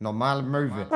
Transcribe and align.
Normale 0.00 0.42
Möwe. 0.42 0.86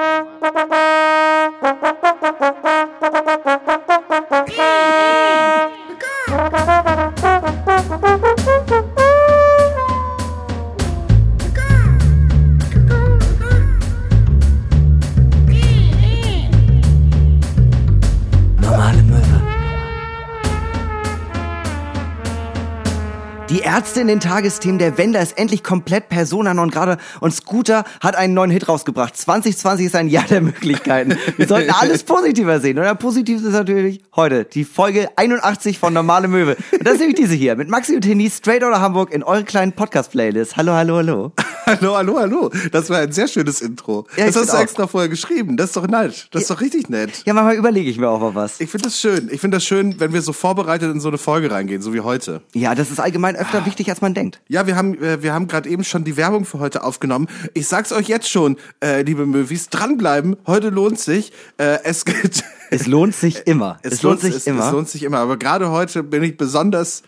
Ärzte 23.80 24.02
in 24.02 24.08
den 24.08 24.20
Tagesthemen, 24.20 24.78
der 24.78 24.98
Wender 24.98 25.22
ist 25.22 25.38
endlich 25.38 25.64
komplett 25.64 26.10
Persona 26.10 26.52
non 26.52 26.68
grata 26.68 26.98
und 27.20 27.32
Scooter 27.32 27.84
hat 28.02 28.14
einen 28.14 28.34
neuen 28.34 28.50
Hit 28.50 28.68
rausgebracht. 28.68 29.16
2020 29.16 29.86
ist 29.86 29.96
ein 29.96 30.08
Jahr 30.08 30.26
der 30.26 30.42
Möglichkeiten. 30.42 31.16
Wir 31.38 31.46
sollten 31.48 31.70
alles 31.70 32.02
positiver 32.02 32.60
sehen. 32.60 32.78
Und 32.78 32.84
ein 32.84 32.98
Positives 32.98 33.42
ist 33.42 33.54
natürlich 33.54 34.02
heute 34.14 34.44
die 34.44 34.64
Folge 34.64 35.08
81 35.16 35.78
von 35.78 35.94
Normale 35.94 36.28
Möwe. 36.28 36.58
Und 36.72 36.86
das 36.86 36.94
ist 36.94 37.00
nämlich 37.00 37.16
diese 37.16 37.34
hier 37.34 37.56
mit 37.56 37.70
Maxi 37.70 37.94
und 37.94 38.02
Tini 38.02 38.28
straight 38.28 38.62
out 38.62 38.74
of 38.74 38.80
Hamburg 38.80 39.14
in 39.14 39.22
eure 39.22 39.44
kleinen 39.44 39.72
Podcast-Playlist. 39.72 40.58
Hallo, 40.58 40.74
hallo, 40.74 40.96
hallo. 40.96 41.32
Hallo, 41.70 41.96
hallo, 41.96 42.18
hallo. 42.18 42.50
Das 42.72 42.90
war 42.90 42.98
ein 42.98 43.12
sehr 43.12 43.28
schönes 43.28 43.60
Intro. 43.60 44.04
Ja, 44.16 44.26
das 44.26 44.34
hast 44.34 44.52
du 44.52 44.56
auch. 44.56 44.60
extra 44.60 44.86
vorher 44.88 45.08
geschrieben. 45.08 45.56
Das 45.56 45.66
ist 45.66 45.76
doch 45.76 45.86
nett. 45.86 46.26
Das 46.32 46.42
ist 46.42 46.50
doch 46.50 46.60
richtig 46.60 46.88
nett. 46.88 47.22
Ja, 47.26 47.32
manchmal 47.32 47.54
überlege 47.54 47.88
ich 47.88 47.96
mir 47.96 48.08
auch 48.08 48.18
mal 48.18 48.34
was. 48.34 48.60
Ich 48.60 48.70
finde 48.70 48.86
das 48.86 48.98
schön. 48.98 49.28
Ich 49.30 49.40
finde 49.40 49.58
das 49.58 49.64
schön, 49.64 50.00
wenn 50.00 50.12
wir 50.12 50.20
so 50.20 50.32
vorbereitet 50.32 50.92
in 50.92 50.98
so 50.98 51.06
eine 51.06 51.18
Folge 51.18 51.48
reingehen, 51.52 51.80
so 51.80 51.94
wie 51.94 52.00
heute. 52.00 52.42
Ja, 52.54 52.74
das 52.74 52.90
ist 52.90 52.98
allgemein 52.98 53.36
öfter 53.36 53.66
wichtig, 53.66 53.88
als 53.88 54.00
man 54.00 54.14
denkt. 54.14 54.40
Ja, 54.48 54.66
wir 54.66 54.74
haben, 54.74 55.00
äh, 55.00 55.22
wir 55.22 55.32
haben 55.32 55.46
gerade 55.46 55.68
eben 55.68 55.84
schon 55.84 56.02
die 56.02 56.16
Werbung 56.16 56.44
für 56.44 56.58
heute 56.58 56.82
aufgenommen. 56.82 57.28
Ich 57.54 57.68
sag's 57.68 57.92
euch 57.92 58.08
jetzt 58.08 58.28
schon, 58.28 58.56
äh, 58.82 59.02
liebe 59.02 59.24
Möwis, 59.24 59.68
dranbleiben. 59.68 60.34
Heute 60.48 60.70
lohnt 60.70 60.98
sich. 60.98 61.32
Äh, 61.56 61.78
es 61.84 62.04
geht. 62.04 62.42
Es 62.72 62.86
lohnt 62.86 63.16
sich 63.16 63.48
immer. 63.48 63.80
Es, 63.82 64.00
lohnt 64.02 64.20
sich 64.20 64.32
es, 64.32 64.46
immer. 64.46 64.66
Es 64.66 64.72
lohnt 64.72 64.88
sich 64.88 65.02
immer. 65.02 65.18
Aber 65.18 65.36
gerade 65.36 65.70
heute 65.70 66.04
bin 66.04 66.22
ich 66.22 66.36
besonders 66.36 67.02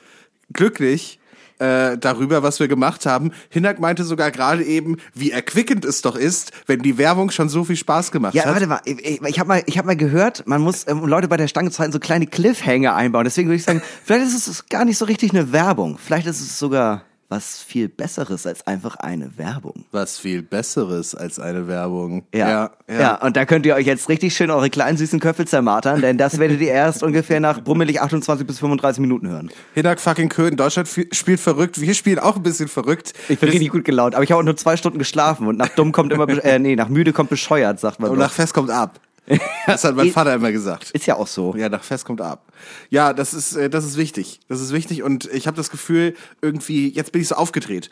glücklich 0.53 1.21
äh, 1.63 1.97
darüber, 1.99 2.43
was 2.43 2.59
wir 2.61 2.69
gemacht 2.69 3.07
haben. 3.07 3.31
Hinak 3.51 3.79
meinte 3.79 4.05
sogar 4.05 4.31
gerade 4.31 4.65
eben, 4.65 4.97
wie 5.15 5.31
erquickend 5.31 5.85
es 5.85 6.03
doch 6.03 6.17
ist, 6.17 6.53
wenn 6.67 6.81
die 6.81 6.99
Werbung 6.99 7.31
schon 7.31 7.49
so 7.49 7.65
viel 7.65 7.77
Spaß 7.77 8.11
gemacht 8.11 8.35
Ja, 8.35 8.45
hat. 8.45 8.53
warte 8.55 8.67
mal, 8.67 8.81
ich, 8.85 9.23
ich, 9.23 9.39
habe 9.39 9.49
mal, 9.49 9.63
ich 9.67 9.79
hab 9.79 9.87
mal 9.87 9.97
gehört, 9.97 10.47
man 10.47 10.61
muss 10.61 10.87
ähm, 10.89 11.05
Leute 11.07 11.29
bei 11.29 11.37
der 11.37 11.49
Stange 11.49 11.71
zu 11.71 11.79
halten, 11.79 11.93
so 11.93 12.01
kleine 12.01 12.27
Cliffhanger 12.27 12.95
einbauen. 12.95 13.25
Deswegen 13.25 13.49
würde 13.49 13.57
ich 13.57 13.65
sagen, 13.65 13.83
vielleicht 14.05 14.27
ist 14.27 14.49
es 14.49 14.67
gar 14.67 14.85
nicht 14.85 14.99
so 14.99 15.05
richtig 15.05 15.31
eine 15.33 15.53
Werbung. 15.53 15.99
Vielleicht 15.99 16.27
ist 16.27 16.41
es 16.41 16.59
sogar 16.59 17.03
was 17.33 17.63
viel 17.63 17.89
Besseres 17.89 18.47
als 18.47 18.67
einfach 18.67 18.97
eine 18.97 19.39
Werbung. 19.39 19.87
Was 19.91 20.19
viel 20.19 20.43
Besseres 20.43 21.15
als 21.15 21.39
eine 21.39 21.67
Werbung. 21.67 22.27
Ja, 22.35 22.73
ja. 22.87 23.15
und 23.23 23.39
da 23.39 23.47
könnt 23.47 23.65
ihr 23.65 23.75
euch 23.75 23.87
jetzt 23.87 24.11
richtig 24.11 24.37
schön 24.37 24.51
eure 24.51 24.69
kleinen 24.69 24.99
süßen 24.99 25.19
Köpfe 25.19 25.47
zermartern, 25.47 26.03
denn 26.03 26.19
das 26.19 26.39
werdet 26.39 26.61
ihr 26.61 26.73
erst 26.73 27.03
ungefähr 27.03 27.41
nach 27.41 27.65
brummelig 27.65 28.03
28 28.03 28.47
bis 28.47 28.59
35 28.59 29.01
Minuten 29.01 29.31
hören. 29.31 29.51
Hinak 29.73 29.99
fucking 29.99 30.29
Köhn, 30.29 30.59
Deutschland 30.59 30.91
spielt 31.13 31.41
verrückt. 31.41 31.81
Wir 31.81 31.95
spielen 31.95 32.19
auch 32.19 32.37
ein 32.37 32.43
bisschen 32.43 32.69
verrückt. 32.69 33.15
Ich 33.31 33.39
bin 33.39 33.49
richtig 33.49 33.71
gut 33.71 33.87
gelaunt, 33.87 34.15
aber 34.15 34.25
ich 34.25 34.31
habe 34.31 34.41
auch 34.41 34.45
nur 34.45 34.59
zwei 34.59 34.77
Stunden 34.77 34.99
geschlafen 34.99 35.47
und 35.47 35.57
nach 35.57 35.71
dumm 35.71 35.91
kommt 35.93 36.13
immer, 36.13 36.29
äh, 36.29 36.59
nee, 36.59 36.77
nach 36.77 36.91
müde 36.91 37.15
kommt 37.15 37.31
bescheuert, 37.31 37.81
sagt 37.81 37.99
man. 37.99 38.11
Und 38.11 38.19
doch. 38.19 38.25
nach 38.25 38.33
Fest 38.33 38.53
kommt 38.53 38.69
ab. 38.69 39.01
Das 39.67 39.85
hat 39.85 39.95
mein 39.95 40.11
Vater 40.11 40.35
immer 40.35 40.51
gesagt. 40.51 40.91
Ist 40.91 41.07
ja 41.07 41.17
auch 41.17 41.27
so. 41.29 41.55
Ja, 41.57 41.69
nach 41.69 41.85
Fest 41.85 42.05
kommt 42.05 42.21
ab. 42.21 42.53
Ja, 42.91 43.13
das 43.13 43.33
ist, 43.35 43.55
äh, 43.55 43.71
das 43.71 43.85
ist 43.85 43.97
wichtig. 43.97 44.41
Das 44.49 44.61
ist 44.61 44.73
wichtig 44.73 45.03
und 45.03 45.27
ich 45.33 45.47
habe 45.47 45.57
das 45.57 45.71
Gefühl, 45.71 46.15
irgendwie, 46.41 46.89
jetzt 46.93 47.13
bin 47.13 47.23
ich 47.23 47.29
so 47.29 47.37
aufgedreht. 47.37 47.89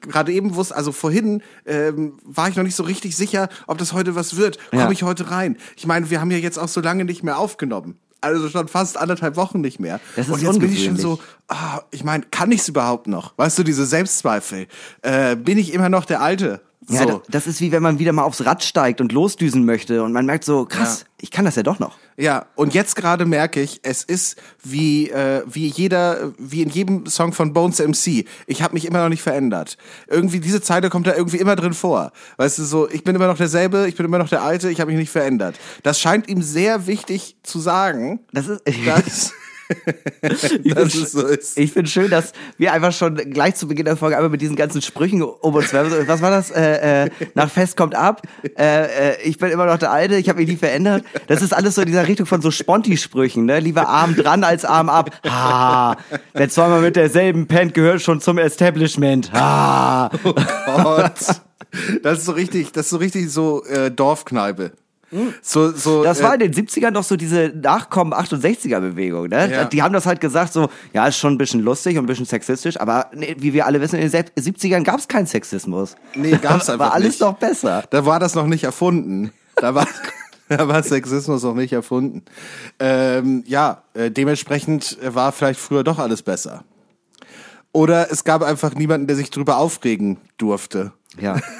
Gerade 0.00 0.32
eben 0.32 0.54
wusste, 0.54 0.76
also 0.76 0.92
vorhin 0.92 1.42
ähm, 1.66 2.18
war 2.24 2.48
ich 2.48 2.56
noch 2.56 2.62
nicht 2.62 2.76
so 2.76 2.84
richtig 2.84 3.16
sicher, 3.16 3.48
ob 3.66 3.78
das 3.78 3.92
heute 3.92 4.14
was 4.14 4.36
wird. 4.36 4.58
Komme 4.70 4.82
Ja. 4.84 4.90
ich 4.90 5.02
heute 5.02 5.30
rein? 5.30 5.56
Ich 5.76 5.86
meine, 5.86 6.10
wir 6.10 6.20
haben 6.20 6.30
ja 6.30 6.38
jetzt 6.38 6.58
auch 6.58 6.68
so 6.68 6.80
lange 6.80 7.04
nicht 7.04 7.22
mehr 7.24 7.38
aufgenommen. 7.38 7.98
Also 8.20 8.48
schon 8.48 8.66
fast 8.66 8.96
anderthalb 8.96 9.36
Wochen 9.36 9.60
nicht 9.60 9.78
mehr. 9.78 10.00
Das 10.16 10.26
ist 10.26 10.32
und 10.34 10.42
jetzt 10.42 10.58
bin 10.58 10.72
ich 10.72 10.84
schon 10.84 10.96
so, 10.96 11.20
ah, 11.46 11.82
ich 11.92 12.02
meine, 12.02 12.24
kann 12.30 12.50
ich's 12.50 12.68
überhaupt 12.68 13.06
noch? 13.06 13.32
Weißt 13.36 13.58
du, 13.58 13.62
diese 13.62 13.86
Selbstzweifel. 13.86 14.66
Äh, 15.02 15.36
bin 15.36 15.56
ich 15.56 15.72
immer 15.72 15.88
noch 15.88 16.04
der 16.04 16.20
Alte? 16.20 16.60
Ja, 16.88 17.02
so. 17.02 17.06
da- 17.08 17.22
das 17.28 17.46
ist 17.46 17.60
wie 17.60 17.72
wenn 17.72 17.82
man 17.82 17.98
wieder 17.98 18.12
mal 18.12 18.22
aufs 18.22 18.44
Rad 18.46 18.62
steigt 18.62 19.00
und 19.00 19.12
losdüsen 19.12 19.64
möchte 19.64 20.02
und 20.04 20.12
man 20.12 20.24
merkt 20.26 20.44
so, 20.44 20.64
krass, 20.64 21.00
Ja. 21.00 21.06
ich 21.20 21.30
kann 21.30 21.44
das 21.44 21.56
ja 21.56 21.62
doch 21.62 21.78
noch. 21.78 21.96
Ja, 22.16 22.46
und 22.54 22.72
jetzt 22.74 22.96
gerade 22.96 23.26
merke 23.26 23.60
ich, 23.60 23.80
es 23.82 24.02
ist 24.04 24.36
wie 24.64 25.10
äh, 25.10 25.42
wie 25.46 25.66
jeder, 25.66 26.32
wie 26.38 26.62
in 26.62 26.68
jedem 26.68 27.06
Song 27.06 27.32
von 27.32 27.52
Bones 27.52 27.78
MC. 27.80 28.24
Ich 28.46 28.62
habe 28.62 28.74
mich 28.74 28.84
immer 28.86 29.02
noch 29.02 29.08
nicht 29.08 29.22
verändert. 29.22 29.76
Irgendwie 30.08 30.40
diese 30.40 30.60
Zeile 30.62 30.88
kommt 30.88 31.06
da 31.06 31.14
irgendwie 31.14 31.36
immer 31.38 31.56
drin 31.56 31.74
vor. 31.74 32.12
Weißt 32.38 32.58
du 32.58 32.64
so, 32.64 32.88
ich 32.88 33.04
bin 33.04 33.14
immer 33.14 33.26
noch 33.26 33.36
derselbe, 33.36 33.86
ich 33.88 33.96
bin 33.96 34.06
immer 34.06 34.18
noch 34.18 34.28
der 34.28 34.42
Alte, 34.42 34.70
ich 34.70 34.80
habe 34.80 34.90
mich 34.90 34.98
nicht 35.00 35.10
verändert. 35.12 35.56
Das 35.82 36.00
scheint 36.00 36.28
ihm 36.28 36.42
sehr 36.42 36.86
wichtig 36.86 37.36
zu 37.42 37.58
sagen, 37.60 38.20
Das 38.32 38.48
ist, 38.48 38.62
dass, 38.86 39.32
find- 40.22 40.76
es 40.94 41.12
so 41.12 41.26
ist. 41.26 41.58
Ich 41.58 41.72
finde 41.72 41.90
schön, 41.90 42.10
dass 42.10 42.32
wir 42.56 42.72
einfach 42.72 42.92
schon 42.92 43.16
gleich 43.16 43.54
zu 43.56 43.68
Beginn 43.68 43.84
der 43.84 43.96
Folge 43.96 44.16
einmal 44.16 44.30
mit 44.30 44.40
diesen 44.40 44.56
ganzen 44.56 44.82
Sprüchen 44.82 45.22
um 45.22 45.54
uns 45.54 45.72
werfen. 45.72 46.06
Was 46.06 46.22
war 46.22 46.30
das? 46.30 46.50
Äh, 46.50 47.04
äh, 47.06 47.10
nach 47.34 47.50
Fest 47.50 47.76
kommt 47.76 47.94
ab. 47.94 48.22
Äh, 48.56 49.12
äh, 49.12 49.22
ich 49.22 49.38
bin 49.38 49.50
immer 49.50 49.66
noch 49.66 49.78
der 49.78 49.90
Alte. 49.90 50.16
Ich 50.16 50.28
habe 50.28 50.38
mich 50.40 50.48
nie 50.48 50.56
verändert. 50.56 51.04
Das 51.26 51.42
ist 51.42 51.52
alles 51.52 51.74
so 51.74 51.82
in 51.82 51.86
dieser 51.88 52.06
Richtung 52.06 52.26
von 52.26 52.40
so 52.42 52.50
Sponti-Sprüchen. 52.50 53.44
Ne? 53.44 53.60
Lieber 53.60 53.88
Arm 53.88 54.14
dran 54.16 54.44
als 54.44 54.64
Arm 54.64 54.88
ab. 54.88 55.10
Ha. 55.26 55.96
Wer 56.32 56.48
zweimal 56.48 56.80
mit 56.80 56.96
derselben 56.96 57.46
pennt, 57.46 57.74
gehört 57.74 58.00
schon 58.02 58.20
zum 58.20 58.38
Establishment. 58.38 59.32
Ha. 59.32 60.10
Gott. 60.22 61.12
Das 62.02 62.18
ist 62.20 62.24
so 62.24 62.32
richtig, 62.32 62.72
das 62.72 62.86
ist 62.86 62.90
so 62.90 62.96
richtig 62.96 63.30
so 63.30 63.64
äh, 63.64 63.90
Dorfkneipe. 63.90 64.72
So, 65.40 65.70
so, 65.72 66.02
Das 66.04 66.22
war 66.22 66.32
äh, 66.32 66.44
in 66.44 66.52
den 66.52 66.66
70ern 66.66 66.90
doch 66.90 67.02
so 67.02 67.16
diese 67.16 67.48
Nachkommen 67.48 68.12
68er 68.12 68.80
Bewegung, 68.80 69.28
ne? 69.28 69.50
Ja. 69.50 69.64
Die 69.64 69.82
haben 69.82 69.92
das 69.94 70.04
halt 70.04 70.20
gesagt 70.20 70.52
so, 70.52 70.68
ja, 70.92 71.06
ist 71.06 71.16
schon 71.16 71.32
ein 71.34 71.38
bisschen 71.38 71.60
lustig 71.60 71.96
und 71.96 72.04
ein 72.04 72.06
bisschen 72.06 72.26
sexistisch, 72.26 72.78
aber 72.78 73.06
nee, 73.14 73.34
wie 73.38 73.52
wir 73.54 73.64
alle 73.66 73.80
wissen, 73.80 73.96
in 73.96 74.02
den 74.02 74.10
Se- 74.10 74.32
70ern 74.52 74.82
gab 74.84 74.98
es 75.00 75.08
keinen 75.08 75.26
Sexismus. 75.26 75.96
Nee, 76.14 76.32
gab's 76.42 76.68
einfach 76.70 76.86
War 76.86 76.92
alles 76.94 77.08
nicht. 77.12 77.22
doch 77.22 77.34
besser. 77.38 77.84
Da 77.90 78.04
war 78.04 78.20
das 78.20 78.34
noch 78.34 78.46
nicht 78.46 78.64
erfunden. 78.64 79.32
Da 79.56 79.74
war, 79.74 79.86
da 80.48 80.68
war 80.68 80.82
Sexismus 80.82 81.42
noch 81.42 81.54
nicht 81.54 81.72
erfunden. 81.72 82.22
Ähm, 82.78 83.44
ja, 83.46 83.82
äh, 83.94 84.10
dementsprechend 84.10 84.98
war 85.02 85.32
vielleicht 85.32 85.58
früher 85.60 85.84
doch 85.84 85.98
alles 85.98 86.22
besser. 86.22 86.64
Oder 87.72 88.10
es 88.12 88.24
gab 88.24 88.42
einfach 88.42 88.74
niemanden, 88.74 89.06
der 89.06 89.16
sich 89.16 89.30
drüber 89.30 89.56
aufregen 89.58 90.18
durfte. 90.36 90.92
Ja. 91.20 91.36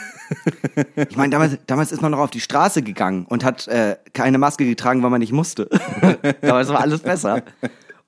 Ich 1.09 1.17
meine, 1.17 1.31
damals, 1.31 1.59
damals 1.67 1.93
ist 1.93 2.03
man 2.03 2.13
noch 2.13 2.19
auf 2.19 2.31
die 2.31 2.41
Straße 2.41 2.83
gegangen 2.83 3.27
und 3.29 3.45
hat 3.45 3.67
äh, 3.69 3.97
keine 4.13 4.39
Maske 4.39 4.65
getragen, 4.65 5.03
weil 5.03 5.11
man 5.11 5.21
nicht 5.21 5.33
musste. 5.33 5.69
damals 6.41 6.69
war 6.69 6.81
alles 6.81 7.01
besser. 7.01 7.43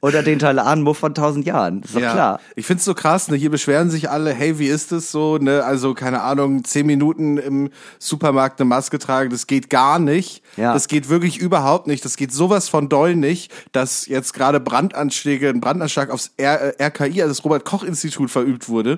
Oder 0.03 0.23
den 0.23 0.39
Talan-Muff 0.39 0.97
von 0.97 1.15
tausend 1.15 1.45
Jahren. 1.45 1.83
Ist 1.83 1.95
doch 1.95 2.01
klar. 2.01 2.41
Ich 2.57 2.65
find's 2.65 2.87
so 2.87 2.95
krass, 2.95 3.29
ne? 3.29 3.37
Hier 3.37 3.51
beschweren 3.51 3.91
sich 3.91 4.09
alle, 4.09 4.33
hey, 4.33 4.59
wie 4.59 4.67
ist 4.67 4.93
es 4.93 5.13
so, 5.13 5.37
ne? 5.37 5.63
Also, 5.63 5.93
keine 5.93 6.23
Ahnung, 6.23 6.65
zehn 6.65 6.87
Minuten 6.87 7.37
im 7.37 7.69
Supermarkt 7.99 8.59
eine 8.61 8.69
Maske 8.69 8.99
tragen, 8.99 9.29
das 9.29 9.47
geht 9.47 9.69
gar 9.69 9.99
nicht. 9.99 10.43
Ja. 10.57 10.73
Das 10.73 10.89
geht 10.89 11.11
wirklich 11.11 11.37
überhaupt 11.37 11.87
nicht. 11.87 12.03
Das 12.03 12.17
geht 12.17 12.33
sowas 12.33 12.71
von 12.71 12.89
doll 12.89 13.15
nicht, 13.15 13.53
dass 13.73 14.07
jetzt 14.07 14.33
gerade 14.33 14.59
Brandanschläge, 14.59 15.51
ein 15.51 15.61
Brandanschlag 15.61 16.09
aufs 16.09 16.33
R 16.39 16.81
äh, 16.81 16.83
RKI, 16.83 17.21
also 17.21 17.35
das 17.35 17.45
Robert-Koch-Institut 17.45 18.31
verübt 18.31 18.71
wurde. 18.71 18.97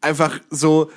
Einfach 0.00 0.38
so, 0.50 0.88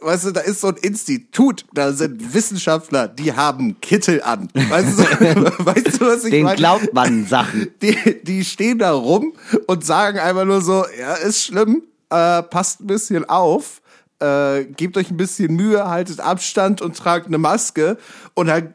weißt 0.00 0.26
du, 0.26 0.30
da 0.32 0.40
ist 0.40 0.60
so 0.60 0.68
ein 0.68 0.76
Institut, 0.76 1.64
da 1.74 1.92
sind 1.92 2.34
Wissenschaftler, 2.34 3.08
die 3.08 3.32
haben 3.32 3.80
Kittel 3.80 4.22
an. 4.22 4.48
Weißt 4.54 4.98
du, 4.98 5.02
weißt 5.64 6.00
du 6.00 6.06
was 6.06 6.24
ich 6.24 6.30
Den 6.30 6.44
meine? 6.44 6.56
glaubt 6.56 6.92
man 6.92 7.26
Sachen. 7.26 7.68
die, 7.82 7.96
die 8.22 8.44
stehen 8.44 8.78
da 8.78 8.92
rum 8.92 9.32
und 9.66 9.84
sagen 9.84 10.18
einfach 10.18 10.44
nur 10.44 10.60
so, 10.62 10.84
ja, 10.98 11.14
ist 11.14 11.44
schlimm, 11.44 11.82
äh, 12.10 12.42
passt 12.42 12.80
ein 12.80 12.86
bisschen 12.86 13.24
auf, 13.28 13.80
äh, 14.20 14.64
gebt 14.64 14.96
euch 14.96 15.10
ein 15.10 15.16
bisschen 15.16 15.54
Mühe, 15.54 15.88
haltet 15.88 16.20
Abstand 16.20 16.80
und 16.82 16.96
tragt 16.96 17.26
eine 17.26 17.38
Maske 17.38 17.98
und 18.34 18.46
dann 18.46 18.70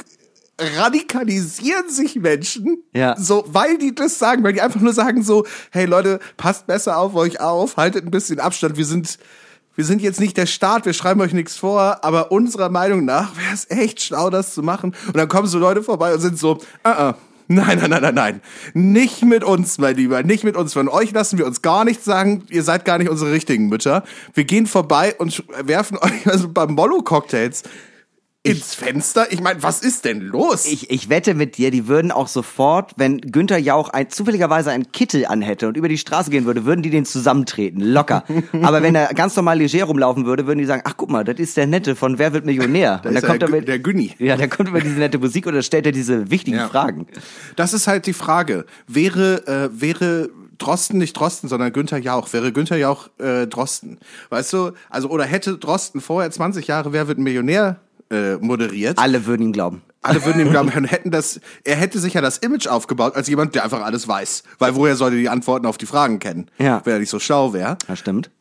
radikalisieren 0.78 1.90
sich 1.90 2.16
Menschen, 2.16 2.84
Ja. 2.93 3.16
so, 3.17 3.43
weil 3.47 3.78
die 3.78 3.96
das 3.96 4.19
sagen, 4.19 4.43
weil 4.43 4.53
die 4.53 4.61
einfach 4.61 4.79
nur 4.81 4.93
sagen 4.93 5.23
so, 5.23 5.46
hey 5.72 5.85
Leute, 5.85 6.19
passt 6.37 6.67
besser 6.67 6.97
auf 6.97 7.16
euch 7.16 7.40
auf, 7.40 7.78
haltet 7.78 8.05
ein 8.05 8.11
bisschen 8.11 8.40
Abstand, 8.40 8.78
wir 8.78 8.85
sind 8.85 9.17
wir 9.76 9.85
sind 9.85 10.02
jetzt 10.02 10.20
nicht 10.20 10.38
der 10.38 10.46
Staat, 10.46 10.85
wir 10.85 10.94
schreiben 10.94 11.22
euch 11.22 11.34
nichts 11.34 11.56
vor, 11.56 12.03
aber 12.03 12.32
unserer 12.32 12.70
Meinung 12.70 13.06
nach 13.06 13.38
wäre 13.38 13.53
es 13.53 13.70
echt 13.70 14.02
schlau, 14.02 14.29
das 14.29 14.53
zu 14.53 14.64
machen. 14.64 14.96
Und 15.08 15.18
dann 15.18 15.28
kommen 15.28 15.47
so 15.47 15.59
Leute 15.59 15.82
vorbei 15.82 16.14
und 16.14 16.20
sind 16.20 16.38
so, 16.38 16.58
uh 16.85 16.90
-uh. 16.90 17.16
Nein, 17.47 17.79
nein, 17.79 17.90
nein, 17.90 18.02
nein, 18.02 18.16
nein. 18.16 18.41
Nicht 18.73 19.23
mit 19.23 19.44
uns, 19.44 19.78
mein 19.78 19.97
Lieber. 19.97 20.23
Nicht 20.23 20.46
mit 20.46 20.56
uns. 20.56 20.72
Von 20.72 20.88
euch 20.88 21.12
lassen 21.12 21.38
wir 21.38 21.46
uns 21.46 21.62
gar 21.62 21.84
nichts 21.84 22.06
sagen. 22.06 22.44
Ihr 22.50 22.64
seid 22.64 22.85
gar 22.85 22.97
nicht 22.97 23.09
unsere 23.09 23.34
richtigen 23.34 23.68
Mütter. 23.68 24.06
Wir 24.34 24.46
gehen 24.46 24.68
vorbei 24.68 25.16
und 25.18 25.44
werfen 25.62 25.97
euch 26.02 26.26
also 26.28 26.47
beim 26.47 26.73
Mollo-Cocktails 26.73 27.64
ins 28.43 28.73
Fenster? 28.73 29.32
Ich 29.32 29.41
meine, 29.41 29.61
was 29.61 29.82
ist 29.82 30.05
denn 30.05 30.22
los? 30.22 30.66
Ich, 30.66 30.90
ich 30.90 31.09
wette 31.09 31.35
mit 31.35 31.58
dir, 31.58 31.70
die 31.70 31.88
würden 31.88 32.11
auch 32.11 32.28
sofort, 32.28 32.93
wenn 32.97 33.22
Günther 33.22 33.59
Jauch 33.59 33.90
ein, 33.90 34.09
zufälligerweise 34.09 34.72
einen 34.72 34.91
Kittel 34.91 35.26
anhätte 35.28 35.67
und 35.67 35.78
über 35.78 35.88
die 35.88 35.97
Straße 35.97 36.32
gehen 36.32 36.46
würde, 36.46 36.66
würden 36.66 36.82
die 36.82 36.90
den 36.90 37.05
zusammentreten. 37.05 37.82
Locker. 37.82 38.23
Aber 38.64 38.82
wenn 38.82 38.96
er 38.96 39.14
ganz 39.14 39.35
normal 39.35 39.59
leger 39.59 39.85
rumlaufen 39.85 40.26
würde, 40.26 40.47
würden 40.47 40.59
die 40.59 40.66
sagen, 40.66 40.82
ach 40.85 40.96
guck 40.97 41.11
mal, 41.11 41.23
das 41.23 41.38
ist 41.38 41.55
der 41.55 41.67
Nette 41.67 41.96
von 41.96 42.17
Wer 42.17 42.34
wird 42.34 42.46
Millionär? 42.46 42.99
Da 43.03 43.09
und 43.09 43.16
dann 43.16 43.23
kommt 43.23 43.41
der 43.41 43.49
er 43.49 43.55
mit, 43.55 43.67
der 43.67 43.79
Günni. 43.79 44.16
Ja, 44.17 44.38
da 44.38 44.47
kommt 44.47 44.70
über 44.70 44.82
diese 44.82 44.96
nette 44.96 45.20
Musik 45.20 45.46
und 45.46 45.53
dann 45.53 45.64
stellt 45.64 45.85
er 45.85 45.91
diese 45.91 46.32
wichtigen 46.32 46.58
Ja. 46.58 46.67
Fragen. 46.67 47.05
Das 47.55 47.73
ist 47.73 47.87
halt 47.87 48.08
die 48.08 48.14
Frage. 48.14 48.66
Wäre, 48.87 49.46
äh, 49.47 49.70
wäre 49.82 50.29
Drosten 50.58 50.99
nicht 50.99 51.14
Drosten, 51.14 51.49
sondern 51.49 51.73
Günther 51.73 51.97
Jauch, 51.97 52.32
wäre 52.34 52.52
Günther 52.52 52.78
Jauch 52.78 53.09
äh, 53.20 53.47
Drosten. 53.47 53.99
Weißt 54.29 54.53
du, 54.53 54.72
also 54.90 55.09
oder 55.09 55.26
hätte 55.26 55.58
Drosten 55.58 56.02
vorher 56.02 56.29
20 56.29 56.67
Jahre 56.67 56.94
Wer 56.94 57.08
wird 57.08 57.17
Millionär 57.17 57.79
äh, 58.11 58.37
moderiert. 58.37 58.97
Alle 58.97 59.25
würden 59.25 59.43
ihm 59.43 59.53
glauben. 59.53 59.81
Alle 60.03 60.25
würden 60.25 60.41
ihm 60.41 60.49
glauben, 60.49 60.72
und 60.75 60.85
hätten 60.85 61.11
das, 61.11 61.40
er 61.63 61.75
hätte 61.75 61.99
sich 61.99 62.16
ja 62.16 62.22
das 62.22 62.40
Image 62.40 62.66
aufgebaut 62.66 63.16
als 63.16 63.28
jemand, 63.28 63.53
der 63.53 63.63
einfach 63.63 63.84
alles 63.84 64.08
weiß. 64.08 64.41
Weil 64.58 64.73
woher 64.73 64.96
sollte 64.96 65.16
die 65.16 65.29
Antworten 65.29 65.67
auf 65.67 65.78
die 65.78 65.85
Fragen 65.85 66.17
kennen? 66.17 66.47
Ja. 66.58 66.81
Wenn 66.84 66.93
er 66.93 66.99
nicht 66.99 67.11
so 67.11 67.19
schlau 67.19 67.53
wäre. 67.53 67.78
Ja, 67.87 67.96
stimmt. 67.96 68.31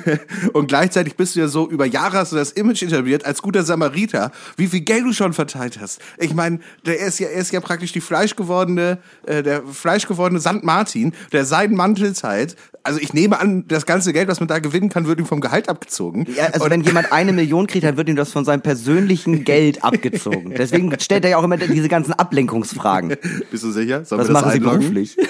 Und 0.54 0.68
gleichzeitig 0.68 1.16
bist 1.16 1.36
du 1.36 1.40
ja 1.40 1.48
so, 1.48 1.68
über 1.68 1.84
Jahre 1.84 2.16
hast 2.16 2.32
du 2.32 2.36
das 2.36 2.52
Image 2.52 2.82
etabliert 2.82 3.26
als 3.26 3.42
guter 3.42 3.64
Samariter, 3.64 4.32
wie 4.56 4.66
viel 4.66 4.80
Geld 4.80 5.04
du 5.04 5.12
schon 5.12 5.34
verteilt 5.34 5.78
hast. 5.78 6.00
Ich 6.16 6.32
meine, 6.32 6.60
der 6.86 6.98
ist 6.98 7.18
ja, 7.18 7.28
er 7.28 7.40
ist 7.40 7.52
ja 7.52 7.60
praktisch 7.60 7.92
die 7.92 8.00
fleischgewordene, 8.00 8.96
äh, 9.26 9.42
der 9.42 9.62
fleischgewordene 9.64 10.40
Sankt 10.40 10.64
Martin, 10.64 11.12
der 11.32 11.44
seinen 11.44 11.76
Mantelzeit. 11.76 12.56
Also 12.82 13.00
ich 13.00 13.12
nehme 13.12 13.38
an, 13.38 13.66
das 13.68 13.86
ganze 13.86 14.12
Geld, 14.12 14.28
was 14.28 14.40
man 14.40 14.48
da 14.48 14.58
gewinnen 14.58 14.88
kann, 14.88 15.06
wird 15.06 15.18
ihm 15.18 15.26
vom 15.26 15.40
Gehalt 15.40 15.68
abgezogen. 15.68 16.26
Ja, 16.34 16.46
also 16.46 16.70
wenn 16.70 16.82
jemand 16.82 17.12
eine 17.12 17.32
Million 17.32 17.66
kriegt, 17.66 17.84
dann 17.84 17.96
wird 17.96 18.08
ihm 18.08 18.16
das 18.16 18.32
von 18.32 18.44
seinem 18.44 18.62
persönlichen 18.62 19.44
Geld 19.44 19.84
abgezogen. 19.84 20.54
Deswegen 20.56 20.94
stellt 21.00 21.24
er 21.24 21.30
ja 21.30 21.36
auch 21.36 21.44
immer 21.44 21.56
diese 21.56 21.88
ganzen 21.88 22.12
Ablenkungsfragen. 22.12 23.16
Bist 23.50 23.64
du 23.64 23.70
sicher? 23.70 24.04
Sollen 24.04 24.22
wir 24.22 24.32
das 24.32 24.32
machen 24.32 24.50
Sie 24.50 24.56
einloggen? 24.58 24.80
beruflich? 24.80 25.16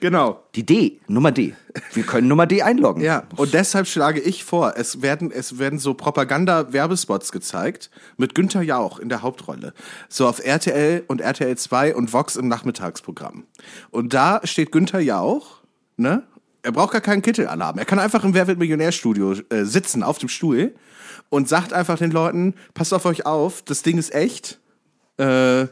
Genau. 0.00 0.42
Die 0.54 0.64
D, 0.64 1.00
Nummer 1.08 1.30
D. 1.30 1.54
Wir 1.92 2.02
können 2.04 2.28
Nummer 2.28 2.46
D 2.46 2.62
einloggen. 2.62 3.02
Ja, 3.02 3.24
und 3.36 3.52
deshalb 3.52 3.86
schlage 3.86 4.20
ich 4.20 4.44
vor, 4.44 4.74
es 4.76 5.02
werden, 5.02 5.30
es 5.30 5.58
werden 5.58 5.78
so 5.78 5.94
Propaganda-Werbespots 5.94 7.32
gezeigt 7.32 7.90
mit 8.16 8.34
Günther 8.34 8.62
Jauch 8.62 8.98
in 8.98 9.08
der 9.08 9.22
Hauptrolle. 9.22 9.74
So 10.08 10.26
auf 10.26 10.44
RTL 10.44 11.04
und 11.06 11.20
RTL 11.20 11.56
2 11.56 11.94
und 11.94 12.12
Vox 12.12 12.36
im 12.36 12.48
Nachmittagsprogramm. 12.48 13.44
Und 13.90 14.14
da 14.14 14.40
steht 14.44 14.72
Günther 14.72 15.00
Jauch, 15.00 15.61
ne? 16.02 16.24
Er 16.62 16.72
braucht 16.72 16.92
gar 16.92 17.00
keinen 17.00 17.22
Kittel 17.22 17.48
anhaben. 17.48 17.78
Er 17.78 17.84
kann 17.84 17.98
einfach 17.98 18.22
im 18.22 18.34
Wer 18.34 18.46
wird 18.46 18.58
Millionärstudio 18.58 19.32
äh, 19.48 19.64
sitzen 19.64 20.02
auf 20.02 20.18
dem 20.18 20.28
Stuhl 20.28 20.74
und 21.28 21.48
sagt 21.48 21.72
einfach 21.72 21.98
den 21.98 22.10
Leuten, 22.10 22.54
passt 22.74 22.94
auf 22.94 23.04
euch 23.04 23.26
auf, 23.26 23.62
das 23.62 23.82
Ding 23.82 23.98
ist 23.98 24.14
echt. 24.14 24.60
Äh, 25.18 25.66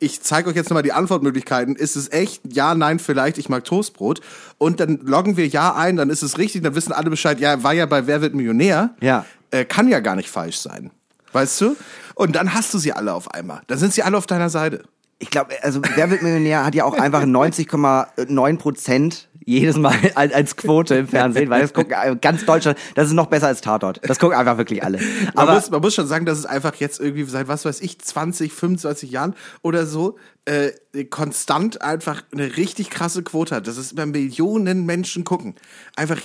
ich 0.00 0.22
zeige 0.22 0.50
euch 0.50 0.56
jetzt 0.56 0.70
nochmal 0.70 0.82
die 0.82 0.92
Antwortmöglichkeiten. 0.92 1.76
Ist 1.76 1.96
es 1.96 2.10
echt? 2.12 2.42
Ja, 2.52 2.74
nein, 2.74 2.98
vielleicht. 2.98 3.38
Ich 3.38 3.48
mag 3.48 3.64
Toastbrot. 3.64 4.20
Und 4.58 4.80
dann 4.80 4.98
loggen 5.02 5.36
wir 5.36 5.46
Ja 5.46 5.74
ein, 5.74 5.96
dann 5.96 6.10
ist 6.10 6.22
es 6.22 6.36
richtig, 6.36 6.62
dann 6.62 6.74
wissen 6.74 6.92
alle 6.92 7.10
Bescheid. 7.10 7.40
Ja, 7.40 7.62
war 7.62 7.72
ja 7.72 7.86
bei 7.86 8.06
Wer 8.06 8.20
wird 8.20 8.34
Millionär. 8.34 8.94
Ja. 9.00 9.24
Äh, 9.50 9.64
kann 9.64 9.88
ja 9.88 10.00
gar 10.00 10.16
nicht 10.16 10.30
falsch 10.30 10.58
sein. 10.58 10.90
Weißt 11.32 11.60
du? 11.60 11.76
Und 12.14 12.36
dann 12.36 12.54
hast 12.54 12.74
du 12.74 12.78
sie 12.78 12.92
alle 12.92 13.12
auf 13.12 13.32
einmal. 13.32 13.62
Dann 13.66 13.78
sind 13.78 13.92
sie 13.92 14.02
alle 14.02 14.16
auf 14.16 14.26
deiner 14.26 14.50
Seite. 14.50 14.82
Ich 15.18 15.30
glaube, 15.30 15.54
also 15.62 15.80
Wer 15.94 16.10
wird 16.10 16.22
Millionär 16.22 16.64
hat 16.64 16.74
ja 16.74 16.84
auch 16.84 16.94
einfach 16.94 17.22
90,9 17.22 18.58
Prozent 18.58 19.28
jedes 19.44 19.76
Mal 19.76 19.94
als, 20.14 20.32
als 20.32 20.56
Quote 20.56 20.94
im 20.94 21.08
Fernsehen, 21.08 21.50
weil 21.50 21.62
das 21.62 21.72
gucken 21.72 21.92
äh, 21.92 22.16
ganz 22.16 22.44
Deutschland, 22.44 22.78
das 22.94 23.08
ist 23.08 23.14
noch 23.14 23.26
besser 23.26 23.48
als 23.48 23.60
Tatort. 23.60 24.00
Das 24.02 24.18
gucken 24.18 24.36
einfach 24.36 24.58
wirklich 24.58 24.82
alle. 24.82 24.98
Man, 24.98 25.32
Aber 25.34 25.54
muss, 25.54 25.70
man 25.70 25.80
muss 25.80 25.94
schon 25.94 26.06
sagen, 26.06 26.26
dass 26.26 26.38
es 26.38 26.46
einfach 26.46 26.74
jetzt 26.76 27.00
irgendwie 27.00 27.24
seit, 27.24 27.48
was 27.48 27.64
weiß 27.64 27.80
ich, 27.80 27.98
20, 27.98 28.52
25 28.52 29.10
Jahren 29.10 29.34
oder 29.62 29.86
so, 29.86 30.16
äh, 30.46 30.72
konstant 31.10 31.82
einfach 31.82 32.22
eine 32.32 32.56
richtig 32.56 32.90
krasse 32.90 33.22
Quote 33.22 33.54
hat. 33.54 33.66
Das 33.66 33.78
ist 33.78 33.92
über 33.92 34.06
Millionen 34.06 34.84
Menschen 34.84 35.24
gucken. 35.24 35.54
Einfach 35.96 36.20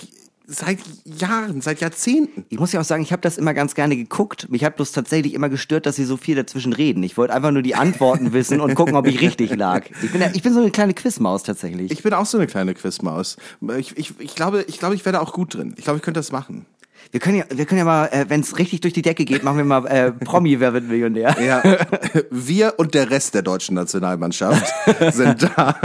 seit 0.50 0.80
Jahren, 1.04 1.60
seit 1.60 1.80
Jahrzehnten. 1.80 2.44
ich 2.48 2.58
muss 2.58 2.72
ja 2.72 2.80
auch 2.80 2.84
sagen, 2.84 3.02
ich 3.02 3.12
habe 3.12 3.22
das 3.22 3.38
immer 3.38 3.54
ganz 3.54 3.74
gerne 3.74 3.96
geguckt. 3.96 4.50
Mich 4.50 4.64
hat 4.64 4.76
bloß 4.76 4.92
tatsächlich 4.92 5.34
immer 5.34 5.48
gestört, 5.48 5.86
dass 5.86 5.96
sie 5.96 6.04
so 6.04 6.16
viel 6.16 6.34
dazwischen 6.34 6.72
reden. 6.72 7.02
Ich 7.04 7.16
wollte 7.16 7.32
einfach 7.32 7.52
nur 7.52 7.62
die 7.62 7.76
Antworten 7.76 8.32
wissen 8.32 8.60
und 8.60 8.74
gucken, 8.74 8.96
ob 8.96 9.06
ich 9.06 9.20
richtig 9.20 9.54
lag. 9.54 9.84
Ich 10.02 10.10
bin, 10.10 10.20
ja, 10.20 10.30
ich 10.32 10.42
bin 10.42 10.52
so 10.52 10.60
eine 10.60 10.70
kleine 10.70 10.94
Quizmaus 10.94 11.44
tatsächlich. 11.44 11.92
Ich 11.92 12.02
bin 12.02 12.12
auch 12.12 12.26
so 12.26 12.38
eine 12.38 12.48
kleine 12.48 12.74
Quizmaus. 12.74 13.36
Ich, 13.78 13.96
ich, 13.96 14.18
ich 14.18 14.34
glaube, 14.34 14.64
ich 14.66 14.78
glaube, 14.78 14.94
ich 14.96 15.04
werde 15.04 15.20
auch 15.20 15.32
gut 15.32 15.54
drin. 15.54 15.74
Ich 15.76 15.84
glaube, 15.84 15.98
ich 15.98 16.02
könnte 16.02 16.18
das 16.18 16.32
machen. 16.32 16.66
Wir 17.10 17.20
können 17.20 17.38
ja, 17.38 17.44
wir 17.50 17.64
können 17.66 17.78
ja 17.78 17.84
mal, 17.84 18.06
äh, 18.06 18.26
wenn 18.28 18.40
es 18.40 18.58
richtig 18.58 18.80
durch 18.80 18.94
die 18.94 19.02
Decke 19.02 19.24
geht, 19.24 19.42
machen 19.42 19.56
wir 19.56 19.64
mal 19.64 19.86
äh, 19.86 20.12
Promi, 20.12 20.60
wer 20.60 20.72
wird 20.72 20.88
Millionär. 20.88 21.36
Ja, 21.44 21.62
wir 22.30 22.74
und 22.78 22.94
der 22.94 23.10
Rest 23.10 23.34
der 23.34 23.42
deutschen 23.42 23.74
Nationalmannschaft 23.74 24.72
sind 25.12 25.50
da 25.56 25.76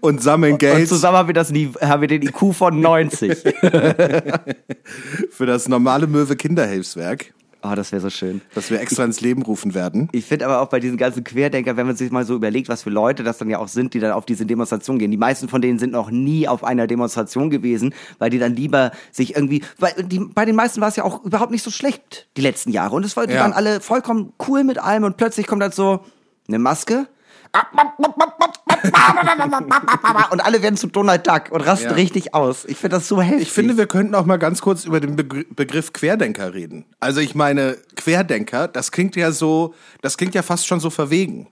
und 0.00 0.22
sammeln 0.22 0.54
Und 0.54 0.58
Geld 0.58 0.88
zusammen 0.88 1.18
haben 1.18 1.28
wir, 1.28 1.34
das, 1.34 1.52
haben 1.52 2.00
wir 2.00 2.08
den 2.08 2.22
IQ 2.22 2.54
von 2.54 2.80
90. 2.80 3.38
für 5.30 5.46
das 5.46 5.68
normale 5.68 6.06
Möwe 6.06 6.36
Kinderhilfswerk, 6.36 7.32
Oh, 7.62 7.74
das 7.74 7.90
wäre 7.90 8.00
so 8.00 8.08
schön. 8.10 8.40
das 8.54 8.70
wir 8.70 8.80
extra 8.80 9.04
ins 9.04 9.20
Leben 9.20 9.42
rufen 9.42 9.74
werden. 9.74 10.08
Ich 10.12 10.24
finde 10.24 10.46
aber 10.46 10.60
auch 10.60 10.68
bei 10.68 10.78
diesen 10.78 10.96
ganzen 10.96 11.24
Querdenker, 11.24 11.76
wenn 11.76 11.88
man 11.88 11.96
sich 11.96 12.10
mal 12.12 12.24
so 12.24 12.36
überlegt, 12.36 12.68
was 12.68 12.84
für 12.84 12.90
Leute 12.90 13.24
das 13.24 13.38
dann 13.38 13.50
ja 13.50 13.58
auch 13.58 13.66
sind, 13.66 13.94
die 13.94 13.98
dann 13.98 14.12
auf 14.12 14.24
diese 14.26 14.46
Demonstration 14.46 14.98
gehen. 15.00 15.10
Die 15.10 15.16
meisten 15.16 15.48
von 15.48 15.60
denen 15.60 15.78
sind 15.80 15.90
noch 15.92 16.10
nie 16.12 16.46
auf 16.46 16.62
einer 16.62 16.86
Demonstration 16.86 17.50
gewesen, 17.50 17.94
weil 18.20 18.30
die 18.30 18.38
dann 18.38 18.54
lieber 18.54 18.92
sich 19.10 19.34
irgendwie, 19.34 19.64
weil 19.78 19.92
die, 20.04 20.20
bei 20.20 20.44
den 20.44 20.54
meisten 20.54 20.80
war 20.80 20.88
es 20.88 20.96
ja 20.96 21.02
auch 21.02 21.24
überhaupt 21.24 21.50
nicht 21.50 21.64
so 21.64 21.70
schlecht 21.72 22.28
die 22.36 22.42
letzten 22.42 22.70
Jahre. 22.70 22.94
Und 22.94 23.04
es 23.04 23.16
war, 23.16 23.26
die 23.26 23.34
Ja. 23.34 23.40
waren 23.40 23.52
alle 23.52 23.80
vollkommen 23.80 24.32
cool 24.46 24.62
mit 24.62 24.78
allem 24.78 25.02
und 25.02 25.16
plötzlich 25.16 25.46
kommt 25.48 25.60
dann 25.62 25.72
so 25.72 26.00
eine 26.46 26.60
Maske. 26.60 27.08
Und 30.30 30.40
alle 30.44 30.62
werden 30.62 30.76
zu 30.76 30.86
Donald 30.88 31.26
Duck 31.26 31.50
und 31.50 31.60
rasten 31.60 31.88
Ja. 31.88 31.92
richtig 31.94 32.34
aus. 32.34 32.64
Ich 32.64 32.76
finde 32.76 32.96
das 32.96 33.08
so 33.08 33.20
heftig. 33.20 33.42
Ich 33.42 33.52
finde, 33.52 33.76
wir 33.76 33.86
könnten 33.86 34.14
auch 34.14 34.24
mal 34.26 34.38
ganz 34.38 34.60
kurz 34.60 34.84
über 34.84 35.00
den 35.00 35.16
Begr 35.16 35.44
Begriff 35.54 35.92
Querdenker 35.92 36.54
reden. 36.54 36.84
Also 37.00 37.20
ich 37.20 37.34
meine, 37.34 37.76
Querdenker, 37.96 38.68
das 38.68 38.92
klingt 38.92 39.16
ja 39.16 39.32
so, 39.32 39.74
das 40.02 40.16
klingt 40.16 40.34
ja 40.34 40.42
fast 40.42 40.66
schon 40.66 40.80
so 40.80 40.90
verwegen. 40.90 41.48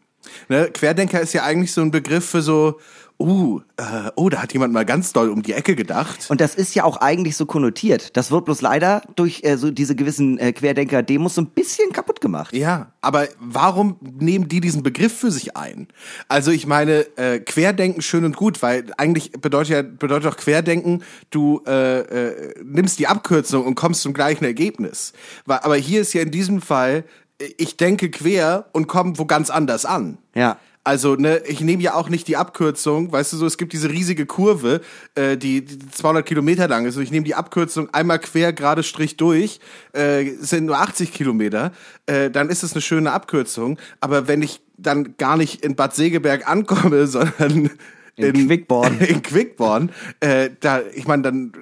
Ne? 0.49 0.71
Querdenker 0.73 1.21
ist 1.21 1.33
ja 1.33 1.45
eigentlich 1.45 1.73
so 1.73 1.81
ein 1.81 1.91
Begriff 1.91 2.29
für 2.29 2.43
so, 2.43 2.81
uh, 3.19 3.61
äh, 3.77 4.11
oh, 4.17 4.29
da 4.29 4.43
hat 4.43 4.53
jemand 4.53 4.73
mal 4.73 4.85
ganz 4.85 5.13
doll 5.13 5.31
um 5.31 5.43
die 5.43 5.53
Ecke 5.53 5.75
gedacht. 5.77 6.27
Und 6.29 6.41
das 6.41 6.55
ist 6.55 6.75
ja 6.75 6.85
auch 6.85 6.99
eigentlich 6.99 7.37
so 7.37 7.47
konnotiert. 7.47 8.17
Das 8.17 8.31
wird 8.31 8.45
bloß 8.45 8.61
leider 8.61 9.03
durch 9.17 9.41
äh, 9.45 9.57
so 9.57 9.71
diese 9.71 9.95
gewissen 9.97 10.39
äh, 10.39 10.53
Querdenker-Demos 10.53 11.35
so 11.35 11.43
ein 11.43 11.47
bisschen 11.47 11.93
kaputt 11.93 12.21
gemacht. 12.21 12.55
Ja, 12.55 12.93
aber 13.01 13.29
warum 13.41 13.97
nehmen 14.01 14.49
die 14.49 14.61
diesen 14.61 14.83
Begriff 14.83 15.17
für 15.17 15.31
sich 15.31 15.57
ein? 15.57 15.89
Also 16.29 16.51
ich 16.51 16.67
meine, 16.67 17.07
äh, 17.17 17.41
Querdenken 17.41 18.03
schön 18.03 18.25
und 18.25 18.37
gut, 18.37 18.63
weil 18.63 18.87
eigentlich 18.99 19.33
bedeutet 19.33 19.71
ja 19.71 19.83
bedeutet 19.83 20.33
auch 20.33 20.37
Querdenken, 20.37 21.03
du 21.31 21.63
äh, 21.67 22.01
äh, 22.01 22.55
nimmst 22.65 22.99
die 22.99 23.07
Abkürzung 23.07 23.65
und 23.65 23.75
kommst 23.75 24.03
zum 24.03 24.13
gleichen 24.13 24.45
Ergebnis. 24.45 25.13
Wa- 25.47 25.61
Aber 25.63 25.77
hier 25.77 26.01
ist 26.03 26.13
ja 26.13 26.23
in 26.23 26.31
diesem 26.31 26.61
Fall, 26.61 27.05
äh, 27.41 27.49
ich 27.57 27.77
denke 27.77 28.11
quer 28.11 28.67
und 28.73 28.87
komme 28.89 29.19
wo 29.19 29.25
ganz 29.25 29.51
anders 29.51 29.85
an. 29.87 30.19
Ja. 30.35 30.59
Also, 30.87 31.17
ne, 31.17 31.43
ich 31.49 31.61
nehme 31.63 31.83
ja 31.83 31.95
auch 31.95 32.09
nicht 32.09 32.29
die 32.29 32.37
Abkürzung, 32.37 33.11
weißt 33.11 33.33
du 33.33 33.39
so, 33.39 33.47
es 33.47 33.59
gibt 33.59 33.73
diese 33.73 33.91
riesige 33.91 34.25
Kurve, 34.25 34.83
äh, 35.17 35.37
die, 35.37 35.65
die 35.65 35.91
200 35.91 36.25
Kilometer 36.25 36.69
lang 36.69 36.87
ist. 36.87 36.97
Und 36.97 37.03
ich 37.03 37.11
nehme 37.11 37.25
die 37.25 37.35
Abkürzung 37.35 37.93
einmal 37.93 38.21
quer 38.21 38.53
gerade 38.53 38.85
Strich 38.85 39.17
durch, 39.17 39.59
äh, 39.95 40.31
sind 40.39 40.67
nur 40.67 40.79
80 40.79 41.13
Kilometer, 41.13 41.73
äh, 42.07 42.31
dann 42.31 42.51
ist 42.51 42.63
es 42.63 42.75
eine 42.75 42.83
schöne 42.83 43.11
Abkürzung. 43.11 43.81
Aber 43.99 44.29
wenn 44.29 44.43
ich 44.43 44.61
dann 44.77 45.17
gar 45.17 45.37
nicht 45.37 45.65
in 45.65 45.75
Bad 45.75 45.97
Segeberg 45.97 46.49
ankomme, 46.49 47.07
sondern 47.09 47.71
In 48.15 48.47
Quickborn. 48.47 49.01
in 49.09 49.23
Quickborn, 49.23 49.91
äh, 50.21 50.51
da, 50.61 50.83
ich 50.95 51.09
meine, 51.09 51.23
dann 51.23 51.53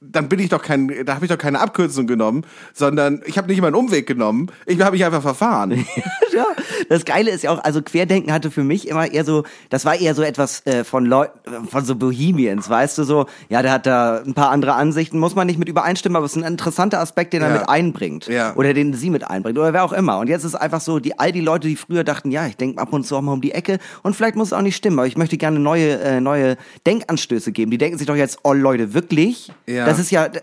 dann 0.00 0.28
bin 0.28 0.38
ich 0.38 0.48
doch 0.48 0.62
kein, 0.62 1.04
da 1.04 1.14
habe 1.14 1.24
ich 1.24 1.30
doch 1.30 1.38
keine 1.38 1.60
Abkürzung 1.60 2.06
genommen, 2.06 2.44
sondern 2.72 3.20
ich 3.26 3.36
habe 3.36 3.48
nicht 3.48 3.60
mal 3.60 3.68
einen 3.68 3.76
Umweg 3.76 4.06
genommen. 4.06 4.50
Ich 4.66 4.80
habe 4.80 4.92
mich 4.92 5.04
einfach 5.04 5.22
verfahren. 5.22 5.86
ja, 6.38 6.46
das 6.88 7.04
Geile 7.04 7.30
ist 7.30 7.42
ja 7.44 7.50
auch, 7.50 7.62
also 7.62 7.82
Querdenken 7.82 8.32
hatte 8.32 8.50
für 8.50 8.64
mich 8.64 8.88
immer 8.88 9.10
eher 9.10 9.24
so, 9.24 9.44
das 9.70 9.84
war 9.84 9.94
eher 10.00 10.14
so 10.14 10.22
etwas 10.22 10.64
äh, 10.66 10.84
von 10.84 11.04
Leuten, 11.06 11.38
von 11.68 11.84
so 11.84 11.94
Bohemians, 11.96 12.68
weißt 12.70 12.98
du, 12.98 13.04
so, 13.04 13.26
ja, 13.48 13.62
der 13.62 13.72
hat 13.72 13.86
da 13.86 14.22
ein 14.24 14.34
paar 14.34 14.50
andere 14.50 14.74
Ansichten, 14.74 15.18
muss 15.18 15.34
man 15.34 15.46
nicht 15.46 15.58
mit 15.58 15.68
übereinstimmen, 15.68 16.16
aber 16.16 16.26
es 16.26 16.32
ist 16.36 16.42
ein 16.42 16.50
interessanter 16.50 17.00
Aspekt, 17.00 17.32
den 17.32 17.42
er 17.42 17.48
Ja. 17.48 17.58
mit 17.60 17.68
einbringt. 17.68 18.26
Ja. 18.28 18.54
Oder 18.56 18.74
den 18.74 18.94
sie 18.94 19.10
mit 19.10 19.28
einbringt, 19.28 19.58
oder 19.58 19.72
wer 19.72 19.84
auch 19.84 19.92
immer. 19.92 20.18
Und 20.18 20.28
jetzt 20.28 20.44
ist 20.44 20.54
einfach 20.54 20.80
so, 20.80 20.98
die, 20.98 21.18
all 21.18 21.32
die 21.32 21.40
Leute, 21.40 21.68
die 21.68 21.76
früher 21.76 22.04
dachten, 22.04 22.30
ja, 22.30 22.46
ich 22.46 22.56
denke 22.56 22.80
ab 22.80 22.92
und 22.92 23.04
zu 23.06 23.16
auch 23.16 23.20
mal 23.22 23.32
um 23.32 23.40
die 23.40 23.52
Ecke 23.52 23.78
und 24.02 24.14
vielleicht 24.16 24.36
muss 24.36 24.48
es 24.48 24.52
auch 24.52 24.62
nicht 24.62 24.76
stimmen, 24.76 24.98
aber 24.98 25.06
ich 25.08 25.16
möchte 25.16 25.36
gerne 25.36 25.58
neue, 25.58 25.98
äh, 26.00 26.20
neue 26.20 26.56
Denkanstöße 26.86 27.52
geben. 27.52 27.70
Die 27.70 27.78
denken 27.78 27.98
sich 27.98 28.06
doch 28.06 28.16
jetzt, 28.16 28.38
oh 28.44 28.52
Leute, 28.52 28.94
wirklich? 28.94 29.52
Ja. 29.66 29.84
Das 29.86 29.98
ist 29.98 30.10
ja, 30.10 30.24
äh, 30.26 30.40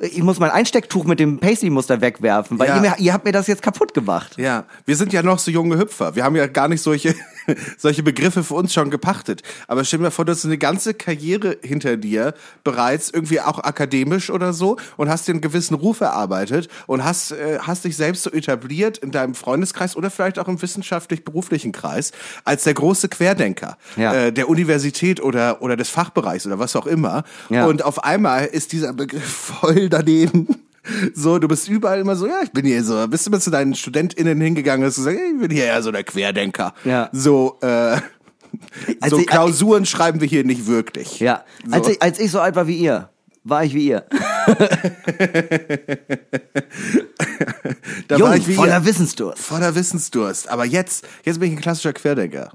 ich 0.00 0.22
muss 0.22 0.38
mein 0.40 0.50
Einstecktuch 0.50 1.04
mit 1.04 1.20
dem 1.20 1.38
Paisley-Muster 1.38 2.00
wegwerfen, 2.00 2.58
weil 2.58 2.68
Ja. 2.68 2.82
ihr, 2.82 2.94
ihr 2.98 3.12
habt 3.12 3.24
mir 3.24 3.32
das 3.32 3.46
jetzt 3.46 3.62
kaputt 3.62 3.94
gemacht. 3.94 4.36
Ja, 4.38 4.64
wir 4.86 4.96
sind 4.96 5.12
ja 5.12 5.22
noch 5.22 5.33
noch 5.34 5.40
so 5.40 5.50
junge 5.50 5.78
Hüpfer. 5.78 6.14
Wir 6.14 6.22
haben 6.22 6.36
ja 6.36 6.46
gar 6.46 6.68
nicht 6.68 6.80
solche, 6.80 7.14
solche 7.76 8.04
Begriffe 8.04 8.44
für 8.44 8.54
uns 8.54 8.72
schon 8.72 8.88
gepachtet. 8.90 9.42
Aber 9.66 9.84
stell 9.84 9.98
dir 9.98 10.12
vor, 10.12 10.24
du 10.24 10.30
hast 10.30 10.44
eine 10.44 10.58
ganze 10.58 10.94
Karriere 10.94 11.56
hinter 11.60 11.96
dir, 11.96 12.34
bereits 12.62 13.10
irgendwie 13.10 13.40
auch 13.40 13.58
akademisch 13.58 14.30
oder 14.30 14.52
so, 14.52 14.76
und 14.96 15.08
hast 15.08 15.26
dir 15.26 15.32
einen 15.32 15.40
gewissen 15.40 15.74
Ruf 15.74 16.00
erarbeitet 16.00 16.68
und 16.86 17.02
hast, 17.02 17.32
äh, 17.32 17.58
hast 17.60 17.84
dich 17.84 17.96
selbst 17.96 18.22
so 18.22 18.30
etabliert 18.30 18.98
in 18.98 19.10
deinem 19.10 19.34
Freundeskreis 19.34 19.96
oder 19.96 20.08
vielleicht 20.08 20.38
auch 20.38 20.46
im 20.46 20.62
wissenschaftlich-beruflichen 20.62 21.72
Kreis 21.72 22.12
als 22.44 22.62
der 22.62 22.74
große 22.74 23.08
Querdenker 23.08 23.76
Ja. 23.96 24.14
äh, 24.14 24.32
der 24.32 24.48
Universität 24.48 25.20
oder, 25.20 25.62
oder 25.62 25.76
des 25.76 25.88
Fachbereichs 25.88 26.46
oder 26.46 26.60
was 26.60 26.76
auch 26.76 26.86
immer. 26.86 27.24
Ja. 27.50 27.66
Und 27.66 27.84
auf 27.84 28.04
einmal 28.04 28.46
ist 28.46 28.70
dieser 28.70 28.92
Begriff 28.92 29.24
voll 29.60 29.88
daneben. 29.88 30.46
So, 31.14 31.38
du 31.38 31.48
bist 31.48 31.68
überall 31.68 32.00
immer 32.00 32.14
so, 32.16 32.26
ja, 32.26 32.40
ich 32.42 32.50
bin 32.52 32.64
hier 32.66 32.84
so. 32.84 33.06
Bist 33.08 33.26
du 33.26 33.30
mal 33.30 33.40
zu 33.40 33.50
deinen 33.50 33.74
StudentInnen 33.74 34.40
hingegangen 34.40 34.82
und 34.82 34.88
hast 34.88 34.96
gesagt, 34.96 35.16
ich 35.18 35.40
bin 35.40 35.50
hier 35.50 35.66
ja 35.66 35.80
so 35.82 35.90
der 35.92 36.04
Querdenker. 36.04 36.74
Ja. 36.84 37.08
So, 37.12 37.58
äh, 37.62 37.66
Also 39.00 39.16
so 39.16 39.18
ich- 39.18 39.26
Klausuren 39.26 39.86
schreiben 39.86 40.20
wir 40.20 40.28
hier 40.28 40.44
nicht 40.44 40.66
wirklich. 40.66 41.20
Ja, 41.20 41.44
So. 41.66 41.72
als, 41.74 41.88
ich, 41.88 42.02
als 42.02 42.18
ich 42.20 42.30
so 42.30 42.40
alt 42.40 42.54
war 42.56 42.66
wie 42.66 42.76
ihr, 42.76 43.08
war 43.44 43.64
ich 43.64 43.74
wie 43.74 43.88
ihr. 43.88 44.04
da 48.08 48.16
Jung, 48.16 48.28
war 48.28 48.36
ich 48.36 48.46
wie 48.48 48.54
voller 48.54 48.78
ihr, 48.78 48.84
Wissensdurst. 48.84 49.42
voller 49.42 49.74
Wissensdurst. 49.74 50.48
Aber 50.48 50.64
jetzt, 50.64 51.06
jetzt 51.24 51.40
bin 51.40 51.50
ich 51.52 51.58
ein 51.58 51.60
klassischer 51.62 51.92
Querdenker. 51.92 52.52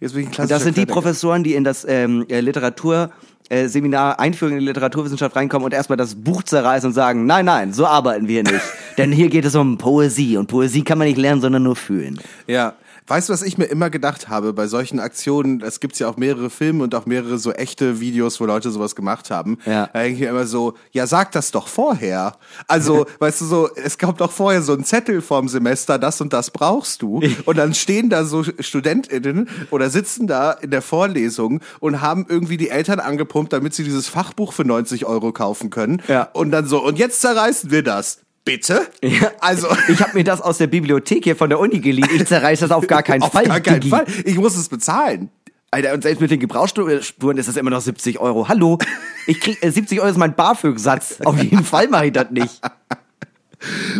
Jetzt 0.00 0.12
bin 0.12 0.22
ich 0.22 0.28
ein 0.28 0.32
klassischer 0.32 0.54
Das 0.56 0.62
sind 0.64 0.76
die 0.76 0.82
Querdenker. 0.82 0.92
Professoren, 1.02 1.44
die 1.44 1.54
in 1.54 1.64
das 1.64 1.84
ähm, 1.88 2.26
äh, 2.28 2.40
Literatur 2.40 3.10
äh, 3.48 3.68
Seminar 3.68 4.18
Einführung 4.18 4.54
in 4.54 4.60
die 4.60 4.66
Literaturwissenschaft 4.66 5.36
reinkommen 5.36 5.64
und 5.64 5.74
erstmal 5.74 5.96
das 5.96 6.14
Buch 6.14 6.42
zerreißen 6.42 6.88
und 6.88 6.94
sagen, 6.94 7.26
nein, 7.26 7.44
nein, 7.44 7.72
so 7.72 7.86
arbeiten 7.86 8.28
wir 8.28 8.42
nicht. 8.42 8.60
Denn 8.98 9.12
hier 9.12 9.28
geht 9.28 9.44
es 9.44 9.54
um 9.54 9.76
Poesie 9.76 10.36
und 10.36 10.46
Poesie 10.46 10.82
kann 10.82 10.98
man 10.98 11.06
nicht 11.08 11.18
lernen, 11.18 11.40
sondern 11.40 11.62
nur 11.62 11.76
fühlen. 11.76 12.18
Ja. 12.46 12.74
Weißt 13.06 13.28
du, 13.28 13.34
was 13.34 13.42
ich 13.42 13.58
mir 13.58 13.66
immer 13.66 13.90
gedacht 13.90 14.30
habe 14.30 14.54
bei 14.54 14.66
solchen 14.66 14.98
Aktionen? 14.98 15.60
Es 15.60 15.80
gibt 15.80 15.98
ja 15.98 16.08
auch 16.08 16.16
mehrere 16.16 16.48
Filme 16.48 16.84
und 16.84 16.94
auch 16.94 17.04
mehrere 17.04 17.36
so 17.36 17.52
echte 17.52 18.00
Videos, 18.00 18.40
wo 18.40 18.46
Leute 18.46 18.70
sowas 18.70 18.96
gemacht 18.96 19.30
haben. 19.30 19.58
Ja. 19.66 19.90
Da 19.92 20.00
denke 20.00 20.14
ich 20.14 20.20
mir 20.20 20.30
immer 20.30 20.46
so, 20.46 20.72
ja, 20.90 21.06
sag 21.06 21.30
das 21.32 21.50
doch 21.50 21.68
vorher. 21.68 22.36
Also, 22.66 23.04
weißt 23.18 23.42
du, 23.42 23.44
so, 23.44 23.68
es 23.74 23.98
kommt 23.98 24.22
doch 24.22 24.32
vorher 24.32 24.62
so 24.62 24.72
ein 24.72 24.84
Zettel 24.84 25.20
vorm 25.20 25.48
Semester, 25.48 25.98
das 25.98 26.22
und 26.22 26.32
das 26.32 26.50
brauchst 26.50 27.02
du. 27.02 27.20
Und 27.44 27.58
dann 27.58 27.74
stehen 27.74 28.08
da 28.08 28.24
so 28.24 28.42
StudentInnen 28.42 29.50
oder 29.70 29.90
sitzen 29.90 30.26
da 30.26 30.52
in 30.52 30.70
der 30.70 30.80
Vorlesung 30.80 31.60
und 31.80 32.00
haben 32.00 32.24
irgendwie 32.26 32.56
die 32.56 32.70
Eltern 32.70 33.00
angepumpt, 33.00 33.52
damit 33.52 33.74
sie 33.74 33.84
dieses 33.84 34.08
Fachbuch 34.08 34.54
für 34.54 34.64
90 34.64 35.04
Euro 35.04 35.32
kaufen 35.32 35.68
können. 35.68 36.00
Ja. 36.08 36.30
Und 36.32 36.52
dann 36.52 36.66
so, 36.66 36.82
und 36.82 36.98
jetzt 36.98 37.20
zerreißen 37.20 37.70
wir 37.70 37.82
das. 37.82 38.23
Bitte? 38.44 38.86
Ja. 39.02 39.32
Also. 39.40 39.68
Ich 39.88 40.00
habe 40.00 40.12
mir 40.14 40.24
das 40.24 40.40
aus 40.40 40.58
der 40.58 40.66
Bibliothek 40.66 41.24
hier 41.24 41.36
von 41.36 41.48
der 41.48 41.58
Uni 41.58 41.80
geliehen. 41.80 42.08
Ich 42.14 42.26
zerreiße 42.26 42.62
das 42.68 42.70
auf 42.70 42.86
gar 42.86 43.02
keinen 43.02 43.22
Auf 43.22 43.32
Fall. 43.32 43.44
gar 43.44 43.60
keinen 43.60 43.80
Digi. 43.80 43.90
Fall. 43.90 44.06
Ich 44.24 44.36
muss 44.36 44.56
es 44.56 44.68
bezahlen. 44.68 45.30
Alter, 45.70 45.92
und 45.92 46.02
selbst 46.02 46.20
mit 46.20 46.30
den 46.30 46.38
Gebrauchsspuren 46.40 47.36
ist 47.36 47.48
das 47.48 47.56
immer 47.56 47.70
noch 47.70 47.80
70 47.80 48.20
Euro. 48.20 48.48
Hallo, 48.48 48.78
ich 49.26 49.40
krieg 49.40 49.60
äh, 49.62 49.70
70 49.70 49.98
Euro 50.00 50.08
ist 50.08 50.16
mein 50.18 50.34
BAföG-Satz. 50.36 51.20
Auf 51.24 51.42
jeden 51.42 51.64
Fall 51.64 51.88
mache 51.88 52.06
ich 52.06 52.12
das 52.12 52.30
nicht. 52.30 52.60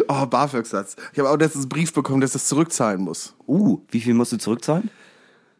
Oh, 0.08 0.26
BAföG-Satz. 0.26 0.94
Ich 1.12 1.18
habe 1.18 1.30
auch 1.30 1.38
letztens 1.38 1.64
einen 1.64 1.70
Brief 1.70 1.92
bekommen, 1.92 2.20
dass 2.20 2.30
ich 2.30 2.34
das 2.34 2.46
zurückzahlen 2.48 3.00
muss. 3.00 3.34
Uh, 3.48 3.80
wie 3.90 4.00
viel 4.00 4.14
musst 4.14 4.32
du 4.32 4.36
zurückzahlen? 4.36 4.90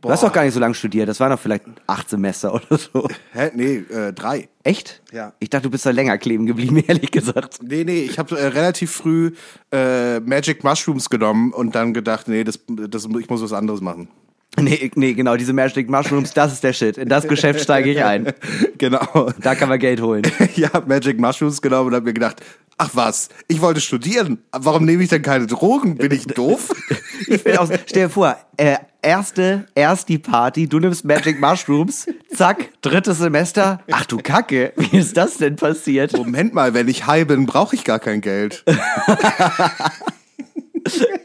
Du 0.05 0.13
hast 0.13 0.23
doch 0.23 0.33
gar 0.33 0.45
nicht 0.45 0.53
so 0.53 0.61
lange 0.61 0.75
studiert. 0.75 1.09
Das 1.09 1.19
waren 1.19 1.31
doch 1.31 1.41
vielleicht 1.41 1.65
acht 1.87 2.11
Semester 2.11 2.55
oder 2.55 2.79
so. 2.79 3.09
Hä? 3.33 3.51
Nee, 3.55 3.77
äh, 3.77 4.13
drei. 4.13 4.49
Echt? 4.63 5.03
Ja. 5.13 5.33
Ich 5.39 5.49
dachte, 5.49 5.65
du 5.65 5.71
bist 5.71 5.87
da 5.87 5.91
länger 5.91 6.19
kleben 6.19 6.45
geblieben, 6.45 6.77
ehrlich 6.87 7.11
gesagt. 7.11 7.61
Nee, 7.63 7.85
nee, 7.85 8.03
ich 8.03 8.19
habe 8.19 8.39
äh, 8.39 8.47
relativ 8.49 8.93
früh 8.93 9.33
äh, 9.73 10.21
Magic 10.21 10.63
Mushrooms 10.63 11.09
genommen 11.09 11.53
und 11.53 11.75
dann 11.75 11.95
gedacht, 11.95 12.29
nee, 12.29 12.45
das, 12.45 12.61
das, 12.69 13.07
ich 13.19 13.31
muss 13.31 13.43
was 13.43 13.53
anderes 13.53 13.81
machen. 13.81 14.09
Nee, 14.61 14.91
nee, 14.95 15.15
genau, 15.15 15.37
diese 15.37 15.53
Magic 15.53 15.89
Mushrooms, 15.89 16.33
das 16.33 16.53
ist 16.53 16.65
der 16.65 16.73
Shit. 16.73 16.99
In 16.99 17.09
das 17.09 17.27
Geschäft 17.27 17.61
steige 17.61 17.91
ich 17.91 18.03
ein. 18.03 18.33
genau. 18.79 19.31
Da 19.41 19.55
kann 19.55 19.69
man 19.69 19.79
Geld 19.79 20.01
holen. 20.01 20.23
Ich 20.57 20.73
habe 20.73 20.87
Magic 20.87 21.19
Mushrooms 21.19 21.61
genommen 21.61 21.89
und 21.89 21.95
habe 21.95 22.05
mir 22.05 22.15
gedacht, 22.15 22.41
ach 22.79 22.91
was, 22.93 23.29
ich 23.49 23.61
wollte 23.61 23.81
studieren. 23.81 24.39
Warum 24.53 24.85
nehme 24.85 25.03
ich 25.03 25.09
denn 25.09 25.23
keine 25.23 25.47
Drogen? 25.47 25.97
Bin 25.97 26.13
ich 26.13 26.27
doof? 26.27 26.71
Ich 27.27 27.43
bin 27.43 27.57
aus, 27.57 27.71
stell 27.87 28.05
dir 28.05 28.11
vor, 28.11 28.37
äh, 28.57 28.77
erste, 29.01 29.67
erst 29.75 30.09
die 30.09 30.19
Party, 30.19 30.69
du 30.69 30.79
nimmst 30.79 31.05
Magic 31.05 31.41
Mushrooms, 31.41 32.07
zack, 32.35 32.71
drittes 32.83 33.19
Semester. 33.19 33.81
Ach 33.91 34.05
du 34.05 34.19
Kacke, 34.19 34.73
wie 34.77 34.99
ist 34.99 35.17
das 35.17 35.39
denn 35.39 35.57
passiert? 35.57 36.15
Moment 36.15 36.53
mal, 36.53 36.75
wenn 36.75 36.89
ich 36.89 37.07
high 37.07 37.27
bin, 37.27 37.47
brauche 37.47 37.77
ich 37.77 37.85
gar 37.85 37.99
kein 37.99 38.21
Geld. 38.21 38.65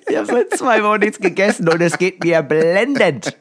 Ich 0.10 0.16
habe 0.18 0.26
seit 0.26 0.54
zwei 0.58 0.84
Wochen 0.84 1.00
nichts 1.02 1.20
gegessen 1.20 1.68
und 1.70 1.82
es 1.82 1.98
geht 1.98 2.24
mir 2.24 2.42
blendend. 2.42 3.38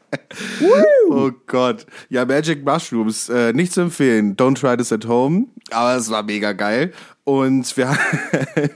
Oh 1.10 1.30
Gott. 1.46 1.87
Ja, 2.10 2.25
Magic 2.25 2.64
Mushrooms, 2.64 3.28
äh, 3.28 3.52
nicht 3.52 3.72
zu 3.72 3.80
empfehlen. 3.82 4.37
Don't 4.37 4.58
try 4.60 4.76
this 4.76 4.92
at 4.92 5.06
home. 5.06 5.46
Aber 5.70 5.96
es 5.96 6.10
war 6.10 6.22
mega 6.22 6.52
geil. 6.52 6.92
Und 7.25 7.76
wir 7.76 7.90
Herzlich 8.54 8.70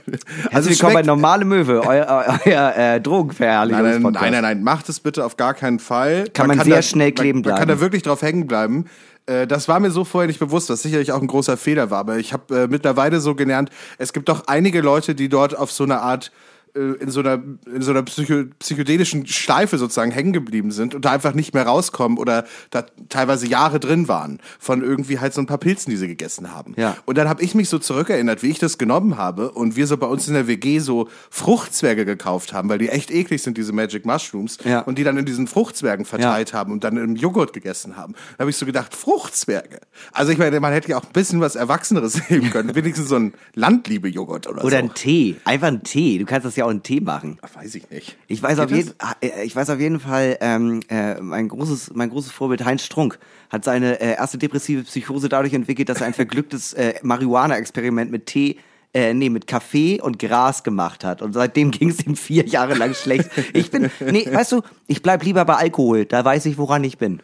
also 0.52 0.70
willkommen 0.70 0.94
bei 0.94 1.02
Normale 1.02 1.44
Möwe, 1.44 1.86
euer, 1.86 2.06
euer, 2.44 2.46
äh, 2.46 2.50
Nein, 2.50 2.74
nein, 2.76 3.02
Drogenverherrlichungspodcast. 3.02 4.22
nein, 4.22 4.32
nein, 4.32 4.42
nein, 4.42 4.62
macht 4.62 4.88
es 4.88 5.00
bitte 5.00 5.24
auf 5.24 5.36
gar 5.36 5.54
keinen 5.54 5.78
Fall. 5.78 6.24
Kann 6.34 6.48
man 6.48 6.60
sehr 6.60 6.76
da, 6.76 6.82
schnell 6.82 7.12
kleben 7.12 7.40
man, 7.40 7.50
man 7.50 7.58
kann 7.58 7.66
bleiben. 7.66 7.80
da 7.80 7.84
wirklich 7.84 8.02
drauf 8.02 8.20
hängen 8.22 8.46
bleiben. 8.46 8.86
Äh, 9.26 9.46
Das 9.46 9.68
war 9.68 9.80
mir 9.80 9.90
so 9.90 10.04
vorher 10.04 10.26
nicht 10.28 10.38
bewusst, 10.38 10.68
was 10.70 10.82
sicherlich 10.82 11.12
auch 11.12 11.20
ein 11.20 11.28
großer 11.28 11.56
Fehler 11.56 11.90
war. 11.90 12.00
Aber 12.00 12.18
ich 12.18 12.32
habe 12.34 12.62
äh, 12.62 12.66
mittlerweile 12.68 13.20
so 13.20 13.34
gelernt, 13.34 13.70
es 13.98 14.12
gibt 14.12 14.28
doch 14.28 14.46
einige 14.46 14.80
Leute, 14.82 15.14
die 15.14 15.28
dort 15.30 15.56
auf 15.56 15.72
so 15.72 15.84
eine 15.84 16.00
Art 16.00 16.30
in 16.74 17.10
so 17.10 17.20
einer, 17.20 17.42
in 17.66 17.82
so 17.82 17.90
einer 17.90 18.02
psycho 18.02 18.44
psychedelischen 18.58 19.26
Schleife 19.26 19.76
sozusagen 19.76 20.10
hängen 20.10 20.32
geblieben 20.32 20.70
sind 20.70 20.94
und 20.94 21.04
da 21.04 21.10
einfach 21.12 21.34
nicht 21.34 21.52
mehr 21.52 21.66
rauskommen 21.66 22.16
oder 22.16 22.46
da 22.70 22.86
teilweise 23.10 23.46
Jahre 23.46 23.78
drin 23.78 24.08
waren 24.08 24.38
von 24.58 24.82
irgendwie 24.82 25.18
halt 25.18 25.34
so 25.34 25.42
ein 25.42 25.46
paar 25.46 25.58
Pilzen, 25.58 25.90
die 25.90 25.96
sie 25.98 26.06
gegessen 26.08 26.54
haben. 26.54 26.72
Ja. 26.78 26.96
Und 27.04 27.18
dann 27.18 27.28
habe 27.28 27.42
ich 27.42 27.54
mich 27.54 27.68
so 27.68 27.78
zurückerinnert, 27.78 28.42
wie 28.42 28.48
ich 28.50 28.58
das 28.58 28.78
genommen 28.78 29.18
habe 29.18 29.50
und 29.52 29.76
wir 29.76 29.86
so 29.86 29.96
bei 29.98 30.06
uns 30.06 30.26
in 30.28 30.34
der 30.34 30.46
WG 30.46 30.78
so 30.78 31.08
Fruchtzwerge 31.30 32.04
gekauft 32.06 32.52
haben, 32.52 32.68
weil 32.68 32.78
die 32.78 32.88
echt 32.88 33.10
eklig 33.10 33.42
sind, 33.42 33.58
diese 33.58 33.72
Magic 33.72 34.06
Mushrooms 34.06 34.58
Ja. 34.64 34.80
und 34.80 34.96
die 34.96 35.04
dann 35.04 35.16
in 35.18 35.24
diesen 35.26 35.46
Fruchtzwergen 35.48 36.04
verteilt 36.06 36.54
haben 36.54 36.72
und 36.72 36.84
dann 36.84 36.96
im 36.96 37.16
Joghurt 37.16 37.52
gegessen 37.52 37.96
haben. 37.96 38.14
Da 38.38 38.42
habe 38.42 38.50
ich 38.50 38.56
so 38.56 38.64
gedacht, 38.64 38.94
Fruchtzwerge. 38.94 39.80
Also 40.12 40.32
ich 40.32 40.38
meine, 40.38 40.58
man 40.60 40.72
hätte 40.72 40.88
ja 40.90 40.96
auch 40.98 41.04
ein 41.04 41.12
bisschen 41.12 41.40
was 41.40 41.54
Erwachseneres 41.56 42.18
nehmen 42.30 42.50
können, 42.50 42.74
wenigstens 42.74 43.08
so 43.08 43.16
ein 43.16 43.34
Landliebe-Joghurt 43.54 44.46
oder, 44.46 44.64
Oder 44.64 44.78
so. 44.78 44.84
ein 44.84 44.94
Tee, 44.94 45.36
einfach 45.44 45.68
ein 45.68 45.82
Tee. 45.82 46.18
Du 46.18 46.24
kannst 46.24 46.46
das 46.46 46.56
ja 46.56 46.61
auch 46.62 46.70
in 46.70 46.82
Tee 46.82 47.00
machen. 47.00 47.38
Ach, 47.42 47.54
weiß 47.54 47.74
ich 47.74 47.90
nicht. 47.90 48.16
Ich 48.28 48.42
weiß, 48.42 48.56
Geht 48.56 48.64
auf 48.64 48.70
jeden, 48.70 48.92
äh, 49.20 49.44
ich 49.44 49.54
weiß 49.54 49.70
auf 49.70 49.80
jeden 49.80 50.00
Fall, 50.00 50.38
ähm, 50.40 50.80
äh, 50.88 51.20
mein, 51.20 51.48
großes, 51.48 51.92
mein 51.94 52.10
großes 52.10 52.32
Vorbild 52.32 52.64
Heinz 52.64 52.84
Strunk 52.84 53.18
hat 53.50 53.64
seine 53.64 54.00
äh, 54.00 54.14
erste 54.14 54.38
depressive 54.38 54.82
Psychose 54.84 55.28
dadurch 55.28 55.54
entwickelt, 55.54 55.88
dass 55.88 56.00
er 56.00 56.06
ein 56.06 56.14
verglücktes 56.14 56.72
äh, 56.72 56.94
Marihuana-Experiment 57.02 58.10
mit 58.10 58.26
Tee, 58.26 58.58
äh, 58.94 59.14
nee, 59.14 59.30
mit 59.30 59.46
Kaffee 59.46 60.00
und 60.00 60.18
Gras 60.18 60.62
gemacht 60.62 61.04
hat. 61.04 61.22
Und 61.22 61.32
seitdem 61.32 61.70
ging 61.72 61.90
es 61.90 62.06
ihm 62.06 62.16
vier 62.16 62.46
Jahre 62.46 62.74
lang 62.74 62.94
schlecht. 62.94 63.30
Ich 63.52 63.70
bin, 63.70 63.90
nee, 64.00 64.26
weißt 64.30 64.52
du, 64.52 64.62
ich 64.86 65.02
bleib 65.02 65.24
lieber 65.24 65.44
bei 65.44 65.56
Alkohol, 65.56 66.04
da 66.04 66.24
weiß 66.24 66.46
ich, 66.46 66.58
woran 66.58 66.84
ich 66.84 66.98
bin. 66.98 67.20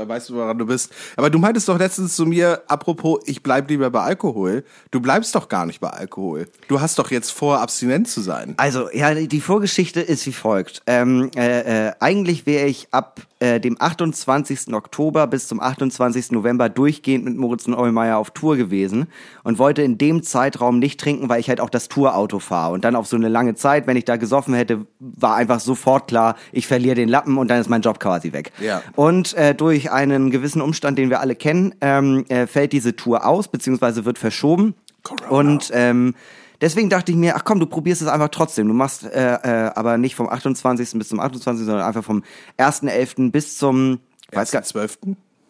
Da 0.00 0.08
weißt 0.08 0.30
du, 0.30 0.34
woran 0.36 0.56
du 0.56 0.64
bist. 0.64 0.90
Aber 1.18 1.28
du 1.28 1.38
meintest 1.38 1.68
doch 1.68 1.78
letztens 1.78 2.16
zu 2.16 2.24
mir, 2.24 2.62
apropos, 2.68 3.20
ich 3.26 3.42
bleib 3.42 3.68
lieber 3.68 3.90
bei 3.90 4.00
Alkohol. 4.00 4.64
Du 4.90 5.00
bleibst 5.00 5.34
doch 5.34 5.46
gar 5.50 5.66
nicht 5.66 5.78
bei 5.78 5.90
Alkohol. 5.90 6.48
Du 6.68 6.80
hast 6.80 6.98
doch 6.98 7.10
jetzt 7.10 7.30
vor, 7.32 7.60
abstinent 7.60 8.08
zu 8.08 8.22
sein. 8.22 8.54
Also, 8.56 8.88
ja, 8.94 9.12
die 9.12 9.40
Vorgeschichte 9.42 10.00
ist 10.00 10.24
wie 10.24 10.32
folgt. 10.32 10.80
Ähm, 10.86 11.30
äh, 11.36 11.88
äh, 11.88 11.92
eigentlich 12.00 12.46
wäre 12.46 12.66
ich 12.66 12.88
ab 12.92 13.20
äh, 13.40 13.58
dem 13.58 13.76
28. 13.80 14.72
Oktober 14.72 15.26
bis 15.26 15.48
zum 15.48 15.60
28. 15.60 16.32
November 16.32 16.68
durchgehend 16.68 17.24
mit 17.24 17.36
Moritz 17.36 17.66
Neumeier 17.66 18.18
auf 18.18 18.30
Tour 18.30 18.56
gewesen 18.56 19.06
und 19.42 19.58
wollte 19.58 19.82
in 19.82 19.98
dem 19.98 20.22
Zeitraum 20.22 20.78
nicht 20.78 21.00
trinken, 21.00 21.28
weil 21.28 21.40
ich 21.40 21.48
halt 21.48 21.60
auch 21.60 21.70
das 21.70 21.88
Tourauto 21.88 22.38
fahre. 22.38 22.74
Und 22.74 22.84
dann 22.84 22.96
auf 22.96 23.06
so 23.06 23.16
eine 23.16 23.28
lange 23.28 23.54
Zeit, 23.54 23.86
wenn 23.86 23.96
ich 23.96 24.04
da 24.04 24.16
gesoffen 24.16 24.54
hätte, 24.54 24.86
war 24.98 25.36
einfach 25.36 25.60
sofort 25.60 26.08
klar, 26.08 26.36
ich 26.52 26.66
verliere 26.66 26.94
den 26.94 27.08
Lappen 27.08 27.38
und 27.38 27.48
dann 27.48 27.60
ist 27.60 27.68
mein 27.68 27.82
Job 27.82 27.98
quasi 27.98 28.32
weg. 28.32 28.52
Ja. 28.60 28.82
Und 28.94 29.34
äh, 29.34 29.54
durch 29.54 29.90
einen 29.90 30.30
gewissen 30.30 30.60
Umstand, 30.60 30.98
den 30.98 31.10
wir 31.10 31.20
alle 31.20 31.34
kennen, 31.34 31.74
ähm, 31.80 32.24
äh, 32.28 32.46
fällt 32.46 32.72
diese 32.72 32.94
Tour 32.94 33.26
aus, 33.26 33.48
beziehungsweise 33.48 34.04
wird 34.04 34.18
verschoben. 34.18 34.74
Corona. 35.02 35.30
Und 35.30 35.70
ähm, 35.72 36.14
deswegen 36.60 36.88
dachte 36.90 37.12
ich 37.12 37.18
mir, 37.18 37.36
ach 37.36 37.44
komm, 37.44 37.60
du 37.60 37.66
probierst 37.66 38.02
es 38.02 38.08
einfach 38.08 38.28
trotzdem. 38.28 38.68
Du 38.68 38.74
machst 38.74 39.04
äh, 39.04 39.34
äh, 39.34 39.70
aber 39.74 39.98
nicht 39.98 40.14
vom 40.14 40.28
28. 40.28 40.98
bis 40.98 41.08
zum 41.08 41.20
28., 41.20 41.66
sondern 41.66 41.86
einfach 41.86 42.04
vom 42.04 42.22
1.11. 42.58 43.30
bis 43.30 43.58
zum, 43.58 44.00
weiß 44.32 44.50
gar, 44.50 44.62
12. 44.62 44.98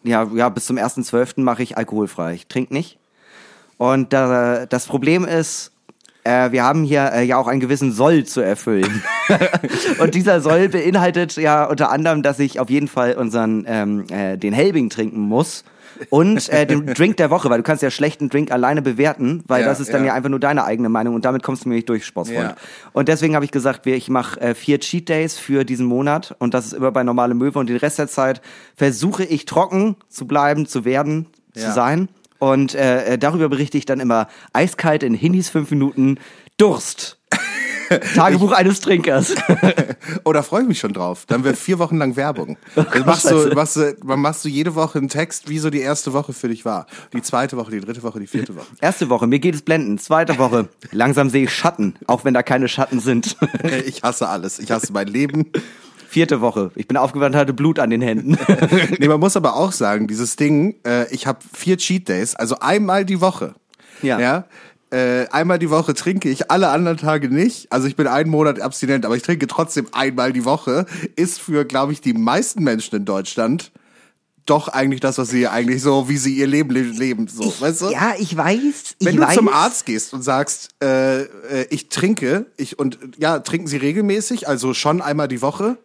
ja, 0.03 0.29
ja, 0.33 0.49
bis 0.49 0.65
zum 0.65 0.77
1.12. 0.77 1.41
mache 1.41 1.63
ich 1.63 1.77
alkoholfrei. 1.77 2.33
Ich 2.33 2.47
trinke 2.47 2.73
nicht. 2.73 2.97
Und 3.77 4.13
da, 4.13 4.65
das 4.67 4.85
Problem 4.85 5.25
ist, 5.25 5.71
äh, 6.23 6.51
wir 6.51 6.63
haben 6.63 6.83
hier 6.83 7.11
äh, 7.13 7.23
ja 7.23 7.37
auch 7.37 7.47
einen 7.47 7.59
gewissen 7.59 7.91
Soll 7.91 8.25
zu 8.25 8.41
erfüllen. 8.41 9.03
und 9.99 10.13
dieser 10.13 10.41
Soll 10.41 10.69
beinhaltet 10.69 11.35
ja 11.35 11.65
unter 11.65 11.91
anderem, 11.91 12.21
dass 12.21 12.39
ich 12.39 12.59
auf 12.59 12.69
jeden 12.69 12.87
Fall 12.87 13.15
unseren 13.15 13.65
ähm, 13.67 14.05
äh, 14.09 14.37
den 14.37 14.53
Helbing 14.53 14.89
trinken 14.89 15.19
muss. 15.19 15.63
Und 16.09 16.49
äh, 16.49 16.65
den 16.65 16.85
Drink 16.87 17.17
der 17.17 17.29
Woche, 17.29 17.49
weil 17.49 17.57
du 17.57 17.63
kannst 17.63 17.83
ja 17.83 17.91
schlechten 17.91 18.29
Drink 18.29 18.51
alleine 18.51 18.81
bewerten, 18.81 19.43
weil 19.47 19.61
Ja, 19.61 19.67
das 19.67 19.79
ist 19.79 19.93
dann 19.93 20.01
ja. 20.01 20.07
ja. 20.09 20.13
einfach 20.13 20.29
nur 20.29 20.39
deine 20.39 20.63
eigene 20.63 20.89
Meinung 20.89 21.15
und 21.15 21.25
damit 21.25 21.43
kommst 21.43 21.65
du 21.65 21.69
nämlich 21.69 21.85
durch, 21.85 22.05
Sportsfreund. 22.05 22.49
Ja. 22.49 22.55
Und 22.93 23.07
deswegen 23.07 23.35
habe 23.35 23.45
ich 23.45 23.51
gesagt, 23.51 23.85
wir- 23.85 23.95
ich 23.95 24.09
mache 24.09 24.39
äh, 24.41 24.55
vier 24.55 24.79
Cheat 24.79 25.09
Days 25.09 25.37
für 25.37 25.63
diesen 25.63 25.85
Monat 25.85 26.35
und 26.39 26.53
das 26.53 26.65
ist 26.65 26.73
immer 26.73 26.91
bei 26.91 27.03
normale 27.03 27.33
Möwe 27.33 27.59
und 27.59 27.69
den 27.69 27.77
Rest 27.77 27.99
der 27.99 28.07
Zeit 28.07 28.41
versuche 28.75 29.23
ich 29.23 29.45
trocken 29.45 29.95
zu 30.09 30.25
bleiben, 30.27 30.65
zu 30.65 30.85
werden, 30.85 31.27
zu 31.53 31.71
sein. 31.71 32.09
Und 32.39 32.73
äh, 32.73 33.05
äh, 33.13 33.17
darüber 33.19 33.49
berichte 33.49 33.77
ich 33.77 33.85
dann 33.85 33.99
immer 33.99 34.27
eiskalt 34.51 35.03
in 35.03 35.13
Hindis 35.13 35.49
fünf 35.49 35.69
Minuten 35.69 36.17
Durst. 36.57 37.17
Tagebuch 38.15 38.51
eines 38.51 38.81
Trinkers. 38.81 39.35
Oh, 40.23 40.33
da 40.33 40.41
freue 40.41 40.63
ich 40.63 40.67
mich 40.67 40.79
schon 40.79 40.93
drauf. 40.93 41.25
Dann 41.27 41.43
wird 41.43 41.57
vier 41.57 41.79
Wochen 41.79 41.97
lang 41.97 42.15
Werbung. 42.15 42.57
Dann 42.75 43.05
machst 43.05 43.29
du, 43.29 43.53
machst 43.53 43.75
du, 43.75 43.95
machst 44.03 44.45
du 44.45 44.49
jede 44.49 44.75
Woche 44.75 44.99
einen 44.99 45.09
Text, 45.09 45.49
wie 45.49 45.57
so 45.59 45.69
die 45.69 45.79
erste 45.79 46.13
Woche 46.13 46.33
für 46.33 46.47
dich 46.47 46.65
war. 46.65 46.85
Die 47.13 47.21
zweite 47.21 47.57
Woche, 47.57 47.71
die 47.71 47.79
dritte 47.79 48.03
Woche, 48.03 48.19
die 48.19 48.27
vierte 48.27 48.55
Woche. 48.55 48.67
Erste 48.81 49.09
Woche, 49.09 49.27
mir 49.27 49.39
geht 49.39 49.55
es 49.55 49.61
blenden. 49.61 49.97
Zweite 49.97 50.37
Woche, 50.37 50.69
langsam 50.91 51.29
sehe 51.29 51.45
ich 51.45 51.53
Schatten, 51.53 51.95
auch 52.07 52.25
wenn 52.25 52.33
da 52.33 52.43
keine 52.43 52.67
Schatten 52.67 52.99
sind. 52.99 53.37
Ich 53.85 54.03
hasse 54.03 54.27
alles. 54.27 54.59
Ich 54.59 54.71
hasse 54.71 54.91
mein 54.93 55.07
Leben. 55.07 55.51
Vierte 56.07 56.41
Woche, 56.41 56.71
ich 56.75 56.87
bin 56.87 56.97
aufgewacht, 56.97 57.35
hatte 57.35 57.53
Blut 57.53 57.79
an 57.79 57.89
den 57.89 58.01
Händen. 58.01 58.37
Nee, 58.99 59.07
man 59.07 59.19
muss 59.19 59.37
aber 59.37 59.55
auch 59.55 59.71
sagen, 59.71 60.07
dieses 60.07 60.35
Ding, 60.35 60.75
äh, 60.85 61.11
ich 61.13 61.25
habe 61.25 61.39
vier 61.53 61.77
Cheat 61.77 62.09
Days, 62.09 62.35
also 62.35 62.59
einmal 62.59 63.05
die 63.05 63.21
Woche. 63.21 63.55
Ja. 64.01 64.19
ja? 64.19 64.45
Äh, 64.91 65.27
einmal 65.31 65.57
die 65.57 65.69
Woche 65.69 65.93
trinke 65.93 66.29
ich, 66.29 66.51
alle 66.51 66.67
anderen 66.69 66.97
Tage 66.97 67.29
nicht. 67.29 67.71
Also 67.71 67.87
ich 67.87 67.95
bin 67.95 68.07
einen 68.07 68.29
Monat 68.29 68.59
abstinent, 68.59 69.05
aber 69.05 69.15
ich 69.15 69.23
trinke 69.23 69.47
trotzdem 69.47 69.87
einmal 69.93 70.33
die 70.33 70.43
Woche. 70.43 70.85
Ist 71.15 71.39
für, 71.39 71.63
glaube 71.65 71.93
ich, 71.93 72.01
die 72.01 72.13
meisten 72.13 72.63
Menschen 72.63 72.95
in 72.97 73.05
Deutschland 73.05 73.71
doch 74.45 74.67
eigentlich 74.67 74.99
das, 74.99 75.17
was 75.17 75.29
sie 75.29 75.47
eigentlich 75.47 75.81
so, 75.81 76.09
wie 76.09 76.17
sie 76.17 76.35
ihr 76.35 76.47
Leben 76.47 76.71
le- 76.71 76.81
leben. 76.81 77.27
So, 77.27 77.53
weißt 77.59 77.81
du? 77.83 77.89
Ja, 77.91 78.15
ich 78.17 78.35
weiß. 78.35 78.95
Ich 78.99 79.05
Wenn 79.07 79.15
du 79.15 79.21
weiß. 79.21 79.35
zum 79.35 79.47
Arzt 79.47 79.85
gehst 79.85 80.13
und 80.13 80.23
sagst, 80.23 80.69
äh, 80.83 81.21
äh, 81.21 81.27
ich 81.69 81.89
trinke, 81.89 82.47
ich 82.57 82.77
und 82.79 82.97
ja, 83.17 83.39
trinken 83.39 83.67
Sie 83.67 83.77
regelmäßig, 83.77 84.47
also 84.47 84.73
schon 84.73 85.01
einmal 85.01 85.27
die 85.27 85.41
Woche. 85.41 85.77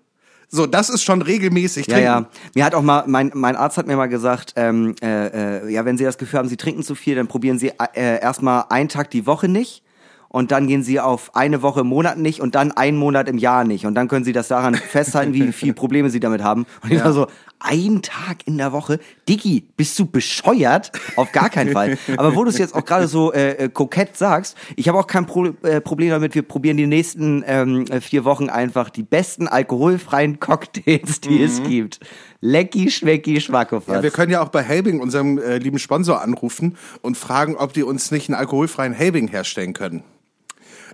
So, 0.49 0.67
das 0.67 0.88
ist 0.91 1.03
schon 1.03 1.23
regelmäßig 1.23 1.87
Ja, 1.88 1.95
trinken. 1.95 2.05
ja. 2.07 2.26
Mir 2.55 2.65
hat 2.65 2.75
auch 2.75 2.83
mal, 2.83 3.05
mein, 3.07 3.31
mein 3.35 3.57
Arzt 3.57 3.79
hat 3.79 3.87
mir 3.87 3.97
mal 3.97 4.07
gesagt, 4.07 4.53
ähm, 4.57 4.95
äh, 5.03 5.65
äh, 5.67 5.73
ja, 5.73 5.85
wenn 5.85 5.99
Sie 5.99 6.05
das 6.05 6.19
Gefühl 6.19 6.38
haben, 6.38 6.49
Sie 6.49 6.57
trinken 6.57 6.83
zu 6.83 6.95
viel, 6.95 7.17
dann 7.17 7.26
probieren 7.26 7.59
Sie 7.59 7.73
äh, 7.95 8.21
erstmal 8.21 8.65
einen 8.71 8.88
Tag 8.88 9.11
die 9.11 9.26
Woche 9.26 9.49
nicht. 9.49 9.83
Und 10.29 10.50
dann 10.50 10.67
gehen 10.67 10.83
Sie 10.83 11.00
auf 11.00 11.35
eine 11.35 11.62
Woche 11.62 11.81
im 11.81 11.87
Monat 11.87 12.19
nicht 12.19 12.41
und 12.41 12.55
dann 12.57 12.73
einen 12.73 12.97
Monat 12.99 13.29
im 13.29 13.38
Jahr 13.38 13.65
nicht. 13.65 13.87
Und 13.87 13.95
dann 13.95 14.07
können 14.09 14.25
Sie 14.25 14.33
das 14.33 14.49
daran 14.49 14.75
festhalten, 14.91 15.33
wie 15.35 15.50
viel 15.53 15.73
Probleme 15.73 16.11
Sie 16.11 16.21
damit 16.21 16.43
haben. 16.43 16.67
Und 16.83 16.93
ich 16.93 16.99
Ja. 16.99 17.07
war 17.07 17.12
so, 17.12 17.26
ein 17.61 18.03
Tag 18.03 18.47
in 18.47 18.59
der 18.59 18.73
Woche? 18.73 18.99
Diggi, 19.29 19.67
bist 19.77 19.99
du 19.99 20.07
bescheuert? 20.07 20.93
Auf 21.17 21.33
gar 21.33 21.51
keinen 21.51 21.73
Fall. 21.73 21.99
Aber 22.17 22.35
wo 22.35 22.45
du 22.45 22.51
es 22.51 22.59
jetzt 22.59 22.75
auch 22.75 22.85
gerade 22.85 23.09
so 23.09 23.33
äh, 23.33 23.53
äh, 23.53 23.69
kokett 23.69 24.17
sagst, 24.17 24.57
ich 24.77 24.89
habe 24.89 24.99
auch 24.99 25.07
kein 25.07 25.27
Pro 25.27 25.47
äh, 25.63 25.81
Problem 25.81 26.11
damit. 26.11 26.35
Wir 26.35 26.43
probieren 26.43 26.77
die 26.77 26.87
nächsten 26.87 27.45
ähm, 27.47 27.87
äh, 27.87 28.01
vier 28.01 28.25
Wochen 28.25 28.49
einfach 28.49 28.91
die 28.91 29.03
besten 29.03 29.49
alkoholfreien 29.49 30.41
Cocktails, 30.41 31.21
die 31.21 31.43
es 31.43 31.63
gibt. 31.63 32.01
Lecki, 32.41 32.91
Schwecki, 32.91 33.41
Schwackofatz. 33.41 33.95
Ja, 33.95 34.03
wir 34.03 34.11
können 34.11 34.31
ja 34.31 34.43
auch 34.43 34.51
bei 34.51 34.63
Helbing, 34.63 35.01
unserem 35.01 35.39
äh, 35.39 35.59
lieben 35.59 35.79
Sponsor, 35.79 36.23
anrufen 36.23 36.77
und 37.03 37.17
fragen, 37.17 37.57
ob 37.57 37.73
die 37.73 37.83
uns 37.83 38.11
nicht 38.11 38.29
einen 38.29 38.39
alkoholfreien 38.39 38.93
Helbing 38.93 39.29
herstellen 39.29 39.73
können. 39.73 40.05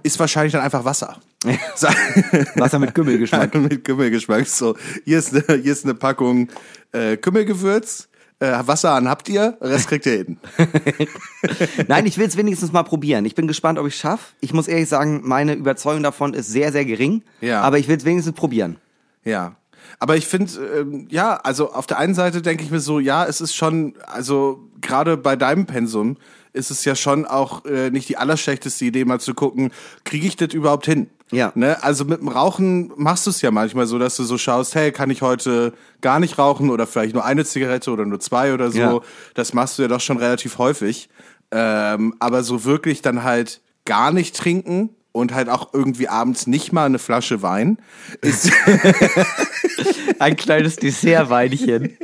Ist 0.02 0.18
wahrscheinlich 0.18 0.52
dann 0.52 0.62
einfach 0.62 0.84
Wasser. 0.84 1.18
Wasser 2.56 2.78
mit 2.78 2.94
Kümmelgeschmack. 2.94 3.54
mit 3.54 3.84
Kümmelgeschmack. 3.84 4.46
So, 4.46 4.76
hier 5.04 5.18
ist 5.18 5.34
eine, 5.34 5.60
hier 5.60 5.72
ist 5.72 5.84
eine 5.84 5.94
Packung 5.94 6.48
äh, 6.92 7.16
Kümmelgewürz. 7.16 8.08
Äh, 8.38 8.66
Wasser 8.66 8.90
an 8.92 9.08
habt 9.08 9.28
ihr, 9.28 9.56
Rest 9.60 9.86
kriegt 9.86 10.04
ihr 10.06 10.18
hin. 10.18 10.38
Nein, 11.88 12.06
ich 12.06 12.18
will 12.18 12.26
es 12.26 12.36
wenigstens 12.36 12.72
mal 12.72 12.82
probieren. 12.82 13.24
Ich 13.24 13.36
bin 13.36 13.46
gespannt, 13.46 13.78
ob 13.78 13.86
ich 13.86 13.94
schaffe. 13.94 14.34
Ich 14.40 14.52
muss 14.52 14.66
ehrlich 14.66 14.88
sagen, 14.88 15.20
meine 15.24 15.54
Überzeugung 15.54 16.02
davon 16.02 16.34
ist 16.34 16.48
sehr, 16.48 16.72
sehr 16.72 16.84
gering. 16.84 17.22
Ja. 17.40 17.60
Aber 17.60 17.78
ich 17.78 17.86
will 17.86 17.96
es 17.96 18.04
wenigstens 18.04 18.34
probieren. 18.34 18.78
Ja. 19.24 19.54
Aber 20.00 20.16
ich 20.16 20.26
finde, 20.26 20.52
ähm, 20.76 21.06
ja, 21.08 21.36
also 21.36 21.72
auf 21.72 21.86
der 21.86 21.98
einen 21.98 22.14
Seite 22.14 22.42
denke 22.42 22.64
ich 22.64 22.70
mir 22.72 22.80
so, 22.80 22.98
ja, 22.98 23.24
es 23.24 23.40
ist 23.40 23.54
schon, 23.54 23.94
also 24.06 24.68
gerade 24.80 25.16
bei 25.16 25.36
deinem 25.36 25.66
Pensum 25.66 26.16
ist 26.52 26.70
es 26.70 26.84
ja 26.84 26.96
schon 26.96 27.24
auch 27.24 27.64
äh, 27.64 27.90
nicht 27.90 28.08
die 28.08 28.16
allerschlechteste 28.16 28.84
Idee, 28.84 29.04
mal 29.04 29.20
zu 29.20 29.34
gucken, 29.34 29.70
kriege 30.04 30.26
ich 30.26 30.36
das 30.36 30.52
überhaupt 30.52 30.86
hin? 30.86 31.08
Ja. 31.32 31.50
Ne? 31.54 31.82
Also 31.82 32.04
mit 32.04 32.20
dem 32.20 32.28
Rauchen 32.28 32.92
machst 32.96 33.26
du 33.26 33.30
es 33.30 33.42
ja 33.42 33.50
manchmal 33.50 33.86
so, 33.86 33.98
dass 33.98 34.16
du 34.16 34.24
so 34.24 34.38
schaust, 34.38 34.74
hey, 34.74 34.92
kann 34.92 35.10
ich 35.10 35.22
heute 35.22 35.72
gar 36.00 36.20
nicht 36.20 36.38
rauchen 36.38 36.70
oder 36.70 36.86
vielleicht 36.86 37.14
nur 37.14 37.24
eine 37.24 37.44
Zigarette 37.44 37.90
oder 37.90 38.04
nur 38.04 38.20
zwei 38.20 38.54
oder 38.54 38.70
so. 38.70 38.78
Ja. 38.78 39.00
Das 39.34 39.52
machst 39.54 39.78
du 39.78 39.82
ja 39.82 39.88
doch 39.88 40.00
schon 40.00 40.18
relativ 40.18 40.58
häufig. 40.58 41.08
Ähm, 41.50 42.14
aber 42.20 42.42
so 42.42 42.64
wirklich 42.64 43.02
dann 43.02 43.24
halt 43.24 43.60
gar 43.84 44.12
nicht 44.12 44.36
trinken 44.36 44.90
und 45.12 45.34
halt 45.34 45.48
auch 45.48 45.74
irgendwie 45.74 46.08
abends 46.08 46.46
nicht 46.46 46.72
mal 46.72 46.86
eine 46.86 46.98
Flasche 46.98 47.42
Wein 47.42 47.78
ist 48.20 48.50
Ein 50.18 50.36
kleines 50.36 50.76
Dessertweinchen. 50.76 51.96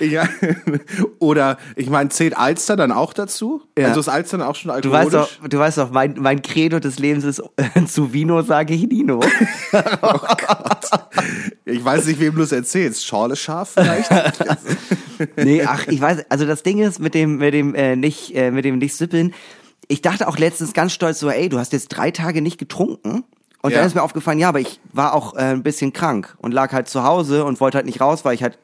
Ja. 0.00 0.28
Oder 1.18 1.58
ich 1.76 1.88
meine, 1.88 2.08
zählt 2.10 2.36
Alster 2.36 2.76
dann 2.76 2.92
auch 2.92 3.12
dazu? 3.12 3.62
Ja. 3.78 3.88
Also 3.88 4.00
ist 4.00 4.08
Alster 4.08 4.38
dann 4.38 4.46
auch 4.46 4.56
schon 4.56 4.70
Du 4.82 4.90
weißt 4.90 5.14
alkoholisch? 5.14 5.38
doch, 5.42 5.48
du 5.48 5.58
weißt 5.58 5.78
doch, 5.78 5.90
mein, 5.90 6.14
mein 6.18 6.42
Credo 6.42 6.78
des 6.80 6.98
Lebens 6.98 7.24
ist, 7.24 7.42
äh, 7.56 7.84
zu 7.86 8.12
Vino 8.12 8.42
sage 8.42 8.74
ich 8.74 8.86
Nino. 8.88 9.20
Ich 11.64 11.84
weiß 11.84 12.06
nicht, 12.06 12.20
wem 12.20 12.34
du 12.34 12.42
es 12.42 12.52
erzählst. 12.52 13.06
Schorle 13.06 13.36
scharf 13.36 13.70
vielleicht? 13.74 14.10
nee, 15.36 15.62
ach, 15.64 15.86
ich 15.86 16.00
weiß, 16.00 16.26
also 16.28 16.44
das 16.44 16.62
Ding 16.62 16.78
ist 16.80 16.98
mit 17.00 17.14
dem, 17.14 17.36
mit 17.36 17.54
dem 17.54 17.74
äh, 17.74 17.96
nicht, 17.96 18.34
äh, 18.34 18.50
mit 18.50 18.64
dem 18.64 18.78
nicht 18.78 18.96
sippeln. 18.96 19.32
Ich 19.88 20.02
dachte 20.02 20.28
auch 20.28 20.38
letztens 20.38 20.72
ganz 20.72 20.92
stolz 20.92 21.20
so, 21.20 21.30
ey, 21.30 21.48
du 21.48 21.58
hast 21.58 21.72
jetzt 21.72 21.88
drei 21.88 22.10
Tage 22.10 22.42
nicht 22.42 22.58
getrunken. 22.58 23.24
Und 23.62 23.70
Ja. 23.70 23.78
dann 23.78 23.86
ist 23.86 23.94
mir 23.94 24.02
aufgefallen, 24.02 24.40
ja, 24.40 24.48
aber 24.48 24.58
ich 24.60 24.80
war 24.92 25.14
auch 25.14 25.34
äh, 25.36 25.38
ein 25.52 25.62
bisschen 25.62 25.92
krank 25.92 26.34
und 26.38 26.52
lag 26.52 26.72
halt 26.72 26.88
zu 26.88 27.04
Hause 27.04 27.44
und 27.44 27.60
wollte 27.60 27.76
halt 27.78 27.86
nicht 27.86 28.00
raus, 28.00 28.24
weil 28.24 28.34
ich 28.34 28.42
halt 28.42 28.58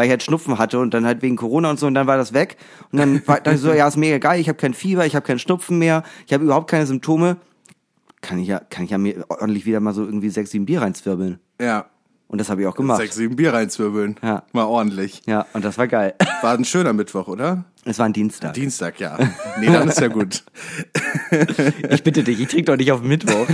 weil 0.00 0.06
ich 0.06 0.12
halt 0.12 0.22
Schnupfen 0.22 0.56
hatte 0.56 0.78
und 0.78 0.94
dann 0.94 1.04
halt 1.04 1.20
wegen 1.20 1.36
Corona 1.36 1.68
und 1.68 1.78
so 1.78 1.86
und 1.86 1.92
dann 1.92 2.06
war 2.06 2.16
das 2.16 2.32
weg 2.32 2.56
und 2.90 2.98
dann 2.98 3.20
war 3.26 3.46
ich 3.46 3.60
so, 3.60 3.70
ja, 3.70 3.86
ist 3.86 3.98
mega 3.98 4.16
geil, 4.16 4.40
ich 4.40 4.48
habe 4.48 4.56
kein 4.56 4.72
Fieber, 4.72 5.04
ich 5.04 5.14
habe 5.14 5.26
keinen 5.26 5.38
Schnupfen 5.38 5.78
mehr, 5.78 6.04
ich 6.26 6.32
habe 6.32 6.42
überhaupt 6.42 6.70
keine 6.70 6.86
Symptome. 6.86 7.36
Kann 8.22 8.38
ich 8.38 8.48
ja 8.48 8.60
kann 8.60 8.84
ich 8.84 8.92
ja 8.92 8.96
mir 8.96 9.26
ordentlich 9.28 9.66
wieder 9.66 9.78
mal 9.80 9.92
so 9.92 10.02
irgendwie 10.02 10.30
sechs, 10.30 10.52
sieben 10.52 10.64
Bier 10.64 10.80
reinzwirbeln. 10.80 11.38
ja. 11.60 11.84
Und 12.30 12.38
das 12.38 12.48
habe 12.48 12.62
ich 12.62 12.68
auch 12.68 12.76
gemacht. 12.76 13.00
Sechs, 13.00 13.16
sieben 13.16 13.34
Bier 13.34 13.52
reinzwirbeln. 13.52 14.14
Ja. 14.22 14.44
Mal 14.52 14.62
ordentlich. 14.62 15.22
Ja, 15.26 15.46
und 15.52 15.64
das 15.64 15.78
war 15.78 15.88
geil. 15.88 16.14
War 16.42 16.54
ein 16.54 16.64
schöner 16.64 16.92
Mittwoch, 16.92 17.26
oder? 17.26 17.64
Es 17.84 17.98
war 17.98 18.06
ein 18.06 18.12
Dienstag. 18.12 18.54
Dienstag, 18.54 18.98
ja. 19.00 19.18
Nee, 19.58 19.66
dann 19.66 19.88
ist 19.88 20.00
ja 20.00 20.08
gut. 20.08 20.44
Ich 21.90 22.02
bitte 22.02 22.24
dich, 22.24 22.40
ich 22.40 22.48
trinke 22.48 22.64
doch 22.72 22.76
nicht 22.76 22.90
auf 22.92 23.02
Mittwoch. 23.02 23.46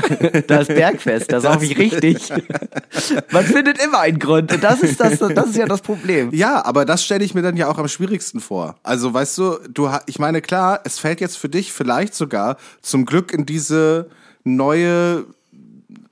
Da 0.46 0.58
ist 0.58 0.68
Bergfest, 0.68 1.30
da 1.30 1.40
sauf 1.40 1.62
ich 1.62 1.76
richtig. 1.78 2.30
Man 3.30 3.44
findet 3.44 3.82
immer 3.82 4.00
einen 4.00 4.18
Grund. 4.18 4.52
Und 4.52 4.64
das 4.64 4.80
ist 4.82 4.98
das, 5.00 5.18
das 5.18 5.46
ist 5.48 5.56
ja 5.56 5.66
das 5.66 5.82
Problem. 5.82 6.30
Ja, 6.32 6.64
aber 6.64 6.84
das 6.84 7.04
stelle 7.04 7.24
ich 7.24 7.34
mir 7.34 7.42
dann 7.42 7.56
ja 7.56 7.68
auch 7.68 7.78
am 7.78 7.88
schwierigsten 7.88 8.40
vor. 8.40 8.76
Also, 8.82 9.12
weißt 9.12 9.38
du, 9.38 9.58
du, 9.70 9.90
ich 10.06 10.18
meine, 10.18 10.40
klar, 10.40 10.80
es 10.84 10.98
fällt 10.98 11.20
jetzt 11.20 11.36
für 11.36 11.48
dich 11.48 11.72
vielleicht 11.72 12.14
sogar 12.14 12.56
zum 12.82 13.04
Glück 13.04 13.32
in 13.32 13.46
diese 13.46 14.08
neue 14.44 15.26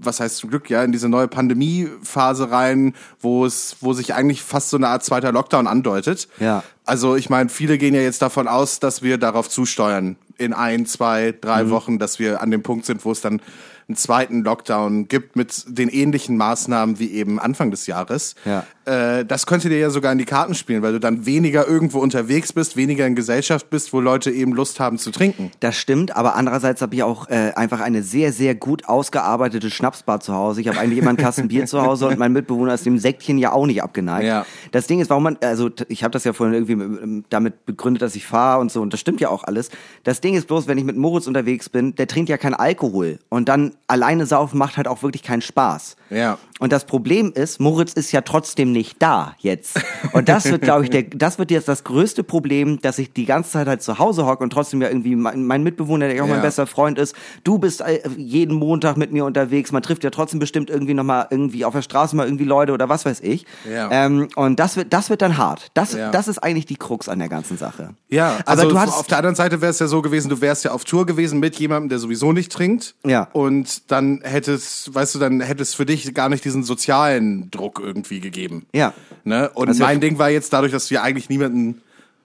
was 0.07 0.21
heißt 0.21 0.37
zum 0.37 0.51
Glück, 0.51 0.71
ja, 0.71 0.83
in 0.85 0.93
diese 0.93 1.09
neue 1.09 1.29
Pandemiephase 1.29 2.51
rein, 2.51 2.95
wo 3.21 3.45
es, 3.47 3.77
wo 3.81 3.93
sich 3.93 4.15
eigentlich 4.15 4.43
fast 4.43 4.71
so 4.71 4.77
eine 4.77 4.89
Art 4.89 5.05
zweiter 5.05 5.33
Lockdown 5.33 5.67
andeutet. 5.67 6.29
Ja. 6.41 6.63
Also 6.85 7.17
ich 7.17 7.31
meine, 7.31 7.49
viele 7.49 7.79
gehen 7.79 7.95
ja 7.95 8.01
jetzt 8.03 8.23
davon 8.23 8.49
aus, 8.49 8.81
dass 8.81 9.03
wir 9.03 9.19
darauf 9.19 9.49
zusteuern 9.49 10.17
in 10.39 10.53
ein, 10.53 10.87
zwei, 10.87 11.33
Mhm. 11.33 11.41
drei 11.41 11.71
Wochen, 11.71 11.99
dass 11.99 12.19
wir 12.19 12.43
an 12.43 12.51
dem 12.51 12.63
Punkt 12.63 12.87
sind, 12.87 13.05
wo 13.05 13.13
es 13.13 13.21
dann 13.21 13.41
einen 13.87 13.97
zweiten 13.97 14.43
Lockdown 14.45 15.09
gibt 15.09 15.37
mit 15.37 15.65
den 15.67 15.89
ähnlichen 15.91 16.37
Maßnahmen 16.39 16.99
wie 16.99 17.11
eben 17.13 17.39
Anfang 17.39 17.71
des 17.71 17.87
Jahres. 17.87 18.35
Ja. 18.47 18.65
Äh, 18.87 19.25
das 19.25 19.47
könnte 19.47 19.69
dir 19.69 19.79
ja 19.79 19.91
sogar 19.91 20.13
in 20.13 20.19
die 20.19 20.25
Karten 20.25 20.55
spielen, 20.55 20.83
weil 20.83 20.93
du 20.93 21.01
dann 21.01 21.25
weniger 21.27 21.67
irgendwo 21.67 22.01
unterwegs 22.01 22.53
bist, 22.53 22.77
weniger 22.77 23.07
in 23.07 23.15
Gesellschaft 23.15 23.71
bist, 23.71 23.93
wo 23.93 24.01
Leute 24.01 24.31
eben 24.31 24.53
Lust 24.53 24.81
haben 24.81 24.99
zu 24.99 25.11
trinken. 25.11 25.51
Das 25.61 25.77
stimmt, 25.77 26.15
aber 26.17 26.35
andererseits 26.37 26.83
habe 26.83 26.95
ich 26.95 27.03
auch 27.03 27.29
äh, 27.29 27.53
einfach 27.57 27.81
eine 27.81 28.03
sehr, 28.03 28.33
sehr 28.33 28.55
gut 28.55 28.87
ausgearbeitete 28.89 29.71
Schnapsbar 29.71 30.21
zu 30.21 30.35
Hause. 30.35 30.61
Ich 30.61 30.69
habe 30.69 30.79
eigentlich 30.79 30.99
immer 30.99 31.09
einen 31.11 31.17
Kasten 31.19 31.49
Bier 31.49 31.67
zu 31.67 31.81
Hause 31.83 32.09
und 32.09 32.19
mein 32.19 32.33
Mitbewohner 32.33 32.75
ist 32.75 32.85
dem 32.85 32.99
Säckchen 32.99 33.39
ja 33.39 33.53
auch 33.53 33.67
nicht 33.67 33.83
abgeneigt. 33.83 34.27
Ja. 34.27 34.45
Das 34.73 34.87
Ding 34.87 35.01
ist, 35.01 35.09
warum 35.11 35.23
man, 35.23 35.39
also 35.43 35.71
ich 35.89 36.05
habe 36.05 36.13
das 36.13 36.25
ja 36.25 36.33
vorhin 36.33 36.55
irgendwie 36.55 36.77
mit- 36.77 37.25
damit 37.31 37.65
begründet, 37.65 38.03
dass 38.03 38.15
ich 38.17 38.27
fahre 38.27 38.61
und 38.61 38.71
so 38.71 38.83
und 38.83 38.93
das 38.93 39.01
stimmt 39.01 39.21
ja 39.21 39.29
auch 39.31 39.45
alles. 39.45 39.71
Das 40.03 40.21
Ding 40.21 40.35
ist 40.35 40.47
bloß, 40.47 40.67
wenn 40.67 40.77
ich 40.79 40.85
mit 40.85 40.97
Moritz 40.97 41.27
unterwegs 41.27 41.69
bin, 41.69 41.95
der 41.95 42.07
trinkt 42.07 42.29
ja 42.29 42.37
keinen 42.37 42.55
Alkohol 42.55 43.19
und 43.31 43.49
dann 43.49 43.73
alleine 43.87 44.27
saufen 44.27 44.59
macht 44.59 44.77
halt 44.77 44.89
auch 44.89 45.03
wirklich 45.03 45.23
keinen 45.23 45.43
Spaß. 45.43 45.97
Ja. 46.11 46.39
Und 46.61 46.73
das 46.73 46.85
Problem 46.85 47.33
ist, 47.35 47.61
Moritz 47.61 47.93
ist 47.95 48.13
ja 48.13 48.21
trotzdem 48.21 48.73
nicht 48.75 48.97
da 49.01 49.35
jetzt. 49.39 49.81
Und 50.13 50.29
das 50.29 50.45
wird, 50.51 50.61
glaube 50.63 50.85
ich, 50.85 50.91
der, 50.91 51.05
das 51.05 51.39
wird 51.39 51.51
jetzt 51.51 51.67
das 51.69 51.85
größte 51.85 52.23
Problem, 52.23 52.79
dass 52.83 52.99
ich 52.99 53.13
die 53.15 53.25
ganze 53.25 53.53
Zeit 53.53 53.67
halt 53.67 53.83
zu 53.83 53.99
Hause 53.99 54.27
hocke 54.27 54.43
und 54.45 54.51
trotzdem 54.51 54.83
ja 54.83 54.89
irgendwie 54.89 55.17
mein, 55.17 55.45
mein 55.47 55.63
Mitbewohner, 55.63 56.07
der 56.09 56.17
ja 56.17 56.23
auch 56.23 56.27
Ja. 56.27 56.35
mein 56.35 56.43
bester 56.43 56.67
Freund 56.67 56.99
ist, 56.99 57.15
du 57.45 57.59
bist 57.59 57.81
äh, 57.81 58.01
jeden 58.19 58.55
Montag 58.57 58.99
mit 58.99 59.13
mir 59.13 59.25
unterwegs, 59.25 59.73
man 59.73 59.83
trifft 59.83 60.05
ja 60.05 60.11
trotzdem 60.11 60.39
bestimmt 60.41 60.69
irgendwie 60.69 60.93
nochmal 60.93 61.27
irgendwie 61.31 61.65
auf 61.65 61.73
der 61.73 61.81
Straße 61.83 62.15
mal 62.15 62.27
irgendwie 62.27 62.45
Leute 62.45 62.73
oder 62.73 62.89
was 62.91 63.07
weiß 63.07 63.21
ich. 63.21 63.47
Ja. 63.71 63.89
Ähm, 63.91 64.29
und 64.37 64.61
das 64.61 64.77
wird, 64.77 64.93
das 64.93 65.09
wird 65.09 65.23
dann 65.23 65.39
hart. 65.39 65.71
Das, 65.75 65.95
Ja. 65.95 66.11
das 66.11 66.29
ist 66.29 66.39
eigentlich 66.39 66.67
die 66.67 66.77
Krux 66.77 67.09
an 67.09 67.19
der 67.21 67.29
ganzen 67.31 67.57
Sache. 67.57 67.95
Ja, 68.11 68.39
aber 68.45 68.49
also 68.49 68.69
du 68.69 68.79
hattest, 68.79 68.99
auf 68.99 69.07
der 69.07 69.19
anderen 69.19 69.37
Seite 69.37 69.61
wäre 69.61 69.71
es 69.71 69.79
ja 69.79 69.87
so 69.87 70.03
gewesen, 70.03 70.29
du 70.29 70.41
wärst 70.41 70.65
ja 70.65 70.73
auf 70.73 70.85
Tour 70.85 71.07
gewesen 71.07 71.41
mit 71.41 71.57
jemandem, 71.57 71.89
der 71.89 71.99
sowieso 72.01 72.33
nicht 72.33 72.53
trinkt. 72.53 72.95
Ja. 73.07 73.29
Und 73.33 73.91
dann 73.93 74.21
hättest, 74.25 74.95
weißt 74.95 75.15
du, 75.15 75.19
dann 75.21 75.41
hätte 75.41 75.63
es 75.63 75.75
für 75.75 75.87
dich 75.87 76.13
gar 76.15 76.29
nicht 76.29 76.45
diesen 76.45 76.65
sozialen 76.65 77.51
Druck 77.51 77.81
irgendwie 77.83 78.21
gegeben. 78.21 78.64
Ja. 78.73 78.93
Ne? 79.25 79.51
Und 79.51 79.69
wär- 79.79 79.87
mein 79.87 80.01
Ding 80.01 80.19
war 80.19 80.31
jetzt 80.31 80.53
dadurch, 80.53 80.73
dass 80.73 80.89
du 80.89 80.95
ja 80.95 81.03
eigentlich 81.03 81.29
niemanden 81.29 81.81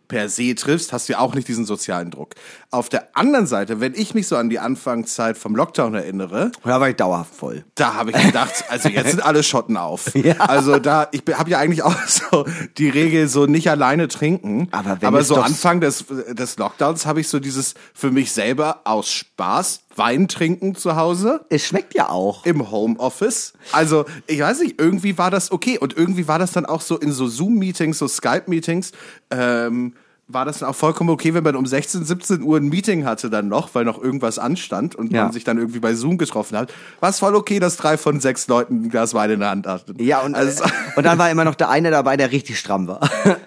per 0.08 0.28
se 0.28 0.56
triffst, 0.56 0.92
hast 0.92 1.08
du 1.08 1.14
ja 1.14 1.20
auch 1.20 1.36
nicht 1.36 1.48
diesen 1.48 1.66
sozialen 1.66 2.10
Druck. 2.10 2.34
Auf 2.72 2.90
der 2.90 3.16
anderen 3.16 3.46
Seite, 3.46 3.80
wenn 3.80 3.94
ich 3.94 4.16
mich 4.16 4.28
so 4.28 4.38
an 4.38 4.50
die 4.50 4.58
Anfangszeit 4.58 5.38
vom 5.38 5.56
Lockdown 5.56 5.94
erinnere, 5.94 6.52
da 6.64 6.82
war 6.82 6.90
ich 6.90 6.96
dauerhaft 6.96 7.36
voll. 7.36 7.64
da 7.76 7.94
habe 7.94 8.10
ich 8.10 8.18
gedacht, 8.20 8.66
also 8.70 8.90
jetzt 8.90 9.12
sind 9.12 9.24
alle 9.24 9.44
Schotten 9.44 9.78
auf. 9.78 10.10
Ja. 10.20 10.34
Also 10.40 10.80
da, 10.80 11.08
ich 11.12 11.22
habe 11.32 11.52
ja 11.52 11.60
eigentlich 11.60 11.84
auch 11.84 11.96
so 12.08 12.46
die 12.80 12.90
Regel 12.90 13.28
so 13.28 13.46
nicht 13.46 13.70
alleine 13.70 14.08
trinken. 14.08 14.68
Aber 14.72 15.00
wenn 15.00 15.08
aber 15.08 15.24
so 15.24 15.36
Anfang 15.36 15.80
des, 15.80 16.06
des 16.32 16.58
Lockdowns 16.58 17.06
habe 17.06 17.22
ich 17.22 17.28
so 17.30 17.40
dieses 17.40 17.76
für 17.94 18.10
mich 18.10 18.32
selber 18.32 18.82
aus 18.86 19.12
Spaß 19.12 19.82
Wein 19.96 20.28
trinken 20.28 20.76
zu 20.76 20.96
Hause 20.96 21.46
Es 21.50 21.66
schmeckt 21.66 21.94
ja 21.96 22.10
auch. 22.10 22.46
im 22.46 22.72
Homeoffice. 22.72 23.54
Also, 23.72 24.06
ich 24.28 24.40
weiß 24.40 24.60
nicht, 24.62 24.80
irgendwie 24.80 25.18
war 25.18 25.32
das 25.32 25.52
okay. 25.52 25.78
Und 25.78 25.98
irgendwie 25.98 26.28
war 26.28 26.40
das 26.40 26.52
dann 26.52 26.66
auch 26.66 26.82
so 26.82 26.98
in 26.98 27.12
so 27.12 27.28
Zoom-Meetings, 27.28 27.98
so 27.98 28.08
Skype-Meetings, 28.08 28.92
ähm, 29.32 29.94
war 30.32 30.46
das 30.46 30.60
dann 30.60 30.70
auch 30.70 30.76
vollkommen 30.76 31.10
okay, 31.10 31.34
wenn 31.34 31.44
man 31.44 31.56
um 31.56 31.66
16, 31.66 32.06
17 32.06 32.44
Uhr 32.44 32.58
ein 32.58 32.70
Meeting 32.70 33.04
hatte 33.04 33.32
dann 33.32 33.48
noch, 33.48 33.74
weil 33.74 33.84
noch 33.84 34.00
irgendwas 34.00 34.38
anstand 34.38 34.94
und 34.96 35.12
Ja. 35.12 35.24
man 35.24 35.32
sich 35.34 35.44
dann 35.44 35.58
irgendwie 35.58 35.80
bei 35.80 35.96
Zoom 35.96 36.20
getroffen 36.20 36.56
hat. 36.56 36.72
War 37.00 37.10
es 37.10 37.18
voll 37.18 37.34
okay, 37.34 37.58
dass 37.60 37.78
drei 37.78 37.98
von 37.98 38.20
sechs 38.20 38.48
Leuten 38.48 38.84
ein 38.84 38.90
Glas 38.90 39.16
Wein 39.16 39.32
in 39.32 39.40
der 39.40 39.50
Hand 39.50 39.66
hatten. 39.66 39.96
Ja, 40.02 40.20
und, 40.22 40.36
also, 40.36 40.66
äh, 40.66 40.68
und 40.96 41.04
dann 41.04 41.18
war 41.18 41.32
immer 41.32 41.46
noch 41.46 41.56
der 41.56 41.70
eine 41.70 41.90
dabei, 41.90 42.16
der 42.16 42.32
richtig 42.32 42.60
stramm 42.60 42.88
war. 42.88 43.10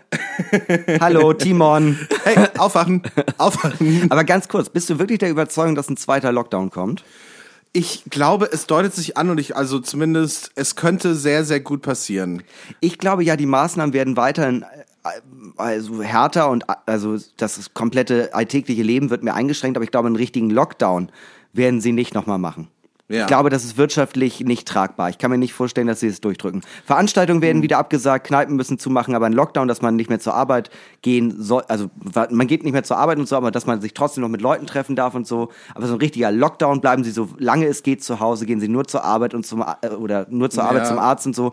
Hallo, 1.00 1.32
Timon. 1.32 1.98
hey, 2.24 2.48
aufwachen, 2.58 3.02
aufwachen. 3.38 4.10
Aber 4.10 4.24
ganz 4.24 4.48
kurz, 4.48 4.68
bist 4.68 4.90
du 4.90 4.98
wirklich 4.98 5.18
der 5.18 5.30
Überzeugung, 5.30 5.74
dass 5.74 5.88
ein 5.88 5.96
zweiter 5.96 6.32
Lockdown 6.32 6.70
kommt? 6.70 7.04
Ich 7.74 8.04
glaube, 8.10 8.50
es 8.52 8.66
deutet 8.66 8.94
sich 8.94 9.16
an 9.16 9.30
und 9.30 9.38
ich, 9.38 9.56
also 9.56 9.78
zumindest, 9.80 10.52
es 10.56 10.76
könnte 10.76 11.14
sehr, 11.14 11.44
sehr 11.44 11.60
gut 11.60 11.80
passieren. 11.80 12.42
Ich 12.80 12.98
glaube 12.98 13.24
ja, 13.24 13.36
die 13.36 13.46
Maßnahmen 13.46 13.94
werden 13.94 14.16
weiterhin 14.16 14.62
äh, 15.04 15.08
also 15.56 16.02
härter 16.02 16.50
und 16.50 16.64
also 16.86 17.16
das 17.36 17.72
komplette 17.74 18.34
alltägliche 18.34 18.82
Leben 18.82 19.10
wird 19.10 19.22
mehr 19.22 19.34
eingeschränkt, 19.34 19.76
aber 19.76 19.84
ich 19.84 19.90
glaube, 19.90 20.06
einen 20.06 20.16
richtigen 20.16 20.50
Lockdown 20.50 21.10
werden 21.52 21.80
sie 21.80 21.92
nicht 21.92 22.14
nochmal 22.14 22.38
machen. 22.38 22.68
Ja. 23.12 23.20
Ich 23.22 23.26
glaube, 23.26 23.50
das 23.50 23.62
ist 23.64 23.76
wirtschaftlich 23.76 24.40
nicht 24.40 24.66
tragbar. 24.66 25.10
Ich 25.10 25.18
kann 25.18 25.30
mir 25.30 25.36
nicht 25.36 25.52
vorstellen, 25.52 25.86
dass 25.86 26.00
sie 26.00 26.06
es 26.06 26.20
durchdrücken. 26.22 26.62
Veranstaltungen 26.86 27.42
werden 27.42 27.60
wieder 27.62 27.76
abgesagt, 27.78 28.26
Kneipen 28.26 28.56
müssen 28.56 28.78
zumachen, 28.78 29.14
aber 29.14 29.26
ein 29.26 29.34
Lockdown, 29.34 29.68
dass 29.68 29.82
man 29.82 29.96
nicht 29.96 30.08
mehr 30.08 30.18
zur 30.20 30.34
Arbeit 30.34 30.70
gehen 31.02 31.34
soll, 31.42 31.62
also 31.68 31.90
man 32.30 32.46
geht 32.46 32.62
nicht 32.64 32.72
mehr 32.72 32.84
zur 32.84 32.96
Arbeit 32.96 33.18
und 33.18 33.28
so, 33.28 33.36
aber 33.36 33.50
dass 33.50 33.66
man 33.66 33.80
sich 33.82 33.92
trotzdem 33.92 34.22
noch 34.22 34.30
mit 34.30 34.40
Leuten 34.40 34.66
treffen 34.66 34.96
darf 34.96 35.14
und 35.14 35.26
so. 35.26 35.50
Aber 35.74 35.86
so 35.86 35.92
ein 35.94 35.98
richtiger 36.00 36.32
Lockdown, 36.32 36.80
bleiben 36.80 37.04
sie 37.04 37.10
so 37.10 37.28
lange 37.38 37.66
es 37.66 37.82
geht 37.82 38.02
zu 38.02 38.18
Hause, 38.18 38.46
gehen 38.46 38.60
sie 38.60 38.68
nur 38.68 38.86
zur 38.86 39.04
Arbeit 39.04 39.34
und 39.34 39.44
zum 39.46 39.62
äh, 39.82 39.88
oder 39.88 40.26
nur 40.30 40.48
zur 40.48 40.64
Arbeit 40.64 40.84
Ja. 40.84 40.88
zum 40.88 40.98
Arzt 40.98 41.26
und 41.26 41.36
so. 41.36 41.52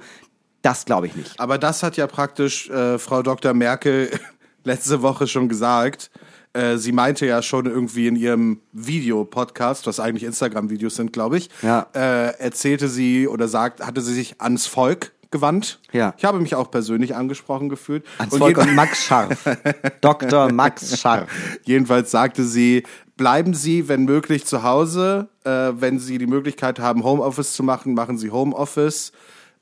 Das 0.62 0.86
glaube 0.86 1.08
ich 1.08 1.16
nicht. 1.16 1.40
Aber 1.40 1.58
das 1.58 1.84
hat 1.84 1.98
ja 1.98 2.08
praktisch 2.08 2.70
äh, 2.70 2.98
Frau 3.00 3.22
Dr. 3.22 3.54
Merkel 3.54 4.10
letzte 4.64 5.02
Woche 5.02 5.28
schon 5.28 5.50
gesagt. 5.50 6.10
Äh, 6.54 6.78
sie 6.78 6.92
meinte 6.92 7.26
ja 7.26 7.42
schon 7.42 7.66
irgendwie 7.68 8.08
in 8.08 8.16
ihrem 8.16 8.60
Videopodcast, 8.74 9.86
was 9.88 10.00
eigentlich 10.00 10.24
Instagram-Videos 10.24 10.96
sind, 10.96 11.14
glaube 11.14 11.38
ich, 11.38 11.50
Ja. 11.62 11.88
äh, 11.94 12.34
erzählte 12.40 12.88
sie 12.88 13.28
oder 13.28 13.48
sagt, 13.48 13.86
hatte 13.86 14.02
sie 14.02 14.14
sich 14.14 14.42
ans 14.42 14.66
Volk 14.66 15.12
gewandt. 15.32 15.80
Ja. 15.92 16.14
Ich 16.18 16.26
habe 16.26 16.40
mich 16.40 16.56
auch 16.56 16.72
persönlich 16.72 17.16
angesprochen 17.16 17.70
gefühlt. 17.70 18.04
Ans 18.18 18.34
Und 18.34 18.40
Volk 18.40 18.58
und 18.58 18.74
Max 18.74 19.04
Scharf. 19.06 19.48
Dr. 20.02 20.52
Max 20.52 21.00
Scharf. 21.00 21.30
Jedenfalls 21.66 22.10
sagte 22.10 22.44
sie, 22.44 22.84
bleiben 23.16 23.54
Sie, 23.54 23.88
wenn 23.88 24.06
möglich, 24.06 24.46
zu 24.46 24.64
Hause. 24.64 25.28
Äh, 25.44 25.50
wenn 25.76 26.00
Sie 26.00 26.18
die 26.18 26.26
Möglichkeit 26.26 26.80
haben, 26.80 27.04
Homeoffice 27.04 27.54
zu 27.54 27.62
machen, 27.64 27.94
machen 27.94 28.18
Sie 28.18 28.32
Homeoffice. 28.32 29.12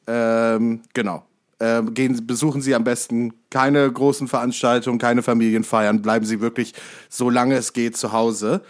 Ähm, 0.08 0.84
genau. 0.94 1.26
Ähm, 1.60 1.96
gehen, 1.96 2.28
besuchen 2.28 2.62
Sie 2.62 2.76
am 2.76 2.84
besten 2.84 3.34
keine 3.50 3.92
großen 3.92 4.28
Veranstaltungen, 4.28 5.00
keine 5.00 5.24
Familienfeiern. 5.24 6.04
Bleiben 6.04 6.26
Sie 6.26 6.40
wirklich, 6.40 6.74
solange 7.10 7.56
es 7.56 7.74
geht, 7.74 7.98
zu 7.98 8.12
Hause. 8.12 8.62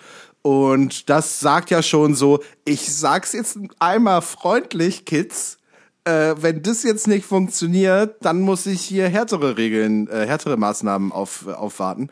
Und 0.41 1.09
das 1.09 1.41
sagt 1.41 1.69
ja 1.69 1.83
schon 1.83 2.15
so, 2.15 2.39
ich 2.63 2.95
sag's 2.95 3.33
jetzt 3.33 3.59
einmal 3.79 4.21
freundlich, 4.21 5.03
Kids. 5.03 5.57
Äh, 6.05 6.35
wenn 6.39 6.61
das 6.61 6.83
jetzt 6.83 7.09
nicht 7.09 7.25
funktioniert, 7.25 8.15
dann 8.21 8.39
muss 8.39 8.65
ich 8.65 8.79
hier 8.79 9.09
härtere 9.09 9.57
Regeln, 9.57 10.07
äh, 10.07 10.25
härtere 10.25 10.55
Maßnahmen 10.55 11.11
auf, 11.11 11.45
aufwarten. 11.47 12.09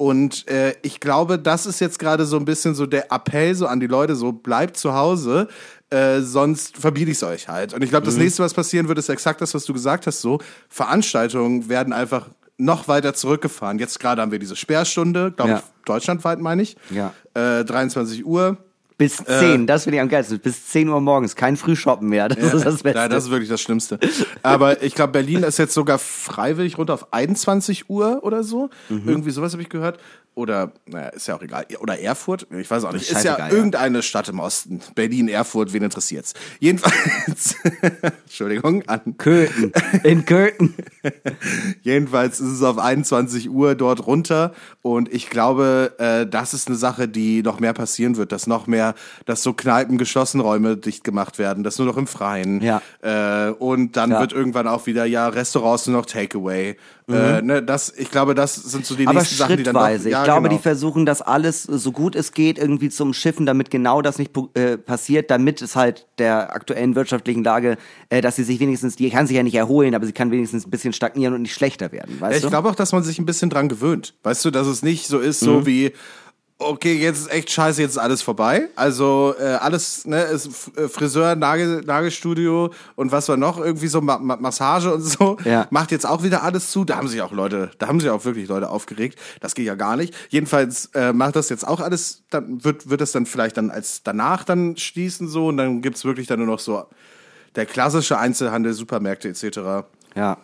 Und 0.00 0.48
äh, 0.48 0.74
ich 0.80 0.98
glaube, 0.98 1.38
das 1.38 1.66
ist 1.66 1.78
jetzt 1.78 1.98
gerade 1.98 2.24
so 2.24 2.38
ein 2.38 2.46
bisschen 2.46 2.74
so 2.74 2.86
der 2.86 3.12
Appell 3.12 3.54
so 3.54 3.66
an 3.66 3.80
die 3.80 3.86
Leute, 3.86 4.16
so 4.16 4.32
bleibt 4.32 4.78
zu 4.78 4.94
Hause, 4.94 5.46
äh, 5.90 6.20
sonst 6.22 6.78
verbiete 6.78 7.10
ich 7.10 7.18
es 7.18 7.22
euch 7.22 7.48
halt. 7.48 7.74
Und 7.74 7.84
ich 7.84 7.90
glaube, 7.90 8.06
das 8.06 8.16
nächste, 8.16 8.42
was 8.42 8.54
passieren 8.54 8.88
wird, 8.88 8.96
ist 8.96 9.10
exakt 9.10 9.42
das, 9.42 9.52
was 9.52 9.66
du 9.66 9.74
gesagt 9.74 10.06
hast. 10.06 10.22
So 10.22 10.38
Veranstaltungen 10.70 11.68
werden 11.68 11.92
einfach 11.92 12.30
noch 12.56 12.88
weiter 12.88 13.12
zurückgefahren. 13.12 13.78
Jetzt 13.78 14.00
gerade 14.00 14.22
haben 14.22 14.32
wir 14.32 14.38
diese 14.38 14.56
Sperrstunde, 14.56 15.32
glaube 15.32 15.50
Ja. 15.50 15.56
ich, 15.58 15.84
deutschlandweit 15.84 16.40
meine 16.40 16.62
ich. 16.62 16.76
Ja. 16.88 17.12
Äh, 17.34 17.66
23 17.66 18.24
Uhr. 18.24 18.56
Bis 19.00 19.16
10, 19.16 19.66
das 19.66 19.84
finde 19.84 19.96
ich 19.96 20.02
am 20.02 20.10
geilsten. 20.10 20.38
Bis 20.40 20.66
10 20.66 20.90
Uhr 20.90 21.00
morgens, 21.00 21.34
kein 21.34 21.56
Frühshoppen 21.56 22.06
mehr. 22.06 22.28
Das 22.28 22.52
ist 22.52 22.66
das 22.66 22.82
Beste. 22.82 22.98
Ja, 22.98 23.08
das 23.08 23.24
ist 23.24 23.30
wirklich 23.30 23.48
das 23.48 23.62
Schlimmste. 23.62 23.98
Aber 24.42 24.82
ich 24.82 24.94
glaube, 24.94 25.12
Berlin 25.12 25.42
ist 25.42 25.56
jetzt 25.56 25.72
sogar 25.72 25.98
freiwillig 25.98 26.76
runter 26.76 26.92
auf 26.92 27.10
21 27.10 27.88
Uhr 27.88 28.20
oder 28.22 28.44
so. 28.44 28.68
Mhm. 28.90 29.04
Irgendwie 29.06 29.30
sowas 29.30 29.54
habe 29.54 29.62
ich 29.62 29.70
gehört. 29.70 29.98
Oder, 30.34 30.72
naja, 30.86 31.08
ist 31.08 31.26
ja 31.26 31.36
auch 31.36 31.42
egal. 31.42 31.66
Oder 31.80 31.98
Erfurt, 32.00 32.46
ich 32.50 32.70
weiß 32.70 32.84
auch 32.84 32.92
nicht. 32.92 33.10
Ist, 33.10 33.24
ja 33.24 33.36
ja. 33.38 33.48
irgendeine 33.50 34.02
Stadt 34.02 34.28
im 34.28 34.38
Osten. 34.38 34.80
Berlin, 34.94 35.28
Erfurt, 35.28 35.72
wen 35.72 35.82
interessiert's? 35.82 36.34
Jedenfalls, 36.60 37.56
Entschuldigung, 38.24 38.82
an 38.86 39.16
Köthen. 39.18 39.72
In 40.04 40.24
Köthen. 40.24 40.74
Jedenfalls 41.82 42.40
ist 42.40 42.48
es 42.48 42.62
auf 42.62 42.78
21 42.78 43.50
Uhr 43.50 43.74
dort 43.74 44.06
runter 44.06 44.54
und 44.82 45.12
ich 45.12 45.30
glaube, 45.30 45.94
äh, 45.98 46.26
das 46.26 46.54
ist 46.54 46.68
eine 46.68 46.76
Sache, 46.76 47.08
die 47.08 47.42
noch 47.42 47.60
mehr 47.60 47.72
passieren 47.72 48.16
wird, 48.16 48.32
dass 48.32 48.46
noch 48.46 48.66
mehr, 48.66 48.94
dass 49.26 49.42
so 49.42 49.52
Kneipen, 49.52 49.98
geschlossene 49.98 50.42
Räume 50.42 50.76
dicht 50.76 51.04
gemacht 51.04 51.38
werden, 51.38 51.64
das 51.64 51.78
nur 51.78 51.86
noch 51.86 51.96
im 51.96 52.06
Freien. 52.06 52.60
Ja. 52.62 52.80
Äh, 53.02 53.50
und 53.50 53.96
dann 53.96 54.10
Ja. 54.12 54.20
wird 54.20 54.32
irgendwann 54.32 54.68
auch 54.68 54.86
wieder, 54.86 55.04
ja, 55.04 55.28
Restaurants 55.28 55.86
nur 55.86 55.98
noch 55.98 56.06
Takeaway. 56.06 56.76
Äh, 57.14 57.42
ne, 57.42 57.62
das, 57.62 57.92
ich 57.96 58.10
glaube, 58.10 58.34
das 58.34 58.54
sind 58.54 58.86
so 58.86 58.94
die 58.94 59.02
Mhm. 59.02 59.08
Aber 59.08 59.18
nächsten 59.20 59.36
Sachen, 59.36 59.56
die 59.56 59.62
dann 59.62 59.74
noch, 59.74 59.88
ja, 59.88 59.94
ich 59.94 60.02
glaube, 60.02 60.48
genau. 60.48 60.48
die 60.48 60.58
versuchen 60.62 61.06
das 61.06 61.22
alles 61.22 61.62
so 61.64 61.92
gut 61.92 62.14
es 62.16 62.32
geht 62.32 62.58
irgendwie 62.58 62.88
zum 62.90 63.12
Schiffen, 63.14 63.46
damit 63.46 63.70
genau 63.70 64.02
das 64.02 64.18
nicht 64.18 64.32
äh, 64.54 64.76
passiert, 64.76 65.30
damit 65.30 65.62
es 65.62 65.76
halt 65.76 66.06
der 66.18 66.54
aktuellen 66.54 66.94
wirtschaftlichen 66.94 67.42
Lage, 67.44 67.76
äh, 68.08 68.20
dass 68.20 68.36
sie 68.36 68.44
sich 68.44 68.60
wenigstens, 68.60 68.96
die 68.96 69.10
kann 69.10 69.26
sich 69.26 69.36
ja 69.36 69.42
nicht 69.42 69.54
erholen, 69.54 69.94
aber 69.94 70.06
sie 70.06 70.12
kann 70.12 70.30
wenigstens 70.30 70.66
ein 70.66 70.70
bisschen 70.70 70.92
stagnieren 70.92 71.34
und 71.34 71.42
nicht 71.42 71.54
schlechter 71.54 71.92
werden, 71.92 72.16
Ja, 72.16 72.20
weißt 72.20 72.44
ich 72.44 72.50
glaube 72.50 72.68
auch, 72.68 72.74
dass 72.74 72.92
man 72.92 73.02
sich 73.02 73.18
ein 73.18 73.26
bisschen 73.26 73.50
dran 73.50 73.68
gewöhnt. 73.68 74.14
Weißt 74.22 74.44
du, 74.44 74.50
dass 74.50 74.66
es 74.66 74.82
nicht 74.82 75.06
so 75.06 75.18
ist, 75.18 75.42
Mhm. 75.42 75.46
so 75.46 75.66
wie, 75.66 75.92
okay, 76.60 76.94
jetzt 76.94 77.18
ist 77.20 77.32
echt 77.32 77.50
scheiße, 77.50 77.80
jetzt 77.82 77.92
ist 77.92 77.98
alles 77.98 78.22
vorbei. 78.22 78.68
Also 78.76 79.34
äh, 79.40 79.44
alles, 79.44 80.06
ne, 80.06 80.22
ist 80.22 80.48
äh, 80.76 80.88
Friseur, 80.88 81.34
Nagel, 81.34 81.80
Nagelstudio 81.84 82.70
und 82.96 83.12
was 83.12 83.28
war 83.28 83.36
noch, 83.36 83.58
irgendwie 83.58 83.88
so 83.88 84.00
Ma 84.00 84.18
Ma 84.18 84.36
Massage 84.36 84.92
und 84.94 85.00
so, 85.02 85.36
Ja. 85.44 85.66
macht 85.70 85.90
jetzt 85.90 86.06
auch 86.06 86.22
wieder 86.22 86.42
alles 86.42 86.70
zu. 86.70 86.84
Da 86.84 86.96
haben 86.96 87.08
sich 87.08 87.22
auch 87.22 87.32
Leute, 87.32 87.70
da 87.78 87.88
haben 87.88 87.98
sich 88.00 88.10
auch 88.10 88.24
wirklich 88.24 88.48
Leute 88.48 88.70
aufgeregt. 88.70 89.18
Das 89.40 89.54
geht 89.54 89.66
ja 89.66 89.74
gar 89.74 89.96
nicht. 89.96 90.14
Jedenfalls 90.28 90.90
äh, 90.94 91.12
macht 91.12 91.36
das 91.36 91.48
jetzt 91.48 91.66
auch 91.66 91.80
alles, 91.80 92.22
dann 92.30 92.62
wird, 92.64 92.88
wird 92.88 93.00
das 93.00 93.12
dann 93.12 93.26
vielleicht 93.26 93.56
dann 93.56 93.70
als 93.70 94.02
danach 94.02 94.44
dann 94.44 94.76
schließen 94.76 95.28
so 95.28 95.48
und 95.48 95.56
dann 95.56 95.82
gibt's 95.82 96.04
wirklich 96.04 96.26
dann 96.26 96.38
nur 96.38 96.48
noch 96.48 96.60
so 96.60 96.84
der 97.56 97.66
klassische 97.66 98.18
Einzelhandel, 98.18 98.72
Supermärkte 98.74 99.28
etc. 99.28 99.86
Ja. 100.14 100.36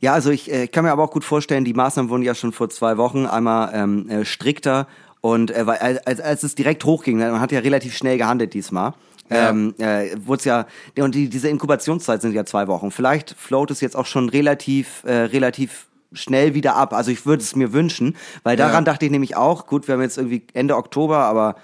Ja, 0.00 0.14
also 0.14 0.30
ich 0.30 0.50
äh, 0.50 0.66
kann 0.66 0.84
mir 0.84 0.92
aber 0.92 1.02
auch 1.02 1.10
gut 1.10 1.24
vorstellen, 1.24 1.64
die 1.66 1.74
Maßnahmen 1.74 2.08
wurden 2.10 2.22
ja 2.22 2.34
schon 2.34 2.52
vor 2.52 2.70
zwei 2.70 2.96
Wochen 2.96 3.26
einmal 3.26 3.70
ähm, 3.74 4.08
äh, 4.08 4.24
strikter 4.24 4.86
und 5.22 5.50
äh, 5.52 5.66
weil, 5.66 6.00
als, 6.04 6.20
als 6.20 6.42
es 6.42 6.54
direkt 6.54 6.84
hochging, 6.84 7.16
man 7.18 7.40
hat 7.40 7.52
ja 7.52 7.60
relativ 7.60 7.96
schnell 7.96 8.18
gehandelt 8.18 8.52
diesmal. 8.52 8.92
Ja. 9.30 9.48
Ähm, 9.48 9.74
äh, 9.78 10.10
wurde 10.26 10.44
ja 10.44 10.66
und 10.98 11.14
die, 11.14 11.30
diese 11.30 11.48
Inkubationszeit 11.48 12.20
sind 12.20 12.34
ja 12.34 12.44
zwei 12.44 12.66
Wochen. 12.66 12.90
Vielleicht 12.90 13.34
float 13.38 13.70
es 13.70 13.80
jetzt 13.80 13.96
auch 13.96 14.04
schon 14.04 14.28
relativ 14.28 15.04
äh, 15.04 15.12
relativ 15.12 15.86
schnell 16.12 16.54
wieder 16.54 16.76
ab. 16.76 16.92
Also 16.92 17.10
ich 17.10 17.24
würde 17.24 17.42
es 17.42 17.56
mir 17.56 17.72
wünschen, 17.72 18.16
weil 18.42 18.56
daran 18.56 18.84
Ja. 18.84 18.92
dachte 18.92 19.06
ich 19.06 19.10
nämlich 19.10 19.36
auch, 19.36 19.66
gut, 19.66 19.88
wir 19.88 19.94
haben 19.94 20.02
jetzt 20.02 20.18
irgendwie 20.18 20.42
Ende 20.52 20.76
Oktober, 20.76 21.18
aber 21.18 21.56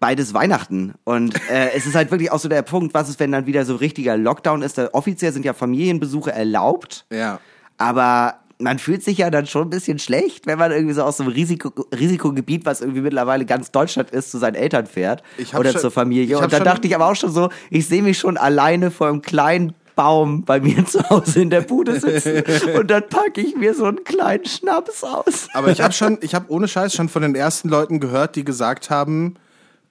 beides 0.00 0.34
Weihnachten. 0.34 0.94
Und 1.04 1.36
äh, 1.50 1.70
es 1.74 1.86
ist 1.86 1.94
halt 1.94 2.10
wirklich 2.10 2.32
auch 2.32 2.40
so 2.40 2.48
der 2.48 2.62
Punkt, 2.62 2.92
was 2.92 3.08
ist, 3.08 3.20
wenn 3.20 3.32
dann 3.32 3.46
wieder 3.46 3.64
so 3.64 3.76
richtiger 3.76 4.16
Lockdown 4.16 4.62
ist. 4.62 4.76
Da 4.76 4.88
offiziell 4.92 5.32
sind 5.32 5.44
ja 5.44 5.54
Familienbesuche 5.54 6.32
erlaubt. 6.32 7.06
Ja. 7.10 7.40
Aber 7.78 8.40
man 8.60 8.78
fühlt 8.78 9.04
sich 9.04 9.18
ja 9.18 9.30
dann 9.30 9.46
schon 9.46 9.68
ein 9.68 9.70
bisschen 9.70 9.98
schlecht, 9.98 10.46
wenn 10.46 10.58
man 10.58 10.72
irgendwie 10.72 10.94
so 10.94 11.02
aus 11.04 11.18
so 11.18 11.22
einem 11.22 11.32
Risiko, 11.32 11.70
Risikogebiet, 11.96 12.66
was 12.66 12.80
irgendwie 12.80 13.00
mittlerweile 13.02 13.44
ganz 13.44 13.70
Deutschland 13.70 14.10
ist, 14.10 14.30
zu 14.32 14.38
seinen 14.38 14.56
Eltern 14.56 14.86
fährt 14.86 15.22
Ich 15.36 15.54
oder 15.54 15.70
schon- 15.72 15.80
zur 15.80 15.90
Familie. 15.92 16.38
Und 16.38 16.52
da 16.52 16.56
schon- 16.56 16.64
dachte 16.64 16.88
ich 16.88 16.94
aber 16.94 17.06
auch 17.06 17.14
schon 17.14 17.30
so, 17.30 17.50
ich 17.70 17.86
sehe 17.86 18.02
mich 18.02 18.18
schon 18.18 18.36
alleine 18.36 18.90
vor 18.90 19.06
einem 19.08 19.22
kleinen 19.22 19.74
Baum 19.94 20.44
bei 20.44 20.60
mir 20.60 20.84
zu 20.86 21.08
Hause 21.08 21.40
in 21.42 21.50
der 21.50 21.60
Bude 21.62 21.98
sitzen 22.00 22.42
und 22.76 22.90
dann 22.90 23.08
packe 23.08 23.40
ich 23.40 23.56
mir 23.56 23.74
so 23.74 23.84
einen 23.84 24.02
kleinen 24.04 24.44
Schnaps 24.44 25.02
aus. 25.04 25.48
Aber 25.54 25.70
ich 25.70 25.80
habe 25.80 25.92
schon, 25.92 26.18
ich 26.22 26.34
habe 26.34 26.46
ohne 26.52 26.66
Scheiß 26.68 26.94
schon 26.94 27.08
von 27.08 27.22
den 27.22 27.34
ersten 27.34 27.68
Leuten 27.68 28.00
gehört, 28.00 28.34
die 28.36 28.44
gesagt 28.44 28.90
haben, 28.90 29.34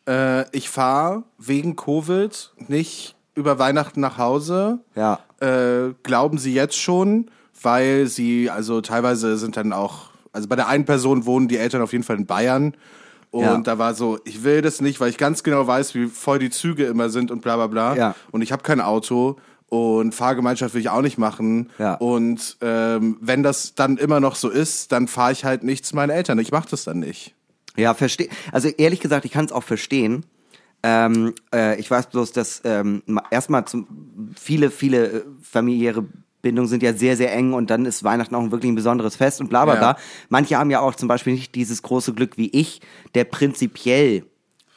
äh, 0.08 0.44
ich 0.56 0.70
fahre 0.70 1.24
wegen 1.38 1.76
Covid 1.78 2.52
nicht 2.68 3.16
über 3.36 3.60
Weihnachten 3.60 4.00
nach 4.02 4.18
Hause. 4.18 4.80
Ja. 4.96 5.20
Äh, 5.40 5.94
glauben 6.04 6.38
sie 6.38 6.54
jetzt 6.54 6.78
schon, 6.78 7.30
weil 7.62 8.08
sie, 8.08 8.50
also 8.50 8.82
teilweise 8.82 9.38
sind 9.38 9.58
dann 9.58 9.74
auch, 9.74 10.10
also 10.34 10.48
bei 10.48 10.56
der 10.56 10.68
einen 10.68 10.86
Person 10.86 11.26
wohnen 11.26 11.48
die 11.48 11.58
Eltern 11.58 11.82
auf 11.82 11.92
jeden 11.92 12.04
Fall 12.04 12.18
in 12.18 12.26
Bayern. 12.26 12.76
Und 13.32 13.44
Ja. 13.44 13.58
da 13.58 13.78
war 13.78 13.94
so, 13.94 14.20
ich 14.24 14.44
will 14.44 14.62
das 14.62 14.80
nicht, 14.82 15.00
weil 15.00 15.10
ich 15.10 15.18
ganz 15.18 15.44
genau 15.44 15.68
weiß, 15.68 15.94
wie 15.96 16.08
voll 16.08 16.40
die 16.40 16.50
Züge 16.50 16.86
immer 16.86 17.10
sind 17.10 17.30
und 17.32 17.42
bla 17.42 17.56
bla 17.58 17.68
bla. 17.68 17.96
Ja. 17.96 18.16
Und 18.32 18.42
ich 18.42 18.52
habe 18.52 18.64
kein 18.64 18.80
Auto 18.80 19.36
und 19.70 20.16
Fahrgemeinschaft 20.16 20.74
will 20.74 20.82
ich 20.82 20.90
auch 20.90 21.02
nicht 21.02 21.18
machen. 21.18 21.70
Ja. 21.78 21.96
Und 21.96 22.58
ähm, 22.62 23.18
wenn 23.20 23.44
das 23.44 23.76
dann 23.76 23.98
immer 23.98 24.20
noch 24.22 24.36
so 24.36 24.50
ist, 24.50 24.94
dann 24.94 25.08
fahre 25.10 25.34
ich 25.34 25.44
halt 25.44 25.64
nicht 25.64 25.86
zu 25.86 25.96
meinen 25.96 26.10
Eltern. 26.12 26.40
Ich 26.40 26.52
mache 26.52 26.70
das 26.70 26.86
dann 26.86 27.00
nicht. 27.00 27.36
Ja, 27.76 27.94
verstehe. 27.94 28.30
Also 28.54 28.70
ehrlich 28.70 29.02
gesagt, 29.02 29.26
ich 29.26 29.32
kann 29.32 29.46
es 29.46 29.52
auch 29.52 29.64
verstehen. 29.64 30.26
Ähm, 30.84 31.34
äh, 31.54 31.78
ich 31.80 31.92
weiß 31.92 32.08
bloß, 32.08 32.32
dass 32.32 32.62
ähm, 32.64 33.04
ma- 33.08 33.24
erstmal 33.30 33.66
viele, 34.40 34.72
viele 34.72 35.06
äh, 35.08 35.24
familiäre 35.42 36.06
Bindungen 36.48 36.70
sind 36.70 36.82
ja 36.84 36.94
sehr, 36.94 37.18
sehr 37.18 37.34
eng 37.34 37.54
und 37.54 37.70
dann 37.70 37.86
ist 37.86 38.04
Weihnachten 38.04 38.34
auch 38.36 38.52
wirklich 38.52 38.72
ein 38.72 38.76
besonderes 38.76 39.16
Fest 39.18 39.42
und 39.42 39.50
bla 39.50 39.66
bla 39.66 39.74
Ja. 39.76 39.80
bla. 39.80 39.98
Manche 40.30 40.58
haben 40.58 40.70
ja 40.72 40.80
auch 40.80 40.96
zum 40.96 41.08
Beispiel 41.08 41.34
nicht 41.34 41.56
dieses 41.56 41.82
große 41.82 42.14
Glück 42.14 42.38
wie 42.38 42.50
ich, 42.52 42.82
der 43.16 43.26
prinzipiell 43.26 44.24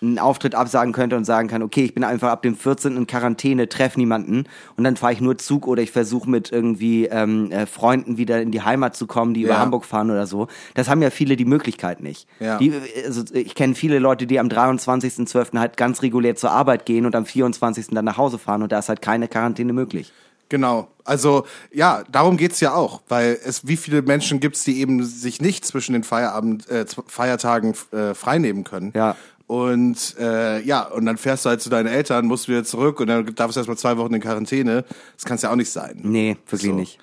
einen 0.03 0.19
Auftritt 0.19 0.55
absagen 0.55 0.95
könnte 0.95 1.15
und 1.19 1.25
sagen 1.25 1.47
kann, 1.49 1.63
okay, 1.63 1.85
ich 1.85 1.93
bin 1.93 2.05
einfach 2.05 2.31
ab 2.31 2.41
dem 2.41 2.57
14. 2.57 2.97
in 2.97 3.07
Quarantäne, 3.07 3.69
treffe 3.69 3.99
niemanden 4.01 4.45
und 4.77 4.85
dann 4.85 4.97
fahre 4.97 5.13
ich 5.13 5.21
nur 5.21 5.37
Zug 5.37 5.67
oder 5.67 5.83
ich 5.83 5.91
versuche 5.91 6.29
mit 6.31 6.51
irgendwie 6.51 7.05
ähm, 7.05 7.53
äh, 7.53 7.67
Freunden 7.67 8.17
wieder 8.17 8.41
in 8.41 8.51
die 8.51 8.63
Heimat 8.63 8.97
zu 8.97 9.07
kommen, 9.07 9.35
die 9.35 9.43
über 9.43 9.51
Ja. 9.51 9.59
Hamburg 9.59 9.85
fahren 9.85 10.11
oder 10.11 10.27
so. 10.27 10.49
Das 10.75 10.89
haben 10.89 11.03
ja 11.03 11.11
viele 11.11 11.37
die 11.37 11.45
Möglichkeit 11.45 12.01
nicht. 12.01 12.27
Ja. 12.41 12.57
Die, 12.57 12.73
also 13.05 13.25
ich 13.35 13.55
kenne 13.55 13.75
viele 13.75 13.99
Leute, 13.99 14.27
die 14.27 14.41
am 14.41 14.49
23.12. 14.49 15.59
halt 15.59 15.77
ganz 15.77 16.01
regulär 16.01 16.35
zur 16.35 16.51
Arbeit 16.53 16.87
gehen 16.87 17.05
und 17.05 17.15
am 17.15 17.27
24. 17.27 17.89
dann 17.89 18.07
nach 18.07 18.17
Hause 18.17 18.39
fahren 18.39 18.63
und 18.63 18.73
da 18.73 18.79
ist 18.79 18.89
halt 18.89 19.03
keine 19.03 19.29
Quarantäne 19.29 19.75
möglich. 19.75 20.13
Genau. 20.51 20.89
Also 21.05 21.47
ja, 21.73 22.05
darum 22.13 22.37
geht's 22.37 22.61
ja 22.61 22.75
auch, 22.75 23.01
weil 23.09 23.39
es 23.43 23.67
wie 23.67 23.77
viele 23.79 24.03
Menschen 24.03 24.39
gibt's, 24.41 24.63
die 24.65 24.81
eben 24.81 25.03
sich 25.05 25.41
nicht 25.41 25.65
zwischen 25.65 25.95
den 25.95 26.05
Feierabend, 26.05 26.69
äh, 26.69 26.85
Feiertagen 27.07 27.75
äh, 27.93 28.13
freinehmen 28.15 28.65
können. 28.65 28.93
Ja. 28.95 29.17
Und 29.47 30.15
äh, 30.21 30.61
ja, 30.63 30.83
und 30.83 31.07
dann 31.07 31.17
fährst 31.17 31.45
du 31.45 31.49
halt 31.49 31.61
zu 31.61 31.71
deinen 31.71 31.89
Eltern, 31.89 32.27
musst 32.27 32.49
wieder 32.49 32.63
zurück 32.63 33.01
und 33.01 33.09
dann 33.09 33.35
darfst 33.35 33.57
du 33.57 33.61
erst 33.61 33.69
mal 33.69 33.77
zwei 33.77 33.97
Wochen 33.97 34.15
in 34.15 34.21
Quarantäne. 34.21 34.85
Das 35.17 35.25
kann's 35.25 35.43
ja 35.43 35.51
auch 35.51 35.57
nicht 35.57 35.71
sein. 35.71 35.99
Nee, 36.03 36.37
wirklich 36.47 36.71
So. 36.71 36.77
nicht. 36.77 36.99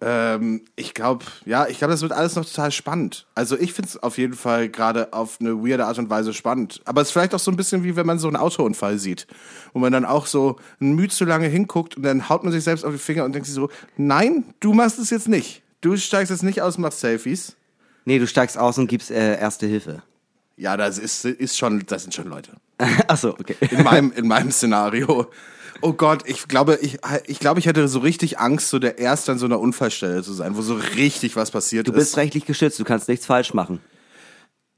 Ähm, 0.00 0.62
ich 0.76 0.94
glaube, 0.94 1.24
ja, 1.44 1.66
ich 1.66 1.78
glaube, 1.78 1.92
das 1.92 2.02
wird 2.02 2.12
alles 2.12 2.36
noch 2.36 2.44
total 2.44 2.70
spannend. 2.70 3.26
Also 3.34 3.58
ich 3.58 3.72
find's 3.72 3.96
auf 3.96 4.16
jeden 4.16 4.34
Fall 4.34 4.68
gerade 4.68 5.12
auf 5.12 5.38
eine 5.40 5.56
weirde 5.56 5.86
Art 5.86 5.98
und 5.98 6.08
Weise 6.08 6.32
spannend. 6.32 6.80
Aber 6.84 7.00
es 7.00 7.08
ist 7.08 7.12
vielleicht 7.12 7.34
auch 7.34 7.40
so 7.40 7.50
ein 7.50 7.56
bisschen 7.56 7.82
wie 7.82 7.96
wenn 7.96 8.06
man 8.06 8.18
so 8.18 8.28
einen 8.28 8.36
Autounfall 8.36 8.98
sieht, 8.98 9.26
wo 9.72 9.80
man 9.80 9.92
dann 9.92 10.04
auch 10.04 10.26
so 10.26 10.56
ein 10.80 10.94
Mühe 10.94 11.08
zu 11.08 11.24
lange 11.24 11.48
hinguckt 11.48 11.96
und 11.96 12.04
dann 12.04 12.28
haut 12.28 12.44
man 12.44 12.52
sich 12.52 12.62
selbst 12.62 12.84
auf 12.84 12.92
die 12.92 12.98
Finger 12.98 13.24
und 13.24 13.32
denkt 13.32 13.46
sich 13.46 13.54
so, 13.54 13.70
nein, 13.96 14.44
du 14.60 14.72
machst 14.72 14.98
es 14.98 15.10
jetzt 15.10 15.28
nicht. 15.28 15.62
Du 15.80 15.96
steigst 15.96 16.30
jetzt 16.30 16.42
nicht 16.42 16.62
aus 16.62 16.76
und 16.76 16.82
machst 16.82 17.00
Selfies. 17.00 17.56
Nee, 18.04 18.18
du 18.18 18.26
steigst 18.26 18.56
aus 18.56 18.78
und 18.78 18.86
gibst 18.86 19.10
äh, 19.10 19.38
erste 19.38 19.66
Hilfe. 19.66 20.02
Ja, 20.56 20.76
das 20.76 20.98
ist, 20.98 21.24
ist 21.24 21.56
schon, 21.56 21.84
das 21.86 22.02
sind 22.02 22.14
schon 22.14 22.28
Leute. 22.28 22.52
Ach 23.08 23.16
so, 23.16 23.30
okay. 23.30 23.56
In 23.70 23.82
meinem, 23.82 24.12
in 24.12 24.26
meinem 24.26 24.50
Szenario. 24.50 25.30
Oh 25.80 25.92
Gott, 25.92 26.22
ich 26.26 26.48
glaube, 26.48 26.78
ich, 26.82 26.98
ich 27.26 27.38
glaube, 27.38 27.60
ich 27.60 27.66
hätte 27.66 27.86
so 27.88 28.00
richtig 28.00 28.38
Angst, 28.38 28.68
so 28.68 28.78
der 28.78 28.98
Erste 28.98 29.32
an 29.32 29.38
so 29.38 29.46
einer 29.46 29.60
Unfallstelle 29.60 30.22
zu 30.22 30.32
sein, 30.32 30.56
wo 30.56 30.62
so 30.62 30.74
richtig 30.74 31.36
was 31.36 31.50
passiert 31.50 31.86
Du 31.86 31.92
ist. 31.92 31.98
bist 31.98 32.16
rechtlich 32.16 32.46
geschützt, 32.46 32.78
du 32.80 32.84
kannst 32.84 33.08
nichts 33.08 33.26
falsch 33.26 33.54
machen. 33.54 33.80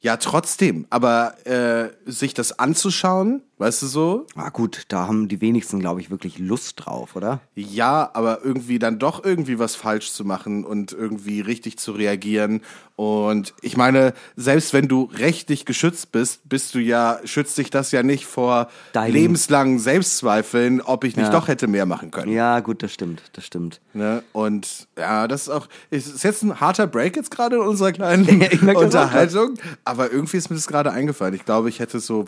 Ja, 0.01 0.17
trotzdem. 0.17 0.87
Aber 0.91 1.35
äh, 1.47 1.91
sich 2.11 2.35
das 2.35 2.59
anzuschauen, 2.59 3.43
weißt 3.61 3.83
du 3.83 3.87
so? 3.87 4.27
Ah 4.35 4.49
gut, 4.49 4.85
da 4.89 5.07
haben 5.07 5.29
die 5.29 5.41
wenigsten, 5.41 5.79
glaube 5.79 6.01
ich, 6.01 6.11
wirklich 6.11 6.39
Lust 6.39 6.85
drauf, 6.85 7.15
oder? 7.15 7.41
Ja, 7.55 8.11
aber 8.15 8.43
irgendwie 8.45 8.79
dann 8.79 8.99
doch 8.99 9.23
irgendwie 9.25 9.59
was 9.59 9.77
falsch 9.77 10.11
zu 10.13 10.25
machen 10.25 10.65
und 10.65 10.93
irgendwie 10.93 11.41
richtig 11.41 11.79
zu 11.79 11.93
reagieren. 11.93 12.63
Und 12.97 13.55
ich 13.63 13.77
meine, 13.77 14.13
selbst 14.37 14.73
wenn 14.73 14.89
du 14.89 15.11
rechtlich 15.15 15.65
geschützt 15.65 16.11
bist, 16.13 16.47
bist 16.49 16.75
du 16.75 16.79
ja, 16.81 17.19
schützt 17.25 17.57
dich 17.59 17.71
das 17.71 17.93
ja 17.93 18.03
nicht 18.03 18.27
vor 18.27 18.69
Deinem- 18.93 19.13
lebenslangen 19.15 19.79
Selbstzweifeln, 19.79 20.81
ob 20.81 21.05
ich 21.05 21.17
nicht 21.17 21.27
Ja. 21.27 21.33
doch 21.33 21.49
hätte 21.49 21.67
mehr 21.67 21.87
machen 21.87 22.11
können. 22.11 22.33
Ja, 22.33 22.61
gut, 22.61 22.83
das 22.83 22.93
stimmt, 22.93 23.23
das 23.35 23.47
stimmt. 23.47 23.81
Ne? 23.95 24.23
Und 24.33 24.89
ja, 24.99 25.29
das 25.29 25.43
ist 25.43 25.49
auch, 25.51 25.69
es 25.91 26.07
ist 26.07 26.25
jetzt 26.25 26.43
ein 26.43 26.61
harter 26.61 26.87
Break 26.87 27.17
jetzt 27.17 27.31
gerade 27.31 27.57
in 27.57 27.63
unserer 27.63 27.93
kleinen 27.93 28.27
Unterhaltung, 28.77 29.55
aber 29.85 30.11
irgendwie 30.11 30.37
ist 30.39 30.51
mir 30.51 30.57
das 30.57 30.67
gerade 30.67 30.91
eingefallen. 30.93 31.35
Ich 31.35 31.45
glaube, 31.45 31.69
ich 31.69 31.79
hätte 31.79 32.01
so 32.01 32.27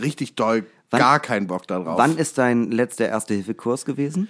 richtig 0.00 0.34
doll 0.34 0.66
Wann- 0.90 1.00
gar 1.00 1.20
keinen 1.20 1.46
Bock 1.46 1.66
darauf. 1.66 1.98
Wann 1.98 2.16
ist 2.18 2.38
dein 2.38 2.70
letzter 2.70 3.08
Erste-Hilfe-Kurs 3.08 3.84
gewesen? 3.84 4.28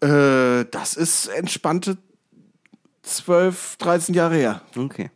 Äh, 0.00 0.64
das 0.70 0.94
ist 0.94 1.28
entspannte 1.28 1.98
12, 3.02 3.76
13 3.76 4.14
Jahre 4.14 4.34
her. 4.34 4.62
Okay. 4.76 5.10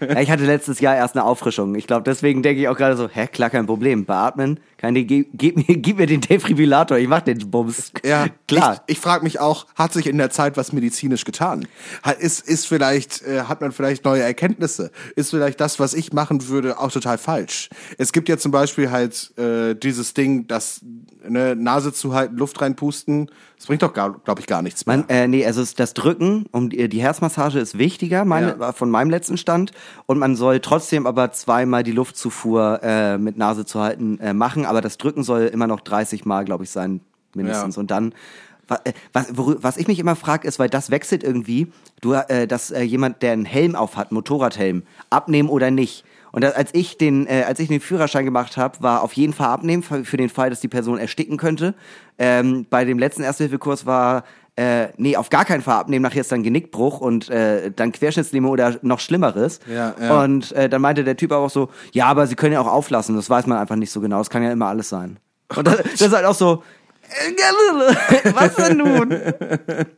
ja, 0.00 0.20
ich 0.20 0.30
hatte 0.30 0.44
letztes 0.44 0.80
Jahr 0.80 0.96
erst 0.96 1.16
eine 1.16 1.24
Auffrischung. 1.24 1.74
Ich 1.74 1.86
glaube, 1.86 2.02
deswegen 2.04 2.42
denke 2.42 2.60
ich 2.60 2.68
auch 2.68 2.76
gerade 2.76 2.96
so, 2.96 3.08
hä, 3.08 3.26
klar, 3.26 3.50
kein 3.50 3.66
Problem. 3.66 4.04
Beatmen, 4.04 4.60
keine, 4.84 5.04
gib, 5.04 5.30
gib, 5.32 5.56
mir, 5.56 5.64
gib 5.78 5.96
mir 5.96 6.06
den 6.06 6.20
Defibrillator, 6.20 6.98
ich 6.98 7.08
mach 7.08 7.22
den 7.22 7.38
Bums. 7.50 7.90
Ja, 8.04 8.26
klar. 8.48 8.82
Ich, 8.86 8.96
ich 8.96 9.00
frage 9.00 9.24
mich 9.24 9.40
auch, 9.40 9.66
hat 9.74 9.94
sich 9.94 10.06
in 10.06 10.18
der 10.18 10.28
Zeit 10.28 10.58
was 10.58 10.74
medizinisch 10.74 11.24
getan? 11.24 11.66
Hat, 12.02 12.18
ist, 12.18 12.46
ist 12.46 12.66
vielleicht, 12.66 13.22
äh, 13.22 13.44
hat 13.44 13.62
man 13.62 13.72
vielleicht 13.72 14.04
neue 14.04 14.20
Erkenntnisse? 14.20 14.90
Ist 15.16 15.30
vielleicht 15.30 15.58
das, 15.58 15.80
was 15.80 15.94
ich 15.94 16.12
machen 16.12 16.48
würde, 16.48 16.78
auch 16.78 16.92
total 16.92 17.16
falsch? 17.16 17.70
Es 17.96 18.12
gibt 18.12 18.28
ja 18.28 18.36
zum 18.36 18.52
Beispiel 18.52 18.90
halt 18.90 19.32
äh, 19.38 19.74
dieses 19.74 20.12
Ding, 20.12 20.46
das 20.48 20.82
ne, 21.26 21.56
Nase 21.56 21.94
zuhalten, 21.94 22.36
Luft 22.36 22.60
reinpusten. 22.60 23.30
Das 23.56 23.66
bringt 23.66 23.82
doch, 23.82 23.94
glaube 23.94 24.40
ich, 24.40 24.46
gar 24.46 24.60
nichts 24.60 24.84
mehr. 24.84 24.98
Man, 24.98 25.08
äh, 25.08 25.26
nee, 25.26 25.46
also 25.46 25.64
das 25.76 25.94
Drücken 25.94 26.44
um 26.50 26.68
die, 26.68 26.88
die 26.90 27.00
Herzmassage 27.00 27.58
ist 27.58 27.78
wichtiger, 27.78 28.26
meine, 28.26 28.56
Ja. 28.60 28.72
von 28.72 28.90
meinem 28.90 29.08
letzten 29.08 29.38
Stand. 29.38 29.72
Und 30.04 30.18
man 30.18 30.36
soll 30.36 30.60
trotzdem 30.60 31.06
aber 31.06 31.32
zweimal 31.32 31.82
die 31.82 31.92
Luftzufuhr 31.92 32.80
äh, 32.82 33.16
mit 33.16 33.38
Nase 33.38 33.64
zu 33.64 33.80
halten 33.80 34.18
äh, 34.20 34.34
machen. 34.34 34.66
Aber 34.74 34.82
das 34.82 34.98
Drücken 34.98 35.22
soll 35.22 35.42
immer 35.46 35.66
noch 35.66 35.80
30 35.80 36.24
Mal, 36.24 36.44
glaube 36.44 36.64
ich, 36.64 36.70
sein, 36.70 37.00
mindestens. 37.34 37.76
Ja. 37.76 37.80
Und 37.80 37.90
dann, 37.90 38.12
äh, 38.84 38.92
was, 39.12 39.28
was 39.36 39.76
ich 39.76 39.86
mich 39.86 39.98
immer 39.98 40.16
frage, 40.16 40.48
ist, 40.48 40.58
weil 40.58 40.68
das 40.68 40.90
wechselt 40.90 41.22
irgendwie, 41.22 41.68
du, 42.00 42.12
äh, 42.14 42.46
dass 42.46 42.70
äh, 42.70 42.82
jemand, 42.82 43.22
der 43.22 43.32
einen 43.32 43.44
Helm 43.44 43.76
auf 43.76 43.96
hat, 43.96 44.10
einen 44.10 44.16
Motorradhelm, 44.16 44.82
abnehmen 45.10 45.48
oder 45.48 45.70
nicht. 45.70 46.04
Und 46.32 46.42
da, 46.42 46.50
als 46.50 46.74
ich 46.74 46.98
den, 46.98 47.28
äh, 47.28 47.44
als 47.46 47.60
ich 47.60 47.68
den 47.68 47.80
Führerschein 47.80 48.24
gemacht 48.24 48.56
habe, 48.56 48.82
war 48.82 49.02
auf 49.02 49.12
jeden 49.12 49.32
Fall 49.32 49.48
abnehmen 49.48 49.84
für, 49.84 50.04
für 50.04 50.16
den 50.16 50.28
Fall, 50.28 50.50
dass 50.50 50.60
die 50.60 50.68
Person 50.68 50.98
ersticken 50.98 51.36
könnte. 51.36 51.74
Ähm, 52.18 52.66
bei 52.68 52.84
dem 52.84 52.98
letzten 52.98 53.22
Erste-Hilfe-Kurs 53.22 53.86
war 53.86 54.24
äh, 54.56 54.88
nee, 54.96 55.16
auf 55.16 55.30
gar 55.30 55.44
keinen 55.44 55.62
Fall 55.62 55.76
abnehmen, 55.78 56.02
nachher 56.02 56.20
ist 56.20 56.30
dann 56.30 56.42
Genickbruch 56.42 57.00
und 57.00 57.28
äh, 57.28 57.70
dann 57.74 57.90
Querschnittslähmung 57.92 58.50
oder 58.52 58.76
noch 58.82 59.00
Schlimmeres. 59.00 59.58
Ja, 59.66 59.94
ja. 60.00 60.22
Und 60.22 60.52
äh, 60.52 60.68
dann 60.68 60.80
meinte 60.80 61.02
der 61.04 61.16
Typ 61.16 61.32
aber 61.32 61.44
auch 61.46 61.50
so, 61.50 61.70
ja, 61.92 62.06
aber 62.06 62.26
sie 62.26 62.36
können 62.36 62.52
ja 62.52 62.60
auch 62.60 62.66
auflassen, 62.70 63.16
das 63.16 63.28
weiß 63.28 63.46
man 63.46 63.58
einfach 63.58 63.76
nicht 63.76 63.90
so 63.90 64.00
genau, 64.00 64.18
das 64.18 64.30
kann 64.30 64.42
ja 64.42 64.52
immer 64.52 64.66
alles 64.66 64.88
sein. 64.88 65.18
Und 65.56 65.66
das, 65.66 65.78
das 65.78 66.00
ist 66.00 66.12
halt 66.12 66.24
auch 66.24 66.34
so, 66.34 66.62
was 68.34 68.54
denn 68.54 68.78
nun? 68.78 69.08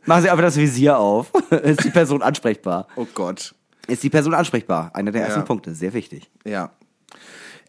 Machen 0.05 0.21
Sie 0.23 0.29
einfach 0.29 0.43
das 0.43 0.57
Visier 0.57 0.97
auf. 0.99 1.31
Ist 1.63 1.83
die 1.83 1.89
Person 1.89 2.21
ansprechbar? 2.21 2.87
oh 2.95 3.07
Gott. 3.13 3.53
Ist 3.87 4.03
die 4.03 4.09
Person 4.09 4.33
ansprechbar? 4.33 4.91
Einer 4.93 5.11
der 5.11 5.21
ersten 5.23 5.39
Ja. 5.39 5.45
Punkte, 5.45 5.73
sehr 5.73 5.93
wichtig. 5.93 6.29
Ja. 6.43 6.71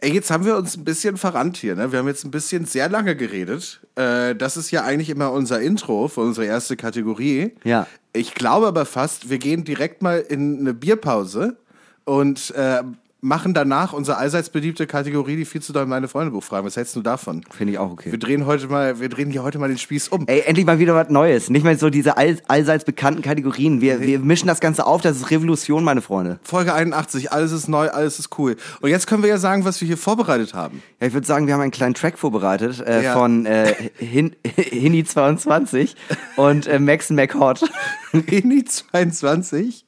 Ey, 0.00 0.12
jetzt 0.12 0.30
haben 0.30 0.44
wir 0.44 0.56
uns 0.56 0.76
ein 0.76 0.84
bisschen 0.84 1.16
verrannt 1.16 1.56
hier, 1.56 1.74
ne? 1.74 1.90
Wir 1.90 1.98
haben 1.98 2.06
jetzt 2.06 2.24
ein 2.24 2.30
bisschen 2.30 2.66
sehr 2.66 2.88
lange 2.88 3.16
geredet. 3.16 3.80
Äh, 3.96 4.36
das 4.36 4.56
ist 4.56 4.70
ja 4.70 4.84
eigentlich 4.84 5.10
immer 5.10 5.32
unser 5.32 5.60
Intro 5.60 6.06
für 6.06 6.20
unsere 6.20 6.46
erste 6.46 6.76
Kategorie. 6.76 7.52
Ja. 7.64 7.86
Ich 8.12 8.34
glaube 8.34 8.68
aber 8.68 8.86
fast, 8.86 9.28
wir 9.28 9.38
gehen 9.38 9.64
direkt 9.64 10.00
mal 10.00 10.20
in 10.20 10.60
eine 10.60 10.72
Bierpause 10.72 11.56
und 12.04 12.52
äh, 12.52 12.82
machen 13.20 13.52
danach 13.52 13.92
unsere 13.92 14.16
allseits 14.16 14.48
beliebte 14.48 14.86
Kategorie, 14.86 15.34
die 15.36 15.44
viel 15.44 15.60
zu 15.60 15.72
doll 15.72 15.86
meine 15.86 16.06
Freunde 16.06 16.30
Buch 16.30 16.42
fragen. 16.44 16.64
Was 16.66 16.76
hältst 16.76 16.94
du 16.94 17.02
davon? 17.02 17.42
Finde 17.50 17.72
ich 17.72 17.78
auch 17.78 17.90
okay. 17.90 18.12
Wir 18.12 18.18
drehen 18.18 18.46
heute 18.46 18.68
mal, 18.68 19.00
wir 19.00 19.08
drehen 19.08 19.30
hier 19.30 19.42
heute 19.42 19.58
mal 19.58 19.68
den 19.68 19.78
Spieß 19.78 20.08
um. 20.08 20.24
Ey, 20.28 20.42
endlich 20.46 20.64
mal 20.66 20.78
wieder 20.78 20.94
was 20.94 21.08
Neues. 21.08 21.50
Nicht 21.50 21.64
mehr 21.64 21.76
so 21.76 21.90
diese 21.90 22.16
all, 22.16 22.38
allseits 22.46 22.84
bekannten 22.84 23.22
Kategorien. 23.22 23.80
Wir, 23.80 24.00
wir 24.00 24.20
mischen 24.20 24.46
das 24.46 24.60
Ganze 24.60 24.86
auf. 24.86 25.00
Das 25.02 25.16
ist 25.16 25.30
Revolution, 25.32 25.82
meine 25.82 26.00
Freunde. 26.00 26.38
Folge 26.44 26.72
81, 26.74 27.32
alles 27.32 27.50
ist 27.50 27.68
neu, 27.68 27.88
alles 27.88 28.18
ist 28.20 28.38
cool. 28.38 28.56
Und 28.80 28.90
jetzt 28.90 29.06
können 29.08 29.22
wir 29.22 29.30
ja 29.30 29.38
sagen, 29.38 29.64
was 29.64 29.80
wir 29.80 29.88
hier 29.88 29.98
vorbereitet 29.98 30.54
haben. 30.54 30.80
Ja, 31.00 31.08
ich 31.08 31.12
würde 31.12 31.26
sagen, 31.26 31.46
wir 31.48 31.54
haben 31.54 31.60
einen 31.60 31.70
kleinen 31.72 31.94
Track 31.94 32.18
vorbereitet 32.18 32.80
äh, 32.86 33.02
Ja. 33.02 33.14
von 33.14 33.46
äh, 33.46 33.74
Hin 33.98 34.36
Hini22 34.46 35.94
und 36.36 36.66
äh, 36.66 36.78
Max 36.78 37.10
McHot. 37.10 37.68
Rini 38.14 38.64
22. 38.64 39.84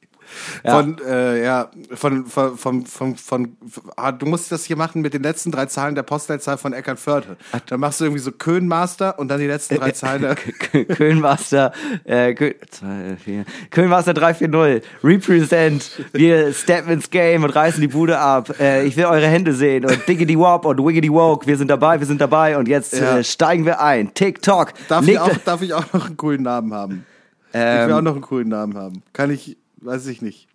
Von, 0.65 0.97
äh, 1.07 1.43
ja, 1.43 1.69
von, 1.93 2.25
von, 2.25 2.57
von, 2.57 2.85
von, 2.85 3.15
von, 3.17 3.57
ah, 3.95 4.11
du 4.11 4.25
musst 4.25 4.51
das 4.51 4.65
hier 4.65 4.75
machen 4.75 5.01
mit 5.01 5.13
den 5.13 5.23
letzten 5.23 5.51
drei 5.51 5.65
Zahlen 5.65 5.95
der 5.95 6.03
Postleitzahl 6.03 6.57
von 6.57 6.73
Eckernförde. 6.73 7.37
Dann 7.67 7.79
machst 7.79 7.99
du 7.99 8.05
irgendwie 8.05 8.21
so 8.21 8.31
Köln-Master 8.31 9.17
und 9.19 9.27
dann 9.29 9.39
die 9.39 9.47
letzten 9.47 9.75
drei 9.75 9.91
Zahlen 9.91 10.21
der, 10.21 10.35
Kölnmaster, 10.35 11.71
äh, 12.03 12.33
zwei, 12.71 13.17
vier, 13.23 13.45
Kölnmaster 13.69 14.13
340, 14.13 14.83
Represent, 15.03 15.91
wir 16.13 16.53
steppen 16.53 16.91
ins 16.93 17.09
Game 17.09 17.43
und 17.43 17.49
reißen 17.51 17.81
die 17.81 17.87
Bude 17.87 18.19
ab. 18.19 18.53
Äh, 18.59 18.85
ich 18.85 18.97
will 18.97 19.05
eure 19.05 19.27
Hände 19.27 19.53
sehen 19.53 19.85
und 19.85 20.07
Diggity 20.07 20.37
Wop 20.37 20.65
und 20.65 20.79
Wiggity 20.79 21.11
Woke, 21.11 21.47
wir 21.47 21.57
sind 21.57 21.69
dabei, 21.69 21.99
wir 21.99 22.07
sind 22.07 22.21
dabei 22.21 22.57
und 22.57 22.67
jetzt 22.67 22.93
Ja. 22.93 23.17
äh, 23.17 23.23
steigen 23.23 23.65
wir 23.65 23.81
ein. 23.81 24.13
TikTok. 24.13 24.73
Darf 24.87 25.07
ich, 25.07 25.19
auch, 25.19 25.37
darf 25.45 25.61
ich 25.61 25.73
auch 25.73 25.91
noch 25.93 26.05
einen 26.07 26.17
coolen 26.17 26.43
Namen 26.43 26.73
haben? 26.73 27.05
ich 27.49 27.55
Ähm. 27.59 27.87
will 27.87 27.95
auch 27.95 28.01
noch 28.01 28.13
einen 28.13 28.21
coolen 28.21 28.49
Namen 28.49 28.77
haben. 28.77 29.03
Kann 29.13 29.29
ich, 29.31 29.57
weiß 29.81 30.07
ich 30.07 30.21
nicht. 30.21 30.47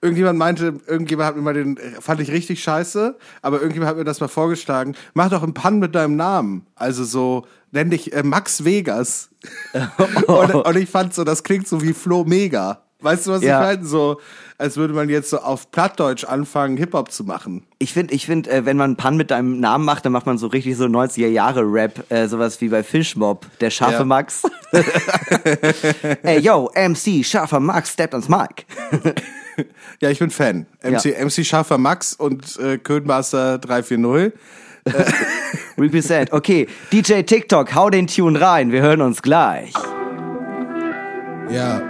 Irgendjemand 0.00 0.38
meinte, 0.38 0.74
irgendjemand 0.86 1.28
hat 1.28 1.36
mir 1.36 1.42
mal 1.42 1.54
den, 1.54 1.78
fand 2.00 2.20
ich 2.20 2.30
richtig 2.30 2.62
scheiße, 2.62 3.16
aber 3.40 3.58
irgendjemand 3.58 3.90
hat 3.90 3.96
mir 3.96 4.04
das 4.04 4.20
mal 4.20 4.28
vorgeschlagen. 4.28 4.94
Mach 5.14 5.30
doch 5.30 5.42
einen 5.42 5.54
Pan 5.54 5.78
mit 5.78 5.94
deinem 5.94 6.16
Namen. 6.16 6.66
Also 6.74 7.04
so, 7.04 7.46
nenn 7.70 7.90
dich 7.90 8.12
äh, 8.12 8.22
Max 8.22 8.64
Vegas. 8.64 9.30
und, 10.26 10.54
und 10.54 10.76
ich 10.76 10.90
fand 10.90 11.14
so, 11.14 11.24
das 11.24 11.42
klingt 11.42 11.66
so 11.68 11.80
wie 11.82 11.92
Flo 11.92 12.24
Mega. 12.24 12.82
Weißt 13.00 13.26
du, 13.26 13.32
was 13.32 13.42
Ja. 13.42 13.60
ich 13.60 13.66
meine? 13.78 13.88
So, 13.88 14.20
als 14.62 14.76
würde 14.76 14.94
man 14.94 15.08
jetzt 15.08 15.28
so 15.30 15.38
auf 15.38 15.70
Plattdeutsch 15.72 16.24
anfangen, 16.24 16.76
Hip-Hop 16.76 17.10
zu 17.10 17.24
machen. 17.24 17.64
Ich 17.78 17.92
finde, 17.92 18.14
ich 18.14 18.26
find, 18.26 18.46
äh, 18.46 18.64
wenn 18.64 18.76
man 18.76 18.90
einen 18.90 18.96
Pan 18.96 19.16
mit 19.16 19.32
deinem 19.32 19.58
Namen 19.58 19.84
macht, 19.84 20.04
dann 20.04 20.12
macht 20.12 20.24
man 20.24 20.38
so 20.38 20.46
richtig 20.46 20.76
so 20.76 20.84
90er 20.84 21.26
Jahre 21.26 21.62
Rap, 21.62 22.04
äh, 22.10 22.28
sowas 22.28 22.60
wie 22.60 22.68
bei 22.68 22.82
Fishmob, 22.84 23.46
der 23.60 23.70
scharfe 23.70 23.94
Ja. 23.98 24.04
Max. 24.04 24.42
Ey, 26.22 26.38
yo, 26.42 26.70
MC, 26.76 27.24
scharfer 27.24 27.58
Max, 27.60 27.92
steppt 27.92 28.14
ans 28.14 28.28
Mic. 28.28 28.66
Ja, 30.00 30.08
ich 30.08 30.18
bin 30.18 30.30
Fan. 30.30 30.64
MC, 30.82 31.04
Ja. 31.18 31.24
MC 31.26 31.44
Scharfer 31.44 31.76
Max 31.76 32.14
und 32.14 32.58
äh, 32.58 32.78
Ködmaster 32.78 33.58
340. 33.58 34.32
Represent. 35.78 36.32
Okay, 36.32 36.66
DJ 36.90 37.20
TikTok, 37.22 37.74
hau 37.74 37.90
den 37.90 38.06
Tune 38.06 38.40
rein, 38.40 38.72
wir 38.72 38.80
hören 38.80 39.02
uns 39.02 39.20
gleich. 39.20 39.74
Ja. 41.50 41.82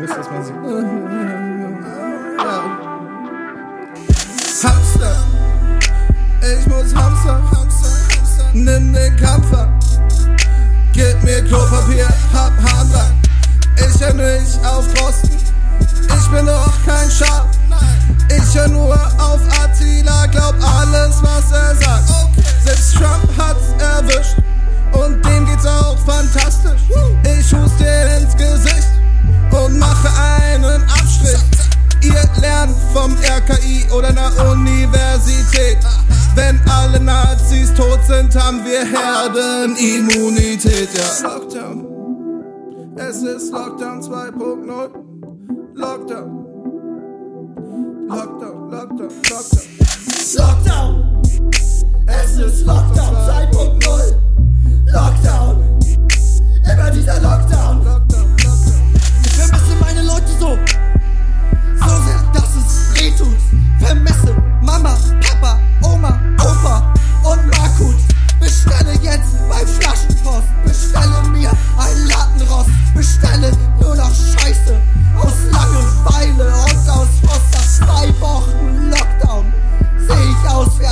Wie 0.00 0.06
muss 0.06 0.46
sehen? 0.46 1.84
Hamster, 4.62 5.16
ich 6.40 6.66
muss 6.68 6.94
Hamster, 6.94 7.42
nimm 8.54 8.94
den 8.94 9.16
Kampfer, 9.16 9.68
gib 10.94 11.22
mir 11.22 11.44
Klopapier, 11.44 12.08
hab 12.32 12.52
Harndrang, 12.62 13.12
ich 13.76 14.00
hör 14.00 14.14
nicht 14.14 14.64
auf 14.64 14.86
Drosten, 14.94 15.36
ich 15.80 16.30
bin 16.30 16.46
doch 16.46 16.72
kein 16.86 17.10
Schaf, 17.10 17.48
ich 18.30 18.54
hör 18.58 18.68
nur 18.68 18.94
auf 18.94 19.40
Attila, 19.62 20.24
glaub 20.26 20.54
alles, 20.78 21.22
was 21.22 21.52
er 21.52 21.76
sagt, 21.76 22.08
selbst 22.64 22.94
Trump 22.94 23.28
hat's 23.36 23.74
erwischt. 23.78 24.36
Und 24.92 25.22
dem 25.26 25.46
geht's 25.46 25.66
auch 25.66 25.98
fantastisch, 26.06 26.80
ich 27.22 27.54
hust 27.54 27.78
dir 27.78 28.16
ins 28.18 28.34
Gesicht 28.34 29.00
und 29.52 29.78
mache 29.78 30.08
einen 30.52 30.82
Abstrich. 30.84 31.38
Ihr 32.02 32.22
lernt 32.40 32.74
vom 32.94 33.14
RKI 33.14 33.84
oder 33.92 34.08
einer 34.08 34.32
Universität. 34.50 35.76
Wenn 36.34 36.58
alle 36.70 36.98
Nazis 37.00 37.74
tot 37.74 38.00
sind, 38.06 38.34
haben 38.34 38.64
wir 38.64 38.86
Herdenimmunität. 38.86 40.88
Ja. 40.94 41.28
Lockdown. 41.28 41.86
Es 42.96 43.22
ist 43.22 43.52
Lockdown 43.52 44.00
2.0. 44.00 44.90
Lockdown. 45.74 46.46
Lockdown, 48.08 48.70
Lockdown, 48.70 48.70
Lockdown. 48.70 49.10
Lockdown. 50.36 51.22
Es 52.06 52.32
ist 52.38 52.64
Lockdown 52.66 53.16
2.0. 53.16 54.14
Lockdown. 54.92 55.78
Immer 56.72 56.90
dieser 56.90 57.20
Lockdown. 57.20 57.84
Lockdown, 57.84 57.86
Lockdown. 57.86 58.59
Ich 59.52 59.58
vermisse 59.58 59.76
meine 59.80 60.02
Leute 60.02 60.28
so. 60.38 60.58
So 61.80 62.04
sehr, 62.04 62.22
dass 62.32 62.54
es 62.56 62.94
weh 62.94 63.10
tut. 63.16 63.36
Vermisse 63.80 64.36
Mama, 64.62 64.96
Papa, 65.20 65.58
Oma, 65.82 66.18
Opa 66.38 66.94
und 67.24 67.46
Markut. 67.58 67.96
Bestelle 68.38 68.92
jetzt 69.02 69.36
beim 69.48 69.66
Flaschenpost. 69.66 70.46
Bestelle 70.64 71.22
mir 71.32 71.50
ein 71.50 72.06
Lattenrost. 72.08 72.70
Bestelle 72.94 73.52
nur 73.80 73.96
noch 73.96 74.12
Scheiße. 74.14 74.80
Aus 75.18 75.34
Langeweile 75.50 76.52
und 76.54 76.88
aus 76.88 77.08
Frust. 77.22 77.52
Nach 77.52 77.88
zwei 77.88 78.20
Wochen 78.20 78.90
Lockdown 78.90 79.52
seh 79.98 80.30
ich 80.30 80.50
aus 80.50 80.78
wie 80.78 80.86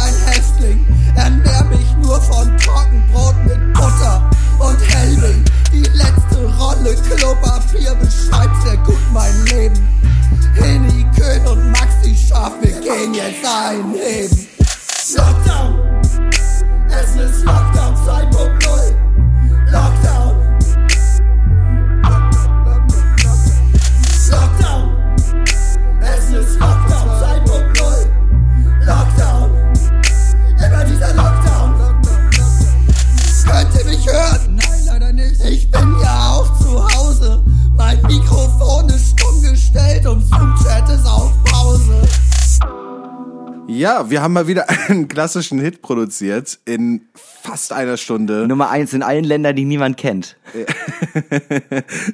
Ja, 44.08 44.10
wir 44.10 44.22
haben 44.22 44.32
mal 44.32 44.46
wieder 44.46 44.66
einen 44.88 45.08
klassischen 45.08 45.58
Hit 45.58 45.82
produziert 45.82 46.58
in 46.64 47.02
fast 47.14 47.72
einer 47.72 47.96
Stunde. 47.96 48.46
Nummer 48.48 48.70
eins 48.70 48.92
in 48.92 49.02
allen 49.02 49.24
Ländern, 49.24 49.54
die 49.54 49.64
niemand 49.64 49.96
kennt. 49.96 50.36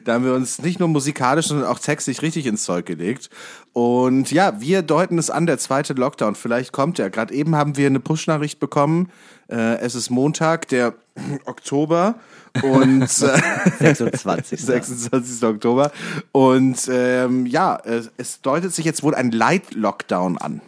Da 0.05 0.15
haben 0.15 0.25
wir 0.25 0.35
uns 0.35 0.61
nicht 0.61 0.81
nur 0.81 0.89
musikalisch, 0.89 1.47
sondern 1.47 1.67
auch 1.67 1.79
textlich 1.79 2.23
richtig 2.23 2.47
ins 2.47 2.65
Zeug 2.65 2.87
gelegt. 2.87 3.31
Und 3.73 4.31
ja, 4.31 4.61
wir 4.61 4.83
deuten 4.83 5.19
es 5.19 5.31
an, 5.31 5.47
der 5.47 5.59
zweite 5.59 5.95
Lockdown. 5.95 6.35
Vielleicht 6.35 6.73
kommt 6.73 6.99
er. 6.99 7.11
Gerade 7.11 7.33
eben 7.33 7.57
haben 7.57 7.77
wir 7.77 7.87
eine 7.87 8.01
Push-Nachricht 8.01 8.61
bekommen. 8.61 9.11
Äh, 9.49 9.79
es 9.79 9.95
ist 9.95 10.11
Montag, 10.11 10.69
der 10.69 10.95
Oktober. 11.45 12.17
Und 12.63 13.03
äh, 13.03 13.07
26. 13.79 14.61
26. 14.61 15.43
Oktober. 15.45 15.93
Und 16.33 16.89
ähm, 16.91 17.47
ja, 17.47 17.79
es, 17.85 18.11
es 18.17 18.41
deutet 18.43 18.75
sich 18.75 18.85
jetzt 18.85 19.03
wohl 19.03 19.15
ein 19.15 19.31
Light-Lockdown 19.31 20.39
an. 20.39 20.61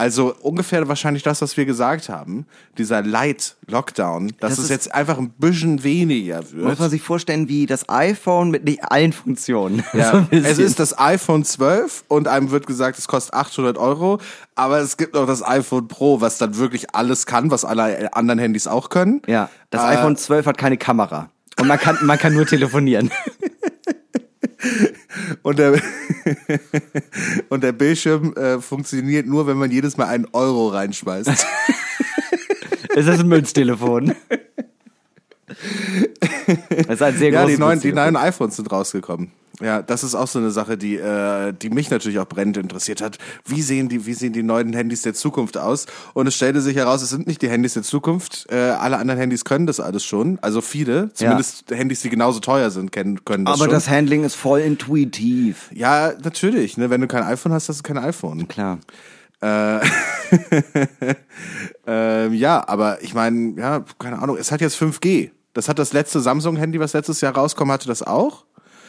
Also 0.00 0.34
ungefähr 0.40 0.88
wahrscheinlich 0.88 1.22
das, 1.22 1.42
was 1.42 1.58
wir 1.58 1.66
gesagt 1.66 2.08
haben. 2.08 2.46
Dieser 2.78 3.02
Light-Lockdown, 3.02 4.28
dass 4.40 4.52
Das 4.52 4.58
es 4.58 4.64
ist- 4.64 4.70
jetzt 4.70 4.94
einfach 4.94 5.18
ein 5.18 5.28
bisschen 5.36 5.84
weniger 5.84 6.38
Muss 6.38 6.52
wird. 6.54 6.78
man 6.80 6.88
sich 6.88 7.02
vorstellen, 7.02 7.48
wie 7.48 7.66
das 7.66 7.86
iPhone 7.90 8.50
mit 8.50 8.64
nicht 8.64 8.82
allen 8.82 9.12
Funktionen. 9.12 9.84
So 9.92 9.98
Ja, 9.98 10.12
bisschen. 10.20 10.44
es 10.46 10.58
ist 10.58 10.80
das 10.80 10.98
iPhone 10.98 11.44
12 11.44 12.04
und 12.08 12.28
einem 12.28 12.50
wird 12.50 12.66
gesagt, 12.66 12.98
es 12.98 13.08
kostet 13.08 13.34
800 13.34 13.76
Euro. 13.76 14.18
Aber 14.54 14.78
es 14.78 14.96
gibt 14.96 15.12
noch 15.12 15.26
das 15.26 15.42
iPhone 15.46 15.86
Pro, 15.86 16.22
was 16.22 16.38
dann 16.38 16.56
wirklich 16.56 16.94
alles 16.94 17.26
kann, 17.26 17.50
was 17.50 17.66
alle 17.66 18.14
anderen 18.14 18.38
Handys 18.38 18.66
auch 18.66 18.88
können. 18.88 19.20
Ja, 19.26 19.50
das 19.68 19.82
Äh, 19.82 19.96
iPhone 19.98 20.16
12 20.16 20.46
hat 20.46 20.56
keine 20.56 20.78
Kamera. 20.78 21.28
Und 21.60 21.66
man 21.66 21.78
kann, 21.78 21.98
man 22.02 22.18
kann 22.18 22.32
nur 22.32 22.46
telefonieren. 22.46 23.10
Und 25.42 25.58
der, 25.58 25.80
und 27.48 27.62
der 27.62 27.72
Bildschirm 27.72 28.34
äh, 28.34 28.60
funktioniert 28.60 29.26
nur, 29.26 29.46
wenn 29.46 29.56
man 29.56 29.70
jedes 29.70 29.96
Mal 29.96 30.06
einen 30.06 30.26
Euro 30.32 30.68
reinschmeißt. 30.68 31.30
Es 32.92 33.06
ist 33.06 33.20
ein 33.20 33.28
Münztelefon. 33.28 34.16
Das 36.68 36.96
ist 36.96 37.02
ein 37.02 37.16
sehr 37.16 37.30
ja, 37.30 37.46
die 37.46 37.56
neuen, 37.56 37.78
die 37.78 37.92
neuen 37.92 38.16
iPhones 38.16 38.56
sind 38.56 38.70
rausgekommen. 38.72 39.30
Ja, 39.60 39.82
das 39.82 40.04
ist 40.04 40.14
auch 40.14 40.26
so 40.26 40.38
eine 40.38 40.50
Sache, 40.50 40.76
die, 40.76 40.96
äh, 40.96 41.52
die 41.52 41.70
mich 41.70 41.90
natürlich 41.90 42.18
auch 42.18 42.26
brennend 42.26 42.56
interessiert 42.56 43.00
hat. 43.00 43.18
Wie 43.44 43.62
sehen 43.62 43.88
die, 43.88 44.06
wie 44.06 44.14
sehen 44.14 44.32
die 44.32 44.42
neuen 44.42 44.72
Handys 44.72 45.02
der 45.02 45.14
Zukunft 45.14 45.58
aus? 45.58 45.86
Und 46.14 46.26
es 46.26 46.34
stellte 46.34 46.60
sich 46.60 46.76
heraus, 46.76 47.02
es 47.02 47.10
sind 47.10 47.26
nicht 47.26 47.42
die 47.42 47.50
Handys 47.50 47.74
der 47.74 47.82
Zukunft. 47.82 48.46
Äh, 48.50 48.56
alle 48.56 48.98
anderen 48.98 49.20
Handys 49.20 49.44
können 49.44 49.66
das 49.66 49.80
alles 49.80 50.04
schon. 50.04 50.38
Also 50.40 50.60
viele, 50.60 51.12
zumindest 51.12 51.70
Handys, 51.70 52.00
die 52.00 52.10
genauso 52.10 52.40
teuer 52.40 52.70
sind, 52.70 52.92
können, 52.92 53.24
können 53.24 53.44
das 53.44 53.54
Aber 53.54 53.64
schon. 53.64 53.74
das 53.74 53.88
Handling 53.88 54.24
ist 54.24 54.34
voll 54.34 54.60
intuitiv. 54.60 55.70
ja, 55.74 56.12
natürlich. 56.22 56.76
Ne? 56.76 56.90
Wenn 56.90 57.00
du 57.00 57.06
kein 57.06 57.22
iPhone 57.22 57.52
hast, 57.52 57.68
hast 57.68 57.80
du 57.80 57.82
kein 57.82 57.98
iPhone. 57.98 58.48
Klar. 58.48 58.78
Äh, 59.42 59.80
ähm, 61.86 62.34
ja, 62.34 62.66
aber 62.66 63.02
ich 63.02 63.14
meine, 63.14 63.54
ja, 63.58 63.84
keine 63.98 64.20
Ahnung, 64.20 64.36
es 64.36 64.52
hat 64.52 64.60
jetzt 64.60 64.80
5G. 64.80 65.30
Das 65.52 65.68
hat 65.68 65.78
das 65.78 65.92
letzte 65.92 66.20
Samsung-Handy, 66.20 66.78
was 66.78 66.92
letztes 66.92 67.20
Jahr 67.20 67.34
rauskam, 67.34 67.70
hatte 67.72 67.88
das 67.88 68.02
auch. 68.02 68.44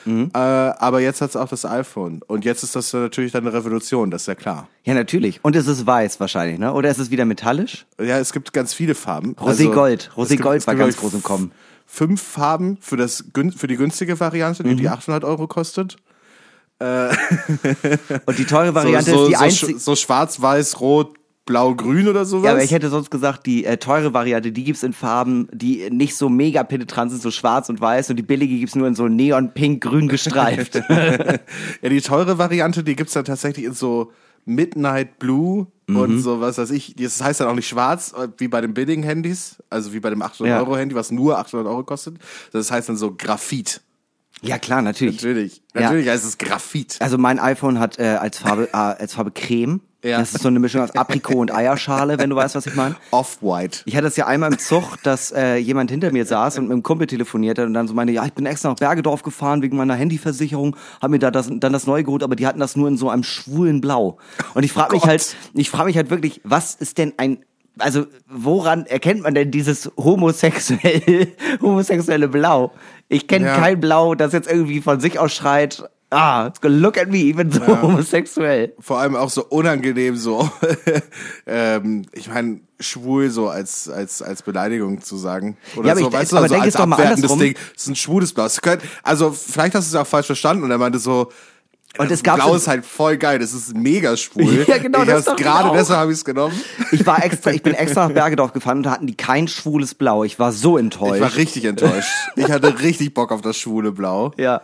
Äh, 0.06 0.38
aber 0.38 1.00
jetzt 1.02 1.22
hat 1.22 1.30
es 1.32 1.36
auch 1.36 1.50
das 1.50 1.66
iPhone. 1.66 2.22
Und 2.28 2.46
jetzt 2.46 2.64
ist 2.64 2.76
das 2.76 2.94
natürlich 2.94 3.32
dann 3.32 3.46
eine 3.46 3.54
Revolution, 3.56 4.12
das 4.12 4.24
ist 4.24 4.28
ja 4.28 4.36
klar. 4.36 4.68
Ja, 4.84 4.94
natürlich. 4.94 5.40
Und 5.44 5.56
es 5.56 5.68
ist 5.68 5.86
weiß 5.86 6.20
wahrscheinlich, 6.20 6.60
ne? 6.60 6.74
Oder 6.74 6.90
ist 6.90 6.98
es 6.98 7.12
wieder 7.12 7.26
metallisch? 7.26 7.86
Ja, 8.00 8.18
es 8.20 8.34
gibt 8.34 8.54
ganz 8.54 8.74
viele 8.74 8.96
Farben. 8.96 9.36
Also, 9.38 9.64
Roségold. 9.64 10.10
es 10.10 10.18
Roségold 10.18 10.68
war 10.68 10.76
ganz 10.76 10.98
groß 10.98 11.14
im 11.14 11.24
Kommen. 11.24 11.52
Fünf 11.86 12.22
Farben 12.22 12.78
für, 12.82 12.98
das, 12.98 13.24
für 13.56 13.68
die 13.68 13.76
günstige 13.76 14.20
Variante, 14.20 14.64
die, 14.64 14.76
die 14.76 14.90
800 14.90 15.24
Euro 15.24 15.48
kostet. 15.48 15.98
Und 16.80 18.40
die 18.40 18.46
teure 18.46 18.74
Variante 18.76 19.12
so, 19.12 19.18
so, 19.18 19.24
ist 19.24 19.30
die 19.30 19.36
so, 19.36 19.44
einzige. 19.44 19.80
so 19.80 19.96
schwarz, 19.96 20.42
weiß, 20.42 20.80
rot, 20.80 21.16
blau, 21.52 21.76
grün 21.76 22.08
oder 22.08 22.26
sowas. 22.26 22.46
Ja, 22.46 22.52
aber 22.52 22.64
ich 22.64 22.72
hätte 22.72 22.90
sonst 22.90 23.12
gesagt, 23.12 23.46
die 23.46 23.66
äh, 23.66 23.78
teure 23.78 24.14
Variante, 24.14 24.52
die 24.52 24.64
gibt's 24.64 24.84
in 24.84 24.94
Farben, 24.94 25.48
die 25.52 25.90
nicht 25.92 26.16
so 26.16 26.30
mega 26.30 26.64
penetrant 26.64 27.12
sind, 27.12 27.22
so 27.22 27.30
schwarz 27.32 27.70
und 27.70 27.80
weiß. 27.82 28.10
Und 28.10 28.16
die 28.16 28.24
billige 28.24 28.58
gibt's 28.58 28.76
nur 28.76 28.88
in 28.88 28.96
so 28.96 29.08
neon, 29.08 29.54
pink, 29.54 29.84
grün 29.84 30.08
gestreift. 30.08 30.82
Ja, 31.82 31.90
die 31.90 32.02
teure 32.02 32.38
Variante, 32.38 32.84
die 32.84 32.96
gibt's 32.96 33.14
dann 33.14 33.26
tatsächlich 33.26 33.66
in 33.66 33.74
so 33.74 34.12
Midnight 34.46 35.20
Blue 35.20 35.68
Mhm. 35.88 35.98
und 35.98 36.20
so, 36.22 36.40
was 36.40 36.58
weiß 36.58 36.72
ich. 36.72 36.96
Das 36.96 37.22
heißt 37.22 37.42
dann 37.42 37.48
auch 37.50 37.56
nicht 37.56 37.68
schwarz, 37.68 38.14
äh, 38.18 38.28
wie 38.38 38.48
bei 38.48 38.62
den 38.62 38.74
Billigen-Handys, 38.74 39.58
also 39.70 39.92
wie 39.94 40.00
bei 40.00 40.10
dem 40.10 40.22
800-Euro-Handy, 40.22 40.96
was 40.96 41.12
nur 41.12 41.38
800 41.38 41.68
Euro 41.68 41.84
kostet. 41.84 42.16
Das 42.54 42.72
heißt 42.72 42.88
dann 42.90 42.98
so 42.98 43.14
Graphit. 43.16 43.82
ja, 44.42 44.58
klar, 44.58 44.82
natürlich. 44.82 45.18
Natürlich. 45.18 45.62
Ja. 45.76 45.82
Natürlich 45.82 46.08
heißt 46.08 46.24
es 46.26 46.38
Graphit. 46.38 46.96
Also 47.00 47.18
mein 47.18 47.40
iPhone 47.40 47.80
hat 47.80 48.00
äh, 48.00 48.18
als 48.20 48.40
Farbe 48.40 48.70
äh, 48.72 48.78
als 48.78 49.14
Farbe 49.16 49.32
Creme. 49.32 49.82
Ja. 50.04 50.20
Das 50.20 50.34
ist 50.34 50.42
so 50.42 50.48
eine 50.48 50.60
Mischung 50.60 50.82
aus 50.82 50.92
Aprikot 50.96 51.40
und 51.40 51.54
Eierschale, 51.54 52.18
wenn 52.18 52.32
du 52.32 52.36
weißt, 52.36 52.56
was 52.56 52.66
ich 52.66 52.76
meine. 52.76 52.96
Off-White. 53.12 53.82
Ich 53.86 53.96
hatte 53.96 54.08
es 54.08 54.16
ja 54.16 54.26
einmal 54.26 54.52
im 54.52 54.58
Zug, 54.58 54.98
dass 55.04 55.32
äh, 55.32 55.58
jemand 55.58 55.92
hinter 55.92 56.12
mir 56.12 56.26
saß 56.26 56.58
und 56.58 56.66
mit 56.66 56.72
einem 56.74 56.82
Kumpel 56.84 57.06
telefoniert 57.06 57.60
hat 57.60 57.68
und 57.68 57.76
dann 57.76 57.88
so 57.88 57.94
meinte, 57.94 58.12
ja, 58.12 58.26
ich 58.26 58.34
bin 58.34 58.48
extra 58.48 58.70
nach 58.70 58.78
Bergedorf 58.78 59.22
gefahren 59.22 59.62
wegen 59.62 59.78
meiner 59.78 59.94
Handyversicherung, 59.94 60.76
habe 61.02 61.12
mir 61.12 61.20
da 61.20 61.30
das, 61.30 61.50
dann 61.52 61.72
das 61.74 61.86
neue 61.86 62.04
geholt, 62.04 62.24
aber 62.24 62.36
die 62.36 62.48
hatten 62.48 62.60
das 62.60 62.76
nur 62.76 62.88
in 62.88 62.98
so 62.98 63.10
einem 63.10 63.24
schwulen 63.24 63.80
Blau. 63.80 64.18
Und 64.56 64.64
ich 64.64 64.74
frage 64.74 64.94
mich 64.94 65.02
Gott. 65.02 65.10
halt, 65.10 65.36
ich 65.54 65.70
frage 65.70 65.86
mich 65.86 65.98
halt 65.98 66.10
wirklich, 66.10 66.42
was 66.44 66.74
ist 66.76 66.98
denn 66.98 67.14
ein 67.18 67.44
also 67.80 68.06
woran 68.30 68.86
erkennt 68.86 69.22
man 69.24 69.34
denn 69.34 69.50
dieses 69.50 69.90
homosexuelle, 69.98 71.28
homosexuelle 71.62 72.28
Blau? 72.28 72.72
Ich 73.08 73.28
kenne 73.28 73.46
Ja. 73.48 73.56
kein 73.58 73.80
Blau, 73.80 74.14
das 74.14 74.34
jetzt 74.34 74.52
irgendwie 74.52 74.82
von 74.82 75.00
sich 75.00 75.18
aus 75.20 75.32
schreit, 75.34 75.84
ah, 76.12 76.48
it's 76.48 76.62
gonna 76.62 76.76
look 76.76 76.98
at 76.98 77.10
me, 77.10 77.18
ich 77.18 77.36
bin 77.36 77.52
so 77.52 77.66
homosexuell. 77.82 78.74
Vor 78.80 79.00
allem 79.00 79.16
auch 79.16 79.30
so 79.30 79.46
unangenehm, 79.46 80.16
so, 80.18 80.50
ähm, 81.46 82.04
ich 82.14 82.28
meine, 82.28 82.62
schwul 82.80 83.30
so 83.30 83.50
als, 83.50 83.90
als, 83.90 84.22
als 84.22 84.42
Beleidigung 84.44 85.02
zu 85.02 85.18
sagen. 85.18 85.58
Oder 85.76 85.90
Ja, 85.90 85.96
so, 85.96 86.08
ich- 86.08 86.14
weißt 86.14 86.32
du, 86.32 86.38
aber 86.38 86.44
also 86.44 86.56
als 86.56 86.76
abwertendes. 86.76 87.38
Ding. 87.38 87.56
Das 87.74 87.84
ist 87.84 87.90
ein 87.90 87.96
schwules 87.96 88.34
Blau. 88.34 88.48
Also, 89.04 89.32
vielleicht 89.32 89.76
hast 89.76 89.92
du 89.92 89.98
es 89.98 90.02
auch 90.02 90.08
falsch 90.08 90.28
verstanden 90.28 90.64
und 90.64 90.72
er 90.72 90.78
meinte 90.78 91.00
so, 91.00 91.32
Und 91.98 92.10
das 92.10 92.20
es 92.20 92.24
gab 92.24 92.36
Blau 92.38 92.56
ist 92.56 92.68
halt 92.68 92.86
voll 92.86 93.18
geil, 93.18 93.40
das 93.40 93.54
ist 93.54 93.76
mega 93.76 94.16
schwul. 94.18 94.66
Ja, 94.68 94.78
genau, 94.78 95.02
ich 95.04 95.08
das 95.10 95.28
ich 95.28 95.36
gerade 95.36 95.78
deshalb 95.78 96.00
habe 96.00 96.12
ich 96.12 96.18
es 96.18 96.26
genommen. 96.26 96.60
Ich 96.92 97.06
war 97.06 97.24
extra, 97.24 97.52
ich 97.58 97.64
bin 97.64 97.74
extra 97.74 98.08
nach 98.08 98.14
Bergedorf 98.14 98.54
gefahren 98.54 98.78
und 98.78 98.84
da 98.84 98.92
hatten 98.92 99.08
die 99.08 99.16
kein 99.16 99.48
schwules 99.48 99.96
Blau. 99.96 100.24
Ich 100.24 100.40
war 100.40 100.52
so 100.52 100.78
enttäuscht. 100.78 101.16
Ich 101.16 101.22
war 101.22 101.36
richtig 101.36 101.66
enttäuscht. 101.66 102.10
Ich 102.36 102.50
hatte 102.52 102.80
richtig 102.82 103.14
Bock 103.14 103.32
auf 103.32 103.42
das 103.42 103.58
schwule 103.58 103.92
Blau. 103.92 104.32
ja. 104.38 104.62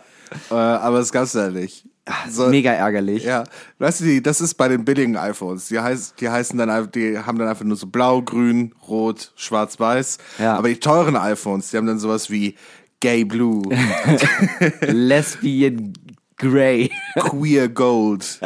Äh, 0.50 0.54
aber 0.54 0.98
es 0.98 1.12
gab's 1.12 1.32
ja 1.34 1.48
nicht. 1.50 1.84
So- 2.30 2.46
Mega 2.48 2.72
ärgerlich. 2.72 3.24
Ja, 3.24 3.44
weißt 3.78 4.00
du, 4.00 4.22
das 4.22 4.40
ist 4.40 4.54
bei 4.54 4.68
den 4.68 4.84
billigen 4.84 5.16
iPhones. 5.16 5.68
Die, 5.68 5.78
heißt, 5.78 6.14
die 6.20 6.28
heißen 6.30 6.58
dann, 6.58 6.70
einfach- 6.70 6.90
die 6.90 7.18
haben 7.18 7.38
dann 7.38 7.48
einfach 7.48 7.64
nur 7.66 7.76
so 7.76 7.86
blau, 7.86 8.22
grün, 8.22 8.74
rot, 8.88 9.32
schwarz, 9.36 9.78
weiß. 9.78 10.16
Ja. 10.38 10.56
Aber 10.56 10.68
die 10.68 10.80
teuren 10.80 11.16
iPhones, 11.16 11.70
die 11.70 11.76
haben 11.76 11.86
dann 11.86 11.98
sowas 11.98 12.30
wie 12.30 12.54
Gay 13.00 13.24
Blue, 13.24 13.62
Lesbian 14.80 15.92
Grey. 16.36 16.90
Queer 17.18 17.68
Gold. 17.68 18.40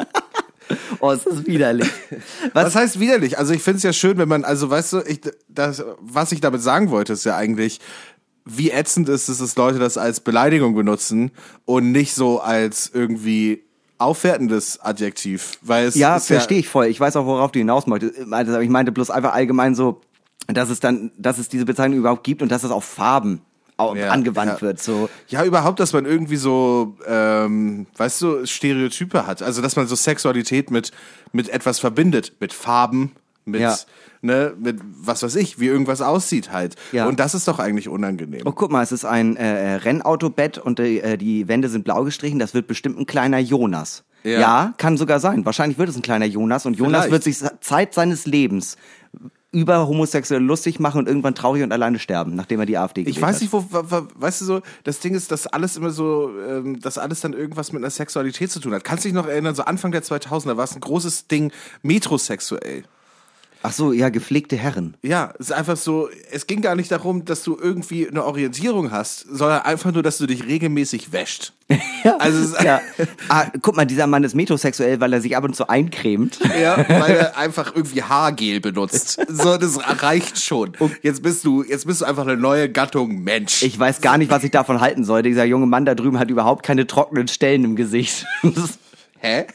Oh, 1.01 1.11
es 1.11 1.27
ist 1.27 1.47
widerlich. 1.47 1.91
Was 2.55 2.67
Was? 2.67 2.75
heißt 2.77 3.01
widerlich? 3.01 3.39
Also 3.39 3.53
ich 3.53 3.63
finde 3.63 3.77
es 3.79 3.83
ja 3.83 3.93
schön, 3.93 4.17
wenn 4.17 4.29
man, 4.29 4.45
also 4.45 4.71
weißt 4.71 4.93
du, 4.95 5.01
ich, 5.07 5.21
das, 5.49 5.85
was 6.01 6.33
ich 6.33 6.41
damit 6.41 6.63
sagen 6.63 6.91
wollte, 6.91 7.13
ist 7.13 7.25
ja 7.25 7.37
eigentlich, 7.37 7.81
wie 8.45 8.71
ätzend 8.71 9.09
ist 9.09 9.29
es, 9.29 9.39
dass 9.39 9.57
Leute 9.57 9.79
das 9.79 9.97
als 9.99 10.21
Beleidigung 10.21 10.75
benutzen 10.75 11.31
und 11.65 11.93
nicht 11.93 12.15
so 12.15 12.41
als 12.41 12.91
irgendwie 12.93 13.63
aufwertendes 13.99 14.81
Adjektiv. 14.81 15.53
Weil 15.63 15.87
es 15.87 15.95
Ja, 15.95 16.19
verstehe 16.19 16.59
ich 16.59 16.69
voll. 16.69 16.87
Ich 16.87 16.99
weiß 16.99 17.15
auch, 17.17 17.27
worauf 17.27 17.53
du 17.53 17.61
hinaus 17.61 17.87
möchtest. 17.87 18.33
Also, 18.33 18.59
Ich 18.61 18.69
meinte 18.69 18.91
bloß 18.93 19.11
einfach 19.11 19.33
allgemein 19.33 19.75
so, 19.75 20.01
dass 20.49 20.71
es 20.71 20.81
dann, 20.81 21.13
dass 21.17 21.39
es 21.39 21.49
diese 21.49 21.65
Bezeichnung 21.65 21.99
überhaupt 21.99 22.25
gibt 22.25 22.43
und 22.43 22.51
dass 22.51 22.65
es 22.65 22.71
auf 22.73 22.85
Farben 22.85 23.43
Ja, 23.79 24.09
angewandt 24.11 24.55
ja. 24.55 24.61
wird. 24.61 24.81
So. 24.83 25.09
Ja, 25.29 25.45
überhaupt, 25.45 25.79
dass 25.79 25.93
man 25.93 26.05
irgendwie 26.05 26.37
so, 26.37 26.97
ähm, 27.07 27.87
weißt 27.97 28.23
du, 28.23 28.47
Stereotype 28.47 29.25
hat. 29.27 29.41
Also, 29.43 29.63
dass 29.63 29.77
man 29.77 29.87
so 29.87 29.95
Sexualität 29.95 30.71
mit, 30.73 30.91
mit 31.33 31.49
etwas 31.49 31.79
verbindet. 31.79 32.33
Mit 32.41 32.53
Farben, 32.53 33.13
mit, 33.45 33.61
Ja. 33.61 33.77
ne, 34.21 34.55
mit 34.59 34.79
was 35.03 35.23
weiß 35.23 35.37
ich, 35.37 35.59
wie 35.59 35.67
irgendwas 35.67 36.01
aussieht 36.01 36.53
halt. 36.53 36.77
Ja. 36.93 37.07
Und 37.07 37.21
das 37.21 37.35
ist 37.35 37.49
doch 37.49 37.59
eigentlich 37.59 37.89
unangenehm. 37.89 38.43
Oh, 38.45 38.53
guck 38.53 38.71
mal, 38.71 38.83
es 38.83 38.93
ist 38.93 39.05
ein 39.05 39.37
äh, 39.37 39.75
Rennautobett 39.75 40.59
und 40.59 40.79
die, 40.79 41.01
äh, 41.01 41.17
die 41.19 41.49
Wände 41.49 41.69
sind 41.69 41.85
blau 41.85 42.05
gestrichen. 42.05 42.39
Das 42.39 42.55
wird 42.55 42.67
bestimmt 42.67 42.99
ein 42.99 43.07
kleiner 43.07 43.39
Jonas. 43.39 44.05
Ja. 44.25 44.39
Ja. 44.41 44.75
kann 44.79 44.97
sogar 44.97 45.19
sein. 45.19 45.45
Wahrscheinlich 45.45 45.79
wird 45.79 45.89
es 45.89 45.97
ein 45.97 46.03
kleiner 46.03 46.27
Jonas 46.27 46.65
und 46.65 46.75
Jonas 46.79 47.07
Vielleicht. 47.07 47.11
wird 47.13 47.25
sich 47.25 47.39
Zeit 47.61 47.93
seines 47.95 48.25
Lebens 48.27 48.77
über 49.55 49.87
Homosexuelle 49.87 50.43
lustig 50.43 50.81
machen 50.81 50.99
und 50.99 51.09
irgendwann 51.09 51.35
traurig 51.35 51.63
und 51.63 51.73
alleine 51.73 51.99
sterben, 51.99 52.35
nachdem 52.37 52.61
er 52.61 52.65
die 52.65 52.79
AfD 52.79 53.03
Ich 53.03 53.17
gewählt 53.17 53.23
weiß 53.23 53.35
hat. 53.35 53.43
nicht, 53.43 53.53
wo, 53.53 53.67
wa- 53.71 53.85
wa- 53.87 54.09
weißt 54.15 54.41
du 54.41 54.45
so, 54.47 54.61
das 54.85 55.01
Ding 55.01 55.15
ist, 55.15 55.31
dass 55.31 55.47
alles 55.47 55.77
immer 55.77 55.91
so, 55.91 56.31
ähm, 56.49 56.81
dass 56.81 56.97
alles 56.97 57.21
dann 57.21 57.35
irgendwas 57.35 57.71
mit 57.73 57.83
einer 57.83 57.91
Sexualität 57.91 58.51
zu 58.51 58.61
tun 58.61 58.73
hat. 58.73 58.83
Kannst 58.85 59.05
du 59.05 59.09
dich 59.09 59.15
noch 59.15 59.27
erinnern, 59.27 59.55
so 59.55 59.65
Anfang 59.65 59.93
der 59.93 60.03
2000er 60.05 60.57
war 60.57 60.65
es 60.65 60.75
ein 60.75 60.81
großes 60.81 61.27
Ding, 61.27 61.53
metrosexuell. 61.83 62.85
Ach 63.65 63.73
so, 63.73 63.93
ja, 63.93 64.09
gepflegte 64.09 64.57
Herren. 64.57 64.97
Ja, 65.03 65.33
es 65.39 65.47
ist 65.47 65.53
einfach 65.53 65.77
so, 65.77 66.09
es 66.33 66.47
ging 66.49 66.63
gar 66.63 66.75
nicht 66.75 66.91
darum, 66.91 67.25
dass 67.25 67.45
du 67.45 67.57
irgendwie 67.61 68.09
eine 68.09 68.25
Orientierung 68.25 68.91
hast, 68.91 69.21
sondern 69.31 69.63
einfach 69.63 69.93
nur, 69.93 70.03
dass 70.03 70.19
du 70.19 70.27
dich 70.27 70.47
regelmäßig 70.47 71.13
wäscht. 71.13 71.53
Ja, 72.05 72.17
Also 72.19 72.39
es 72.41 72.51
ist, 72.53 72.63
ja. 72.63 72.81
Ah, 73.29 73.47
guck 73.63 73.77
mal, 73.77 73.87
dieser 73.87 74.09
Mann 74.09 74.25
ist 74.25 74.35
metrosexuell, 74.35 74.99
weil 75.01 75.13
er 75.13 75.21
sich 75.21 75.37
ab 75.37 75.45
und 75.45 75.55
zu 75.55 75.69
eincremt. 75.69 76.41
Ja, 76.61 76.77
weil 76.89 77.13
er 77.17 77.37
einfach 77.39 77.75
irgendwie 77.77 78.03
Haargel 78.03 78.61
benutzt. 78.61 79.21
So, 79.29 79.57
das 79.57 79.79
reicht 80.03 80.43
schon. 80.43 80.73
Jetzt 81.03 81.23
bist 81.23 81.45
du, 81.45 81.63
jetzt 81.63 81.87
bist 81.87 82.01
du 82.01 82.05
einfach 82.05 82.27
eine 82.27 82.37
neue 82.37 82.69
Gattung 82.69 83.23
Mensch. 83.23 83.63
Ich 83.63 83.79
weiß 83.79 84.01
gar 84.01 84.19
nicht, 84.19 84.31
was 84.33 84.43
ich 84.43 84.51
davon 84.51 84.81
halten 84.81 85.05
soll. 85.05 85.23
Dieser 85.23 85.45
junge 85.45 85.67
Mann 85.67 85.85
da 85.85 85.95
drüben 85.95 86.19
hat 86.19 86.29
überhaupt 86.29 86.65
keine 86.65 86.87
trockenen 86.89 87.29
Stellen 87.29 87.65
im 87.65 87.77
Gesicht. 87.77 88.27
Hä? 89.21 89.47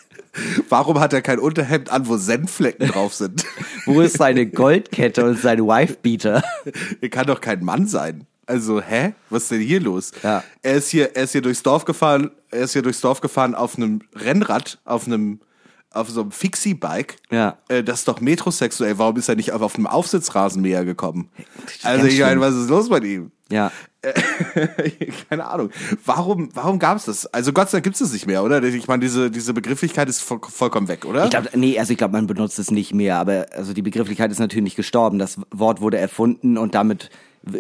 Warum 0.70 1.00
hat 1.00 1.14
er 1.14 1.22
kein 1.22 1.40
Unterhemd 1.40 1.90
an, 1.92 2.08
wo 2.08 2.18
Senfflecken 2.18 2.88
drauf 2.90 3.14
sind? 3.14 3.46
Wo 3.86 4.02
ist 4.02 4.18
seine 4.18 4.46
Goldkette 4.46 5.24
und 5.24 5.40
sein 5.40 5.60
Wifebeater? 5.60 6.44
er 7.02 7.10
kann 7.10 7.26
doch 7.26 7.40
kein 7.40 7.64
Mann 7.64 7.88
sein. 7.88 8.28
Also, 8.46 8.82
hä? 8.82 9.14
Was 9.30 9.44
ist 9.44 9.52
denn 9.52 9.62
hier 9.62 9.82
los? 9.82 10.12
Ja. 10.24 10.44
Er 10.62 10.76
ist 10.76 10.90
hier, 10.90 11.16
er 11.16 11.24
ist 11.24 11.34
hier 11.34 11.42
durchs 11.42 11.64
Dorf 11.64 11.86
gefahren, 11.86 12.32
er 12.50 12.62
ist 12.62 12.74
hier 12.74 12.82
durchs 12.82 13.02
Dorf 13.02 13.22
gefahren 13.22 13.56
auf 13.56 13.78
einem 13.78 14.02
Rennrad, 14.16 14.80
auf 14.86 15.06
einem, 15.06 15.42
auf 15.98 16.10
so 16.10 16.22
einem 16.22 16.32
Fixie-Bike. 16.32 17.18
Ja. 17.32 17.58
Äh, 17.68 17.84
das 17.84 18.00
ist 18.00 18.08
doch 18.08 18.22
metrosexuell. 18.22 18.98
Warum 18.98 19.18
ist 19.18 19.30
er 19.30 19.36
nicht 19.36 19.52
auf, 19.52 19.76
einem 19.76 19.88
Aufsitzrasenmäher 19.88 20.86
gekommen? 20.86 21.30
Also, 21.84 22.04
ganz 22.04 22.14
ich 22.14 22.20
meine, 22.20 22.40
was 22.42 22.56
ist 22.56 22.70
los 22.70 22.90
bei 22.90 23.00
ihm? 23.00 23.32
Ja. 23.50 23.72
Keine 25.30 25.46
Ahnung. 25.46 25.70
Warum, 26.06 26.50
warum 26.54 26.80
gab 26.80 26.98
es 26.98 27.06
das? 27.06 27.26
Also 27.28 27.52
Gott 27.52 27.70
sei 27.70 27.78
Dank 27.78 27.86
gibt 27.86 27.96
es 27.96 28.00
das 28.00 28.14
nicht 28.14 28.28
mehr, 28.28 28.44
oder? 28.44 28.64
Ich 28.64 28.88
meine, 28.88 29.02
diese, 29.02 29.32
diese 29.32 29.54
Begrifflichkeit 29.54 30.08
ist 30.08 30.22
voll, 30.22 30.40
vollkommen 30.48 30.88
weg, 30.88 31.06
oder? 31.06 31.26
Ich 31.26 31.30
glaube, 31.30 31.50
nee, 31.56 31.78
also 31.80 31.92
ich 31.92 31.98
glaube, 31.98 32.14
man 32.14 32.28
benutzt 32.28 32.60
es 32.60 32.72
nicht 32.72 32.94
mehr, 32.94 33.18
aber 33.18 33.48
also 33.54 33.74
die 33.74 33.82
Begrifflichkeit 33.82 34.32
ist 34.32 34.40
natürlich 34.40 34.64
nicht 34.64 34.76
gestorben. 34.76 35.20
Das 35.20 35.40
Wort 35.52 35.82
wurde 35.82 35.98
erfunden 35.98 36.58
und 36.58 36.76
damit 36.76 37.10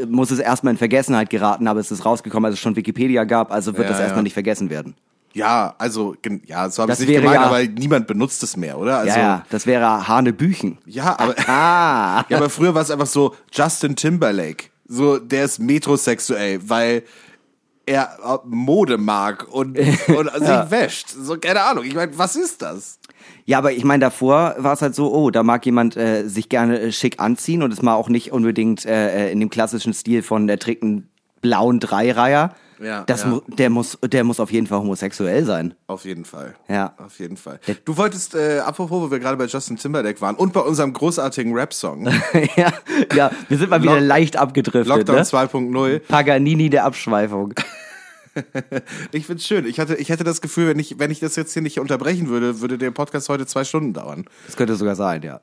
muss 0.10 0.32
es 0.32 0.40
erstmal 0.40 0.72
in 0.72 0.78
Vergessenheit 0.78 1.30
geraten, 1.30 1.68
aber 1.68 1.80
es 1.80 1.92
ist 1.92 2.06
rausgekommen, 2.06 2.46
als 2.46 2.56
es 2.56 2.60
schon 2.60 2.76
Wikipedia 2.76 3.24
gab, 3.24 3.52
also 3.52 3.74
wird 3.74 3.86
Ja, 3.86 3.92
das 3.92 4.00
erstmal 4.00 4.20
ja. 4.20 4.24
nicht 4.24 4.34
vergessen 4.34 4.70
werden. 4.70 4.96
Ja, 5.38 5.76
also, 5.78 6.16
ja, 6.46 6.70
so 6.70 6.82
habe 6.84 6.92
ich 6.94 7.00
es 7.00 7.06
nicht 7.08 7.16
gemeint, 7.16 7.36
ja- 7.36 7.46
aber 7.46 7.64
niemand 7.64 8.08
benutzt 8.08 8.42
es 8.44 8.58
mehr, 8.58 8.78
oder? 8.78 8.98
Also, 9.00 9.18
ja, 9.18 9.18
ja, 9.20 9.46
das 9.50 9.66
wäre 9.66 10.08
Hanebüchen. 10.08 10.78
ja, 10.86 11.18
aber, 11.20 11.36
Ah. 11.48 12.26
ja, 12.30 12.38
aber 12.38 12.50
früher 12.50 12.74
war 12.76 12.82
es 12.82 12.92
einfach 12.92 13.06
so 13.08 13.36
Justin 13.52 13.96
Timberlake. 13.96 14.66
So, 14.88 15.18
der 15.20 15.46
ist 15.46 15.60
metrosexuell, 15.60 16.60
weil 16.70 17.04
er 17.86 18.18
äh, 18.24 18.38
Mode 18.46 18.98
mag 18.98 19.48
und, 19.50 19.78
und 20.08 20.32
sich 20.34 20.72
wäscht. 20.72 21.10
So, 21.10 21.38
keine 21.38 21.62
Ahnung. 21.62 21.86
Ich 21.86 21.96
meine, 21.96 22.18
was 22.18 22.36
ist 22.36 22.62
das? 22.62 23.00
Ja, 23.46 23.58
aber 23.60 23.72
ich 23.72 23.84
meine, 23.84 24.02
davor 24.02 24.56
war 24.58 24.74
es 24.74 24.82
halt 24.82 24.96
so, 24.96 25.14
oh, 25.14 25.30
da 25.32 25.44
mag 25.44 25.66
jemand 25.66 25.96
äh, 25.98 26.28
sich 26.28 26.50
gerne 26.50 26.80
äh, 26.80 26.92
schick 26.92 27.20
anziehen 27.20 27.64
und 27.64 27.72
es 27.72 27.82
mal 27.82 27.96
auch 27.96 28.10
nicht 28.10 28.32
unbedingt 28.32 28.86
äh, 28.86 29.28
äh, 29.28 29.32
in 29.32 29.40
dem 29.40 29.50
klassischen 29.50 29.94
Stil 29.94 30.22
von 30.22 30.48
der 30.48 30.60
trägt 30.60 30.84
einen 30.84 31.10
blauen 31.42 31.80
Dreireiher. 31.80 32.54
Ja, 32.80 33.04
das 33.06 33.24
ja. 33.24 33.30
Mu 33.30 33.42
der 33.48 33.70
muss, 33.70 33.98
der 34.04 34.24
muss 34.24 34.40
auf 34.40 34.52
jeden 34.52 34.68
Fall 34.68 34.80
homosexuell 34.80 35.46
sein. 35.46 35.74
Auf 35.88 36.06
jeden 36.06 36.26
Fall. 36.26 36.56
Ja. 36.68 36.94
Auf 36.98 37.20
jeden 37.20 37.38
Fall. 37.38 37.60
Du 37.86 37.98
wolltest, 37.98 38.36
äh, 38.36 38.60
apropos, 38.60 39.02
wo 39.02 39.12
wir 39.12 39.20
gerade 39.20 39.38
bei 39.38 39.46
Justin 39.46 39.78
Timberlake 39.78 40.22
waren 40.22 40.36
und 40.36 40.54
bei 40.54 40.62
unserem 40.62 40.94
großartigen 40.94 41.54
Rap-Song, 41.54 42.08
ja, 42.56 42.74
ja, 43.16 43.32
wir 43.50 43.58
sind 43.58 43.70
mal 43.70 43.82
wieder 43.82 44.00
Lock- 44.00 44.08
leicht 44.08 44.38
abgedriftet. 44.38 44.88
Lockdown 44.88 45.16
ne? 45.16 45.24
2.0. 45.24 46.00
Paganini 46.00 46.70
der 46.70 46.86
Abschweifung. 46.86 47.54
Ich 49.12 49.26
find's 49.26 49.46
schön. 49.46 49.66
Ich 49.66 49.80
hatte, 49.80 49.96
ich 49.96 50.10
hätte 50.10 50.24
das 50.24 50.42
Gefühl, 50.42 50.68
wenn 50.68 50.80
ich, 50.80 51.00
wenn 51.00 51.12
ich 51.12 51.20
das 51.20 51.36
jetzt 51.36 51.54
hier 51.54 51.62
nicht 51.62 51.80
unterbrechen 51.80 52.30
würde, 52.30 52.62
würde 52.62 52.78
der 52.78 52.92
Podcast 52.92 53.30
heute 53.30 53.46
zwei 53.46 53.64
Stunden 53.64 53.94
dauern. 53.94 54.26
Das 54.46 54.58
könnte 54.58 54.76
sogar 54.76 54.96
sein, 54.96 55.24
ja. 55.24 55.42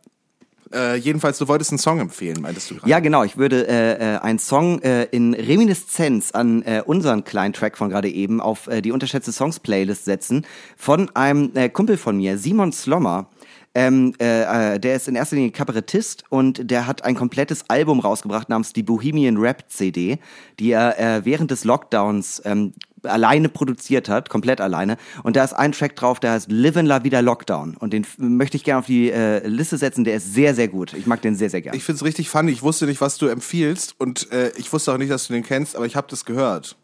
Äh, 0.75 0.97
jedenfalls, 0.97 1.39
du 1.39 1.47
wolltest 1.49 1.70
einen 1.70 1.79
Song 1.79 2.01
empfehlen, 2.01 2.41
meintest 2.41 2.70
du 2.70 2.75
gerade? 2.77 2.91
Ja, 2.91 3.01
genau. 3.01 3.22
Ich 3.25 3.37
würde 3.37 3.66
äh, 3.68 4.14
äh, 4.14 4.18
einen 4.18 4.39
Song 4.39 4.83
äh, 4.83 5.05
in 5.05 5.35
Reminiszenz 5.35 6.33
an 6.33 6.62
äh, 6.62 6.83
unseren 6.85 7.25
kleinen 7.25 7.53
Track 7.53 7.79
von 7.79 7.91
gerade 7.91 8.09
eben 8.09 8.41
auf 8.41 8.66
äh, 8.66 8.83
die 8.83 8.91
unterschätzte 8.91 9.33
Songs 9.33 9.61
Playlist 9.61 10.05
setzen 10.05 10.47
von 10.77 11.14
einem 11.14 11.53
äh, 11.55 11.68
Kumpel 11.68 11.97
von 11.97 12.16
mir, 12.16 12.39
Simon 12.39 12.72
Slommer. 12.72 13.29
Ähm, 13.77 14.14
äh, 14.20 14.75
äh, 14.75 14.79
der 14.79 14.95
ist 14.95 15.09
in 15.09 15.16
erster 15.16 15.35
Linie 15.35 15.51
Kabarettist 15.51 16.22
und 16.29 16.70
der 16.70 16.87
hat 16.87 17.05
ein 17.05 17.16
komplettes 17.16 17.68
Album 17.68 17.99
rausgebracht 17.99 18.49
namens 18.49 18.72
die 18.72 18.85
Bohemian 18.85 19.37
Rap 19.37 19.64
CD, 19.68 20.18
die 20.61 20.70
er 20.70 20.99
äh, 20.99 21.25
während 21.25 21.51
des 21.51 21.64
Lockdowns 21.64 22.41
ähm, 22.45 22.72
alleine 23.05 23.49
produziert 23.49 24.09
hat, 24.09 24.29
komplett 24.29 24.61
alleine. 24.61 24.97
Und 25.23 25.37
da 25.37 25.45
ist 25.45 25.53
ein 25.53 25.73
Track 25.73 25.97
drauf, 25.97 26.21
der 26.21 26.33
heißt 26.33 26.51
Live 26.51 26.77
in 26.77 26.87
La 26.87 27.05
Vida 27.05 27.21
Lockdown. 27.21 27.77
Und 27.77 27.93
den 27.93 28.07
möchte 28.19 28.57
ich 28.57 28.65
gerne 28.65 28.81
auf 28.81 28.87
die 28.87 29.11
äh, 29.11 29.47
Liste 29.47 29.79
setzen. 29.79 30.05
Der 30.05 30.17
ist 30.17 30.35
sehr, 30.35 30.55
sehr 30.55 30.69
gut. 30.69 30.95
Ich 30.95 31.07
mag 31.07 31.23
den 31.23 31.35
sehr, 31.37 31.51
sehr 31.51 31.63
gerne. 31.63 31.77
Ich 31.77 31.85
find's 31.85 32.05
richtig 32.05 32.29
funny. 32.29 32.53
Ich 32.53 32.63
wusste 32.63 32.87
nicht, 32.87 33.01
was 33.01 33.19
du 33.19 33.27
empfiehlst 33.27 33.95
und 33.99 34.31
äh, 34.33 34.53
ich 34.57 34.73
wusste 34.73 34.93
auch 34.93 34.99
nicht, 34.99 35.11
dass 35.11 35.27
du 35.27 35.33
den 35.33 35.43
kennst, 35.43 35.77
aber 35.77 35.87
ich 35.87 35.97
habe 35.97 36.07
das 36.11 36.25
gehört. 36.25 36.77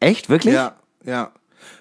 Echt? 0.00 0.28
Wirklich? 0.28 0.54
Ja, 0.54 0.76
ja. 1.04 1.32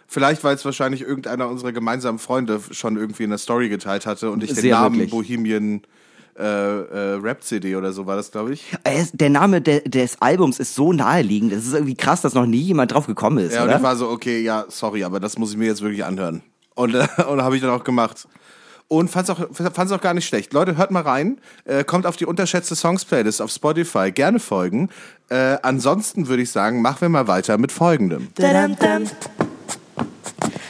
Vielleicht, 0.07 0.43
weil 0.43 0.55
es 0.55 0.63
wahrscheinlich 0.63 1.01
irgendeiner 1.01 1.49
unserer 1.49 1.73
gemeinsamen 1.73 2.17
Freunde 2.17 2.61
schon 2.71 2.95
irgendwie 2.95 3.23
in 3.23 3.29
der 3.29 3.39
Story 3.39 3.67
geteilt 3.67 4.05
hatte 4.05 4.31
und 4.31 4.41
ich 4.41 4.53
den 4.53 4.61
Sehr 4.61 4.75
Namen 4.75 4.95
wirklich. 4.95 5.11
Bohemian 5.11 5.81
äh, 6.39 6.43
äh, 6.43 7.13
Rap 7.21 7.43
CD 7.43 7.75
oder 7.75 7.91
so 7.93 8.05
war 8.05 8.15
das, 8.15 8.31
glaube 8.31 8.53
ich. 8.53 8.65
Ist- 8.99 9.11
Der 9.19 9.29
Name 9.29 9.61
de, 9.61 9.87
des 9.87 10.21
Albums 10.21 10.59
ist 10.59 10.75
so 10.75 10.93
naheliegend. 10.93 11.51
Es 11.51 11.65
ist 11.67 11.73
irgendwie 11.73 11.95
krass, 11.95 12.21
dass 12.21 12.33
noch 12.33 12.45
nie 12.45 12.57
jemand 12.61 12.91
drauf 12.93 13.07
gekommen 13.07 13.39
ist, 13.39 13.53
Ja, 13.53 13.61
und 13.63 13.69
oder? 13.69 13.77
ich 13.77 13.83
war 13.83 13.95
so, 13.95 14.09
okay, 14.09 14.41
ja, 14.41 14.65
sorry, 14.69 15.03
aber 15.03 15.19
das 15.19 15.37
muss 15.37 15.51
ich 15.51 15.57
mir 15.57 15.65
jetzt 15.67 15.81
wirklich 15.81 16.03
anhören. 16.05 16.41
Und, 16.75 16.93
äh, 16.95 17.07
und 17.29 17.41
habe 17.41 17.55
ich 17.55 17.61
dann 17.61 17.71
auch 17.71 17.83
gemacht. 17.83 18.27
Und 18.89 19.09
fand's 19.09 19.29
auch, 19.29 19.39
fand's 19.51 19.91
auch 19.91 19.99
gar 19.99 20.13
nicht 20.13 20.25
schlecht. 20.27 20.53
Leute, 20.53 20.77
hört 20.77 20.91
mal 20.91 21.01
rein. 21.01 21.39
Äh, 21.65 21.83
kommt 21.83 22.05
auf 22.05 22.15
die 22.15 22.25
unterschätzte 22.25 22.73
Songs-Playlist 22.75 23.41
auf 23.41 23.51
Spotify. 23.51 24.11
Gerne 24.13 24.39
folgen. 24.39 24.89
Äh, 25.29 25.57
ansonsten 25.61 26.29
würde 26.29 26.43
ich 26.43 26.51
sagen, 26.51 26.81
machen 26.81 27.01
wir 27.01 27.09
mal 27.09 27.27
weiter 27.27 27.57
mit 27.57 27.73
folgendem. 27.73 28.29
Dadam-dam. 28.35 29.03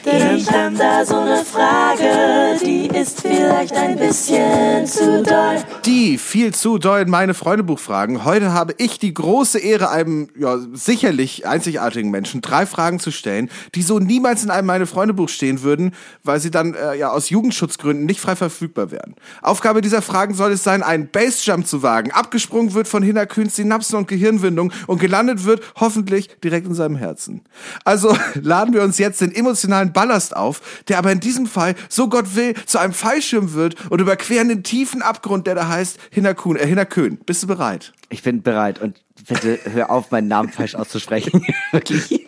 Ich 0.10 0.50
hab 0.50 0.74
da 0.78 1.06
so 1.06 1.18
eine 1.18 1.44
Frage, 1.44 2.58
die 2.66 2.88
ist 2.88 3.20
vielleicht 3.20 3.76
ein 3.76 3.98
bisschen 3.98 4.88
zu 4.88 5.22
doll. 5.22 5.58
Die 5.86 6.18
viel 6.18 6.54
zu 6.54 6.78
dollen 6.78 7.10
meine 7.10 7.34
Freundebuch 7.34 7.78
fragen. 7.78 8.24
Heute 8.24 8.54
habe 8.54 8.74
ich 8.78 9.00
die 9.00 9.14
große 9.14 9.60
Ehre, 9.60 9.90
einem 9.90 10.30
ja, 10.40 10.60
sicherlich 10.72 11.46
einzigartigen 11.46 12.10
Menschen 12.10 12.40
drei 12.40 12.66
Fragen 12.66 13.02
zu 13.02 13.12
stellen, 13.12 13.50
die 13.76 13.82
so 13.82 14.00
niemals 14.00 14.46
in 14.46 14.50
einem 14.50 14.68
meine 14.68 14.86
Freundebuch 14.86 15.28
stehen 15.28 15.62
würden, 15.62 15.94
weil 16.24 16.40
sie 16.40 16.52
dann 16.52 16.74
äh, 16.74 16.96
ja 16.96 17.12
aus 17.12 17.30
Jugendschutzgründen 17.30 18.06
nicht 18.06 18.22
frei 18.22 18.38
verfügbar 18.38 18.92
wären. 18.92 19.14
Aufgabe 19.42 19.82
dieser 19.82 20.02
Fragen 20.02 20.36
soll 20.36 20.54
es 20.54 20.64
sein, 20.64 20.84
einen 20.84 21.10
Bassjump 21.10 21.68
zu 21.68 21.84
wagen, 21.84 22.12
abgesprungen 22.12 22.74
wird 22.74 22.88
von 22.88 23.04
Hinnerkühns 23.04 23.58
Synapsen 23.58 23.98
und 23.98 24.08
Gehirnwindung 24.08 24.72
und 24.88 25.02
gelandet 25.02 25.44
wird 25.44 25.62
hoffentlich 25.76 26.30
direkt 26.42 26.66
in 26.66 26.76
seinem 26.76 26.96
Herzen. 26.96 27.42
Also 27.84 28.16
laden 28.36 28.74
wir 28.74 28.84
uns 28.84 28.98
jetzt 29.00 29.20
den 29.20 29.36
emotionalen 29.36 29.92
Ballast 29.98 30.36
auf, 30.36 30.62
der 30.90 31.00
aber 31.00 31.12
in 31.12 31.20
diesem 31.20 31.48
Fall, 31.48 31.74
so 31.90 32.08
Gott 32.08 32.36
will, 32.36 32.54
zu 32.68 32.78
einem 32.78 32.94
Fallschirm 32.94 33.54
wird 33.54 33.90
und 33.90 34.00
überqueren 34.00 34.48
den 34.48 34.62
tiefen 34.62 35.02
Abgrund, 35.02 35.48
der 35.48 35.56
da 35.56 35.68
heißt 35.68 35.98
Hinnerkuhn, 36.12 36.56
äh, 36.56 36.68
Hinnerkön. 36.68 37.18
Bist 37.18 37.42
du 37.42 37.48
bereit? 37.48 37.94
Ich 38.10 38.22
bin 38.22 38.44
bereit 38.44 38.80
und 38.80 39.02
bitte 39.28 39.58
hör 39.64 39.90
auf, 39.90 40.12
meinen 40.12 40.28
Namen 40.28 40.50
falsch 40.50 40.76
auszusprechen. 40.76 41.44
Wirklich. 41.72 42.28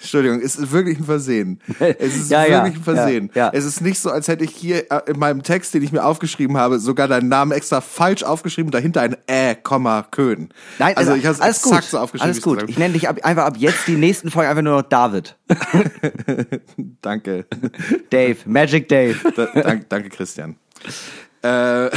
Entschuldigung, 0.00 0.40
es 0.40 0.56
ist 0.56 0.72
wirklich 0.72 0.98
ein 0.98 1.04
Versehen. 1.04 1.60
Es 1.78 2.16
ist 2.16 2.30
Ja, 2.30 2.64
wirklich 2.64 2.76
ein 2.76 2.82
Versehen. 2.84 3.30
ja, 3.34 3.46
ja. 3.46 3.50
Es 3.52 3.64
ist 3.64 3.80
nicht 3.80 4.00
so, 4.00 4.10
als 4.10 4.28
hätte 4.28 4.44
ich 4.44 4.50
hier 4.50 4.90
äh, 4.90 5.00
in 5.10 5.18
meinem 5.18 5.42
Text, 5.42 5.74
den 5.74 5.82
ich 5.82 5.92
mir 5.92 6.04
aufgeschrieben 6.04 6.56
habe, 6.56 6.78
sogar 6.78 7.08
deinen 7.08 7.28
Namen 7.28 7.52
extra 7.52 7.80
falsch 7.80 8.22
aufgeschrieben, 8.22 8.70
dahinter 8.70 9.00
ein 9.02 9.16
Ä, 9.30 9.54
Komma, 9.54 10.06
Köhn. 10.10 10.50
Nein, 10.78 10.96
also 10.96 11.14
ich 11.14 11.24
habe 11.24 11.34
es 11.34 11.40
alles 11.40 11.58
exakt 11.58 11.82
gut. 11.82 11.90
so 11.90 11.98
aufgeschrieben. 11.98 12.30
Alles 12.32 12.42
gut. 12.42 12.64
Ich 12.68 12.78
nenne 12.78 12.94
dich 12.94 13.08
ab, 13.08 13.18
einfach 13.22 13.44
ab 13.44 13.56
jetzt 13.58 13.86
die 13.86 13.96
nächsten 13.96 14.30
Folgen 14.30 14.48
einfach 14.50 14.62
nur 14.62 14.76
noch 14.76 14.88
David. 14.88 15.36
Danke. 17.02 17.46
Dave. 18.10 18.36
Magic 18.46 18.88
Dave. 18.88 19.16
Da, 19.36 19.46
dank, 19.62 19.88
danke, 19.88 20.08
Christian. 20.08 20.56
Äh, 21.42 21.90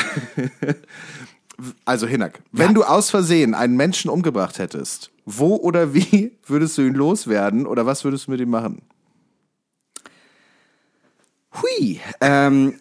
also, 1.85 2.07
Hinak, 2.07 2.39
wenn 2.51 2.73
du 2.73 2.83
aus 2.83 3.09
Versehen 3.09 3.53
einen 3.53 3.75
Menschen 3.75 4.09
umgebracht 4.09 4.59
hättest, 4.59 5.11
wo 5.25 5.55
oder 5.55 5.93
wie 5.93 6.31
würdest 6.45 6.77
du 6.77 6.81
ihn 6.83 6.93
loswerden 6.93 7.65
oder 7.65 7.85
was 7.85 8.03
würdest 8.03 8.27
du 8.27 8.31
mit 8.31 8.39
ihm 8.41 8.49
machen? 8.49 8.81
Hui. 11.61 11.99
Ähm, 12.21 12.75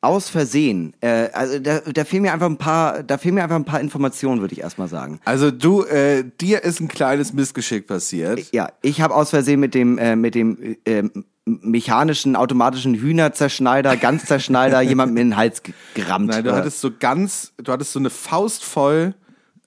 aus 0.00 0.28
Versehen. 0.28 0.94
Äh, 1.00 1.30
also 1.32 1.58
da, 1.58 1.80
da 1.80 2.04
fehlen 2.04 2.22
mir 2.22 2.32
einfach 2.32 2.46
ein 2.46 2.56
paar, 2.58 3.02
da 3.02 3.18
fehlen 3.18 3.34
mir 3.34 3.42
einfach 3.42 3.56
ein 3.56 3.64
paar 3.64 3.80
Informationen, 3.80 4.40
würde 4.40 4.52
ich 4.54 4.60
erstmal 4.60 4.86
sagen. 4.88 5.18
Also, 5.24 5.50
du, 5.50 5.82
äh, 5.84 6.24
dir 6.40 6.62
ist 6.62 6.80
ein 6.80 6.88
kleines 6.88 7.32
Missgeschick 7.32 7.86
passiert. 7.86 8.52
Ja, 8.52 8.70
ich 8.82 9.00
habe 9.00 9.14
aus 9.14 9.30
Versehen 9.30 9.58
mit 9.60 9.74
dem 9.74 9.98
äh, 9.98 10.14
mit 10.14 10.34
dem 10.36 10.76
äh, 10.84 11.02
mechanischen 11.46 12.36
automatischen 12.36 12.94
Hühnerzerschneider, 12.94 13.96
Ganzzerschneider 13.96 14.80
jemandem 14.82 15.16
in 15.16 15.30
den 15.30 15.36
Hals 15.36 15.62
ge- 15.62 15.74
gerammt. 15.94 16.28
Nein, 16.28 16.44
du 16.44 16.52
hattest 16.52 16.80
so 16.80 16.90
ganz, 16.96 17.52
du 17.56 17.72
hattest 17.72 17.92
so 17.92 17.98
eine 17.98 18.10
Faust 18.10 18.62
voll 18.62 19.14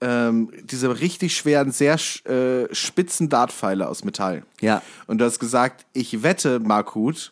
ähm, 0.01 0.49
diese 0.63 0.99
richtig 0.99 1.35
schweren, 1.35 1.71
sehr 1.71 1.95
äh, 2.25 2.73
spitzen 2.73 3.29
Dartpfeile 3.29 3.87
aus 3.87 4.03
Metall. 4.03 4.43
Ja. 4.59 4.81
Und 5.07 5.19
du 5.19 5.25
hast 5.25 5.39
gesagt, 5.39 5.85
ich 5.93 6.23
wette, 6.23 6.59
Markut, 6.59 7.31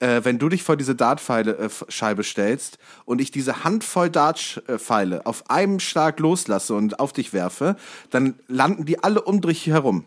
äh, 0.00 0.20
wenn 0.24 0.38
du 0.38 0.48
dich 0.48 0.62
vor 0.62 0.76
diese 0.76 0.94
Dartpfeile 0.94 1.56
äh, 1.56 2.22
stellst 2.22 2.78
und 3.04 3.20
ich 3.20 3.30
diese 3.30 3.64
Handvoll 3.64 4.10
Dartpfeile 4.10 5.24
auf 5.24 5.50
einem 5.50 5.80
Schlag 5.80 6.18
loslasse 6.20 6.74
und 6.74 7.00
auf 7.00 7.12
dich 7.12 7.32
werfe, 7.32 7.76
dann 8.10 8.34
landen 8.48 8.84
die 8.84 9.02
alle 9.02 9.22
um 9.22 9.40
dich 9.40 9.66
herum. 9.66 10.04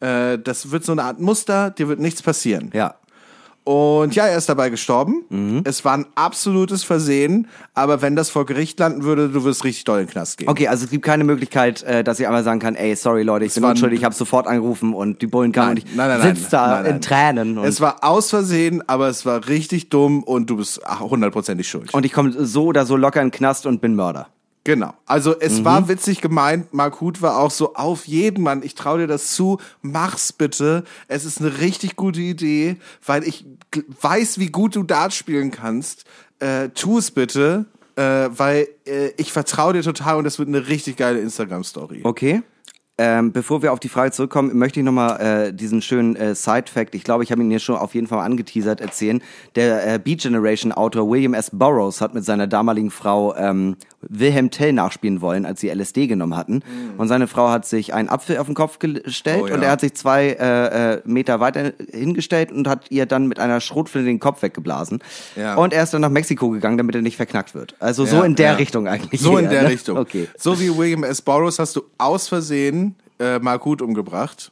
Äh, 0.00 0.38
das 0.38 0.70
wird 0.70 0.84
so 0.84 0.92
eine 0.92 1.04
Art 1.04 1.20
Muster, 1.20 1.70
dir 1.70 1.88
wird 1.88 2.00
nichts 2.00 2.22
passieren. 2.22 2.70
ja. 2.74 2.94
Und 3.64 4.14
ja, 4.14 4.26
er 4.26 4.38
ist 4.38 4.48
dabei 4.48 4.70
gestorben. 4.70 5.62
Es 5.64 5.84
war 5.84 5.92
ein 5.96 6.06
absolutes 6.14 6.82
Versehen, 6.82 7.46
aber 7.74 8.02
wenn 8.02 8.16
das 8.16 8.30
vor 8.30 8.46
Gericht 8.46 8.78
landen 8.80 9.04
würde, 9.04 9.28
du 9.28 9.44
wirst 9.44 9.64
richtig 9.64 9.84
doll 9.84 10.00
in 10.00 10.06
den 10.06 10.10
Knast 10.12 10.38
gehen. 10.38 10.48
Okay, 10.48 10.66
also 10.68 10.84
es 10.84 10.90
gibt 10.90 11.04
keine 11.04 11.24
Möglichkeit, 11.24 11.82
äh, 11.82 12.02
dass 12.02 12.18
ich 12.18 12.26
einmal 12.26 12.42
sagen 12.42 12.58
kann, 12.58 12.74
ey, 12.74 12.96
sorry 12.96 13.22
Leute, 13.22 13.44
ich 13.44 13.54
bin 13.54 13.62
war 13.62 13.70
ein- 13.70 13.72
unschuldig, 13.72 14.00
ich 14.00 14.04
habe 14.04 14.14
sofort 14.14 14.46
angerufen 14.46 14.94
und 14.94 15.20
die 15.22 15.26
Bullen 15.26 15.52
kamen 15.52 15.68
Nein, 15.68 15.76
und 15.84 15.90
ich 15.90 15.96
nein, 15.96 16.08
nein, 16.20 16.36
sitz 16.36 16.48
da 16.48 16.80
in 16.82 17.00
Tränen 17.00 17.58
Es 17.58 17.80
war 17.80 18.02
aus 18.02 18.30
Versehen, 18.30 18.82
aber 18.88 19.08
es 19.08 19.26
war 19.26 19.46
richtig 19.46 19.88
dumm 19.90 20.22
und 20.22 20.48
du 20.50 20.56
bist 20.56 20.80
hundertprozentig 20.98 21.68
schuld. 21.68 21.92
und 21.94 22.04
ich 22.06 22.12
komme 22.12 22.32
so 22.32 22.64
oder 22.64 22.86
so 22.86 22.96
locker 22.96 23.20
in 23.20 23.26
den 23.28 23.32
Knast 23.32 23.66
und 23.66 23.80
bin 23.80 23.94
Mörder. 23.94 24.28
Genau. 24.64 24.92
Also 25.06 25.38
es 25.40 25.60
Mhm. 25.60 25.64
war 25.64 25.88
witzig 25.88 26.20
gemeint. 26.20 26.74
Mark 26.74 27.00
Huth 27.00 27.22
war 27.22 27.38
auch 27.38 27.50
so 27.50 27.74
auf 27.74 28.06
jeden 28.06 28.42
Mann. 28.44 28.62
Ich 28.62 28.74
traue 28.74 28.98
dir 29.00 29.06
das 29.06 29.32
zu. 29.34 29.58
Mach's 29.80 30.32
bitte. 30.34 30.84
Es 31.08 31.24
ist 31.24 31.40
eine 31.40 31.58
richtig 31.60 31.96
gute 31.96 32.20
Idee, 32.20 32.76
weil 33.06 33.24
ich 33.26 33.46
weiß, 34.02 34.38
wie 34.38 34.48
gut 34.50 34.76
du 34.76 34.82
Dart 34.82 35.14
spielen 35.14 35.50
kannst. 35.50 36.04
Äh, 36.40 36.68
tu 36.70 36.98
es 36.98 37.10
bitte, 37.10 37.64
äh, 37.96 38.02
weil 38.02 38.68
äh, 38.86 39.08
ich 39.16 39.32
vertraue 39.32 39.72
dir 39.72 39.82
total 39.82 40.16
und 40.18 40.24
das 40.24 40.38
wird 40.38 40.48
eine 40.48 40.68
richtig 40.68 40.96
geile 40.96 41.20
Instagram-Story. 41.20 42.00
Okay. 42.04 42.42
Ähm, 43.02 43.32
bevor 43.32 43.62
wir 43.62 43.72
auf 43.72 43.80
die 43.80 43.88
Frage 43.88 44.10
zurückkommen, 44.12 44.58
möchte 44.58 44.78
ich 44.80 44.84
nochmal 44.84 45.20
äh, 45.48 45.52
diesen 45.54 45.80
schönen 45.80 46.16
äh, 46.16 46.34
Side-Fact, 46.34 46.94
ich 46.94 47.02
glaube, 47.02 47.24
ich 47.24 47.32
habe 47.32 47.40
ihn 47.40 47.48
hier 47.48 47.58
schon 47.58 47.76
auf 47.76 47.94
jeden 47.94 48.06
Fall 48.06 48.18
mal 48.18 48.26
angeteasert, 48.26 48.82
erzählen. 48.82 49.22
Der 49.56 49.94
äh, 49.94 49.98
Beat 49.98 50.20
Generation-Autor 50.20 51.08
William 51.08 51.32
S. 51.32 51.50
Burroughs 51.50 52.02
hat 52.02 52.12
mit 52.12 52.26
seiner 52.26 52.46
damaligen 52.46 52.90
Frau 52.90 53.34
ähm, 53.36 53.76
Wilhelm 54.02 54.50
Tell 54.50 54.74
nachspielen 54.74 55.22
wollen, 55.22 55.46
als 55.46 55.60
sie 55.60 55.70
LSD 55.70 56.08
genommen 56.08 56.36
hatten. 56.36 56.62
Und 56.98 57.08
seine 57.08 57.26
Frau 57.26 57.48
hat 57.48 57.64
sich 57.66 57.94
einen 57.94 58.10
Apfel 58.10 58.36
auf 58.36 58.46
den 58.46 58.54
Kopf 58.54 58.78
gestellt 58.78 59.40
Oh 59.44 59.46
ja. 59.46 59.54
und 59.54 59.62
er 59.62 59.70
hat 59.70 59.80
sich 59.80 59.94
zwei 59.94 60.28
äh, 60.38 60.94
äh, 60.96 61.00
Meter 61.06 61.40
weiter 61.40 61.72
hingestellt 61.90 62.52
und 62.52 62.68
hat 62.68 62.90
ihr 62.90 63.06
dann 63.06 63.28
mit 63.28 63.38
einer 63.38 63.60
Schrotflinte 63.62 64.08
den 64.08 64.20
Kopf 64.20 64.42
weggeblasen. 64.42 64.98
Ja. 65.36 65.54
Und 65.54 65.72
er 65.72 65.84
ist 65.84 65.94
dann 65.94 66.02
nach 66.02 66.10
Mexiko 66.10 66.50
gegangen, 66.50 66.76
damit 66.76 66.94
er 66.94 67.02
nicht 67.02 67.16
verknackt 67.16 67.54
wird. 67.54 67.76
Also 67.78 68.04
so 68.04 68.16
Ja, 68.16 68.24
in 68.24 68.36
der. 68.36 68.58
Richtung 68.58 68.88
eigentlich. 68.88 69.20
So 69.22 69.38
in 69.38 69.44
eher, 69.46 69.50
der 69.50 69.62
ne? 69.62 69.68
Richtung. 69.70 69.96
Okay. 69.96 70.28
So 70.36 70.60
wie 70.60 70.76
William 70.76 71.04
S. 71.04 71.22
Burroughs 71.22 71.58
hast 71.58 71.76
du 71.76 71.82
aus 71.96 72.28
Versehen 72.28 72.89
äh, 73.20 73.38
Mark 73.38 73.64
Huth 73.64 73.82
umgebracht. 73.82 74.50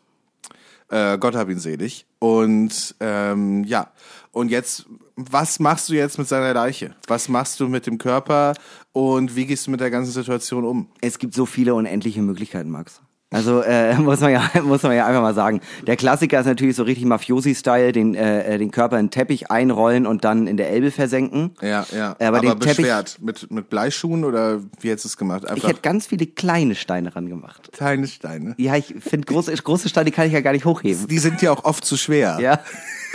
Äh, 0.91 1.19
Gott 1.19 1.35
hab 1.35 1.49
ihn 1.49 1.59
selig. 1.59 2.07
Und 2.19 2.95
ähm, 3.01 3.65
ja, 3.65 3.93
und 4.33 4.51
jetzt, 4.51 4.87
was 5.17 5.59
machst 5.59 5.89
du 5.89 5.95
jetzt 5.95 6.19
mit 6.19 6.29
seiner 6.29 6.55
Leiche? 6.55 6.95
Was 7.07 7.29
machst 7.29 7.59
du 7.61 7.69
mit 7.69 7.87
dem 7.87 7.99
Körper 7.99 8.55
und 8.93 9.35
wie 9.35 9.47
gehst 9.47 9.67
du 9.67 9.71
mit 9.71 9.81
der 9.81 9.91
ganzen 9.91 10.13
Situation 10.13 10.65
um? 10.65 10.89
Es 11.01 11.19
gibt 11.19 11.35
so 11.35 11.45
viele 11.45 11.75
unendliche 11.75 12.23
Möglichkeiten, 12.23 12.71
Max. 12.71 13.01
Also 13.31 13.61
äh, 13.61 13.95
muss 13.99 14.21
man 14.21 14.33
ja 14.33 14.51
muss 14.63 14.83
man 14.83 14.97
ja 14.97 15.07
einfach 15.07 15.21
mal 15.21 15.35
sagen. 15.35 15.61
Der 15.87 15.97
Klassiker 15.97 16.41
ist 16.41 16.47
natürlich 16.47 16.77
so 16.77 16.83
richtig 16.83 17.05
Mafiosi-Style, 17.05 17.93
den 17.93 18.15
äh, 18.15 18.59
den 18.59 18.71
Körper 18.71 18.99
in 18.99 19.07
den 19.07 19.11
Teppich 19.11 19.51
einrollen 19.51 20.07
und 20.07 20.25
dann 20.25 20.47
in 20.47 20.57
der 20.57 20.71
Elbe 20.71 20.91
versenken. 20.91 21.55
Ja, 21.61 21.87
ja. 21.95 22.17
Aber, 22.21 22.41
den 22.41 22.59
Teppich, 22.59 22.77
beschwert. 22.79 23.19
Mit, 23.21 23.51
mit 23.51 23.69
Bleischuhen 23.69 24.25
oder 24.25 24.61
wie 24.81 24.91
hättest 24.91 25.05
du 25.05 25.09
es 25.09 25.17
gemacht? 25.17 25.43
ich 25.45 25.51
Einfach 25.51 25.69
hätte 25.69 25.81
ganz 25.83 26.07
viele 26.07 26.27
kleine 26.27 26.75
Steine 26.75 27.15
ran 27.15 27.29
gemacht. 27.29 27.71
kleine 27.73 28.07
Steine. 28.07 28.55
Ja, 28.57 28.77
ich 28.77 28.95
finde 28.99 29.27
große 29.27 29.53
große 29.55 29.89
Steine 29.89 30.11
kann 30.11 30.27
ich 30.27 30.33
ja 30.33 30.41
gar 30.41 30.53
nicht 30.53 30.65
hochheben. 30.65 31.07
Die 31.07 31.19
sind 31.19 31.43
ja 31.43 31.53
auch 31.53 31.65
oft 31.65 31.85
zu 31.85 31.97
schwer. 31.97 32.39
Ja. 32.41 32.61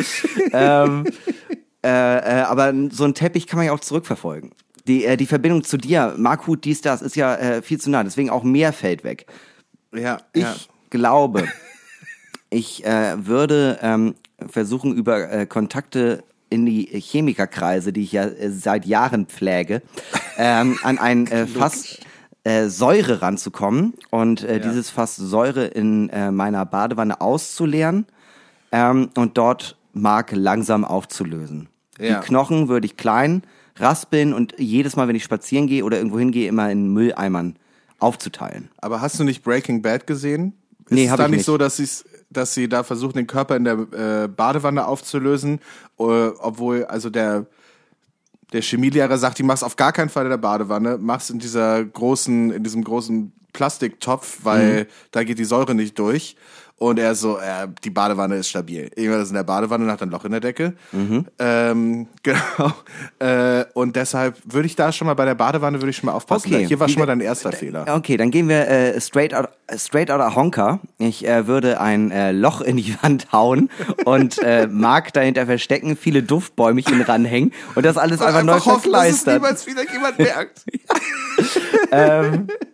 ähm, 0.53 1.05
äh, 1.83 1.89
äh, 1.89 2.41
aber 2.43 2.73
so 2.91 3.03
ein 3.03 3.13
Teppich 3.13 3.47
kann 3.47 3.57
man 3.57 3.65
ja 3.65 3.73
auch 3.73 3.79
zurückverfolgen. 3.79 4.51
Die, 4.87 5.05
äh, 5.05 5.17
die 5.17 5.25
Verbindung 5.25 5.63
zu 5.63 5.77
dir, 5.77 6.13
Markhut, 6.17 6.65
dies, 6.65 6.81
das, 6.81 7.01
ist 7.01 7.15
ja 7.15 7.35
äh, 7.35 7.61
viel 7.61 7.79
zu 7.79 7.89
nah. 7.89 8.03
Deswegen 8.03 8.29
auch 8.29 8.43
mehr 8.43 8.73
fällt 8.73 9.03
weg. 9.03 9.25
Ja, 9.95 10.19
Ich 10.33 10.43
ja. 10.43 10.55
glaube, 10.89 11.47
ich 12.49 12.85
äh, 12.85 13.25
würde 13.25 13.79
ähm, 13.81 14.15
versuchen, 14.47 14.93
über 14.93 15.31
äh, 15.31 15.45
Kontakte 15.45 16.23
in 16.49 16.65
die 16.65 16.85
Chemikerkreise, 16.85 17.91
die 17.93 18.03
ich 18.03 18.11
ja 18.11 18.25
äh, 18.25 18.49
seit 18.49 18.85
Jahren 18.85 19.25
pflege, 19.25 19.81
ähm, 20.37 20.77
an 20.83 20.99
ein 20.99 21.27
äh, 21.27 21.47
Fass 21.47 21.97
äh, 22.43 22.67
Säure 22.67 23.21
ranzukommen 23.21 23.93
und 24.11 24.43
äh, 24.43 24.59
dieses 24.59 24.89
Fass 24.89 25.15
Säure 25.15 25.65
in 25.65 26.09
äh, 26.09 26.31
meiner 26.31 26.65
Badewanne 26.65 27.21
auszuleeren 27.21 28.05
ähm, 28.71 29.09
und 29.15 29.37
dort 29.37 29.77
Mark 29.93 30.31
langsam 30.33 30.85
aufzulösen. 30.85 31.69
Ja. 31.99 32.19
Die 32.19 32.27
Knochen 32.27 32.67
würde 32.67 32.85
ich 32.85 32.97
klein 32.97 33.43
raspeln 33.77 34.33
und 34.33 34.55
jedes 34.57 34.95
Mal, 34.95 35.07
wenn 35.07 35.15
ich 35.15 35.23
spazieren 35.23 35.67
gehe 35.67 35.83
oder 35.83 35.97
irgendwo 35.97 36.19
hingehe, 36.19 36.47
immer 36.47 36.69
in 36.69 36.93
Mülleimern 36.93 37.55
aufzuteilen. 38.03 38.69
Aber 38.77 39.01
hast 39.01 39.19
du 39.19 39.23
nicht 39.23 39.43
Breaking 39.43 39.81
Bad 39.81 40.05
gesehen? 40.07 40.53
Ist 40.85 40.91
Nee, 40.91 41.05
es 41.07 41.15
da 41.15 41.25
ich 41.25 41.29
nicht 41.31 41.37
nicht. 41.37 41.45
so, 41.45 41.57
dass, 41.57 41.77
sie's, 41.77 42.05
dass 42.29 42.53
sie 42.53 42.67
da 42.69 42.83
versuchen, 42.83 43.13
den 43.13 43.27
Körper 43.27 43.55
in 43.55 43.63
der 43.63 43.73
äh, 44.23 44.27
Badewanne 44.27 44.85
aufzulösen, 44.85 45.59
äh, 45.99 46.03
obwohl 46.03 46.85
also 46.85 47.09
der 47.09 47.45
der 48.51 48.61
Chemielehrer 48.61 49.17
sagt, 49.17 49.39
die 49.39 49.43
mach's 49.43 49.63
auf 49.63 49.77
gar 49.77 49.91
keinen 49.91 50.09
Fall 50.09 50.25
in 50.25 50.29
der 50.29 50.37
Badewanne, 50.37 50.99
mach's 51.01 51.31
in 51.31 51.39
dieser 51.39 51.83
großen, 51.83 52.51
in 52.51 52.63
diesem 52.63 52.83
großen 52.83 53.31
Plastiktopf, 53.51 54.39
weil 54.43 54.83
Mhm. 54.83 54.87
da 55.09 55.23
geht 55.23 55.39
die 55.39 55.43
Säure 55.45 55.73
nicht 55.73 55.97
durch. 55.97 56.35
Und 56.77 56.99
er 56.99 57.15
so, 57.15 57.37
äh, 57.37 57.67
die 57.83 57.91
Badewanne 57.91 58.35
ist 58.35 58.49
stabil. 58.49 58.91
Irgendwann 58.95 59.21
ist 59.21 59.29
in 59.29 59.35
der 59.35 59.43
Badewanne 59.43 59.85
und 59.85 59.91
hat 59.91 60.01
ein 60.01 60.09
Loch 60.09 60.25
in 60.25 60.31
der 60.31 60.41
Decke. 60.41 60.73
Mhm. 60.91 61.25
Ähm, 61.39 62.07
genau. 62.23 62.73
Äh, 63.19 63.65
und 63.73 63.95
deshalb 63.95 64.37
würde 64.43 64.65
ich 64.65 64.75
da 64.75 64.91
schon 64.91 65.07
mal 65.07 65.13
bei 65.13 65.25
der 65.25 65.35
Badewanne 65.35 65.79
würde 65.79 65.91
ich 65.91 65.97
schon 65.97 66.07
mal 66.07 66.13
aufpassen. 66.13 66.53
Okay. 66.53 66.67
Hier 66.67 66.79
war 66.79 66.89
schon 66.89 66.99
mal 66.99 67.05
dein 67.05 67.21
erster 67.21 67.51
Fehler. 67.51 67.85
Okay, 67.87 68.17
dann 68.17 68.31
gehen 68.31 68.49
wir 68.49 68.67
äh, 68.67 68.99
straight 68.99 69.33
out 69.33 69.49
straight 69.77 70.11
out 70.11 70.19
of 70.19 70.35
Honker. 70.35 70.79
Ich 70.97 71.25
äh, 71.27 71.47
würde 71.47 71.79
ein 71.79 72.11
äh, 72.11 72.31
Loch 72.31 72.61
in 72.61 72.77
die 72.77 72.95
Wand 73.01 73.31
hauen 73.31 73.69
und 74.05 74.39
äh, 74.39 74.67
Mark 74.67 75.13
dahinter 75.13 75.45
verstecken, 75.45 75.95
viele 75.95 76.23
Duftbäumchen 76.23 77.01
ranhängen 77.01 77.53
und 77.75 77.85
das 77.85 77.97
alles 77.97 78.21
einfach, 78.21 78.43
neu 78.43 78.59
hoffen, 78.59 78.91
dass 78.91 79.09
es 79.09 79.25
niemals 79.25 79.67
wieder 79.67 79.83
jemand 79.91 80.19
merkt. 80.19 80.65
Ist 81.37 81.61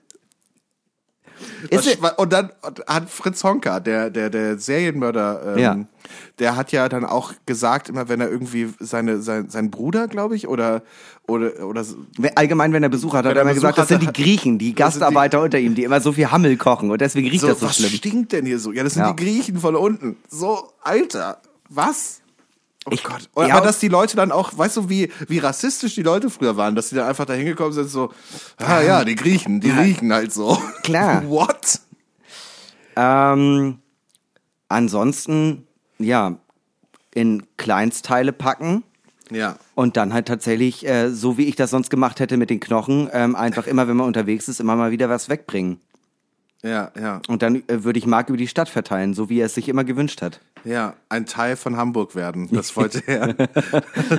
Was- 1.72 2.14
und 2.18 2.34
dann 2.34 2.52
hat 2.88 3.10
Fritz 3.10 3.44
Honka, 3.44 3.80
der, 3.80 4.10
der, 4.10 4.30
der 4.30 4.58
Serienmörder, 4.60 5.56
ähm, 5.56 5.60
Ja. 5.60 5.78
der 6.40 6.56
hat 6.56 6.72
ja 6.72 6.88
dann 6.90 7.06
auch 7.06 7.34
gesagt, 7.46 7.90
immer 7.90 8.08
wenn 8.10 8.22
er 8.22 8.30
irgendwie 8.30 8.70
seine, 8.80 9.22
sein, 9.22 9.50
sein 9.50 9.70
Bruder, 9.72 10.08
glaube 10.08 10.36
ich, 10.36 10.48
oder, 10.48 10.82
oder, 11.28 11.66
oder 11.66 11.86
Allgemein, 12.36 12.74
wenn 12.74 12.84
er 12.84 12.90
Besuch 12.90 13.14
hat, 13.14 13.26
hat 13.26 13.32
er 13.34 13.38
er 13.38 13.42
immer 13.42 13.50
Besuch 13.52 13.62
gesagt, 13.62 13.78
das 13.78 13.88
sind 13.90 14.02
die 14.04 14.14
Griechen, 14.14 14.58
die 14.58 14.68
sind 14.68 14.78
die- 14.78 14.82
Gastarbeiter 14.82 15.42
unter 15.42 15.60
ihm, 15.60 15.76
die 15.76 15.84
immer 15.84 16.02
so 16.02 16.12
viel 16.14 16.32
Hammel 16.32 16.58
kochen 16.58 16.92
und 16.92 17.02
deswegen 17.02 17.28
riecht 17.30 17.42
so, 17.42 17.48
das 17.48 17.60
so 17.60 17.66
was 17.68 17.76
schlimm. 17.78 17.90
stinkt 17.92 18.32
denn 18.32 18.46
hier 18.46 18.60
so? 18.60 18.72
Ja, 18.72 18.84
das 18.84 18.94
sind 18.94 19.04
Ja. 19.04 19.14
die 19.14 19.24
Griechen 19.24 19.58
von 19.58 19.76
unten. 19.76 20.18
So, 20.30 20.72
Alter, 20.82 21.42
was? 21.70 22.22
Oh 22.86 22.92
Ich- 22.92 23.04
Gott. 23.04 23.30
ja, 23.38 23.56
aber 23.58 23.66
dass 23.66 23.80
die 23.80 23.90
Leute 23.90 24.16
dann 24.16 24.32
auch, 24.32 24.58
weißt 24.58 24.78
du, 24.78 24.90
wie, 24.90 25.12
wie 25.28 25.40
rassistisch 25.40 25.96
die 25.96 26.02
Leute 26.04 26.30
früher 26.30 26.56
waren, 26.58 26.76
dass 26.76 26.90
die 26.90 26.96
dann 26.96 27.08
einfach 27.08 27.26
da 27.26 27.34
hingekommen 27.34 27.74
sind, 27.74 27.90
so, 27.90 28.12
ah 28.58 28.82
ja, 28.82 29.04
die 29.04 29.16
Griechen, 29.16 29.60
die 29.60 29.70
riechen 29.72 30.12
halt 30.14 30.32
so. 30.34 30.58
Klar. 30.84 31.24
What? 31.30 31.80
Ähm, 32.96 33.80
ansonsten, 34.70 35.68
ja, 36.00 36.38
in 37.14 37.44
Kleinstteile 37.58 38.32
packen. 38.34 38.84
Ja. 39.32 39.58
Und 39.76 39.96
dann 39.98 40.14
halt 40.14 40.28
tatsächlich, 40.28 40.88
äh, 40.88 41.10
so 41.12 41.38
wie 41.38 41.46
ich 41.46 41.56
das 41.56 41.70
sonst 41.70 41.90
gemacht 41.90 42.20
hätte 42.20 42.38
mit 42.38 42.50
den 42.50 42.60
Knochen, 42.60 43.10
ähm, 43.14 43.36
einfach 43.36 43.68
immer, 43.68 43.88
wenn 43.88 43.98
man 43.98 44.08
unterwegs 44.08 44.48
ist, 44.48 44.60
immer 44.60 44.76
mal 44.76 44.92
wieder 44.92 45.08
was 45.10 45.30
wegbringen. 45.30 45.80
Ja, 46.64 46.92
ja, 47.00 47.22
Und 47.28 47.42
dann 47.42 47.64
äh, 47.68 47.84
würde 47.84 48.00
ich 48.00 48.06
Mark 48.06 48.28
über 48.30 48.38
die 48.38 48.48
Stadt 48.48 48.68
verteilen, 48.70 49.14
so 49.14 49.30
wie 49.30 49.40
er 49.40 49.46
es 49.46 49.54
sich 49.54 49.70
immer 49.70 49.84
gewünscht 49.86 50.22
hat. 50.22 50.42
Ja. 50.64 50.94
Ein 51.10 51.26
Teil 51.26 51.56
von 51.56 51.78
Hamburg 51.78 52.16
werden. 52.16 52.50
Das 52.52 52.76
wollte 52.76 53.02
er. 53.08 53.36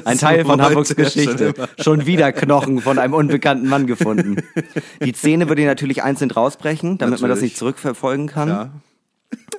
Ein 0.05 0.19
Teil 0.19 0.45
von 0.45 0.61
Hamburgs 0.61 0.95
Geschichte. 0.95 1.55
Schon 1.79 2.07
wieder 2.07 2.33
Knochen 2.33 2.81
von 2.81 2.99
einem 2.99 3.15
unbekannten 3.15 3.69
Mann 3.69 3.87
gefunden. 3.87 4.37
Die 5.03 5.13
Zähne 5.13 5.49
würde 5.49 5.63
ich 5.63 5.69
natürlich 5.69 6.03
einzeln 6.03 6.31
rausbrechen, 6.31 6.99
damit 6.99 7.21
man 7.21 7.29
das 7.29 7.39
Natürlich. 7.39 7.53
nicht 7.53 7.57
zurückverfolgen 7.59 8.27
kann. 8.27 8.49
Ja. 8.49 8.71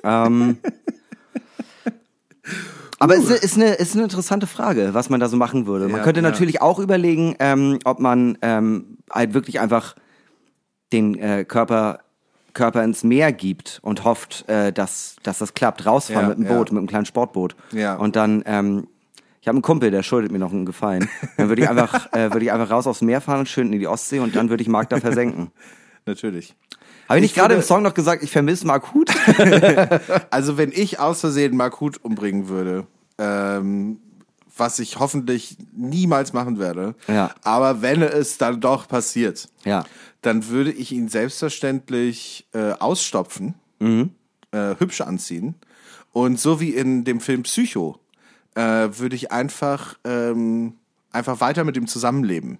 Ähm, 0.04 0.58
aber 2.98 3.16
es 3.16 3.30
ist 3.30 3.56
eine, 3.56 3.74
ist 3.74 3.94
eine 3.94 4.04
interessante 4.04 4.46
Frage, 4.46 4.90
was 4.94 5.10
man 5.10 5.18
da 5.18 5.28
so 5.28 5.36
machen 5.36 5.66
würde. 5.66 5.88
Man 5.88 5.98
Ja, 5.98 6.04
könnte 6.04 6.20
ja. 6.20 6.28
natürlich 6.28 6.60
auch 6.62 6.78
überlegen, 6.78 7.34
ähm, 7.40 7.78
ob 7.84 7.98
man 7.98 8.38
ähm, 8.42 8.98
halt 9.10 9.34
wirklich 9.34 9.58
einfach 9.60 9.96
den 10.92 11.18
äh, 11.18 11.44
Körper 11.44 12.00
Körper 12.54 12.84
ins 12.84 13.04
Meer 13.04 13.32
gibt 13.32 13.80
und 13.82 14.04
hofft, 14.04 14.48
äh, 14.48 14.72
dass, 14.72 15.16
dass 15.22 15.38
das 15.38 15.54
klappt. 15.54 15.86
Rausfahren 15.86 16.22
Ja, 16.22 16.28
mit 16.28 16.38
einem 16.38 16.46
ja. 16.46 16.56
Boot, 16.56 16.72
mit 16.72 16.78
einem 16.78 16.88
kleinen 16.88 17.06
Sportboot. 17.06 17.56
Ja. 17.72 17.96
Und 17.96 18.16
dann, 18.16 18.42
ähm, 18.46 18.88
ich 19.40 19.48
habe 19.48 19.56
einen 19.56 19.62
Kumpel, 19.62 19.90
der 19.90 20.02
schuldet 20.02 20.30
mir 20.32 20.38
noch 20.38 20.52
einen 20.52 20.66
Gefallen. 20.66 21.08
Dann 21.36 21.48
würde 21.48 21.62
ich 21.62 21.68
einfach, 21.68 22.12
äh, 22.12 22.32
würde 22.32 22.44
ich 22.44 22.52
einfach 22.52 22.70
raus 22.70 22.86
aufs 22.86 23.00
Meer 23.00 23.20
fahren 23.20 23.40
und 23.40 23.48
schön 23.48 23.72
in 23.72 23.78
die 23.78 23.88
Ostsee 23.88 24.20
und 24.20 24.36
dann 24.36 24.50
würde 24.50 24.62
ich 24.62 24.68
Mark 24.68 24.90
da 24.90 25.00
versenken. 25.00 25.50
Natürlich. 26.06 26.54
Habe 27.08 27.18
ich 27.18 27.22
nicht 27.22 27.32
Ich 27.32 27.36
gerade 27.36 27.54
im 27.54 27.62
Song 27.62 27.82
noch 27.82 27.94
gesagt, 27.94 28.22
ich 28.22 28.30
vermisse 28.30 28.66
Mark 28.66 28.94
Huth? 28.94 29.10
Also 30.30 30.56
wenn 30.56 30.72
ich 30.72 30.98
aus 30.98 31.20
Versehen 31.20 31.56
Mark 31.56 31.80
Huth 31.80 32.02
umbringen 32.02 32.48
würde, 32.48 32.86
ähm, 33.18 33.98
was 34.56 34.78
ich 34.78 34.98
hoffentlich 34.98 35.56
niemals 35.72 36.32
machen 36.32 36.58
werde, 36.58 36.94
Ja. 37.08 37.34
aber 37.42 37.80
wenn 37.82 38.02
es 38.02 38.38
dann 38.38 38.60
doch 38.60 38.86
passiert, 38.88 39.48
Ja. 39.64 39.84
dann 40.20 40.48
würde 40.48 40.70
ich 40.72 40.92
ihn 40.92 41.08
selbstverständlich 41.08 42.46
äh, 42.52 42.72
ausstopfen, 42.72 43.54
Mhm. 43.80 44.10
äh, 44.52 44.74
hübsch 44.78 45.00
anziehen 45.00 45.54
und 46.12 46.38
so 46.40 46.60
wie 46.60 46.70
in 46.70 47.04
dem 47.04 47.20
Film 47.20 47.42
Psycho 47.44 47.98
äh, 48.54 48.60
würde 48.98 49.16
ich 49.16 49.32
einfach 49.32 49.96
ähm, 50.04 50.74
einfach 51.10 51.40
weiter 51.40 51.64
mit 51.64 51.76
ihm 51.76 51.86
zusammenleben. 51.86 52.58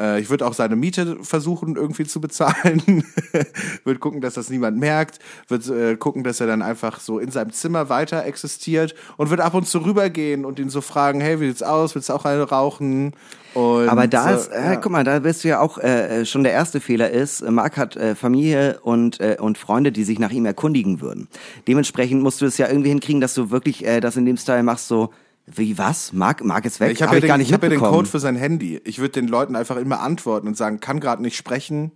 Äh, 0.00 0.20
ich 0.20 0.30
würde 0.30 0.46
auch 0.46 0.54
seine 0.54 0.76
Miete 0.76 1.18
versuchen 1.22 1.76
irgendwie 1.76 2.06
zu 2.06 2.20
bezahlen, 2.20 3.04
würde 3.84 4.00
gucken, 4.00 4.20
dass 4.20 4.34
das 4.34 4.50
niemand 4.50 4.78
merkt, 4.78 5.18
würde 5.48 5.92
äh, 5.92 5.96
gucken, 5.96 6.24
dass 6.24 6.40
er 6.40 6.46
dann 6.46 6.62
einfach 6.62 7.00
so 7.00 7.18
in 7.18 7.30
seinem 7.30 7.52
Zimmer 7.52 7.88
weiter 7.88 8.24
existiert. 8.24 8.94
Und 9.16 9.30
würde 9.30 9.44
ab 9.44 9.54
und 9.54 9.66
zu 9.66 9.78
rübergehen 9.78 10.44
und 10.44 10.58
ihn 10.58 10.70
so 10.70 10.80
fragen, 10.80 11.20
hey, 11.20 11.40
wie 11.40 11.48
sieht's 11.48 11.62
aus, 11.62 11.94
willst 11.94 12.08
du 12.08 12.14
auch 12.14 12.24
eine 12.24 12.42
rauchen? 12.42 13.12
Und, 13.54 13.88
Aber 13.88 14.06
da 14.06 14.30
ist, 14.30 14.48
äh, 14.48 14.74
äh, 14.74 14.78
guck 14.80 14.92
mal, 14.92 15.04
da 15.04 15.18
bist 15.20 15.42
du 15.42 15.48
ja 15.48 15.60
auch 15.60 15.78
äh, 15.78 16.24
schon 16.26 16.44
der 16.44 16.52
erste 16.52 16.80
Fehler 16.80 17.10
ist, 17.10 17.40
äh, 17.40 17.50
Marc 17.50 17.76
hat 17.76 17.96
äh, 17.96 18.14
Familie 18.14 18.78
und 18.82 19.20
äh, 19.20 19.36
und 19.40 19.58
Freunde, 19.58 19.90
die 19.90 20.04
sich 20.04 20.18
nach 20.18 20.30
ihm 20.30 20.46
erkundigen 20.46 21.00
würden. 21.00 21.28
Dementsprechend 21.66 22.22
musst 22.22 22.40
du 22.40 22.46
es 22.46 22.58
ja 22.58 22.68
irgendwie 22.68 22.90
hinkriegen, 22.90 23.20
dass 23.20 23.34
du 23.34 23.50
wirklich 23.50 23.84
äh, 23.84 24.00
das 24.00 24.16
in 24.16 24.26
dem 24.26 24.36
Style 24.36 24.62
machst, 24.62 24.88
so 24.88 25.10
wie 25.54 25.78
was? 25.78 26.12
Marc, 26.12 26.44
Marc 26.44 26.64
ist 26.64 26.80
weg? 26.80 26.92
Ich 26.92 27.02
habe 27.02 27.10
Hab 27.10 27.14
ja, 27.14 27.20
den, 27.20 27.28
gar 27.28 27.38
nicht 27.38 27.48
ich 27.48 27.54
hab 27.54 27.62
ja 27.62 27.68
den. 27.68 27.78
Code 27.80 28.08
für 28.08 28.18
sein 28.18 28.36
Handy. 28.36 28.80
Ich 28.84 28.98
würde 28.98 29.12
den 29.12 29.28
Leuten 29.28 29.56
einfach 29.56 29.76
immer 29.76 30.00
antworten 30.00 30.48
und 30.48 30.56
sagen, 30.56 30.80
kann 30.80 31.00
gerade 31.00 31.22
nicht 31.22 31.36
sprechen, 31.36 31.92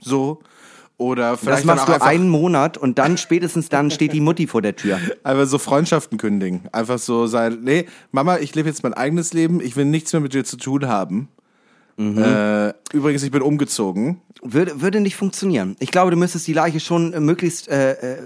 so. 0.00 0.40
Oder 0.96 1.36
vielleicht 1.36 1.60
das 1.60 1.64
machst 1.64 1.88
dann 1.88 1.98
du 1.98 2.04
einen 2.04 2.28
Monat 2.28 2.78
und 2.78 2.98
dann 2.98 3.18
spätestens 3.18 3.68
dann 3.68 3.90
steht 3.90 4.12
die 4.12 4.20
Mutti 4.20 4.46
vor 4.46 4.62
der 4.62 4.76
Tür. 4.76 5.00
einfach 5.24 5.46
so 5.46 5.58
Freundschaften 5.58 6.18
kündigen. 6.18 6.68
Einfach 6.70 6.98
so 6.98 7.26
sein, 7.26 7.58
nee, 7.62 7.86
Mama, 8.12 8.38
ich 8.38 8.54
lebe 8.54 8.68
jetzt 8.68 8.84
mein 8.84 8.94
eigenes 8.94 9.32
Leben, 9.32 9.60
ich 9.60 9.74
will 9.74 9.86
nichts 9.86 10.12
mehr 10.12 10.20
mit 10.20 10.34
dir 10.34 10.44
zu 10.44 10.56
tun 10.56 10.86
haben. 10.86 11.28
Mhm. 11.96 12.22
Äh, 12.22 12.74
übrigens, 12.92 13.24
ich 13.24 13.30
bin 13.32 13.42
umgezogen. 13.42 14.20
Würde, 14.42 14.80
würde 14.80 15.00
nicht 15.00 15.16
funktionieren. 15.16 15.76
Ich 15.80 15.90
glaube, 15.90 16.10
du 16.10 16.16
müsstest 16.16 16.46
die 16.46 16.52
Leiche 16.52 16.78
schon 16.78 17.12
äh, 17.12 17.20
möglichst 17.20 17.68
äh, 17.68 17.92
äh, 17.92 18.18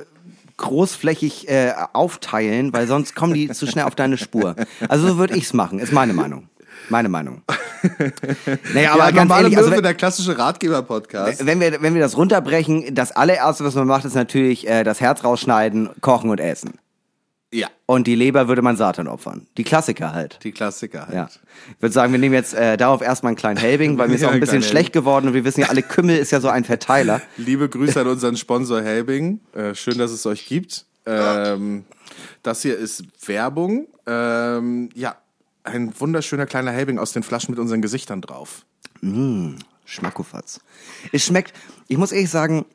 großflächig 0.59 1.49
äh, 1.49 1.73
aufteilen, 1.93 2.73
weil 2.73 2.87
sonst 2.87 3.15
kommen 3.15 3.35
die 3.35 3.49
zu 3.49 3.67
schnell 3.67 3.87
auf 3.87 3.95
deine 3.95 4.19
Spur. 4.19 4.55
Also 4.89 5.09
so 5.09 5.19
würde 5.19 5.37
ich's 5.37 5.55
machen, 5.55 5.79
ist 5.79 5.93
meine 5.93 6.13
Meinung. 6.13 6.49
Meine 6.91 7.09
Meinung. 7.09 7.43
Naja, 8.75 8.93
aber 8.93 9.05
ja, 9.05 9.11
ganz 9.11 9.31
ehrlich, 9.31 9.57
also 9.57 9.71
wenn, 9.71 9.83
der 9.83 9.95
klassische 9.95 10.39
Ratgeber-Podcast. 10.39 11.47
wenn, 11.47 11.61
wir, 11.61 11.81
wenn 11.83 11.95
wir 11.95 12.01
das 12.01 12.17
runterbrechen, 12.17 12.95
das 12.95 13.13
allererste, 13.13 13.65
was 13.65 13.75
man 13.75 13.87
macht, 13.87 14.05
ist 14.05 14.15
natürlich 14.15 14.67
äh, 14.69 14.85
das 14.85 15.01
Herz 15.01 15.23
rausschneiden, 15.23 15.91
kochen 16.01 16.31
und 16.31 16.41
essen. 16.41 16.73
Ja, 17.51 17.69
Und 17.87 18.07
die 18.07 18.15
Leber 18.15 18.47
würde 18.49 18.61
man 18.61 18.77
Satan 18.77 19.09
opfern. 19.09 19.47
Die 19.57 19.65
Klassiker 19.65 20.13
halt. 20.13 20.39
die 20.45 20.53
Klassiker 20.53 21.07
halt. 21.07 21.15
Ja. 21.15 21.29
Ich 21.77 21.83
würde 21.83 21.93
sagen, 21.95 22.13
wir 22.13 22.19
nehmen 22.19 22.35
jetzt 22.35 22.53
äh, 22.53 22.77
darauf 22.77 23.01
erstmal 23.01 23.31
einen 23.31 23.37
kleinen 23.39 23.57
Helbing, 23.57 23.97
weil 23.97 24.09
mir 24.09 24.17
ist 24.17 24.21
Ja, 24.23 24.29
auch 24.29 24.33
ein 24.33 24.41
bisschen 24.41 24.63
schlecht 24.63 24.93
geworden 24.93 25.29
und 25.29 25.35
wir 25.35 25.45
wissen 25.45 25.61
ja 25.63 25.69
alle, 25.69 25.83
Kümmel 25.83 26.19
ist 26.19 26.31
ja 26.31 26.41
so 26.41 26.49
ein 26.49 26.65
Verteiler. 26.65 27.23
Liebe 27.39 27.69
Grüße 27.71 27.99
an 28.01 28.07
unseren 28.07 28.37
Sponsor 28.37 28.83
Helbing. 28.83 29.41
Äh, 29.55 29.75
schön, 29.75 29.97
dass 29.97 30.11
es 30.11 30.27
euch 30.27 30.47
gibt. 30.47 30.85
Ähm, 31.07 31.85
das 32.43 32.61
hier 32.61 32.77
ist 32.77 33.05
Werbung. 33.27 33.87
Ähm, 34.07 34.91
ja, 34.95 35.17
ein 35.65 35.99
wunderschöner 35.99 36.45
kleiner 36.45 36.73
Helbing 36.73 36.99
aus 36.99 37.13
den 37.13 37.23
Flaschen 37.23 37.53
mit 37.53 37.59
unseren 37.59 37.81
Gesichtern 37.81 38.21
drauf. 38.21 38.67
Schmackofatz. 39.87 40.61
Es 41.13 41.25
schmeckt, 41.25 41.55
ich 41.87 41.97
muss 41.97 42.13
ehrlich 42.13 42.29
sagen, 42.31 42.67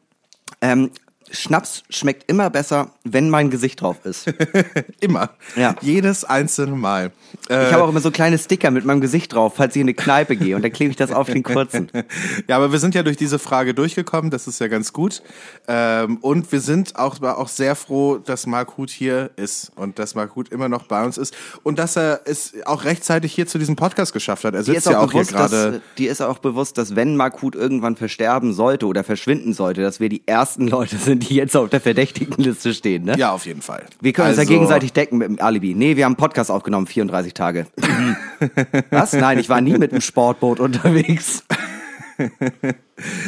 ähm, 0.62 0.90
Schnaps 1.32 1.84
schmeckt 1.90 2.30
immer 2.30 2.50
besser, 2.50 2.92
wenn 3.04 3.30
mein 3.30 3.50
Gesicht 3.50 3.82
drauf 3.82 3.98
ist. 4.06 4.28
Immer. 5.00 5.32
Ja. 5.56 5.76
Jedes 5.82 6.24
einzelne 6.24 6.76
Mal. 6.76 7.12
Äh, 7.50 7.68
Ich 7.68 7.74
habe 7.74 7.84
auch 7.84 7.90
immer 7.90 8.00
so 8.00 8.12
kleine 8.12 8.38
Sticker 8.38 8.72
mit 8.72 8.86
meinem 8.86 9.02
Gesicht 9.02 9.34
drauf, 9.34 9.54
falls 9.56 9.76
ich 9.76 9.82
in 9.82 9.86
eine 9.86 9.94
Kneipe 9.94 10.36
gehe 10.36 10.56
und 10.56 10.62
dann 10.64 10.72
klebe 10.72 10.92
ich 10.92 10.98
das 10.98 11.12
auf 11.12 11.28
den 11.28 11.44
kurzen. 11.44 11.90
ja, 12.48 12.56
aber 12.56 12.72
wir 12.72 12.80
sind 12.80 12.96
ja 12.96 13.04
durch 13.04 13.18
diese 13.18 13.40
Frage 13.40 13.74
durchgekommen, 13.74 14.32
das 14.32 14.48
ist 14.48 14.60
ja 14.60 14.68
ganz 14.68 14.94
gut. 14.94 15.22
Ähm, 15.68 16.18
und 16.18 16.52
wir 16.52 16.60
sind 16.62 16.96
auch, 16.98 17.22
auch 17.22 17.48
sehr 17.48 17.76
froh, 17.76 18.18
dass 18.18 18.46
Mark 18.46 18.78
Huth 18.78 18.92
hier 18.92 19.32
ist 19.36 19.72
und 19.76 20.00
dass 20.00 20.16
Mark 20.16 20.36
Huth 20.36 20.50
immer 20.50 20.70
noch 20.70 20.84
bei 20.84 21.04
uns 21.04 21.18
ist 21.18 21.36
und 21.64 21.80
dass 21.80 21.98
er 21.98 22.22
es 22.26 22.54
auch 22.66 22.84
rechtzeitig 22.86 23.34
hier 23.34 23.48
zu 23.48 23.58
diesem 23.58 23.76
Podcast 23.76 24.14
geschafft 24.14 24.44
hat. 24.46 24.54
Er 24.54 24.64
sitzt 24.64 24.80
ist, 24.80 24.86
ja 24.86 25.00
auch 25.00 25.04
auch 25.04 25.12
hier 25.12 25.22
bewusst, 25.22 25.34
dass, 25.34 25.52
gerade. 25.52 25.82
die 25.98 26.08
ist 26.08 26.22
auch 26.22 26.40
bewusst, 26.40 26.78
dass 26.78 26.96
wenn 26.96 27.16
Markut 27.16 27.56
irgendwann 27.56 27.96
versterben 27.96 28.54
sollte 28.54 28.86
oder 28.88 29.04
verschwinden 29.04 29.54
sollte, 29.54 29.82
dass 29.82 30.00
wir 30.00 30.10
die 30.10 30.24
ersten 30.26 30.68
Leute 30.68 30.98
sind, 30.98 31.13
die 31.20 31.36
jetzt 31.36 31.56
auf 31.56 31.70
der 31.70 31.82
verdächtigen 31.82 32.42
Liste 32.44 32.74
stehen. 32.74 33.04
Ne? 33.06 33.16
Ja, 33.18 33.32
auf 33.32 33.46
jeden 33.46 33.62
Fall. 33.62 33.86
Wir 34.02 34.14
können 34.14 34.30
uns 34.30 34.38
ja 34.38 34.42
Also- 34.42 34.54
gegenseitig 34.54 34.94
decken 34.94 35.18
mit 35.18 35.28
dem 35.28 35.42
Alibi. 35.42 35.74
Nee, 35.76 35.96
wir 35.98 36.06
haben 36.06 36.12
einen 36.14 36.18
Podcast 36.18 36.52
aufgenommen, 36.52 36.88
34 36.88 37.34
Tage. 37.34 37.68
Was? 38.90 39.14
Nein, 39.14 39.40
ich 39.40 39.50
war 39.50 39.62
nie 39.62 39.78
mit 39.78 39.92
einem 39.92 40.02
Sportboot 40.02 40.60
unterwegs. 40.60 41.44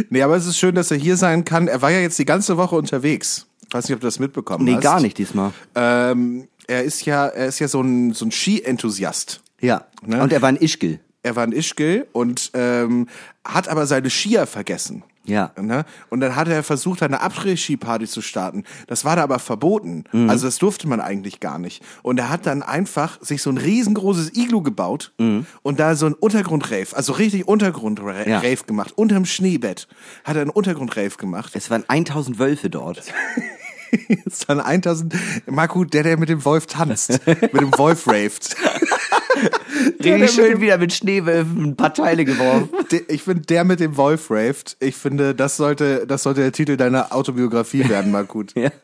Nee, 0.10 0.22
aber 0.22 0.36
es 0.36 0.46
ist 0.46 0.58
schön, 0.58 0.76
dass 0.76 0.92
er 0.92 0.98
hier 0.98 1.18
sein 1.18 1.44
kann. 1.46 1.68
Er 1.68 1.82
war 1.82 1.92
ja 1.92 2.00
jetzt 2.00 2.20
die 2.20 2.26
ganze 2.26 2.58
Woche 2.58 2.76
unterwegs. 2.76 3.48
Ich 3.68 3.74
weiß 3.74 3.86
nicht, 3.88 3.96
ob 3.96 4.02
du 4.02 4.08
das 4.08 4.20
mitbekommen 4.20 4.64
Nee, 4.64 4.76
hast. 4.76 4.84
gar 4.84 5.02
nicht 5.02 5.18
diesmal. 5.18 5.52
Ähm, 5.74 6.48
er 6.68 6.84
ist 6.84 7.06
ja, 7.06 7.26
er 7.28 7.48
ist 7.48 7.60
ja 7.60 7.68
so 7.68 7.82
ein, 7.82 8.14
so 8.14 8.26
ein 8.26 8.32
Ski-Enthusiast. 8.32 9.42
Ja. 9.60 9.86
Ne? 10.06 10.22
Und 10.22 10.32
er 10.32 10.42
war 10.42 10.50
ein 10.50 10.58
Ischgl. 10.58 11.00
Er 11.24 11.36
war 11.36 11.44
in 11.44 11.52
Ischgl 11.52 12.06
und 12.12 12.52
ähm, 12.54 13.08
hat 13.44 13.68
aber 13.68 13.88
seine 13.88 14.10
Skier 14.12 14.46
vergessen. 14.46 15.04
Ja. 15.26 15.52
Ne? 15.60 15.86
Und 16.10 16.22
dann 16.22 16.36
hat 16.36 16.48
er 16.48 16.64
versucht, 16.64 17.02
eine 17.04 17.22
Après-Ski-Party 17.22 18.06
zu 18.08 18.22
starten. 18.22 18.64
Das 18.88 19.06
war 19.06 19.16
da 19.16 19.24
aber 19.24 19.40
verboten. 19.40 20.04
Mhm. 20.12 20.30
Also 20.30 20.48
das 20.48 20.58
durfte 20.58 20.88
man 20.88 21.00
eigentlich 21.02 21.40
gar 21.40 21.60
nicht. 21.60 21.84
Und 22.04 22.20
er 22.20 22.30
hat 22.30 22.46
dann 22.46 22.62
einfach 22.64 23.18
sich 23.22 23.42
so 23.42 23.50
ein 23.50 23.58
riesengroßes 23.58 24.36
Iglu 24.36 24.62
gebaut 24.62 25.12
Mhm. 25.18 25.46
und 25.64 25.80
da 25.80 25.96
so 25.96 26.06
ein 26.06 26.14
Untergrundrave, 26.14 26.96
also 26.96 27.14
richtig 27.14 27.48
Untergrundrave 27.48 28.30
Ja. 28.30 28.42
gemacht. 28.68 28.94
Unterm 28.96 29.26
Schneebett 29.26 29.88
hat 30.24 30.36
er 30.36 30.42
einen 30.42 30.50
Untergrundrave 30.52 31.18
gemacht. 31.18 31.52
Es 31.56 31.70
waren 31.70 31.84
1000 31.88 32.40
Wölfe 32.40 32.70
dort. 32.70 33.02
Es 34.26 34.40
ist 34.40 34.50
dann 34.50 34.60
1000, 34.60 35.14
Marco, 35.46 35.86
der, 35.86 36.04
der 36.04 36.18
mit 36.18 36.28
dem 36.28 36.44
Wolf 36.44 36.66
tanzt, 36.66 37.12
mit 37.26 37.54
dem 37.62 37.72
Wolf 37.78 38.06
raved. 38.08 38.56
Der 40.00 40.16
Richtig 40.16 40.32
schön 40.32 40.52
dem- 40.52 40.62
wieder 40.62 40.78
mit 40.78 40.94
Schneewölfen 40.94 41.64
ein 41.64 41.76
paar 41.76 41.94
Teile 41.94 42.26
geworfen. 42.26 42.70
Ich 43.08 43.24
finde, 43.24 43.42
der 43.46 43.64
mit 43.64 43.80
dem 43.80 43.98
Wolf 43.98 44.30
raved, 44.32 44.78
ich 44.80 44.96
finde, 44.96 45.36
das 45.36 45.58
sollte, 45.58 46.06
das 46.08 46.24
sollte 46.24 46.42
der 46.42 46.52
Titel 46.52 46.78
deiner 46.78 47.14
Autobiografie 47.14 47.88
werden, 47.90 48.12
Markut. 48.12 48.54
Ja. 48.56 48.70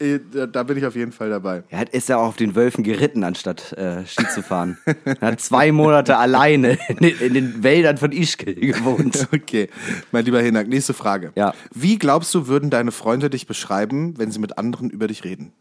Äh, 0.00 0.18
Da 0.50 0.64
bin 0.64 0.76
ich 0.76 0.84
auf 0.84 0.96
jeden 0.96 1.12
Fall 1.12 1.30
dabei. 1.30 1.62
Er 1.68 1.78
hat, 1.78 1.88
ist 1.90 2.08
ja 2.08 2.16
auch 2.16 2.26
auf 2.26 2.36
den 2.36 2.56
Wölfen 2.56 2.82
geritten, 2.82 3.22
anstatt 3.22 3.72
äh, 3.74 4.04
Ski 4.04 4.26
zu 4.28 4.42
fahren. 4.42 4.78
Er 5.04 5.20
hat 5.28 5.40
zwei 5.40 5.70
Monate 5.70 6.16
alleine 6.16 6.76
in, 6.88 6.96
den- 6.96 7.18
in 7.20 7.34
den 7.34 7.62
Wäldern 7.62 7.96
von 7.96 8.10
Ischgl 8.10 8.54
gewohnt. 8.54 9.28
Okay, 9.32 9.68
mein 10.10 10.24
lieber 10.24 10.40
Hinak, 10.40 10.66
nächste 10.66 10.92
Frage. 10.94 11.30
Ja. 11.36 11.54
Wie 11.72 11.98
glaubst 11.98 12.34
du, 12.34 12.48
würden 12.48 12.70
deine 12.70 12.90
Freunde 12.90 13.30
dich 13.30 13.46
beschreiben, 13.46 14.14
wenn 14.18 14.32
sie 14.32 14.40
mit 14.40 14.58
anderen 14.58 14.90
über 14.90 15.06
dich 15.06 15.22
reden? 15.22 15.52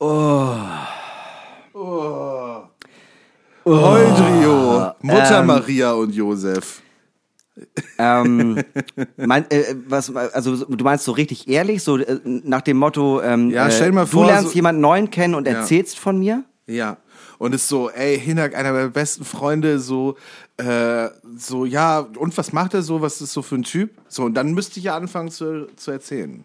Oh. 0.00 0.54
Oh. 1.74 2.62
Heudrio, 3.66 4.92
Mutter 5.02 5.40
ähm, 5.40 5.46
Maria 5.46 5.92
und 5.92 6.14
Josef. 6.14 6.82
ähm, 7.98 8.62
mein, 9.16 9.50
äh, 9.50 9.74
was, 9.88 10.14
also 10.14 10.64
du 10.64 10.84
meinst 10.84 11.04
so 11.04 11.12
richtig 11.12 11.48
ehrlich, 11.48 11.82
so 11.82 11.98
äh, 11.98 12.18
nach 12.24 12.62
dem 12.62 12.76
Motto, 12.78 13.20
ähm, 13.20 13.50
Ja, 13.50 13.66
äh, 13.66 13.70
stell 13.72 13.92
mal 13.92 14.04
du 14.04 14.12
vor, 14.12 14.26
lernst 14.26 14.50
so- 14.50 14.54
jemanden 14.54 14.80
neuen 14.80 15.10
kennen 15.10 15.34
und 15.34 15.46
erzählst 15.48 15.98
von 15.98 16.18
mir? 16.18 16.44
Ja. 16.66 16.98
Und 17.38 17.54
ist 17.54 17.68
so, 17.68 17.90
ey, 17.90 18.18
Hinak, 18.18 18.54
einer 18.54 18.72
meiner 18.72 18.88
besten 18.88 19.24
Freunde, 19.24 19.78
so, 19.80 20.16
äh, 20.56 21.08
so, 21.36 21.64
ja, 21.64 22.00
und 22.00 22.36
was 22.38 22.52
macht 22.52 22.74
er 22.74 22.82
so? 22.82 23.00
Was 23.02 23.20
ist 23.20 23.32
so 23.32 23.42
für 23.42 23.56
ein 23.56 23.62
Typ? 23.64 23.90
So, 24.08 24.24
und 24.24 24.34
dann 24.34 24.52
müsste 24.54 24.78
ich 24.78 24.84
ja 24.86 24.96
anfangen 24.96 25.30
zu, 25.30 25.66
zu 25.76 25.90
erzählen. 25.90 26.44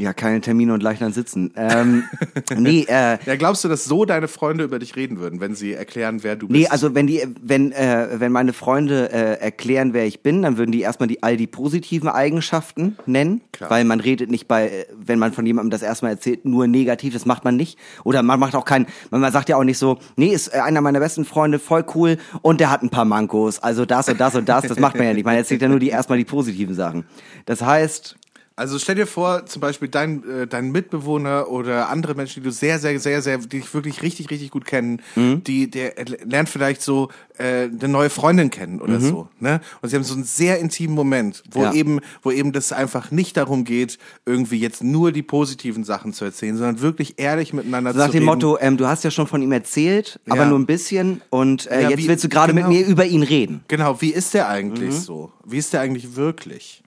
Ja, 0.00 0.12
keine 0.12 0.40
Termine 0.40 0.74
und 0.74 0.82
leicht 0.82 1.02
dann 1.02 1.12
sitzen. 1.12 1.52
Ähm, 1.56 2.04
nee, 2.56 2.86
äh, 2.88 3.18
Ja, 3.26 3.34
glaubst 3.36 3.64
du, 3.64 3.68
dass 3.68 3.84
so 3.84 4.04
deine 4.04 4.28
Freunde 4.28 4.62
über 4.62 4.78
dich 4.78 4.94
reden 4.94 5.18
würden, 5.18 5.40
wenn 5.40 5.56
sie 5.56 5.72
erklären, 5.72 6.22
wer 6.22 6.36
du 6.36 6.46
bist? 6.46 6.56
Nee, 6.56 6.68
also 6.68 6.94
wenn 6.94 7.08
die, 7.08 7.26
wenn, 7.42 7.72
äh, 7.72 8.08
wenn 8.12 8.30
meine 8.30 8.52
Freunde 8.52 9.10
äh, 9.10 9.40
erklären, 9.40 9.94
wer 9.94 10.06
ich 10.06 10.22
bin, 10.22 10.42
dann 10.42 10.56
würden 10.56 10.70
die 10.70 10.82
erstmal 10.82 11.08
die 11.08 11.24
all 11.24 11.36
die 11.36 11.48
positiven 11.48 12.08
Eigenschaften 12.08 12.96
nennen, 13.06 13.40
Klar. 13.50 13.70
weil 13.70 13.84
man 13.84 13.98
redet 13.98 14.30
nicht 14.30 14.46
bei, 14.46 14.68
äh, 14.68 14.86
wenn 14.96 15.18
man 15.18 15.32
von 15.32 15.44
jemandem 15.44 15.70
das 15.70 15.82
erstmal 15.82 16.12
erzählt, 16.12 16.44
nur 16.44 16.68
negativ, 16.68 17.12
das 17.12 17.26
macht 17.26 17.44
man 17.44 17.56
nicht. 17.56 17.76
Oder 18.04 18.22
man 18.22 18.38
macht 18.38 18.54
auch 18.54 18.64
kein, 18.64 18.86
man 19.10 19.20
man 19.20 19.32
sagt 19.32 19.48
ja 19.48 19.56
auch 19.56 19.64
nicht 19.64 19.78
so, 19.78 19.98
nee, 20.14 20.28
ist 20.28 20.54
äh, 20.54 20.60
einer 20.60 20.80
meiner 20.80 21.00
besten 21.00 21.24
Freunde, 21.24 21.58
voll 21.58 21.84
cool 21.96 22.18
und 22.42 22.60
der 22.60 22.70
hat 22.70 22.84
ein 22.84 22.90
paar 22.90 23.04
Mankos, 23.04 23.58
also 23.58 23.84
das 23.84 24.08
und 24.08 24.20
das 24.20 24.36
und 24.36 24.48
das, 24.48 24.64
das 24.64 24.78
macht 24.78 24.96
man 24.96 25.06
ja 25.08 25.12
nicht. 25.12 25.24
Man 25.24 25.34
erzählt 25.34 25.60
ja 25.60 25.66
nur 25.66 25.80
die 25.80 25.88
erstmal 25.88 26.18
die 26.18 26.24
positiven 26.24 26.76
Sachen. 26.76 27.04
Das 27.46 27.62
heißt, 27.62 28.16
Also 28.58 28.78
stell 28.78 28.96
dir 28.96 29.06
vor, 29.06 29.46
zum 29.46 29.60
Beispiel 29.60 29.88
dein, 29.88 30.28
äh, 30.28 30.46
dein 30.46 30.72
Mitbewohner 30.72 31.48
oder 31.48 31.88
andere 31.90 32.14
Menschen, 32.14 32.42
die 32.42 32.48
du 32.48 32.52
sehr, 32.52 32.78
sehr, 32.80 32.98
sehr, 32.98 33.22
sehr, 33.22 33.38
die 33.38 33.48
dich 33.60 33.72
wirklich 33.72 34.02
richtig, 34.02 34.30
richtig 34.30 34.50
gut 34.50 34.64
kennen, 34.64 35.00
Mhm. 35.14 35.44
die, 35.44 35.70
der 35.70 35.94
lernt 36.24 36.48
vielleicht 36.48 36.82
so 36.82 37.08
äh, 37.38 37.68
eine 37.70 37.88
neue 37.88 38.10
Freundin 38.10 38.50
kennen 38.50 38.80
oder 38.80 39.00
so, 39.00 39.28
ne? 39.38 39.60
Und 39.80 39.90
sie 39.90 39.94
haben 39.96 40.02
so 40.02 40.14
einen 40.14 40.24
sehr 40.24 40.58
intimen 40.58 40.96
Moment, 40.96 41.44
wo 41.52 41.60
Mhm. 41.60 41.64
Ja. 41.66 41.72
eben, 41.74 42.00
wo 42.22 42.32
eben 42.32 42.50
das 42.52 42.72
einfach 42.72 43.12
nicht 43.12 43.36
darum 43.36 43.62
geht, 43.62 43.96
irgendwie 44.26 44.58
jetzt 44.58 44.82
nur 44.82 45.12
die 45.12 45.22
positiven 45.22 45.84
Sachen 45.84 46.12
zu 46.12 46.24
erzählen, 46.24 46.56
sondern 46.56 46.80
wirklich 46.80 47.14
ehrlich 47.18 47.52
miteinander 47.52 47.92
so 47.92 47.98
nach 48.00 48.06
zu 48.06 48.12
dem 48.12 48.28
reden. 48.28 48.40
Motto, 48.40 48.58
ähm, 48.60 48.76
du 48.76 48.88
hast 48.88 49.04
ja 49.04 49.12
schon 49.12 49.28
von 49.28 49.40
ihm 49.40 49.52
erzählt, 49.52 50.18
aber 50.28 50.42
Ja. 50.42 50.48
nur 50.48 50.58
ein 50.58 50.66
bisschen 50.66 51.22
und 51.30 51.68
äh, 51.70 51.82
Ja, 51.82 51.90
jetzt 51.90 51.98
wie- 52.00 52.08
willst 52.08 52.24
du 52.24 52.28
gerade 52.28 52.52
genau. 52.52 52.68
mit 52.68 52.76
mir 52.80 52.86
über 52.88 53.04
ihn 53.06 53.22
reden. 53.22 53.60
Genau, 53.68 54.00
wie 54.00 54.10
ist 54.10 54.34
der 54.34 54.48
eigentlich 54.48 54.90
Mhm. 54.94 54.98
so? 54.98 55.32
Wie 55.46 55.58
ist 55.58 55.72
der 55.72 55.80
eigentlich 55.82 56.16
wirklich? 56.16 56.82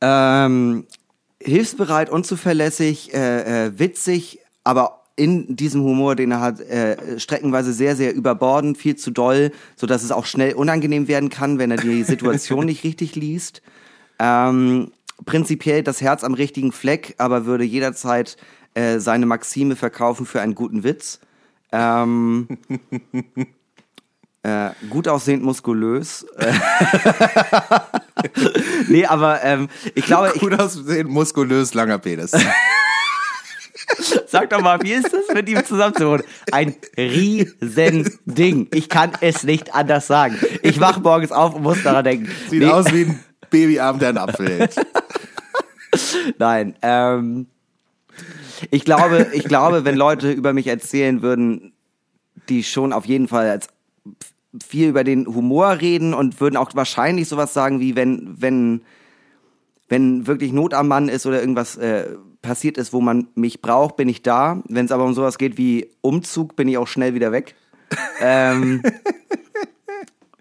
Ähm, 0.00 0.86
hilfsbereit, 1.42 2.10
unzuverlässig, 2.10 3.14
äh, 3.14 3.66
äh, 3.66 3.78
witzig, 3.78 4.40
aber 4.64 5.00
in 5.16 5.54
diesem 5.54 5.82
Humor, 5.82 6.16
den 6.16 6.30
er 6.30 6.40
hat, 6.40 6.60
äh, 6.60 7.18
streckenweise 7.18 7.72
sehr, 7.72 7.94
sehr 7.96 8.14
überbordend, 8.14 8.78
viel 8.78 8.96
zu 8.96 9.10
doll, 9.10 9.52
so 9.76 9.86
dass 9.86 10.02
es 10.02 10.12
auch 10.12 10.24
schnell 10.24 10.54
unangenehm 10.54 11.08
werden 11.08 11.28
kann, 11.28 11.58
wenn 11.58 11.70
er 11.70 11.76
die 11.76 12.02
Situation 12.04 12.66
nicht 12.66 12.84
richtig 12.84 13.16
liest. 13.16 13.60
Ähm, 14.18 14.92
prinzipiell 15.26 15.82
das 15.82 16.00
Herz 16.00 16.24
am 16.24 16.34
richtigen 16.34 16.72
Fleck, 16.72 17.14
aber 17.18 17.44
würde 17.44 17.64
jederzeit 17.64 18.36
äh, 18.74 18.98
seine 18.98 19.26
Maxime 19.26 19.76
verkaufen 19.76 20.24
für 20.24 20.40
einen 20.40 20.54
guten 20.54 20.84
Witz. 20.84 21.20
Ähm, 21.72 22.48
äh, 24.42 24.70
gut 24.88 25.06
aussehend, 25.06 25.42
muskulös. 25.42 26.24
nee, 28.88 29.04
aber 29.04 29.42
ähm, 29.44 29.68
ich 29.94 30.06
glaube, 30.06 30.32
ich, 30.34 30.40
Gut 30.40 30.58
aussehen, 30.58 31.08
muskulös, 31.08 31.74
langer 31.74 31.98
Penis. 31.98 32.32
Sag 34.26 34.50
doch 34.50 34.60
mal, 34.60 34.80
wie 34.82 34.92
ist 34.92 35.12
das 35.12 35.34
mit 35.34 35.48
ihm 35.48 35.64
zusammenzuwohnen? 35.64 36.24
Ein 36.52 36.74
Riesending. 36.96 38.68
Ich 38.72 38.88
kann 38.88 39.12
es 39.20 39.42
nicht 39.42 39.74
anders 39.74 40.06
sagen. 40.06 40.38
Ich 40.62 40.80
wach 40.80 41.00
morgens 41.00 41.32
auf 41.32 41.54
und 41.54 41.62
muss 41.62 41.82
daran 41.82 42.04
denken. 42.04 42.30
Sieht 42.48 42.62
Nee, 42.62 42.68
aus 42.68 42.92
wie 42.92 43.06
ein 43.06 43.24
Babyarm, 43.50 43.98
der 43.98 44.10
einen 44.10 44.18
Apfel 44.18 44.48
hält. 44.48 44.76
Nein. 46.38 46.76
Ähm, 46.82 47.46
ich 48.70 48.84
glaube, 48.84 49.28
ich 49.32 49.44
glaube, 49.44 49.84
wenn 49.84 49.96
Leute 49.96 50.30
über 50.30 50.52
mich 50.52 50.66
erzählen 50.66 51.22
würden, 51.22 51.72
die 52.48 52.62
schon 52.62 52.92
auf 52.92 53.06
jeden 53.06 53.28
Fall 53.28 53.50
als 53.50 53.68
viel 54.62 54.88
über 54.88 55.04
den 55.04 55.26
Humor 55.26 55.80
reden 55.80 56.12
und 56.14 56.40
würden 56.40 56.56
auch 56.56 56.70
wahrscheinlich 56.74 57.28
sowas 57.28 57.54
sagen 57.54 57.78
wie 57.80 57.94
wenn 57.96 58.34
wenn 58.40 58.82
wenn 59.88 60.26
wirklich 60.26 60.52
Not 60.52 60.72
am 60.74 60.88
Mann 60.88 61.08
ist 61.08 61.26
oder 61.26 61.40
irgendwas 61.40 61.76
äh, 61.76 62.06
passiert 62.42 62.78
ist, 62.78 62.92
wo 62.92 63.00
man 63.00 63.26
mich 63.34 63.60
braucht, 63.60 63.96
bin 63.96 64.08
ich 64.08 64.22
da. 64.22 64.62
Wenn 64.68 64.86
es 64.86 64.92
aber 64.92 65.04
um 65.04 65.14
sowas 65.14 65.36
geht 65.36 65.58
wie 65.58 65.90
Umzug, 66.00 66.54
bin 66.56 66.68
ich 66.68 66.78
auch 66.78 66.86
schnell 66.86 67.12
wieder 67.14 67.32
weg. 67.32 67.54
ähm, 68.20 68.82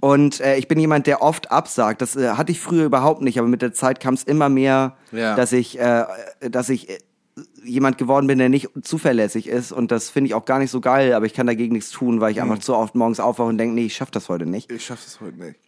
Und 0.02 0.40
äh, 0.40 0.56
ich 0.58 0.68
bin 0.70 0.80
jemand, 0.80 1.08
der 1.08 1.22
oft 1.22 1.52
absagt. 1.52 2.02
Das 2.02 2.16
äh, 2.16 2.30
hatte 2.32 2.52
ich 2.54 2.60
früher 2.62 2.86
überhaupt 2.86 3.22
nicht, 3.22 3.38
aber 3.38 3.48
mit 3.50 3.62
der 3.62 3.74
Zeit 3.74 4.00
kam 4.00 4.14
es 4.14 4.24
immer 4.24 4.48
mehr, 4.48 4.96
Ja. 5.12 5.36
dass 5.36 5.52
ich, 5.52 5.78
äh, 5.78 6.06
dass 6.40 6.70
ich 6.70 6.90
äh, 6.90 6.98
jemand 7.70 7.98
geworden 7.98 8.28
bin, 8.28 8.40
der 8.40 8.50
nicht 8.50 8.70
zuverlässig 8.82 9.48
ist. 9.48 9.72
Und 9.72 9.92
das 9.92 10.10
finde 10.10 10.30
ich 10.30 10.34
auch 10.34 10.46
gar 10.46 10.60
nicht 10.60 10.72
so 10.72 10.82
geil, 10.82 11.14
aber 11.14 11.26
ich 11.26 11.34
kann 11.34 11.48
dagegen 11.48 11.74
nichts 11.74 11.92
tun, 11.92 12.22
weil 12.22 12.32
ich 12.32 12.42
einfach 12.42 12.60
zu 12.60 12.76
oft 12.76 12.96
morgens 12.96 13.20
aufwache 13.20 13.48
und 13.48 13.58
denke, 13.58 13.76
nee, 13.76 13.86
ich 13.86 13.96
schaff 13.96 14.12
das 14.12 14.30
heute 14.30 14.46
nicht. 14.46 14.72
Ich 14.72 14.86
schaff 14.86 15.04
das 15.04 15.22
heute 15.22 15.38
nicht. 15.38 15.60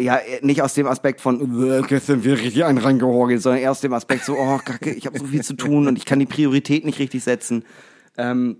Ja, 0.00 0.16
äh, 0.16 0.38
nicht 0.42 0.62
aus 0.62 0.74
dem 0.74 0.86
Aspekt 0.86 1.20
von, 1.20 1.68
äh, 1.68 1.82
gestern 1.82 2.22
wir 2.22 2.38
richtig 2.38 2.64
einen 2.64 2.78
reingehorgelt, 2.78 3.42
sondern 3.42 3.60
eher 3.60 3.72
aus 3.72 3.80
dem 3.80 3.92
Aspekt 3.92 4.24
so, 4.24 4.36
oh, 4.36 4.58
kacke, 4.58 4.92
ich 4.92 5.06
habe 5.06 5.18
so 5.18 5.26
viel 5.26 5.42
zu 5.42 5.54
tun 5.54 5.88
und 5.88 5.98
ich 5.98 6.04
kann 6.04 6.20
die 6.20 6.26
Priorität 6.26 6.84
nicht 6.84 7.00
richtig 7.00 7.24
setzen. 7.24 7.64
Ähm, 8.16 8.58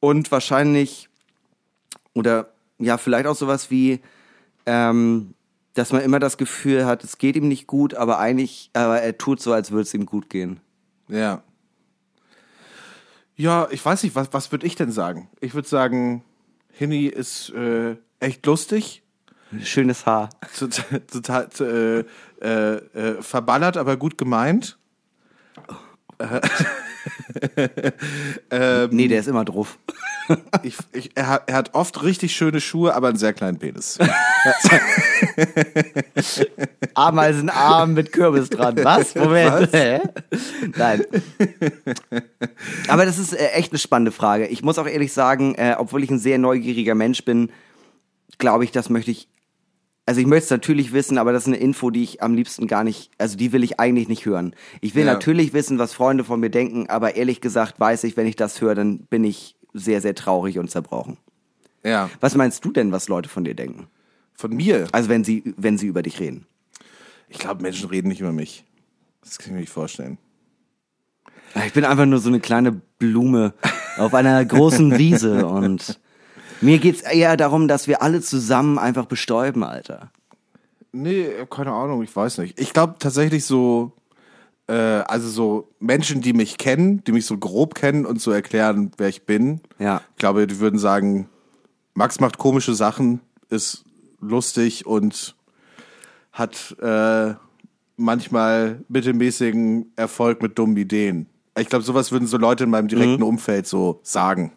und 0.00 0.30
wahrscheinlich, 0.30 1.08
oder 2.14 2.52
ja, 2.78 2.98
vielleicht 2.98 3.26
auch 3.26 3.34
sowas 3.34 3.70
wie, 3.70 4.00
ähm, 4.66 5.34
dass 5.74 5.92
man 5.92 6.02
immer 6.02 6.20
das 6.20 6.38
Gefühl 6.38 6.86
hat, 6.86 7.02
es 7.02 7.18
geht 7.18 7.36
ihm 7.36 7.48
nicht 7.48 7.66
gut, 7.66 7.94
aber 7.94 8.18
eigentlich, 8.18 8.70
aber 8.74 9.00
er 9.00 9.18
tut 9.18 9.40
so, 9.40 9.52
als 9.52 9.70
würde 9.70 9.82
es 9.82 9.94
ihm 9.94 10.06
gut 10.06 10.30
gehen. 10.30 10.60
Ja. 11.08 11.42
Ja, 13.36 13.68
ich 13.70 13.84
weiß 13.84 14.02
nicht, 14.02 14.16
was, 14.16 14.32
was 14.32 14.50
würde 14.50 14.66
ich 14.66 14.74
denn 14.74 14.90
sagen? 14.90 15.28
Ich 15.40 15.54
würde 15.54 15.68
sagen, 15.68 16.24
Hinny 16.72 17.06
ist 17.06 17.50
äh, 17.50 17.96
echt 18.20 18.44
lustig. 18.46 19.02
Schönes 19.62 20.04
Haar. 20.06 20.30
Total, 20.58 21.00
total 21.00 21.48
äh, 21.60 22.04
äh, 22.44 22.76
äh, 22.76 23.22
verballert, 23.22 23.76
aber 23.76 23.96
gut 23.96 24.18
gemeint. 24.18 24.78
Ähm, 28.50 28.88
nee, 28.92 29.08
der 29.08 29.20
ist 29.20 29.28
immer 29.28 29.44
drauf. 29.44 29.78
Ich, 30.62 30.76
ich, 30.92 31.10
er, 31.14 31.26
hat, 31.26 31.42
er 31.46 31.56
hat 31.56 31.74
oft 31.74 32.02
richtig 32.02 32.36
schöne 32.36 32.60
Schuhe, 32.60 32.94
aber 32.94 33.08
einen 33.08 33.16
sehr 33.16 33.32
kleinen 33.32 33.58
Penis. 33.58 33.96
Ameisenarm 36.94 37.94
mit 37.94 38.12
Kürbis 38.12 38.50
dran. 38.50 38.76
Was? 38.84 39.14
Moment. 39.14 39.72
Hä? 39.72 40.00
Nein. 40.76 41.02
Aber 42.88 43.06
das 43.06 43.18
ist 43.18 43.32
äh, 43.32 43.52
echt 43.52 43.72
eine 43.72 43.78
spannende 43.78 44.12
Frage. 44.12 44.48
Ich 44.48 44.62
muss 44.62 44.78
auch 44.78 44.86
ehrlich 44.86 45.14
sagen, 45.14 45.54
äh, 45.54 45.76
obwohl 45.78 46.04
ich 46.04 46.10
ein 46.10 46.18
sehr 46.18 46.36
neugieriger 46.36 46.94
Mensch 46.94 47.24
bin, 47.24 47.50
glaube 48.36 48.64
ich, 48.64 48.70
das 48.70 48.90
möchte 48.90 49.10
ich. 49.10 49.28
Also 50.08 50.22
ich 50.22 50.26
möchte 50.26 50.44
es 50.44 50.50
natürlich 50.50 50.94
wissen, 50.94 51.18
aber 51.18 51.32
das 51.34 51.42
ist 51.42 51.48
eine 51.48 51.58
Info, 51.58 51.90
die 51.90 52.02
ich 52.02 52.22
am 52.22 52.32
liebsten 52.32 52.66
gar 52.66 52.82
nicht, 52.82 53.10
also 53.18 53.36
die 53.36 53.52
will 53.52 53.62
ich 53.62 53.78
eigentlich 53.78 54.08
nicht 54.08 54.24
hören. 54.24 54.54
Ich 54.80 54.94
will 54.94 55.04
Ja. 55.04 55.12
natürlich 55.12 55.52
wissen, 55.52 55.78
was 55.78 55.92
Freunde 55.92 56.24
von 56.24 56.40
mir 56.40 56.48
denken, 56.48 56.88
aber 56.88 57.16
ehrlich 57.16 57.42
gesagt 57.42 57.78
weiß 57.78 58.04
ich, 58.04 58.16
wenn 58.16 58.26
ich 58.26 58.34
das 58.34 58.58
höre, 58.62 58.74
dann 58.74 59.00
bin 59.00 59.22
ich 59.22 59.54
sehr, 59.74 60.00
sehr 60.00 60.14
traurig 60.14 60.58
und 60.58 60.70
zerbrochen. 60.70 61.18
Ja, 61.84 62.08
Was 62.20 62.34
meinst 62.36 62.64
du 62.64 62.72
denn, 62.72 62.90
was 62.90 63.08
Leute 63.08 63.28
von 63.28 63.44
dir 63.44 63.54
denken? 63.54 63.86
von 64.32 64.56
mir. 64.56 64.86
Also 64.92 65.10
wenn 65.10 65.24
sie, 65.24 65.52
wenn 65.58 65.76
sie 65.76 65.88
über 65.88 66.00
dich 66.00 66.20
reden. 66.20 66.46
Ich 67.28 67.38
glaube, 67.38 67.60
Menschen 67.60 67.90
reden 67.90 68.08
nicht 68.08 68.20
über 68.22 68.32
mich. 68.32 68.64
Das 69.22 69.36
kann 69.36 69.48
ich 69.48 69.52
mir 69.52 69.60
nicht 69.60 69.72
vorstellen. 69.72 70.16
Ich 71.66 71.74
bin 71.74 71.84
einfach 71.84 72.06
nur 72.06 72.18
so 72.20 72.30
eine 72.30 72.40
kleine 72.40 72.72
Blume 72.72 73.52
auf 73.98 74.14
einer 74.14 74.42
großen 74.42 74.96
Wiese 74.96 75.46
und 75.48 76.00
mir 76.60 76.78
geht's 76.78 77.02
eher 77.02 77.36
darum, 77.36 77.68
dass 77.68 77.86
wir 77.86 78.02
alle 78.02 78.20
zusammen 78.20 78.78
einfach 78.78 79.06
bestäuben, 79.06 79.64
Alter. 79.64 80.10
Nee, 80.92 81.28
keine 81.50 81.72
Ahnung, 81.72 82.02
ich 82.02 82.14
weiß 82.14 82.38
nicht. 82.38 82.58
Ich 82.58 82.72
glaube 82.72 82.96
tatsächlich 82.98 83.44
so, 83.44 83.92
äh, 84.66 84.72
also 84.72 85.28
so 85.28 85.68
Menschen, 85.78 86.22
die 86.22 86.32
mich 86.32 86.58
kennen, 86.58 87.04
die 87.04 87.12
mich 87.12 87.26
so 87.26 87.36
grob 87.36 87.74
kennen 87.74 88.06
und 88.06 88.20
so 88.20 88.30
erklären, 88.30 88.92
wer 88.96 89.08
ich 89.08 89.26
bin. 89.26 89.60
Ja. 89.78 90.00
Ich 90.12 90.18
glaube, 90.18 90.46
die 90.46 90.58
würden 90.58 90.78
sagen, 90.78 91.28
Max 91.94 92.20
macht 92.20 92.38
komische 92.38 92.74
Sachen, 92.74 93.20
ist 93.50 93.84
lustig 94.20 94.86
und 94.86 95.36
hat 96.32 96.76
äh, 96.80 97.34
manchmal 97.96 98.84
mittelmäßigen 98.88 99.92
Erfolg 99.96 100.42
mit 100.42 100.58
dummen 100.58 100.76
Ideen. 100.76 101.26
Ich 101.58 101.68
glaube, 101.68 101.84
sowas 101.84 102.12
würden 102.12 102.28
so 102.28 102.38
Leute 102.38 102.64
in 102.64 102.70
meinem 102.70 102.88
direkten 102.88 103.22
Umfeld 103.22 103.66
so 103.66 104.00
sagen. 104.02 104.52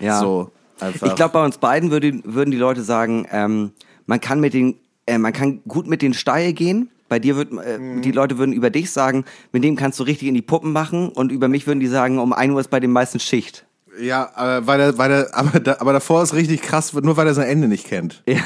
Mhm. 0.00 0.06
Ja. 0.06 0.20
So 0.20 0.50
einfach. 0.80 1.08
Ich 1.08 1.14
glaube, 1.14 1.32
bei 1.32 1.44
uns 1.44 1.58
beiden 1.58 1.90
würde, 1.90 2.20
würden 2.24 2.50
die 2.50 2.56
Leute 2.56 2.82
sagen, 2.82 3.26
ähm, 3.30 3.72
man 4.06 4.20
kann 4.20 4.40
mit 4.40 4.54
den, 4.54 4.76
äh, 5.06 5.18
man 5.18 5.32
kann 5.32 5.62
gut 5.66 5.86
mit 5.86 6.02
den 6.02 6.14
steil 6.14 6.52
gehen. 6.52 6.90
Bei 7.08 7.18
dir 7.18 7.36
würden 7.36 7.58
äh, 7.58 8.00
die 8.00 8.12
Leute 8.12 8.38
würden 8.38 8.52
über 8.52 8.70
dich 8.70 8.90
sagen, 8.90 9.24
mit 9.52 9.62
dem 9.62 9.76
kannst 9.76 10.00
du 10.00 10.04
richtig 10.04 10.28
in 10.28 10.34
die 10.34 10.42
Puppen 10.42 10.72
machen 10.72 11.08
und 11.10 11.30
über 11.30 11.48
mich 11.48 11.66
würden 11.66 11.80
die 11.80 11.86
sagen, 11.86 12.18
um 12.18 12.32
1 12.32 12.52
Uhr 12.52 12.60
ist 12.60 12.70
bei 12.70 12.80
den 12.80 12.90
meisten 12.90 13.20
Schicht. 13.20 13.64
Ja, 14.00 14.30
aber, 14.34 14.66
weil 14.66 14.80
er, 14.80 14.98
weil 14.98 15.10
er, 15.10 15.28
aber, 15.34 15.60
da, 15.60 15.76
aber 15.78 15.92
davor 15.92 16.22
ist 16.22 16.34
richtig 16.34 16.62
krass, 16.62 16.92
nur 16.92 17.16
weil 17.16 17.26
er 17.26 17.34
sein 17.34 17.48
Ende 17.48 17.68
nicht 17.68 17.86
kennt. 17.86 18.22
Ja, 18.28 18.40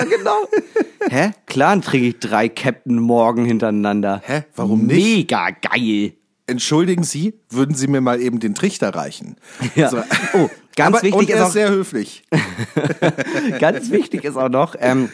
ja 0.00 0.04
genau. 0.04 0.48
Hä? 1.08 1.30
Klar 1.46 1.70
dann 1.70 1.82
trinke 1.82 2.08
ich 2.08 2.18
drei 2.18 2.48
Captain 2.48 2.98
Morgan 2.98 3.44
hintereinander. 3.44 4.20
Hä? 4.24 4.44
Warum 4.56 4.86
nicht? 4.86 5.30
Mega 5.30 5.50
geil. 5.50 6.12
Entschuldigen 6.48 7.02
Sie, 7.02 7.34
würden 7.50 7.74
Sie 7.74 7.88
mir 7.88 8.00
mal 8.00 8.20
eben 8.20 8.38
den 8.40 8.54
Trichter 8.54 8.94
reichen? 8.94 9.36
Ja. 9.74 9.90
So. 9.90 9.98
Oh, 10.34 10.48
ganz 10.76 10.96
aber, 10.96 11.02
wichtig 11.02 11.14
und 11.14 11.30
er 11.30 11.36
ist 11.38 11.42
auch, 11.42 11.50
sehr 11.50 11.70
höflich. 11.70 12.22
ganz 13.58 13.90
wichtig 13.90 14.24
ist 14.24 14.36
auch 14.36 14.48
noch, 14.48 14.76
ähm, 14.78 15.08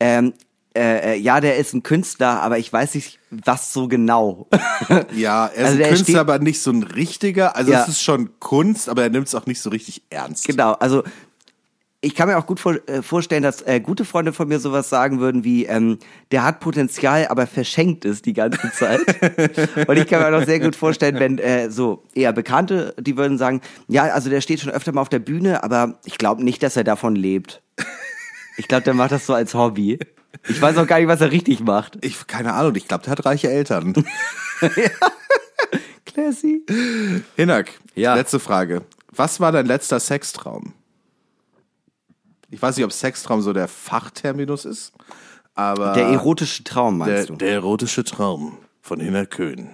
ähm, 0.00 0.32
äh, 0.74 1.12
äh, 1.12 1.18
ja, 1.18 1.40
der 1.40 1.56
ist 1.58 1.74
ein 1.74 1.82
Künstler, 1.82 2.40
aber 2.40 2.58
ich 2.58 2.72
weiß 2.72 2.94
nicht, 2.94 3.18
was 3.30 3.74
so 3.74 3.88
genau. 3.88 4.48
Ja, 5.14 5.46
er 5.48 5.52
ist 5.52 5.58
Also 5.70 5.82
ein 5.82 5.88
Künstler, 5.90 6.04
steht- 6.04 6.16
aber 6.16 6.38
nicht 6.38 6.62
so 6.62 6.70
ein 6.70 6.82
richtiger. 6.82 7.54
Also 7.56 7.72
Ja. 7.72 7.82
es 7.82 7.88
ist 7.88 8.02
schon 8.02 8.30
Kunst, 8.40 8.88
aber 8.88 9.02
er 9.02 9.10
nimmt 9.10 9.26
es 9.28 9.34
auch 9.34 9.44
nicht 9.46 9.60
so 9.60 9.68
richtig 9.68 10.02
ernst. 10.08 10.46
genau, 10.46 10.72
also 10.72 11.02
ich 12.04 12.16
kann 12.16 12.28
mir 12.28 12.36
auch 12.36 12.46
gut 12.46 12.58
vor, 12.58 12.76
äh, 12.88 13.00
vorstellen, 13.00 13.44
dass 13.44 13.62
äh, 13.62 13.80
gute 13.80 14.04
Freunde 14.04 14.32
von 14.32 14.48
mir 14.48 14.58
sowas 14.58 14.88
sagen 14.90 15.20
würden 15.20 15.44
wie, 15.44 15.66
ähm, 15.66 15.98
der 16.32 16.42
hat 16.44 16.58
Potenzial, 16.58 17.28
aber 17.28 17.46
verschenkt 17.46 18.04
es 18.04 18.22
die 18.22 18.32
ganze 18.32 18.70
Zeit. 18.72 19.00
Und 19.88 19.96
ich 19.96 20.06
kann 20.08 20.20
mir 20.20 20.26
auch 20.26 20.40
noch 20.40 20.46
sehr 20.46 20.58
gut 20.58 20.74
vorstellen, 20.74 21.20
wenn 21.20 21.38
äh, 21.38 21.70
so 21.70 22.02
eher 22.14 22.32
Bekannte, 22.32 22.94
die 22.98 23.16
würden 23.16 23.38
sagen, 23.38 23.60
ja, 23.86 24.02
also 24.04 24.30
der 24.30 24.40
steht 24.40 24.60
schon 24.60 24.72
öfter 24.72 24.92
mal 24.92 25.00
auf 25.00 25.08
der 25.08 25.20
Bühne, 25.20 25.62
aber 25.62 26.00
ich 26.04 26.18
glaube 26.18 26.42
nicht, 26.42 26.62
dass 26.64 26.76
er 26.76 26.84
davon 26.84 27.14
lebt. 27.14 27.62
Ich 28.56 28.66
glaube, 28.66 28.82
der 28.82 28.94
macht 28.94 29.12
das 29.12 29.24
so 29.24 29.34
als 29.34 29.54
Hobby. 29.54 29.98
Ich 30.48 30.60
weiß 30.60 30.76
auch 30.78 30.86
gar 30.88 30.98
nicht, 30.98 31.08
was 31.08 31.20
er 31.20 31.30
richtig 31.30 31.60
macht. 31.60 31.98
Ich, 32.04 32.26
keine 32.26 32.52
Ahnung, 32.54 32.74
ich 32.74 32.88
glaube, 32.88 33.04
der 33.04 33.12
hat 33.12 33.24
reiche 33.24 33.48
Eltern. 33.48 33.94
Classy. 36.04 36.62
Hinak, 37.36 37.70
Ja. 37.94 38.14
letzte 38.14 38.40
Frage. 38.40 38.82
Was 39.10 39.40
war 39.40 39.52
dein 39.52 39.66
letzter 39.66 40.00
Sextraum? 40.00 40.72
Ich 42.52 42.60
weiß 42.60 42.76
nicht, 42.76 42.84
ob 42.84 42.92
Sextraum 42.92 43.40
so 43.40 43.54
der 43.54 43.66
Fachterminus 43.66 44.66
ist, 44.66 44.92
aber 45.54 45.94
Der 45.94 46.06
erotische 46.08 46.62
Traum, 46.64 46.98
der, 46.98 47.08
meinst 47.08 47.30
du? 47.30 47.36
der 47.36 47.52
erotische 47.54 48.04
Traum 48.04 48.58
von 48.82 49.00
Hinak 49.00 49.30
Köhn. 49.30 49.70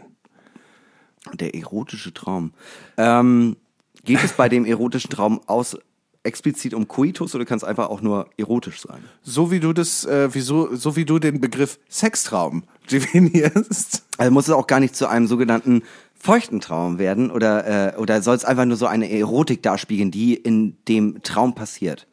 Der 1.35 1.57
erotische 1.57 2.15
Traum. 2.15 2.53
Ähm, 2.97 3.57
geht 4.05 4.23
es 4.23 4.33
bei 4.33 4.49
dem 4.49 4.65
erotischen 4.65 5.11
Traum 5.11 5.41
aus 5.47 5.77
explizit 6.23 6.73
um 6.73 6.87
Coitus 6.87 7.35
oder 7.35 7.45
kann 7.45 7.57
es 7.59 7.65
einfach 7.65 7.91
auch 7.91 8.01
nur 8.01 8.31
erotisch 8.37 8.81
sein? 8.81 9.03
So 9.23 9.51
wie 9.51 9.59
du 9.59 9.73
das, 9.73 10.05
äh, 10.05 10.29
wieso, 10.33 10.77
so 10.77 10.95
wie 10.95 11.05
du 11.05 11.19
den 11.19 11.41
Begriff 11.41 11.81
Sextraum 11.89 12.63
definierst. 12.93 14.05
Also 14.19 14.31
muss 14.31 14.47
es 14.47 14.55
auch 14.55 14.69
gar 14.69 14.79
nicht 14.79 14.95
zu 14.95 15.09
einem 15.09 15.27
sogenannten 15.27 15.83
feuchten 16.17 16.61
Traum 16.61 16.99
werden 17.01 17.33
oder, 17.33 17.95
äh, 17.95 17.97
oder 17.97 18.23
soll 18.23 18.37
es 18.37 18.45
einfach 18.45 18.67
nur 18.67 18.77
so 18.77 18.87
eine 18.87 19.11
Erotik 19.11 19.65
darspiegeln, 19.65 20.13
die 20.13 20.35
in 20.35 20.77
dem 20.87 21.23
Traum 21.25 21.57
passiert? 21.57 22.07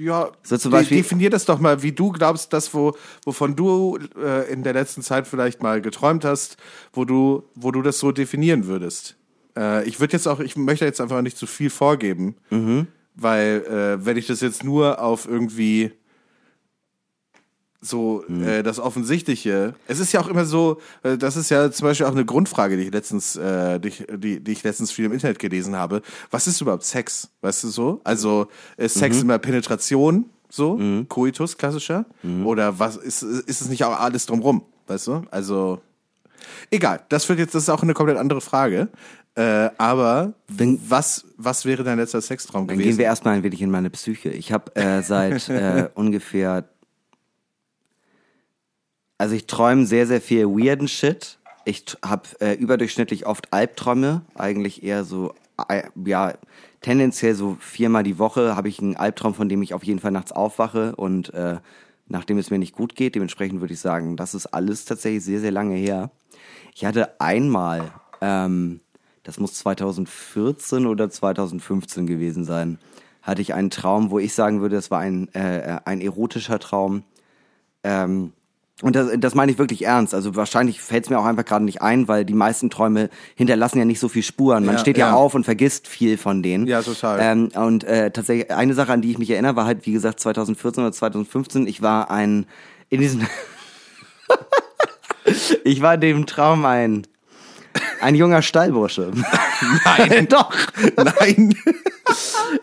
Ja, 0.00 0.30
So 0.42 0.56
zum 0.56 0.72
Beispiel- 0.72 0.96
definier 0.98 1.28
das 1.30 1.44
doch 1.44 1.60
mal, 1.60 1.82
wie 1.82 1.92
du 1.92 2.10
glaubst, 2.10 2.52
das, 2.54 2.72
wo, 2.72 2.94
wovon 3.24 3.54
du 3.54 3.98
äh, 4.16 4.50
in 4.50 4.62
der 4.62 4.72
letzten 4.72 5.02
Zeit 5.02 5.26
vielleicht 5.28 5.62
mal 5.62 5.82
geträumt 5.82 6.24
hast, 6.24 6.56
wo 6.92 7.04
du, 7.04 7.42
wo 7.54 7.70
du 7.70 7.82
das 7.82 7.98
so 7.98 8.10
definieren 8.10 8.66
würdest. 8.66 9.16
Äh, 9.56 9.86
ich 9.86 10.00
würde 10.00 10.14
jetzt 10.14 10.26
auch, 10.26 10.40
ich 10.40 10.56
möchte 10.56 10.84
jetzt 10.86 11.00
einfach 11.00 11.20
nicht 11.20 11.36
zu 11.36 11.46
viel 11.46 11.68
vorgeben, 11.70 12.36
Mhm. 12.50 12.86
weil 13.14 13.64
äh, 14.00 14.04
wenn 14.06 14.16
ich 14.16 14.26
das 14.26 14.40
jetzt 14.40 14.64
nur 14.64 15.02
auf 15.02 15.28
irgendwie 15.28 15.92
so 17.80 18.22
Mhm. 18.28 18.44
äh, 18.44 18.62
das 18.62 18.78
Offensichtliche. 18.78 19.74
Es 19.88 20.00
ist 20.00 20.12
ja 20.12 20.20
auch 20.20 20.28
immer 20.28 20.44
so, 20.44 20.80
äh, 21.02 21.16
das 21.16 21.36
ist 21.36 21.50
ja 21.50 21.70
zum 21.70 21.86
Beispiel 21.88 22.06
auch 22.06 22.12
eine 22.12 22.24
Grundfrage, 22.26 22.76
die 22.76 22.84
ich 22.84 22.92
letztens, 22.92 23.36
äh, 23.36 23.80
die, 23.80 23.88
ich- 23.88 24.06
die, 24.16 24.40
die 24.40 24.52
ich 24.52 24.62
letztens 24.62 24.90
viel 24.92 25.06
im 25.06 25.12
Internet 25.12 25.38
gelesen 25.38 25.76
habe. 25.76 26.02
Was 26.30 26.46
ist 26.46 26.60
überhaupt 26.60 26.84
Sex? 26.84 27.30
Weißt 27.40 27.64
du 27.64 27.68
so? 27.68 28.00
Also 28.04 28.48
ist 28.76 28.94
Sex 28.98 29.16
Mhm. 29.16 29.22
immer 29.22 29.38
Penetration, 29.38 30.26
so 30.50 30.78
Coitus 31.08 31.56
klassischer? 31.56 32.04
Oder 32.44 32.78
was 32.78 32.96
ist 32.96 33.22
ist 33.22 33.60
es 33.62 33.68
nicht 33.68 33.84
auch 33.84 33.98
alles 33.98 34.26
drumrum? 34.26 34.62
Weißt 34.88 35.06
du? 35.06 35.22
Also 35.30 35.80
egal. 36.70 37.00
Das 37.08 37.28
wird 37.28 37.38
jetzt 37.38 37.54
das 37.54 37.62
ist 37.64 37.68
auch 37.70 37.82
eine 37.82 37.94
komplett 37.94 38.18
andere 38.18 38.40
Frage. 38.40 38.88
Äh, 39.36 39.70
aber 39.78 40.32
was 40.48 41.24
was 41.36 41.64
wäre 41.64 41.84
dein 41.84 41.98
letzter 41.98 42.20
Sextraum 42.20 42.66
Dann 42.66 42.76
gewesen? 42.76 42.90
gehen 42.90 42.98
wir 42.98 43.04
erstmal 43.06 43.34
ein 43.36 43.42
wenig 43.42 43.62
in 43.62 43.70
meine 43.70 43.88
Psyche. 43.90 44.30
Ich 44.30 44.52
habe 44.52 44.74
äh, 44.76 45.02
seit 45.02 45.48
äh, 45.48 45.88
ungefähr, 45.94 46.68
also 49.20 49.34
ich 49.34 49.44
träume 49.44 49.84
sehr, 49.84 50.06
sehr 50.06 50.22
viel 50.22 50.46
weirden 50.46 50.88
Shit. 50.88 51.38
Ich 51.66 51.84
habe 52.02 52.22
äh, 52.40 52.54
überdurchschnittlich 52.54 53.26
oft 53.26 53.52
Albträume, 53.52 54.22
eigentlich 54.34 54.82
eher 54.82 55.04
so, 55.04 55.34
äh, 55.68 55.82
ja, 56.06 56.32
tendenziell 56.80 57.34
so 57.34 57.58
viermal 57.60 58.02
die 58.02 58.18
Woche 58.18 58.56
habe 58.56 58.70
ich 58.70 58.80
einen 58.80 58.96
Albtraum, 58.96 59.34
von 59.34 59.50
dem 59.50 59.60
ich 59.60 59.74
auf 59.74 59.84
jeden 59.84 60.00
Fall 60.00 60.10
nachts 60.10 60.32
aufwache 60.32 60.96
und 60.96 61.34
äh, 61.34 61.58
nachdem 62.08 62.38
es 62.38 62.50
mir 62.50 62.58
nicht 62.58 62.74
gut 62.74 62.94
geht. 62.96 63.14
Dementsprechend 63.14 63.60
würde 63.60 63.74
ich 63.74 63.80
sagen, 63.80 64.16
das 64.16 64.34
ist 64.34 64.46
alles 64.46 64.86
tatsächlich 64.86 65.22
sehr, 65.22 65.40
sehr 65.40 65.52
lange 65.52 65.76
her. 65.76 66.10
Ich 66.74 66.86
hatte 66.86 67.20
einmal, 67.20 67.92
ähm, 68.22 68.80
das 69.22 69.38
muss 69.38 69.52
2014 69.52 70.86
oder 70.86 71.10
2015 71.10 72.06
gewesen 72.06 72.46
sein, 72.46 72.78
hatte 73.20 73.42
ich 73.42 73.52
einen 73.52 73.68
Traum, 73.68 74.10
wo 74.10 74.18
ich 74.18 74.32
sagen 74.32 74.62
würde, 74.62 74.76
das 74.76 74.90
war 74.90 75.00
ein, 75.00 75.28
äh, 75.34 75.78
ein 75.84 76.00
erotischer 76.00 76.58
Traum. 76.58 77.02
Ähm, 77.84 78.32
und 78.82 78.96
das, 78.96 79.10
das 79.18 79.34
meine 79.34 79.52
ich 79.52 79.58
wirklich 79.58 79.84
ernst. 79.84 80.14
Also 80.14 80.36
wahrscheinlich 80.36 80.80
fällt 80.80 81.04
es 81.04 81.10
mir 81.10 81.18
auch 81.18 81.24
einfach 81.24 81.44
gerade 81.44 81.64
nicht 81.64 81.82
ein, 81.82 82.08
weil 82.08 82.24
die 82.24 82.34
meisten 82.34 82.70
Träume 82.70 83.10
hinterlassen 83.34 83.78
ja 83.78 83.84
nicht 83.84 84.00
so 84.00 84.08
viel 84.08 84.22
Spuren. 84.22 84.64
Man 84.64 84.76
Ja, 84.76 84.80
steht 84.80 84.96
ja, 84.98 85.08
ja. 85.08 85.14
auf 85.14 85.34
und 85.34 85.44
vergisst 85.44 85.86
viel 85.86 86.16
von 86.16 86.42
denen. 86.42 86.66
Ja, 86.66 86.82
total. 86.82 87.18
Ähm, 87.20 87.48
und 87.54 87.84
äh, 87.84 88.10
tatsächlich 88.10 88.50
eine 88.50 88.74
Sache, 88.74 88.92
an 88.92 89.02
die 89.02 89.10
ich 89.10 89.18
mich 89.18 89.30
erinnere, 89.30 89.56
war 89.56 89.66
halt 89.66 89.86
wie 89.86 89.92
gesagt 89.92 90.20
2014 90.20 90.82
oder 90.82 90.92
2015. 90.92 91.66
Ich 91.66 91.82
war 91.82 92.10
ein 92.10 92.46
in 92.88 93.00
diesem 93.00 93.26
ich 95.64 95.82
war 95.82 95.94
in 95.94 96.00
dem 96.00 96.26
Traum 96.26 96.64
ein 96.64 97.06
ein 98.00 98.14
junger 98.14 98.42
Stallbursche. 98.42 99.10
Nein. 99.84 100.28
Doch. 100.28 100.52
Nein. 100.96 101.54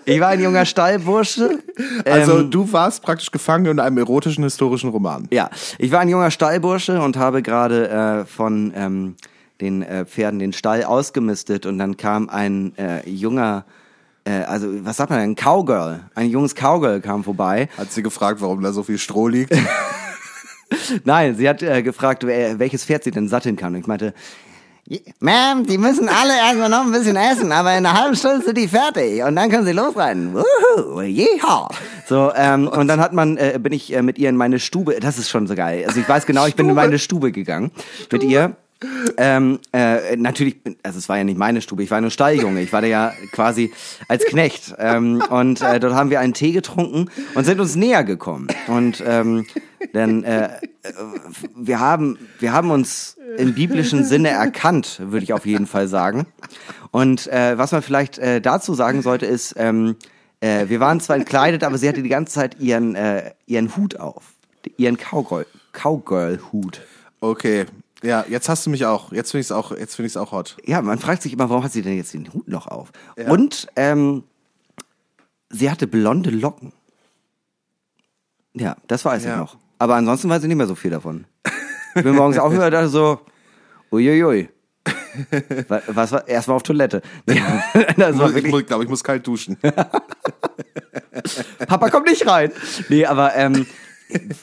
Ich 0.05 0.19
war 0.19 0.29
ein 0.29 0.41
junger 0.41 0.65
Stallbursche. 0.65 1.59
Also 2.05 2.39
Ähm, 2.39 2.51
du 2.51 2.71
warst 2.71 3.01
praktisch 3.03 3.31
gefangen 3.31 3.65
in 3.65 3.79
einem 3.79 3.97
erotischen 3.97 4.43
historischen 4.43 4.89
Roman. 4.89 5.27
Ja, 5.31 5.49
ich 5.77 5.91
war 5.91 6.01
ein 6.01 6.09
junger 6.09 6.31
Stallbursche 6.31 7.01
und 7.01 7.17
habe 7.17 7.41
gerade 7.41 7.89
äh, 7.89 8.25
von 8.25 8.73
ähm, 8.75 9.15
den 9.61 9.81
äh, 9.81 10.05
Pferden 10.05 10.39
den 10.39 10.53
Stall 10.53 10.83
ausgemistet 10.83 11.65
und 11.65 11.77
dann 11.77 11.97
kam 11.97 12.29
ein 12.29 12.77
äh, 12.77 13.07
junger, 13.09 13.65
äh, 14.25 14.43
also 14.43 14.67
was 14.85 14.97
sagt 14.97 15.09
man, 15.09 15.19
ein 15.19 15.35
Cowgirl, 15.35 16.01
ein 16.15 16.29
junges 16.29 16.55
Cowgirl 16.55 17.01
kam 17.01 17.23
vorbei. 17.23 17.69
Hat 17.77 17.91
sie 17.91 18.03
gefragt, 18.03 18.41
warum 18.41 18.61
da 18.61 18.71
so 18.71 18.83
viel 18.83 18.97
Stroh 18.97 19.27
liegt. 19.27 19.55
Nein, 21.05 21.35
sie 21.35 21.47
hat 21.47 21.63
äh, 21.63 21.81
gefragt, 21.81 22.25
welches 22.25 22.83
Pferd 22.83 23.03
sie 23.03 23.11
denn 23.11 23.29
satteln 23.29 23.55
kann. 23.55 23.73
Und 23.73 23.79
ich 23.79 23.87
meinte, 23.87 24.13
Ma'am, 25.19 25.65
die 25.65 25.77
müssen 25.77 26.07
alle 26.07 26.33
erstmal 26.37 26.69
noch 26.69 26.85
ein 26.85 26.93
bisschen 26.93 27.17
essen, 27.17 27.51
aber 27.51 27.71
in 27.77 27.85
einer 27.85 28.01
halben 28.01 28.15
Stunde 28.15 28.45
sind 28.45 28.57
die 28.57 28.69
fertig 28.69 29.21
und 29.21 29.35
dann 29.35 29.49
können 29.49 29.65
sie 29.65 29.73
losreiten. 29.73 30.33
Wuhu, 30.33 31.01
yeehaw. 31.01 31.67
So, 32.07 32.31
ähm, 32.33 32.69
und 32.69 32.87
dann 32.87 33.01
hat 33.01 33.11
man, 33.11 33.35
äh, 33.35 33.59
bin 33.61 33.73
ich 33.73 33.93
äh, 33.93 34.01
mit 34.01 34.17
ihr 34.17 34.29
in 34.29 34.37
meine 34.37 34.59
Stube, 34.59 34.97
das 35.01 35.17
ist 35.17 35.29
schon 35.29 35.45
so 35.45 35.55
geil. 35.55 35.83
Also 35.85 35.99
ich 35.99 36.07
weiß 36.07 36.25
genau, 36.25 36.45
ich 36.45 36.55
bin 36.55 36.69
in 36.69 36.75
meine 36.75 36.99
Stube 36.99 37.33
gegangen 37.33 37.71
mit 38.11 38.23
ihr. 38.23 38.55
Ähm, 39.17 39.59
äh, 39.73 40.15
natürlich, 40.15 40.57
also 40.83 40.99
es 40.99 41.09
war 41.09 41.17
ja 41.17 41.23
nicht 41.23 41.37
meine 41.37 41.61
Stube, 41.61 41.83
ich 41.83 41.89
war 41.89 41.99
nur 41.99 42.11
Stalljunge, 42.11 42.61
ich 42.61 42.71
war 42.71 42.81
da 42.81 42.87
ja 42.87 43.13
quasi 43.31 43.71
als 44.07 44.25
Knecht. 44.25 44.75
Ähm, 44.77 45.21
und 45.29 45.61
äh, 45.61 45.79
dort 45.79 45.93
haben 45.93 46.09
wir 46.09 46.19
einen 46.19 46.33
Tee 46.33 46.51
getrunken 46.51 47.09
und 47.33 47.43
sind 47.43 47.59
uns 47.59 47.75
näher 47.75 48.03
gekommen. 48.03 48.47
Und 48.67 49.03
ähm, 49.05 49.45
dann, 49.93 50.23
äh, 50.23 50.45
äh, 50.45 50.49
wir 51.55 51.79
haben, 51.79 52.19
wir 52.39 52.53
haben 52.53 52.69
uns 52.69 53.17
im 53.37 53.53
biblischen 53.53 54.03
Sinne 54.03 54.29
erkannt, 54.29 55.01
würde 55.03 55.23
ich 55.23 55.33
auf 55.33 55.45
jeden 55.45 55.67
Fall 55.67 55.87
sagen. 55.87 56.27
Und 56.91 57.27
äh, 57.27 57.57
was 57.57 57.71
man 57.71 57.81
vielleicht 57.81 58.17
äh, 58.19 58.41
dazu 58.41 58.73
sagen 58.73 59.01
sollte, 59.01 59.25
ist, 59.25 59.55
ähm, 59.57 59.95
äh, 60.39 60.69
wir 60.69 60.79
waren 60.79 60.99
zwar 60.99 61.15
entkleidet, 61.15 61.63
aber 61.63 61.77
sie 61.77 61.89
hatte 61.89 62.03
die 62.03 62.09
ganze 62.09 62.33
Zeit 62.33 62.59
ihren, 62.59 62.95
äh, 62.95 63.31
ihren 63.47 63.75
Hut 63.75 63.99
auf. 63.99 64.23
Ihren 64.77 64.97
Cowgirl- 64.97 65.45
Cowgirl-Hut. 65.71 66.81
Okay. 67.21 67.65
Ja, 68.03 68.25
jetzt 68.29 68.47
hast 68.49 68.65
du 68.65 68.69
mich 68.69 68.85
auch. 68.85 69.11
Jetzt 69.11 69.31
finde 69.31 69.41
ich 69.41 69.47
es 69.47 69.51
auch, 69.51 69.71
jetzt 69.71 69.95
finde 69.95 70.07
ich 70.07 70.13
es 70.13 70.17
auch 70.17 70.31
hot. 70.31 70.57
Ja, 70.65 70.81
man 70.81 70.99
fragt 70.99 71.21
sich 71.23 71.33
immer, 71.33 71.49
warum 71.49 71.63
hat 71.63 71.71
sie 71.71 71.81
denn 71.81 71.97
jetzt 71.97 72.13
den 72.13 72.31
Hut 72.33 72.47
noch 72.47 72.67
auf? 72.67 72.91
Und 73.27 73.67
ähm, 73.75 74.23
sie 75.49 75.71
hatte 75.71 75.87
blonde 75.87 76.29
Locken. 76.29 76.73
Ja, 78.53 78.75
das 78.87 79.03
weiß 79.05 79.23
Ja. 79.23 79.31
ich 79.31 79.37
noch. 79.37 79.57
Aber 79.79 79.95
ansonsten 79.95 80.29
weiß 80.29 80.41
ich 80.43 80.47
nicht 80.47 80.57
mehr 80.57 80.67
so 80.67 80.75
viel 80.75 80.91
davon. 80.91 81.25
Ich 81.95 82.03
bin 82.03 82.15
morgens 82.15 82.37
aufgehört 82.37 82.67
und 82.67 82.71
dachte 82.73 82.89
so, 82.89 83.19
uiuiui. 83.91 84.49
Wa- 85.67 85.81
Was 85.87 86.11
war? 86.11 86.27
Erstmal 86.27 86.55
auf 86.57 86.63
Toilette. 86.63 87.01
Das 87.97 88.17
war 88.17 88.29
Ich 88.29 88.35
wirklich, 88.35 88.65
glaube, 88.67 88.83
ich 88.83 88.89
muss 88.89 89.03
kalt 89.03 89.25
duschen. 89.25 89.57
Papa 91.67 91.89
kommt 91.89 92.07
nicht 92.07 92.25
rein. 92.27 92.51
Nee, 92.89 93.05
aber 93.05 93.35
ähm, 93.35 93.65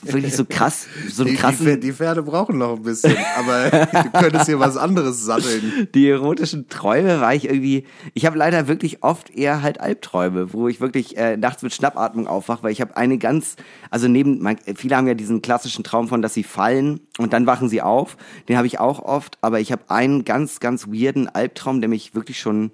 wirklich 0.02 0.34
so 0.34 0.44
krass, 0.44 0.86
so 1.08 1.24
Die, 1.24 1.34
krassen, 1.34 1.80
die 1.80 1.92
Pferde 1.92 2.22
brauchen 2.22 2.58
noch 2.58 2.76
ein 2.76 2.82
bisschen, 2.82 3.16
aber 3.36 3.70
du 3.70 4.10
könntest 4.10 4.46
hier 4.46 4.58
was 4.58 4.76
anderes 4.76 5.24
satteln. 5.24 5.88
die 5.94 6.08
erotischen 6.08 6.68
Träume 6.68 7.20
war 7.20 7.34
ich 7.34 7.46
irgendwie. 7.46 7.84
Ich 8.12 8.26
habe 8.26 8.36
leider 8.36 8.68
wirklich 8.68 9.02
oft 9.02 9.30
eher 9.30 9.62
halt 9.62 9.80
Albträume, 9.80 10.52
wo 10.52 10.68
ich 10.68 10.80
wirklich 10.80 11.16
äh, 11.16 11.36
nachts 11.36 11.62
mit 11.62 11.72
Schnappatmung 11.72 12.26
aufwache, 12.26 12.62
weil 12.62 12.72
ich 12.72 12.80
habe 12.80 12.96
eine 12.96 13.18
ganz, 13.18 13.56
also 13.90 14.08
neben, 14.08 14.40
man, 14.40 14.58
viele 14.76 14.96
haben 14.96 15.06
ja 15.06 15.14
diesen 15.14 15.42
klassischen 15.42 15.84
Traum 15.84 16.08
von, 16.08 16.20
dass 16.20 16.34
sie 16.34 16.44
fallen 16.44 17.00
und 17.18 17.32
dann 17.32 17.46
wachen 17.46 17.68
sie 17.68 17.80
auf. 17.80 18.16
Den 18.48 18.56
habe 18.56 18.66
ich 18.66 18.80
auch 18.80 19.00
oft, 19.00 19.38
aber 19.40 19.60
ich 19.60 19.72
habe 19.72 19.84
einen 19.88 20.24
ganz, 20.24 20.60
ganz 20.60 20.88
weirden 20.88 21.28
Albtraum, 21.28 21.80
der 21.80 21.88
mich 21.88 22.14
wirklich 22.14 22.38
schon 22.38 22.72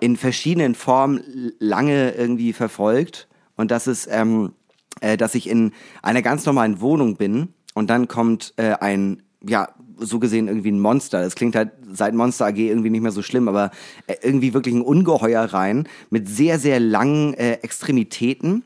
in 0.00 0.16
verschiedenen 0.16 0.74
Formen 0.74 1.22
lange 1.58 2.12
irgendwie 2.12 2.52
verfolgt. 2.52 3.28
Und 3.56 3.70
das 3.70 3.86
ist, 3.86 4.08
ähm, 4.10 4.52
äh, 5.00 5.16
dass 5.16 5.34
ich 5.34 5.48
in 5.48 5.72
einer 6.02 6.22
ganz 6.22 6.44
normalen 6.46 6.80
Wohnung 6.80 7.16
bin 7.16 7.48
und 7.74 7.90
dann 7.90 8.08
kommt 8.08 8.54
äh, 8.56 8.72
ein, 8.80 9.22
ja, 9.46 9.68
so 9.98 10.18
gesehen 10.18 10.48
irgendwie 10.48 10.72
ein 10.72 10.80
Monster. 10.80 11.22
Das 11.22 11.34
klingt 11.36 11.54
halt 11.54 11.70
seit 11.92 12.14
Monster 12.14 12.46
AG 12.46 12.56
irgendwie 12.56 12.90
nicht 12.90 13.02
mehr 13.02 13.12
so 13.12 13.22
schlimm, 13.22 13.46
aber 13.46 13.70
äh, 14.06 14.16
irgendwie 14.22 14.52
wirklich 14.54 14.74
ein 14.74 14.82
Ungeheuer 14.82 15.42
rein 15.44 15.86
mit 16.10 16.28
sehr, 16.28 16.58
sehr 16.58 16.80
langen 16.80 17.34
äh, 17.34 17.58
Extremitäten. 17.62 18.64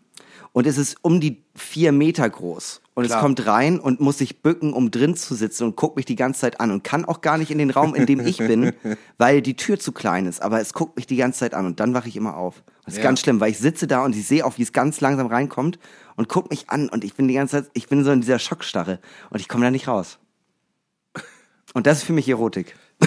Und 0.52 0.66
es 0.66 0.78
ist 0.78 0.96
um 1.02 1.20
die 1.20 1.42
vier 1.54 1.92
Meter 1.92 2.28
groß. 2.30 2.80
Und 2.94 3.04
Klar. 3.04 3.18
es 3.18 3.22
kommt 3.22 3.46
rein 3.46 3.78
und 3.78 4.00
muss 4.00 4.16
sich 4.18 4.40
bücken, 4.40 4.72
um 4.72 4.90
drin 4.90 5.14
zu 5.14 5.34
sitzen 5.34 5.64
und 5.64 5.76
guckt 5.76 5.96
mich 5.96 6.06
die 6.06 6.16
ganze 6.16 6.40
Zeit 6.40 6.60
an 6.60 6.70
und 6.70 6.82
kann 6.82 7.04
auch 7.04 7.20
gar 7.20 7.36
nicht 7.36 7.50
in 7.50 7.58
den 7.58 7.68
Raum, 7.68 7.94
in 7.94 8.06
dem 8.06 8.20
ich 8.20 8.38
bin, 8.38 8.72
weil 9.18 9.42
die 9.42 9.54
Tür 9.54 9.78
zu 9.78 9.92
klein 9.92 10.24
ist. 10.24 10.40
Aber 10.40 10.58
es 10.62 10.72
guckt 10.72 10.96
mich 10.96 11.06
die 11.06 11.16
ganze 11.16 11.40
Zeit 11.40 11.52
an 11.52 11.66
und 11.66 11.78
dann 11.78 11.92
wache 11.92 12.08
ich 12.08 12.16
immer 12.16 12.38
auf. 12.38 12.62
Das 12.86 12.94
ist 12.94 12.98
Ja. 12.98 13.04
ganz 13.04 13.20
schlimm, 13.20 13.38
weil 13.40 13.50
ich 13.50 13.58
sitze 13.58 13.86
da 13.86 14.02
und 14.02 14.16
ich 14.16 14.26
sehe 14.26 14.46
auch, 14.46 14.56
wie 14.56 14.62
es 14.62 14.72
ganz 14.72 15.02
langsam 15.02 15.26
reinkommt 15.26 15.78
und 16.16 16.28
guckt 16.28 16.50
mich 16.50 16.68
an 16.70 16.88
und 16.88 17.04
ich 17.04 17.14
bin 17.14 17.28
die 17.28 17.34
ganze 17.34 17.62
Zeit, 17.62 17.70
ich 17.74 17.88
bin 17.88 18.04
so 18.04 18.12
in 18.12 18.20
dieser 18.20 18.38
Schockstarre 18.38 18.98
und 19.30 19.40
ich 19.40 19.48
komme 19.48 19.64
da 19.64 19.70
nicht 19.70 19.88
raus. 19.88 20.18
Und 21.74 21.86
das 21.86 21.98
ist 21.98 22.04
für 22.04 22.12
mich 22.12 22.28
Erotik. 22.28 22.74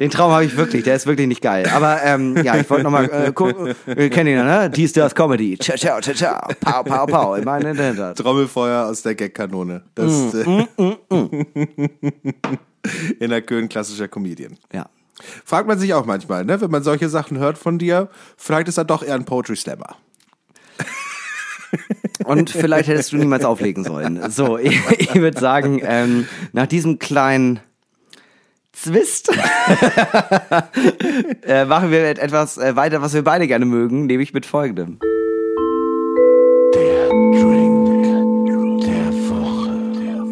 Den 0.00 0.10
Traum 0.10 0.32
habe 0.32 0.44
ich 0.44 0.56
wirklich, 0.56 0.82
der 0.82 0.96
ist 0.96 1.06
wirklich 1.06 1.28
nicht 1.28 1.40
geil. 1.40 1.70
Aber 1.72 2.02
ähm, 2.02 2.36
ja, 2.42 2.56
ich 2.56 2.68
wollte 2.68 2.82
nochmal, 2.82 3.08
äh, 3.12 3.32
gucken, 3.32 3.74
wir 3.86 4.10
kennen 4.10 4.30
ihn, 4.30 4.36
ja, 4.38 4.62
ne? 4.62 4.70
Dies, 4.70 4.92
das, 4.92 5.14
Comedy. 5.14 5.56
Ciao, 5.58 5.76
ciao, 5.76 6.00
ciao, 6.00 6.14
ciao. 6.14 6.48
Pow, 6.60 6.84
pow, 6.84 7.06
pow. 7.06 7.38
Ich 7.38 7.44
meine, 7.44 7.74
das- 7.74 7.96
das. 7.96 8.14
Trommelfeuer 8.16 8.86
aus 8.86 9.02
der 9.02 9.14
Gagkanone. 9.14 9.82
Das 9.94 10.34
Mm, 10.34 10.62
äh, 10.78 10.96
in 13.20 13.30
der 13.30 13.42
Köln 13.42 13.68
klassischer 13.68 14.08
Comedian. 14.08 14.56
Ja. 14.72 14.86
Fragt 15.44 15.68
man 15.68 15.78
sich 15.78 15.94
auch 15.94 16.06
manchmal, 16.06 16.44
ne, 16.44 16.60
wenn 16.60 16.70
man 16.70 16.82
solche 16.82 17.08
Sachen 17.08 17.38
hört 17.38 17.58
von 17.58 17.78
dir, 17.78 18.08
vielleicht 18.36 18.68
ist 18.68 18.78
er 18.78 18.84
doch 18.84 19.02
eher 19.02 19.14
ein 19.14 19.24
Poetry 19.24 19.56
Slammer. 19.56 19.96
Und 22.24 22.50
vielleicht 22.50 22.88
hättest 22.88 23.12
du 23.12 23.16
niemals 23.16 23.44
auflegen 23.44 23.84
sollen. 23.84 24.30
So, 24.30 24.58
ich, 24.58 24.78
ich 24.98 25.14
würde 25.14 25.38
sagen, 25.38 25.80
ähm, 25.82 26.26
nach 26.52 26.66
diesem 26.66 26.98
kleinen 26.98 27.60
Zwist 28.72 29.30
äh, 31.46 31.64
machen 31.64 31.90
wir 31.90 32.04
etwas 32.04 32.58
äh, 32.58 32.74
weiter, 32.74 33.02
was 33.02 33.14
wir 33.14 33.22
beide 33.22 33.46
gerne 33.46 33.66
mögen, 33.66 34.06
nämlich 34.06 34.34
mit 34.34 34.46
folgendem. 34.46 34.98
Der 36.74 37.08
Drink 37.08 37.73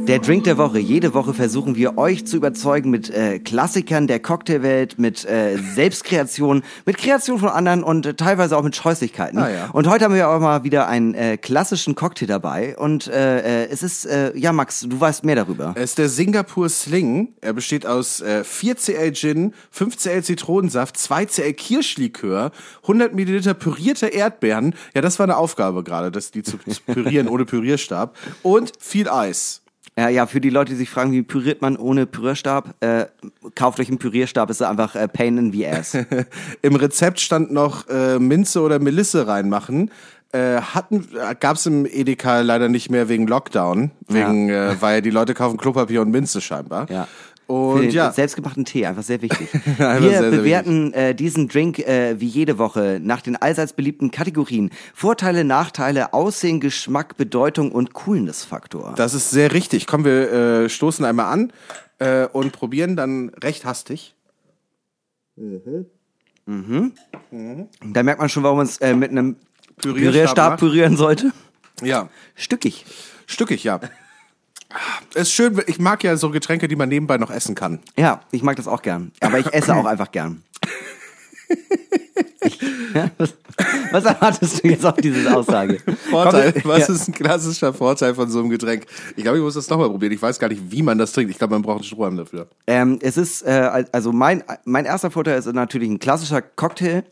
der 0.06 0.58
Woche. 0.58 0.78
Jede 0.78 1.14
Woche 1.14 1.32
versuchen 1.32 1.76
wir 1.76 1.96
euch 1.96 2.26
zu 2.26 2.36
überzeugen 2.36 2.90
mit 2.90 3.08
äh, 3.10 3.38
Klassikern 3.38 4.06
der 4.06 4.20
Cocktailwelt, 4.20 4.98
mit 4.98 5.24
äh, 5.24 5.56
Selbstkreation, 5.56 6.62
mit 6.84 6.98
Kreation 6.98 7.38
von 7.38 7.48
anderen 7.48 7.84
und 7.84 8.06
äh, 8.06 8.14
teilweise 8.14 8.56
auch 8.56 8.62
mit 8.62 8.74
Scheußlichkeiten. 8.74 9.38
Ah, 9.38 9.50
ja. 9.50 9.70
Und 9.72 9.88
heute 9.88 10.04
haben 10.04 10.14
wir 10.14 10.28
auch 10.28 10.40
mal 10.40 10.64
wieder 10.64 10.88
einen 10.88 11.14
äh, 11.14 11.36
klassischen 11.36 11.94
Cocktail 11.94 12.26
dabei. 12.26 12.76
Und 12.76 13.06
äh, 13.06 13.64
äh, 13.64 13.68
es 13.70 13.82
ist, 13.82 14.04
äh, 14.04 14.36
ja 14.36 14.52
Max, 14.52 14.80
du 14.80 15.00
weißt 15.00 15.24
mehr 15.24 15.36
darüber. 15.36 15.72
Er 15.76 15.84
ist 15.84 15.98
der 15.98 16.08
Singapur 16.08 16.68
Sling. 16.68 17.34
Er 17.40 17.52
besteht 17.52 17.86
aus 17.86 18.20
äh, 18.20 18.42
4cl 18.44 19.12
Gin, 19.14 19.54
5cl 19.76 20.22
Zitronensaft, 20.22 20.96
2cl 20.96 21.52
Kirschlikör, 21.52 22.50
100 22.82 23.14
Milliliter 23.14 23.54
pürierte 23.54 24.08
Erdbeeren. 24.08 24.74
Ja, 24.94 25.00
das 25.00 25.18
war 25.18 25.24
eine 25.24 25.36
Aufgabe 25.36 25.84
gerade, 25.84 26.10
das 26.10 26.32
die 26.32 26.42
zu, 26.42 26.58
zu 26.58 26.82
pürieren 26.82 27.28
ohne 27.32 27.44
Pürierstab. 27.44 28.16
Und 28.42 28.72
viel 28.80 29.08
Eis. 29.08 29.61
Ja, 29.98 30.08
ja, 30.08 30.26
für 30.26 30.40
die 30.40 30.48
Leute, 30.48 30.72
die 30.72 30.78
sich 30.78 30.88
fragen, 30.88 31.12
wie 31.12 31.22
püriert 31.22 31.60
man 31.60 31.76
ohne 31.76 32.06
Pürierstab, 32.06 32.74
äh, 32.80 33.06
kauft 33.54 33.78
euch 33.78 33.88
einen 33.88 33.98
Pürierstab, 33.98 34.48
ist 34.48 34.62
einfach 34.62 34.94
äh, 34.94 35.06
Pain 35.06 35.36
in 35.36 35.52
the 35.52 35.66
Ass. 35.66 35.96
Im 36.62 36.76
Rezept 36.76 37.20
stand 37.20 37.52
noch 37.52 37.88
äh, 37.88 38.18
Minze 38.18 38.62
oder 38.62 38.78
Melisse 38.78 39.26
reinmachen. 39.26 39.90
Äh, 40.32 40.62
hatten, 40.62 41.06
gab's 41.40 41.66
im 41.66 41.84
Edeka 41.84 42.40
leider 42.40 42.70
nicht 42.70 42.90
mehr 42.90 43.10
wegen 43.10 43.26
Lockdown, 43.26 43.90
wegen, 44.08 44.48
äh, 44.48 44.80
weil 44.80 45.02
die 45.02 45.10
Leute 45.10 45.34
kaufen 45.34 45.58
Klopapier 45.58 46.00
und 46.00 46.10
Minze 46.10 46.40
scheinbar. 46.40 46.90
Ja. 46.90 47.06
Und 47.46 47.82
den 47.82 47.90
ja. 47.90 48.12
selbstgemachten 48.12 48.64
Tee, 48.64 48.86
einfach 48.86 49.02
sehr 49.02 49.20
wichtig. 49.20 49.48
Einfach 49.78 50.00
Wir 50.00 50.10
sehr, 50.10 50.20
sehr 50.20 50.30
bewerten 50.30 50.92
äh, 50.94 51.14
diesen 51.14 51.48
Drink 51.48 51.80
äh, 51.80 52.18
wie 52.20 52.26
jede 52.26 52.58
Woche 52.58 53.00
nach 53.02 53.20
den 53.20 53.36
allseits 53.36 53.72
beliebten 53.72 54.10
Kategorien. 54.10 54.70
Vorteile, 54.94 55.44
Nachteile, 55.44 56.12
Aussehen, 56.14 56.60
Geschmack, 56.60 57.16
Bedeutung 57.16 57.72
und 57.72 57.92
Coolness-Faktor. 57.92 58.94
Das 58.96 59.14
ist 59.14 59.30
sehr 59.30 59.52
richtig. 59.52 59.86
Komm, 59.86 60.04
wir 60.04 60.32
äh, 60.32 60.68
stoßen 60.68 61.04
einmal 61.04 61.32
an 61.32 61.52
äh, 61.98 62.26
und 62.26 62.52
probieren 62.52 62.96
dann 62.96 63.30
recht 63.42 63.64
hastig. 63.64 64.14
Da 66.46 68.02
merkt 68.02 68.20
man 68.20 68.28
schon, 68.28 68.42
warum 68.42 68.58
man 68.58 68.66
es 68.66 68.78
äh, 68.78 68.94
mit 68.94 69.10
einem 69.10 69.36
Pürierstab 69.76 70.12
Pürierstab 70.12 70.58
pürieren 70.58 70.96
sollte. 70.96 71.32
Ja, 71.82 72.08
Stückig. 72.34 72.84
stückig, 73.26 73.64
ja. 73.64 73.80
Ist 75.14 75.32
schön, 75.32 75.60
ich 75.66 75.78
mag 75.78 76.02
ja 76.04 76.16
so 76.16 76.30
Getränke, 76.30 76.68
die 76.68 76.76
man 76.76 76.88
nebenbei 76.88 77.18
noch 77.18 77.30
essen 77.30 77.54
kann. 77.54 77.80
Ja, 77.96 78.20
ich 78.30 78.42
mag 78.42 78.56
das 78.56 78.68
auch 78.68 78.82
gern. 78.82 79.12
Aber 79.20 79.38
ich 79.38 79.52
esse 79.52 79.74
auch 79.74 79.84
einfach 79.86 80.10
gern. 80.12 80.42
Ich, 82.44 82.60
ja, 82.94 83.08
was, 83.18 83.34
was 83.92 84.04
erwartest 84.04 84.64
du 84.64 84.68
jetzt 84.68 84.84
auf 84.84 84.96
diese 84.96 85.34
Aussage? 85.36 85.78
Vorteil, 86.10 86.52
Komm, 86.52 86.72
was 86.72 86.88
ja. 86.88 86.94
ist 86.94 87.08
ein 87.08 87.12
klassischer 87.14 87.72
Vorteil 87.72 88.14
von 88.16 88.28
so 88.28 88.40
einem 88.40 88.50
Getränk? 88.50 88.86
Ich 89.16 89.22
glaube, 89.22 89.38
ich 89.38 89.44
muss 89.44 89.54
das 89.54 89.68
nochmal 89.68 89.88
probieren. 89.90 90.12
Ich 90.12 90.20
weiß 90.22 90.38
gar 90.40 90.48
nicht, 90.48 90.60
wie 90.72 90.82
man 90.82 90.98
das 90.98 91.12
trinkt. 91.12 91.30
Ich 91.30 91.38
glaube, 91.38 91.54
man 91.54 91.62
braucht 91.62 91.76
einen 91.76 91.84
Strohhalm 91.84 92.16
dafür. 92.16 92.48
Ähm, 92.66 92.98
es 93.00 93.16
ist, 93.16 93.42
äh, 93.42 93.84
also 93.92 94.12
mein, 94.12 94.42
mein 94.64 94.84
erster 94.86 95.10
Vorteil 95.12 95.38
ist 95.38 95.46
natürlich 95.52 95.88
ein 95.88 96.00
klassischer 96.00 96.42
Cocktail. 96.42 97.04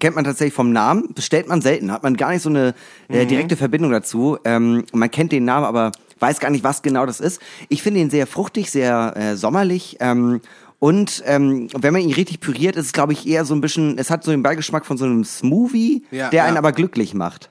Kennt 0.00 0.16
man 0.16 0.24
tatsächlich 0.24 0.52
vom 0.52 0.70
Namen, 0.70 1.14
bestellt 1.14 1.48
man 1.48 1.62
selten, 1.62 1.90
hat 1.90 2.02
man 2.02 2.14
gar 2.18 2.30
nicht 2.32 2.42
so 2.42 2.50
eine 2.50 2.74
äh, 3.08 3.24
Mhm. 3.24 3.28
direkte 3.28 3.56
Verbindung 3.56 3.90
dazu. 3.90 4.36
Ähm, 4.44 4.84
man 4.92 5.10
kennt 5.10 5.32
den 5.32 5.46
Namen, 5.46 5.64
aber 5.64 5.92
weiß 6.20 6.40
gar 6.40 6.50
nicht, 6.50 6.64
was 6.64 6.82
genau 6.82 7.06
das 7.06 7.20
ist. 7.20 7.40
Ich 7.68 7.82
finde 7.82 8.00
ihn 8.00 8.10
sehr 8.10 8.26
fruchtig, 8.26 8.70
sehr 8.70 9.14
äh, 9.16 9.36
sommerlich. 9.36 9.96
Ähm, 10.00 10.40
und 10.80 11.22
ähm, 11.26 11.68
wenn 11.76 11.92
man 11.92 12.02
ihn 12.02 12.12
richtig 12.12 12.38
püriert, 12.40 12.76
ist 12.76 12.86
es, 12.86 12.92
glaube 12.92 13.12
ich, 13.12 13.26
eher 13.26 13.44
so 13.44 13.52
ein 13.54 13.60
bisschen, 13.60 13.98
es 13.98 14.10
hat 14.10 14.22
so 14.24 14.30
den 14.30 14.42
Beigeschmack 14.44 14.86
von 14.86 14.96
so 14.96 15.04
einem 15.06 15.24
Smoothie, 15.24 16.04
Ja, 16.12 16.30
der 16.30 16.44
einen 16.44 16.54
ja. 16.54 16.58
aber 16.58 16.70
glücklich 16.72 17.14
macht. 17.14 17.50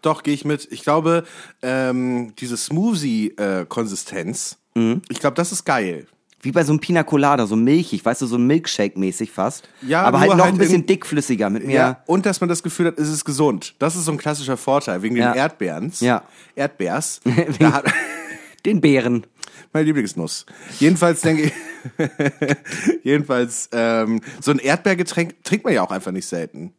Doch, 0.00 0.22
gehe 0.22 0.34
ich 0.34 0.44
mit. 0.44 0.68
Ich 0.70 0.82
glaube, 0.82 1.24
ähm, 1.62 2.34
diese 2.38 2.56
Smoothie-Konsistenz, 2.56 4.58
Mhm. 4.74 5.02
ich 5.10 5.20
glaube, 5.20 5.34
das 5.36 5.52
ist 5.52 5.64
geil. 5.64 6.06
Wie 6.44 6.50
bei 6.52 6.64
so 6.64 6.72
einem 6.72 6.80
Pina 6.80 7.04
Colada, 7.04 7.46
so 7.46 7.54
milchig, 7.54 8.04
weißt 8.04 8.22
du, 8.22 8.26
so 8.26 8.36
Milkshake-mäßig 8.36 9.30
fast. 9.30 9.68
Ja, 9.80 10.02
aber 10.02 10.18
halt 10.20 10.32
noch 10.32 10.44
halt 10.44 10.54
ein 10.54 10.58
bisschen 10.58 10.86
dickflüssiger 10.86 11.48
mit 11.50 11.64
mehr. 11.64 11.74
Ja. 11.76 12.02
Und 12.06 12.26
dass 12.26 12.40
man 12.40 12.48
das 12.48 12.64
Gefühl 12.64 12.88
hat, 12.88 12.98
es 12.98 13.08
ist 13.08 13.24
gesund. 13.24 13.76
Das 13.78 13.94
ist 13.94 14.04
so 14.06 14.12
ein 14.12 14.18
klassischer 14.18 14.56
Vorteil, 14.56 15.02
wegen 15.02 15.16
Ja. 15.16 15.32
den 15.32 15.38
Erdbeerens. 15.38 16.00
Ja. 16.00 16.24
Erdbeers. 16.56 17.20
hat, 17.62 17.84
Den 18.66 18.80
Beeren. 18.80 19.26
meine 19.72 19.86
Lieblingsnuss. 19.86 20.46
Jedenfalls 20.80 21.20
denke 21.20 21.44
ich, 21.44 21.52
jedenfalls, 23.04 23.68
ähm, 23.72 24.20
so 24.40 24.50
ein 24.50 24.58
Erdbeergetränk 24.58 25.42
trinkt 25.44 25.64
man 25.64 25.74
ja 25.74 25.82
auch 25.82 25.90
einfach 25.90 26.12
nicht 26.12 26.26
selten. 26.26 26.72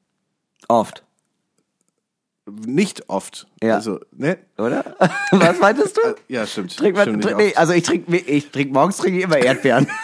Oft. 0.68 1.04
Nicht 2.46 3.10
oft. 3.10 3.48
Ja. 3.62 3.76
Also, 3.76 4.00
ne? 4.12 4.38
Oder? 4.58 4.96
Was 5.32 5.60
meintest 5.60 5.98
du? 5.98 6.02
Ja, 6.28 6.46
stimmt. 6.46 6.76
Trink 6.76 6.96
man, 6.96 7.04
stimmt 7.04 7.24
trink, 7.24 7.38
nee, 7.38 7.56
also 7.56 7.74
ich 7.74 7.84
trinke 7.84 8.18
ich 8.18 8.52
trink 8.52 8.74
morgens 8.74 8.98
trinke 8.98 9.20
ich 9.20 9.24
immer 9.24 9.38
Erdbeeren. 9.38 9.88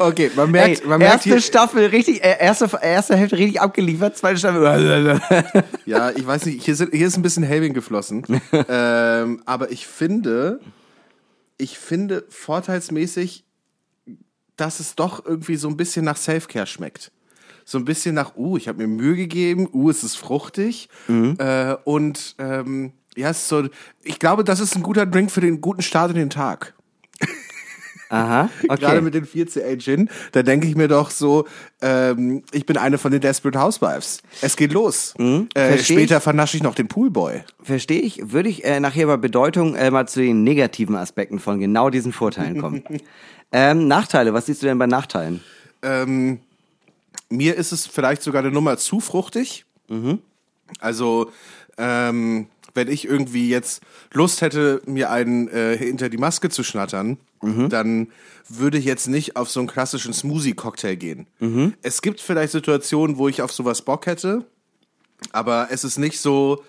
Okay, 0.00 0.30
man 0.36 0.50
merkt, 0.50 0.80
Hey, 0.80 0.86
man 0.86 0.98
merkt 0.98 1.26
erste 1.26 1.40
Staffel 1.40 1.86
richtig, 1.86 2.22
äh, 2.22 2.36
erste, 2.38 2.68
erste 2.82 3.16
Hälfte 3.16 3.38
richtig 3.38 3.60
abgeliefert, 3.60 4.16
zweite 4.16 4.38
Staffel. 4.38 5.20
Ja, 5.86 6.10
ich 6.10 6.26
weiß 6.26 6.44
nicht, 6.46 6.62
hier, 6.62 6.76
sind, 6.76 6.92
hier 6.92 7.06
ist 7.06 7.16
ein 7.16 7.22
bisschen 7.22 7.42
Helbing 7.42 7.72
geflossen. 7.72 8.24
ähm, 8.52 9.42
aber 9.46 9.72
ich 9.72 9.86
finde, 9.86 10.60
ich 11.56 11.78
finde 11.78 12.24
vorteilsmäßig, 12.28 13.44
dass 14.56 14.80
es 14.80 14.94
doch 14.94 15.24
irgendwie 15.24 15.56
so 15.56 15.68
ein 15.68 15.78
bisschen 15.78 16.04
nach 16.04 16.18
Selfcare 16.18 16.66
schmeckt. 16.66 17.10
So 17.70 17.78
ein 17.78 17.84
bisschen 17.84 18.16
nach, 18.16 18.34
uh, 18.36 18.56
ich 18.56 18.66
habe 18.66 18.78
mir 18.78 18.88
Mühe 18.88 19.14
gegeben, 19.14 19.68
uh, 19.72 19.90
es 19.90 20.02
ist 20.02 20.16
fruchtig. 20.16 20.88
Äh, 21.08 21.76
und 21.84 22.34
ähm, 22.40 22.90
ja, 23.14 23.30
es 23.30 23.42
ist 23.42 23.48
so, 23.48 23.62
ich 24.02 24.18
glaube, 24.18 24.42
das 24.42 24.58
ist 24.58 24.74
ein 24.74 24.82
guter 24.82 25.06
Drink 25.06 25.30
für 25.30 25.40
den 25.40 25.60
guten 25.60 25.80
Start 25.80 26.10
in 26.10 26.16
den 26.16 26.30
Tag. 26.30 26.74
Aha, 28.08 28.50
Gerade 28.62 28.86
okay. 28.86 29.00
mit 29.02 29.14
den 29.14 29.24
4CA 29.24 29.78
Gin, 29.78 30.10
da 30.32 30.42
denke 30.42 30.66
ich 30.66 30.74
mir 30.74 30.88
doch 30.88 31.10
so, 31.10 31.46
ähm, 31.80 32.42
ich 32.50 32.66
bin 32.66 32.76
eine 32.76 32.98
von 32.98 33.12
den 33.12 33.20
Desperate 33.20 33.60
Housewives. 33.60 34.20
Es 34.40 34.56
geht 34.56 34.72
los. 34.72 35.14
äh, 35.16 35.22
Mhm. 35.22 35.48
versteh 35.54 35.94
später 35.94 36.16
ich. 36.16 36.22
vernasche 36.24 36.56
ich 36.56 36.64
noch 36.64 36.74
den 36.74 36.88
Poolboy. 36.88 37.44
Verstehe 37.62 38.00
ich. 38.00 38.32
Würde 38.32 38.48
ich 38.48 38.64
äh, 38.64 38.80
nachher 38.80 39.06
bei 39.06 39.16
Bedeutung 39.16 39.76
äh, 39.76 39.92
mal 39.92 40.08
zu 40.08 40.18
den 40.20 40.42
negativen 40.42 40.96
Aspekten 40.96 41.38
von 41.38 41.60
genau 41.60 41.88
diesen 41.88 42.12
Vorteilen 42.12 42.60
kommen. 42.60 42.82
ähm, 43.52 43.86
Nachteile, 43.86 44.34
was 44.34 44.46
siehst 44.46 44.60
du 44.60 44.66
denn 44.66 44.78
bei 44.78 44.88
Nachteilen? 44.88 45.38
Ähm, 45.82 46.40
mir 47.30 47.56
ist 47.56 47.72
es 47.72 47.86
vielleicht 47.86 48.22
sogar 48.22 48.42
eine 48.42 48.50
Nummer 48.50 48.76
zu 48.76 49.00
fruchtig. 49.00 49.64
Also, 50.80 51.30
ähm, 51.78 52.46
wenn 52.74 52.88
ich 52.88 53.04
irgendwie 53.06 53.48
jetzt 53.48 53.82
Lust 54.12 54.42
hätte, 54.42 54.80
mir 54.86 55.10
einen 55.10 55.48
äh, 55.48 55.76
hinter 55.76 56.08
die 56.08 56.18
Maske 56.18 56.50
zu 56.50 56.62
schnattern, 56.62 57.16
dann 57.70 58.08
würde 58.48 58.76
ich 58.78 58.84
jetzt 58.84 59.08
nicht 59.08 59.36
auf 59.36 59.50
so 59.50 59.60
einen 59.60 59.66
klassischen 59.68 60.12
Smoothie-Cocktail 60.12 60.96
gehen. 60.96 61.26
Es 61.82 62.02
gibt 62.02 62.20
vielleicht 62.20 62.52
Situationen, 62.52 63.16
wo 63.16 63.28
ich 63.28 63.40
auf 63.42 63.50
sowas 63.52 63.80
Bock 63.82 64.04
hätte, 64.06 64.44
aber 65.32 65.68
es 65.70 65.84
ist 65.84 65.98
nicht 65.98 66.20
so. 66.20 66.62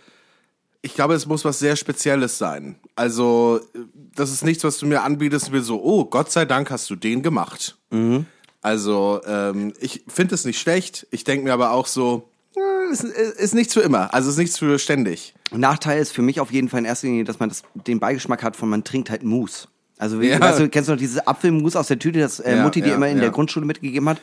Ich 0.81 0.95
glaube, 0.95 1.13
es 1.13 1.27
muss 1.27 1.45
was 1.45 1.59
sehr 1.59 1.75
Spezielles 1.75 2.37
sein. 2.39 2.75
Also, 2.95 3.59
äh, 3.75 3.79
das 4.15 4.31
ist 4.31 4.43
nichts, 4.43 4.63
was 4.63 4.77
du 4.79 4.87
mir 4.87 5.03
anbietest 5.03 5.51
mir 5.51 5.61
so, 5.61 5.83
oh, 5.83 6.05
Gott 6.05 6.31
sei 6.31 6.45
Dank 6.45 6.71
hast 6.71 6.89
du 6.89 6.95
den 6.95 7.21
gemacht. 7.21 7.77
Also, 8.61 9.21
ähm, 9.25 9.73
ich 9.79 10.03
finde 10.07 10.35
es 10.35 10.45
nicht 10.45 10.59
schlecht. 10.59 11.07
Ich 11.11 11.23
denke 11.23 11.43
mir 11.43 11.53
aber 11.53 11.71
auch 11.71 11.87
so, 11.87 12.29
ist, 12.91 13.03
ist 13.03 13.55
nichts 13.55 13.73
für 13.73 13.81
immer. 13.81 14.13
Also, 14.13 14.29
ist 14.29 14.37
nichts 14.37 14.57
für 14.59 14.77
ständig. 14.79 15.33
Nachteil 15.51 15.99
ist 16.01 16.11
für 16.13 16.21
mich 16.21 16.39
auf 16.39 16.51
jeden 16.51 16.69
Fall 16.69 16.79
in 16.79 16.85
erster 16.85 17.07
Linie, 17.07 17.23
dass 17.23 17.39
man 17.39 17.49
das, 17.49 17.63
den 17.87 17.99
Beigeschmack 17.99 18.43
hat 18.43 18.55
von 18.55 18.69
man 18.69 18.83
trinkt 18.83 19.09
halt 19.09 19.23
Mousse. 19.23 19.67
Also 19.97 20.19
wie, 20.21 20.29
Ja. 20.29 20.39
weißt 20.39 20.59
du, 20.59 20.69
kennst 20.69 20.87
du 20.89 20.93
noch 20.93 20.99
dieses 20.99 21.25
Apfelmus 21.27 21.75
aus 21.75 21.87
der 21.87 21.99
Tüte, 21.99 22.19
das 22.19 22.39
äh, 22.39 22.55
Ja, 22.55 22.63
Mutti 22.63 22.81
dir 22.81 22.89
ja, 22.89 22.95
immer 22.95 23.07
in 23.09 23.19
der 23.19 23.29
Grundschule 23.31 23.65
mitgegeben 23.65 24.07
hat? 24.09 24.19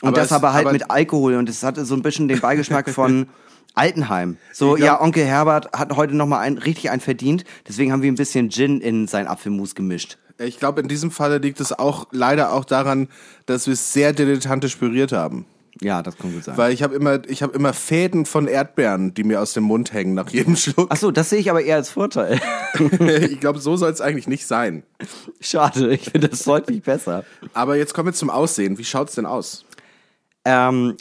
Und 0.00 0.08
Aber 0.08 0.16
das 0.16 0.26
es- 0.26 0.32
aber 0.32 0.52
halt 0.52 0.66
aber- 0.66 0.72
mit 0.72 0.90
Alkohol 0.90 1.34
und 1.34 1.48
es 1.48 1.62
hatte 1.62 1.84
so 1.84 1.94
ein 1.94 2.02
bisschen 2.02 2.28
den 2.28 2.40
Beigeschmack 2.40 2.88
von 2.94 3.28
Altenheim. 3.74 4.36
So, 4.52 4.74
glaub- 4.74 4.86
ja, 4.86 5.00
Onkel 5.00 5.24
Herbert 5.24 5.72
hat 5.72 5.94
heute 5.96 6.14
nochmal 6.16 6.40
ein, 6.40 6.56
richtig 6.58 6.90
einen 6.90 7.00
verdient, 7.00 7.44
deswegen 7.66 7.92
haben 7.92 8.02
wir 8.02 8.10
ein 8.10 8.14
bisschen 8.16 8.50
Gin 8.50 8.80
in 8.80 9.06
sein 9.06 9.26
Apfelmus 9.26 9.74
gemischt. 9.74 10.18
Ich 10.38 10.58
glaube, 10.58 10.80
in 10.80 10.88
diesem 10.88 11.10
Falle 11.10 11.38
liegt 11.38 11.60
es 11.60 11.72
auch 11.72 12.06
leider 12.12 12.52
auch 12.52 12.64
daran, 12.64 13.08
dass 13.46 13.66
wir 13.66 13.74
es 13.74 13.92
sehr 13.92 14.12
dilettantisch 14.12 14.76
püriert 14.76 15.12
haben. 15.12 15.46
Ja, 15.80 16.02
das 16.02 16.16
kann 16.16 16.32
gut 16.32 16.44
sein. 16.44 16.56
Weil 16.56 16.72
ich 16.72 16.82
habe 16.82 16.94
immer, 16.94 17.20
ich 17.28 17.42
habe 17.42 17.54
immer 17.56 17.72
Fäden 17.72 18.26
von 18.26 18.48
Erdbeeren, 18.48 19.14
die 19.14 19.22
mir 19.22 19.40
aus 19.40 19.52
dem 19.52 19.64
Mund 19.64 19.92
hängen 19.92 20.14
nach 20.14 20.30
jedem 20.30 20.56
Schluck. 20.56 20.88
Ach 20.90 20.96
so, 20.96 21.10
das 21.10 21.30
sehe 21.30 21.38
ich 21.38 21.50
aber 21.50 21.62
eher 21.62 21.76
als 21.76 21.90
Vorteil. 21.90 22.40
ich 22.80 23.38
glaube, 23.40 23.60
so 23.60 23.76
soll 23.76 23.90
es 23.90 24.00
eigentlich 24.00 24.26
nicht 24.26 24.46
sein. 24.46 24.82
Schade, 25.40 25.92
ich 25.92 26.10
finde 26.10 26.28
das 26.28 26.42
deutlich 26.42 26.82
besser. 26.82 27.24
Aber 27.52 27.76
jetzt 27.76 27.94
kommen 27.94 28.08
wir 28.08 28.12
zum 28.12 28.30
Aussehen. 28.30 28.78
Wie 28.78 28.84
schaut's 28.84 29.14
denn 29.14 29.26
aus? 29.26 29.64
Ähm, 30.44 30.96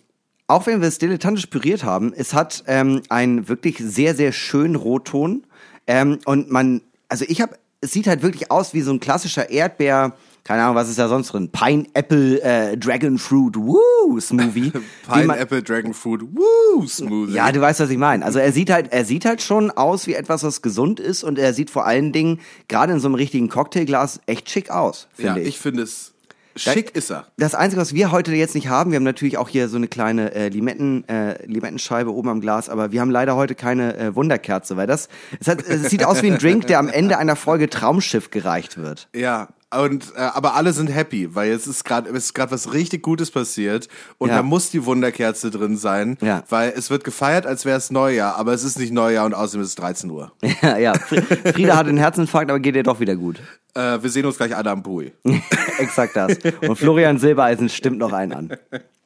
auch 0.48 0.68
wenn 0.68 0.82
wir 0.82 0.88
es 0.88 1.00
dilettantisch 1.00 1.48
püriert 1.48 1.84
haben, 1.84 2.14
es 2.14 2.34
hat 2.34 2.64
ähm, 2.68 3.02
einen 3.10 3.50
wirklich 3.50 3.78
sehr, 3.80 4.16
sehr 4.16 4.32
schönen 4.32 4.76
Rotton. 4.76 5.46
Ähm, 5.88 6.20
und 6.26 6.52
man, 6.52 6.82
also 7.10 7.26
ich 7.28 7.42
habe, 7.42 7.56
es 7.82 7.92
sieht 7.92 8.08
halt 8.08 8.22
wirklich 8.22 8.50
aus 8.52 8.74
wie 8.74 8.82
so 8.82 8.92
ein 8.92 9.00
klassischer 9.00 9.50
Erdbeer, 9.50 10.16
keine 10.44 10.64
Ahnung, 10.64 10.76
was 10.76 10.90
ist 10.90 10.98
da 10.98 11.10
sonst 11.10 11.34
drin? 11.34 11.50
Pineapple, 11.52 12.42
äh, 12.42 12.78
Dragon 12.78 13.18
Fruit, 13.18 13.56
Woo, 13.58 14.20
Smoothie. 14.20 14.72
Pineapple 15.12 15.62
Dragon 15.62 15.94
Fruit, 15.94 16.22
woo, 16.22 16.88
Smoothie. 16.88 17.34
ja, 17.34 17.52
du 17.52 17.60
weißt, 17.60 17.82
was 17.82 17.90
ich 17.90 17.98
meine. 17.98 18.24
Also 18.24 18.40
er 18.40 18.54
sieht 18.54 18.70
halt, 18.70 18.94
er 18.94 19.04
sieht 19.04 19.26
halt 19.26 19.42
schon 19.42 19.72
aus 19.72 20.08
wie 20.08 20.14
etwas, 20.14 20.44
was 20.44 20.62
gesund 20.62 21.00
ist 21.02 21.24
und 21.24 21.38
er 21.38 21.54
sieht 21.54 21.70
vor 21.70 21.86
allen 21.86 22.14
Dingen 22.14 22.40
gerade 22.70 22.94
in 22.94 23.00
so 23.00 23.08
einem 23.10 23.16
richtigen 23.16 23.50
Cocktailglas 23.50 24.22
echt 24.26 24.50
schick 24.50 24.70
aus, 24.70 25.10
ja 25.18 25.34
finde 25.34 25.50
ich 25.50 25.60
finde 25.60 25.84
es 25.84 26.14
schick 26.58 26.96
ist 26.96 27.12
er. 27.12 27.28
Das 27.38 27.56
Einzige, 27.56 27.82
was 27.82 27.94
wir 27.94 28.12
heute 28.12 28.34
jetzt 28.34 28.56
nicht 28.56 28.70
haben, 28.70 28.92
wir 28.92 28.98
haben 28.98 29.04
natürlich 29.04 29.38
auch 29.38 29.50
hier 29.50 29.70
so 29.70 29.78
eine 29.78 29.88
kleine 29.88 30.34
äh, 30.34 30.50
Limetten, 30.50 31.08
äh, 31.08 31.46
Limettenscheibe 31.46 32.14
oben 32.14 32.30
am 32.30 32.42
Glas, 32.42 32.70
aber 32.70 32.92
wir 32.92 33.02
haben 33.02 33.12
leider 33.12 33.36
heute 33.36 33.56
keine 33.56 33.98
äh, 33.98 34.16
Wunderkerze, 34.16 34.78
weil 34.78 34.88
das, 34.88 35.10
es, 35.40 35.48
hat, 35.48 35.62
es 35.68 35.90
sieht 35.90 36.04
aus 36.04 36.22
wie 36.24 36.32
ein 36.32 36.38
Drink, 36.38 36.68
der 36.68 36.80
am 36.80 36.90
Ende 36.90 37.18
einer 37.18 37.36
Folge 37.36 37.70
Traumschiff 37.70 38.32
gereicht 38.32 38.78
wird. 38.78 39.08
Ja, 39.16 39.50
und 39.76 40.14
äh, 40.16 40.20
aber 40.20 40.56
alle 40.56 40.72
sind 40.74 40.88
happy, 40.88 41.36
weil 41.36 41.50
jetzt 41.52 41.68
ist 41.68 41.84
gerade 41.84 42.10
ist 42.10 42.34
gerade 42.34 42.52
was 42.52 42.74
richtig 42.74 43.02
Gutes 43.04 43.32
passiert 43.32 43.88
und 44.18 44.30
Ja. 44.30 44.38
da 44.38 44.44
muss 44.44 44.70
die 44.70 44.86
Wunderkerze 44.86 45.52
drin 45.52 45.76
sein, 45.78 46.18
Ja. 46.22 46.44
weil 46.50 46.74
es 46.76 46.90
wird 46.90 47.04
gefeiert, 47.04 47.46
als 47.46 47.66
wäre 47.66 47.78
es 47.78 47.92
Neujahr, 47.92 48.36
aber 48.38 48.54
es 48.54 48.64
ist 48.64 48.80
nicht 48.80 48.94
Neujahr 48.94 49.26
und 49.26 49.34
außerdem 49.34 49.62
ist 49.62 49.70
es 49.70 49.76
13 49.76 50.10
Uhr. 50.10 50.32
ja, 50.62 50.78
ja. 50.78 50.94
Fri- 50.94 51.22
Frieda 51.54 51.76
hat 51.76 51.88
einen 51.88 51.98
Herzinfarkt, 51.98 52.50
aber 52.50 52.60
geht 52.60 52.76
ihr 52.76 52.84
doch 52.84 53.00
wieder 53.00 53.16
gut. 53.16 53.40
Äh, 53.74 54.02
wir 54.02 54.10
sehen 54.10 54.26
uns 54.26 54.38
gleich 54.38 54.56
alle 54.56 54.72
am 54.72 54.84
Pool. 54.84 55.12
Exakt 55.80 56.16
das. 56.16 56.38
Und 56.68 56.76
Florian 56.78 57.18
Silbereisen 57.20 57.70
stimmt 57.70 57.98
noch 58.00 58.14
einen 58.14 58.32
an. 58.34 58.58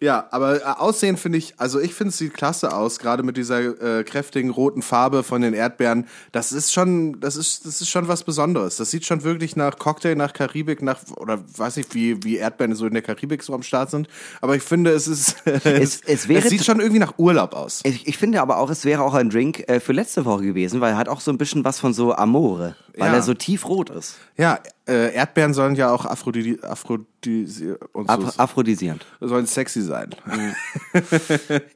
Ja, 0.00 0.26
aber 0.30 0.60
äh, 0.60 0.64
Aussehen 0.78 1.16
finde 1.16 1.38
ich, 1.38 1.54
also 1.58 1.78
ich 1.80 1.94
finde 1.94 2.10
es 2.10 2.18
sieht 2.18 2.34
klasse 2.34 2.74
aus, 2.74 2.98
gerade 2.98 3.22
mit 3.22 3.36
dieser 3.36 3.98
äh, 4.00 4.04
kräftigen 4.04 4.50
roten 4.50 4.82
Farbe 4.82 5.22
von 5.22 5.42
den 5.42 5.54
Erdbeeren. 5.54 6.06
Das 6.32 6.52
ist 6.52 6.72
schon, 6.72 7.20
das 7.20 7.36
ist, 7.36 7.64
das 7.66 7.80
ist 7.80 7.88
schon 7.88 8.08
was 8.08 8.24
Besonderes. 8.24 8.76
Das 8.76 8.90
sieht 8.90 9.04
schon 9.04 9.22
wirklich 9.22 9.54
nach 9.56 9.78
Cocktail, 9.78 10.14
nach 10.16 10.32
Karibik, 10.32 10.82
nach 10.82 11.00
oder 11.16 11.42
weiß 11.56 11.76
nicht, 11.76 11.94
wie 11.94 12.22
wie 12.24 12.36
Erdbeeren 12.36 12.74
so 12.74 12.86
in 12.86 12.94
der 12.94 13.02
Karibik 13.02 13.42
so 13.42 13.54
am 13.54 13.62
Start 13.62 13.90
sind. 13.90 14.08
Aber 14.40 14.56
ich 14.56 14.62
finde, 14.62 14.90
es 14.92 15.06
ist, 15.06 15.36
Es- 15.64 16.00
es 16.06 16.28
wäre- 16.28 16.48
sieht 16.48 16.64
schon 16.64 16.80
irgendwie 16.80 16.98
nach 17.00 17.14
Urlaub 17.18 17.54
aus. 17.54 17.80
Ich, 17.84 18.06
ich 18.08 18.18
finde 18.18 18.40
aber 18.40 18.58
auch, 18.58 18.70
es 18.70 18.84
wäre 18.84 19.02
auch 19.02 19.14
ein 19.14 19.30
Drink 19.30 19.68
äh, 19.68 19.80
für 19.80 19.92
letzte 19.92 20.24
Woche 20.24 20.42
gewesen, 20.44 20.80
weil 20.80 20.92
er 20.92 20.98
hat 20.98 21.08
auch 21.08 21.20
so 21.20 21.30
ein 21.30 21.38
bisschen 21.38 21.64
was 21.64 21.78
von 21.80 21.94
so 21.94 22.14
Amore, 22.14 22.76
weil 22.96 23.08
Ja. 23.10 23.14
er 23.16 23.22
so 23.22 23.34
tiefrot 23.34 23.90
ist. 23.90 24.16
Ja, 24.36 24.58
äh, 24.88 25.14
Erdbeeren 25.14 25.54
sollen 25.54 25.74
ja 25.74 25.90
auch 25.90 26.04
Aphrodisi 26.04 26.58
Aphrodisi 26.62 27.74
so, 27.94 28.00
Af 28.06 28.38
aphrodisierend. 28.38 29.06
sollen 29.20 29.46
sexy 29.46 29.82
sein. 29.82 30.14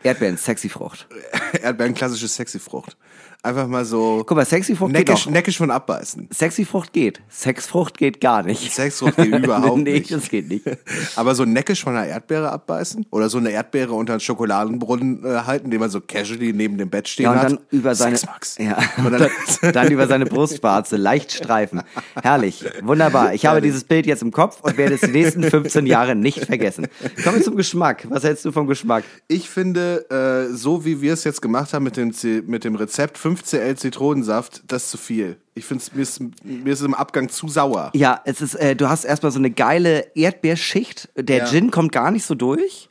Erdbeeren, 0.02 0.36
sexy 0.36 0.68
Frucht. 0.68 1.06
Erdbeeren 1.62 1.94
klassische 1.94 2.28
sexy 2.28 2.58
Frucht. 2.58 2.96
Einfach 3.42 3.66
mal 3.68 3.84
so 3.84 4.24
Guck 4.26 4.36
mal, 4.36 4.44
sexy 4.44 4.74
Frucht 4.74 4.92
geht 4.94 5.06
neckisch, 5.08 5.26
auch. 5.26 5.30
neckisch 5.30 5.58
von 5.58 5.70
abbeißen. 5.70 6.28
Sexy 6.32 6.64
Frucht 6.64 6.92
geht. 6.92 7.20
Sexfrucht 7.30 7.96
geht 7.96 8.20
gar 8.20 8.42
nicht. 8.42 8.72
Sexfrucht 8.74 9.16
geht 9.16 9.32
überhaupt 9.44 9.78
nee, 9.78 9.92
nicht. 10.00 10.10
das 10.12 10.28
geht 10.28 10.48
nicht. 10.48 10.64
Aber 11.16 11.34
so 11.34 11.44
neckisch 11.44 11.84
von 11.84 11.94
einer 11.96 12.06
Erdbeere 12.06 12.50
abbeißen 12.50 13.06
oder 13.10 13.28
so 13.28 13.38
eine 13.38 13.50
Erdbeere 13.50 13.92
unter 13.94 14.14
einen 14.14 14.20
Schokoladenbrunnen 14.20 15.24
äh, 15.24 15.28
halten, 15.46 15.70
den 15.70 15.80
man 15.80 15.90
so 15.90 16.00
casually 16.00 16.52
neben 16.52 16.76
dem 16.78 16.90
Bett 16.90 17.08
stehen 17.08 17.24
Ja, 17.24 17.32
und 17.32 17.38
hat. 17.38 17.52
dann 17.52 17.58
über 17.70 17.94
seine, 17.94 18.16
Sexmax. 18.16 18.58
ja, 18.58 18.78
Und 19.04 19.12
dann, 19.12 19.30
dann, 19.72 19.90
über 19.92 20.06
seine 20.08 20.26
Brustwarze 20.26 20.96
leicht 20.96 21.32
streifen. 21.32 21.82
Herrlich, 22.20 22.64
wunderbar. 22.82 23.34
Ich 23.34 23.46
habe 23.46 23.60
dieses 23.60 23.84
Bild 23.84 24.06
jetzt 24.06 24.22
im 24.22 24.32
Kopf 24.32 24.60
und 24.62 24.76
werde 24.76 24.94
es 24.94 25.02
die 25.02 25.08
nächsten 25.12 25.42
15 25.44 25.86
Jahre 25.86 26.16
nicht 26.16 26.44
vergessen. 26.46 26.86
Kommen 27.22 27.36
wir 27.36 27.42
zum 27.44 27.56
Geschmack. 27.56 28.06
Was 28.10 28.24
hältst 28.24 28.44
du 28.44 28.52
vom 28.52 28.66
Geschmack? 28.66 29.04
ich 29.28 29.48
finde, 29.48 30.48
äh, 30.50 30.54
so 30.54 30.84
wie 30.84 31.00
wir 31.00 31.12
es 31.12 31.24
jetzt 31.24 31.42
gemacht 31.42 31.72
haben 31.72 31.84
mit 31.84 31.96
dem, 31.96 32.12
mit 32.46 32.64
dem 32.64 32.74
Rezept 32.76 33.18
5cl 33.34 33.76
Zitronensaft, 33.76 34.62
das 34.68 34.84
ist 34.84 34.90
zu 34.90 34.98
viel. 34.98 35.36
Ich 35.54 35.64
finde 35.64 35.82
mir 35.94 36.02
ist, 36.02 36.20
mir 36.20 36.72
ist 36.72 36.80
es 36.80 36.86
im 36.86 36.94
Abgang 36.94 37.28
zu 37.28 37.48
sauer. 37.48 37.90
Ja, 37.94 38.20
es 38.24 38.40
ist, 38.40 38.54
äh, 38.54 38.76
du 38.76 38.88
hast 38.88 39.04
erstmal 39.04 39.32
so 39.32 39.38
eine 39.38 39.50
geile 39.50 40.06
Erdbeerschicht. 40.14 41.08
Der 41.16 41.38
Ja. 41.38 41.46
Gin 41.46 41.70
kommt 41.70 41.92
gar 41.92 42.10
nicht 42.10 42.24
so 42.26 42.34
durch. 42.34 42.88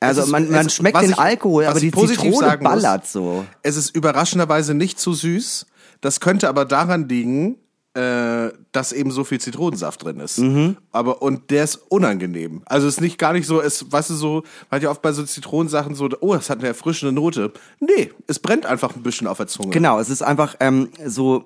Also 0.00 0.22
ist- 0.22 0.28
man, 0.28 0.48
man 0.50 0.66
es- 0.66 0.74
schmeckt 0.74 1.00
den 1.02 1.10
ich- 1.10 1.18
Alkohol, 1.18 1.64
aber 1.64 1.80
die 1.80 1.90
Zitrone 1.90 2.34
sagen 2.36 2.62
muss, 2.62 2.72
ballert 2.82 3.06
so. 3.06 3.44
Es 3.62 3.76
ist 3.76 3.94
überraschenderweise 3.96 4.74
nicht 4.74 5.00
zu 5.00 5.12
süß. 5.12 5.66
Das 6.00 6.20
könnte 6.20 6.48
aber 6.48 6.64
daran 6.64 7.08
liegen, 7.08 7.56
äh, 7.98 8.52
dass 8.70 8.92
eben 8.92 9.10
so 9.10 9.24
viel 9.24 9.40
Zitronensaft 9.40 10.04
drin 10.04 10.20
ist. 10.20 10.38
Mhm. 10.38 10.76
Aber 10.92 11.20
und 11.22 11.50
der 11.50 11.64
ist 11.64 11.76
unangenehm. 11.88 12.62
Also 12.66 12.86
es 12.86 12.94
ist 12.94 13.00
nicht 13.00 13.18
gar 13.18 13.32
nicht 13.32 13.46
so, 13.46 13.60
es, 13.60 13.90
weißt 13.90 14.10
du, 14.10 14.14
so, 14.14 14.34
man 14.70 14.76
hat 14.76 14.82
ja 14.82 14.90
oft 14.90 15.02
bei 15.02 15.12
so 15.12 15.24
Zitronensachen 15.24 15.94
so, 15.94 16.08
oh, 16.20 16.34
das 16.34 16.48
hat 16.48 16.58
eine 16.58 16.68
erfrischende 16.68 17.12
Note. 17.12 17.52
Nee, 17.80 18.12
es 18.28 18.38
brennt 18.38 18.66
einfach 18.66 18.94
ein 18.94 19.02
bisschen 19.02 19.26
auf 19.26 19.38
der 19.38 19.48
Zunge. 19.48 19.70
Genau, 19.70 19.98
es 19.98 20.10
ist 20.10 20.22
einfach 20.22 20.56
ähm, 20.60 20.90
so. 21.04 21.44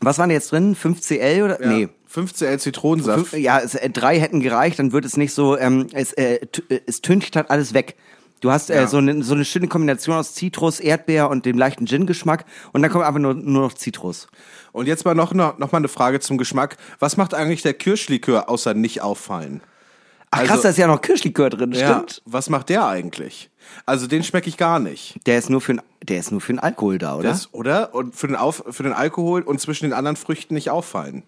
Was 0.00 0.18
waren 0.18 0.30
jetzt 0.30 0.52
drin? 0.52 0.76
5cl 0.76 1.44
oder? 1.44 1.62
Ja. 1.62 1.68
Nee. 1.68 1.88
5cl 2.12 2.58
Zitronensaft. 2.58 3.28
Fünf, 3.28 3.42
ja, 3.42 3.60
es, 3.60 3.74
äh, 3.74 3.88
drei 3.90 4.18
hätten 4.20 4.40
gereicht, 4.40 4.78
dann 4.78 4.92
wird 4.92 5.04
es 5.04 5.16
nicht 5.16 5.32
so, 5.32 5.56
ähm, 5.56 5.86
es, 5.92 6.12
äh, 6.14 6.40
äh, 6.68 6.80
es 6.86 7.00
tüncht 7.00 7.36
halt 7.36 7.50
alles 7.50 7.74
weg. 7.74 7.96
Du 8.40 8.50
hast 8.50 8.70
äh, 8.70 8.76
Ja. 8.76 8.86
so, 8.86 8.98
eine, 8.98 9.22
so 9.22 9.34
eine 9.34 9.44
schöne 9.44 9.68
Kombination 9.68 10.16
aus 10.16 10.34
Zitrus, 10.34 10.80
Erdbeer 10.80 11.30
und 11.30 11.46
dem 11.46 11.56
leichten 11.56 11.86
Gin-Geschmack 11.86 12.44
und 12.72 12.82
dann 12.82 12.90
kommt 12.90 13.04
einfach 13.04 13.20
nur, 13.20 13.34
nur 13.34 13.62
noch 13.62 13.74
Zitrus. 13.74 14.28
Und 14.76 14.86
jetzt 14.88 15.06
mal 15.06 15.14
noch, 15.14 15.32
noch, 15.32 15.56
noch 15.56 15.72
mal 15.72 15.78
eine 15.78 15.88
Frage 15.88 16.20
zum 16.20 16.36
Geschmack. 16.36 16.76
Was 16.98 17.16
macht 17.16 17.32
eigentlich 17.32 17.62
der 17.62 17.72
Kirschlikör 17.72 18.50
außer 18.50 18.74
nicht 18.74 19.00
auffallen? 19.00 19.62
Ach 20.30 20.40
krass, 20.40 20.50
Also- 20.50 20.62
da 20.64 20.68
ist 20.68 20.76
ja 20.76 20.86
noch 20.86 21.00
Kirschlikör 21.00 21.48
drin, 21.48 21.72
stimmt. 21.74 22.20
Was 22.26 22.50
macht 22.50 22.68
der 22.68 22.86
eigentlich? 22.86 23.48
Also 23.86 24.06
den 24.06 24.22
schmecke 24.22 24.50
ich 24.50 24.58
gar 24.58 24.78
nicht. 24.78 25.18
Der 25.26 25.38
ist 25.38 25.48
nur 25.48 25.62
für, 25.62 25.72
n- 25.72 25.82
der 26.02 26.18
ist 26.18 26.30
nur 26.30 26.42
für 26.42 26.52
den 26.52 26.58
Alkohol 26.58 26.98
da, 26.98 27.16
oder? 27.16 27.30
Das, 27.30 27.54
oder? 27.54 27.94
Und 27.94 28.14
für 28.16 28.26
den, 28.26 28.36
Auf, 28.36 28.64
für 28.70 28.82
den 28.82 28.92
Alkohol 28.92 29.40
und 29.42 29.62
zwischen 29.62 29.84
den 29.84 29.92
anderen 29.94 30.16
Früchten 30.16 30.52
nicht 30.52 30.68
auffallen. 30.68 31.22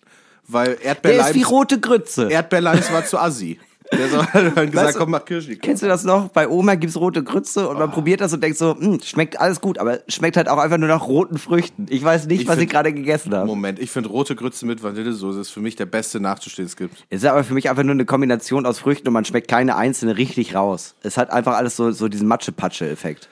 Weil 0.47 0.67
der 0.67 0.75
ist 0.75 0.83
wie 0.83 0.87
Erdbeerleims, 0.89 1.51
rote 1.51 1.81
Grütze. 1.81 2.31
Ernstbeerleims 2.31 2.93
war 2.93 3.05
zu 3.07 3.19
assi. 3.19 3.59
Der 3.93 4.11
hat 4.35 4.35
dann 4.35 4.71
gesagt, 4.71 4.75
Weißt 4.75 4.95
du, 4.97 4.99
komm, 5.01 5.11
mach 5.13 5.25
Kirschlikör. 5.25 5.63
Kennst 5.63 5.83
du 5.83 5.87
das 5.87 6.05
noch? 6.05 6.29
Bei 6.29 6.49
Oma 6.49 6.75
gibt's 6.75 6.97
rote 6.97 7.23
Grütze 7.25 7.69
und 7.69 7.77
Oh. 7.77 7.79
man 7.79 7.91
probiert 7.91 8.21
das 8.21 8.33
und 8.33 8.43
denkt 8.43 8.59
so, 8.59 8.77
hm, 8.79 9.01
schmeckt 9.03 9.41
alles 9.41 9.61
gut, 9.61 9.79
aber 9.79 10.01
schmeckt 10.09 10.37
halt 10.37 10.49
auch 10.49 10.59
einfach 10.59 10.77
nur 10.79 10.89
nach 10.89 11.07
roten 11.09 11.39
Früchten. 11.39 11.87
Ich 11.89 12.05
weiß 12.05 12.27
nicht, 12.27 12.43
Ich 12.43 12.49
was 12.49 12.57
ich 12.57 12.61
find- 12.61 12.73
gerade 12.73 12.93
gegessen 12.93 13.35
habe. 13.35 13.47
Moment, 13.47 13.79
ich 13.79 13.91
finde 13.91 14.11
rote 14.11 14.37
Grütze 14.37 14.67
mit 14.67 14.83
Vanillesoße 14.83 15.41
ist 15.41 15.51
für 15.51 15.61
mich 15.61 15.77
der 15.77 15.87
beste 15.87 16.21
Nachtisch, 16.21 16.57
den 16.57 16.67
es 16.67 16.77
gibt. 16.77 17.05
Es 17.09 17.23
ist 17.23 17.29
aber 17.29 17.45
für 17.45 17.55
mich 17.55 17.71
einfach 17.71 17.83
nur 17.83 17.93
eine 17.93 18.05
Kombination 18.05 18.67
aus 18.67 18.79
Früchten 18.79 19.09
und 19.09 19.15
man 19.15 19.25
schmeckt 19.25 19.49
keine 19.49 19.77
einzelne 19.77 20.17
richtig 20.19 20.55
raus. 20.55 20.95
Es 21.03 21.17
hat 21.17 21.31
einfach 21.31 21.57
alles 21.57 21.77
so, 21.77 21.91
so 21.91 22.09
diesen 22.09 22.29
Matsche-Patsche-Effekt. 22.29 23.29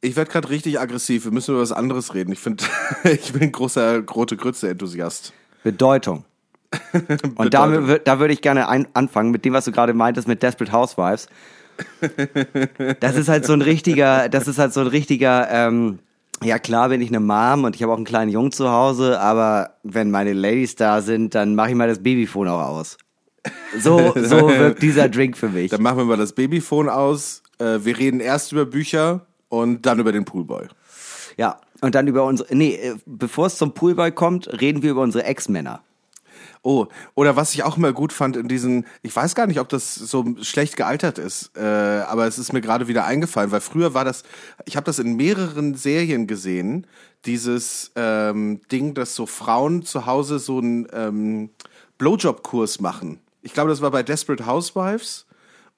Ich 0.00 0.14
werde 0.16 0.30
gerade 0.30 0.48
richtig 0.50 0.78
aggressiv. 0.78 1.24
Wir 1.24 1.32
müssen 1.32 1.52
über 1.52 1.60
was 1.62 1.72
anderes 1.72 2.14
reden. 2.14 2.32
Ich 2.32 2.38
finde, 2.38 2.64
ich 3.04 3.32
bin 3.32 3.42
ein 3.42 3.52
großer 3.52 4.00
rote 4.06 4.36
Grütze-Enthusiast. 4.36 5.32
Bedeutung. 5.64 6.24
Und 7.36 7.54
damit, 7.54 8.06
da 8.06 8.18
würde 8.18 8.34
ich 8.34 8.42
gerne 8.42 8.68
ein, 8.68 8.86
anfangen 8.94 9.30
mit 9.30 9.44
dem, 9.44 9.54
was 9.54 9.64
du 9.64 9.72
gerade 9.72 9.94
meintest 9.94 10.28
mit 10.28 10.42
Desperate 10.42 10.72
Housewives. 10.72 11.28
Das 13.00 13.14
ist 13.14 13.28
halt 13.28 13.46
so 13.46 13.52
ein 13.52 13.62
richtiger, 13.62 14.28
das 14.28 14.48
ist 14.48 14.58
halt 14.58 14.72
so 14.72 14.80
ein 14.80 14.88
richtiger, 14.88 15.48
ähm, 15.48 16.00
ja 16.42 16.58
klar 16.58 16.88
bin 16.88 17.00
ich 17.00 17.08
eine 17.08 17.20
Mom 17.20 17.62
und 17.62 17.76
ich 17.76 17.82
habe 17.82 17.92
auch 17.92 17.96
einen 17.96 18.04
kleinen 18.04 18.32
Jungen 18.32 18.50
zu 18.50 18.68
Hause, 18.68 19.20
aber 19.20 19.74
wenn 19.84 20.10
meine 20.10 20.32
Ladies 20.32 20.74
da 20.74 21.00
sind, 21.02 21.36
dann 21.36 21.54
mache 21.54 21.70
ich 21.70 21.76
mal 21.76 21.86
das 21.86 22.02
Babyphone 22.02 22.48
auch 22.48 22.60
aus. 22.60 22.98
So, 23.78 24.12
so 24.16 24.48
wirkt 24.48 24.82
dieser 24.82 25.08
Drink 25.08 25.36
für 25.36 25.48
mich. 25.48 25.70
Dann 25.70 25.82
machen 25.82 25.98
wir 25.98 26.04
mal 26.04 26.16
das 26.16 26.32
Babyphone 26.32 26.88
aus. 26.88 27.42
Äh, 27.58 27.78
wir 27.84 27.96
reden 27.96 28.20
erst 28.20 28.50
über 28.52 28.66
Bücher 28.66 29.26
und 29.48 29.86
dann 29.86 30.00
über 30.00 30.12
den 30.12 30.24
Poolboy. 30.24 30.66
Ja, 31.36 31.60
und 31.80 31.94
dann 31.94 32.08
über 32.08 32.24
unsere, 32.24 32.54
nee, 32.54 32.74
äh, 32.74 32.96
bevor 33.06 33.46
es 33.46 33.56
zum 33.56 33.72
Poolboy 33.72 34.10
kommt, 34.10 34.48
reden 34.60 34.82
wir 34.82 34.90
über 34.90 35.02
unsere 35.02 35.24
Ex-Männer. 35.24 35.80
Oh, 36.62 36.86
oder 37.14 37.36
was 37.36 37.54
ich 37.54 37.62
auch 37.62 37.76
immer 37.76 37.92
gut 37.92 38.12
fand 38.12 38.36
in 38.36 38.48
diesen, 38.48 38.86
ich 39.02 39.14
weiß 39.14 39.34
gar 39.34 39.46
nicht, 39.46 39.60
ob 39.60 39.68
das 39.68 39.94
so 39.94 40.24
schlecht 40.42 40.76
gealtert 40.76 41.18
ist, 41.18 41.56
äh, 41.56 41.60
aber 41.60 42.26
es 42.26 42.38
ist 42.38 42.52
mir 42.52 42.60
gerade 42.60 42.88
wieder 42.88 43.04
eingefallen, 43.04 43.50
weil 43.50 43.60
früher 43.60 43.94
war 43.94 44.04
das, 44.04 44.24
ich 44.64 44.76
habe 44.76 44.84
das 44.84 44.98
in 44.98 45.16
mehreren 45.16 45.74
Serien 45.74 46.26
gesehen, 46.26 46.86
dieses 47.24 47.92
ähm, 47.96 48.60
Ding, 48.70 48.94
dass 48.94 49.14
so 49.14 49.26
Frauen 49.26 49.82
zu 49.82 50.06
Hause 50.06 50.38
so 50.38 50.58
einen 50.58 50.88
ähm, 50.92 51.50
Blowjob-Kurs 51.98 52.80
machen. 52.80 53.20
Ich 53.42 53.54
glaube, 53.54 53.70
das 53.70 53.80
war 53.80 53.90
bei 53.90 54.02
Desperate 54.02 54.46
Housewives 54.46 55.26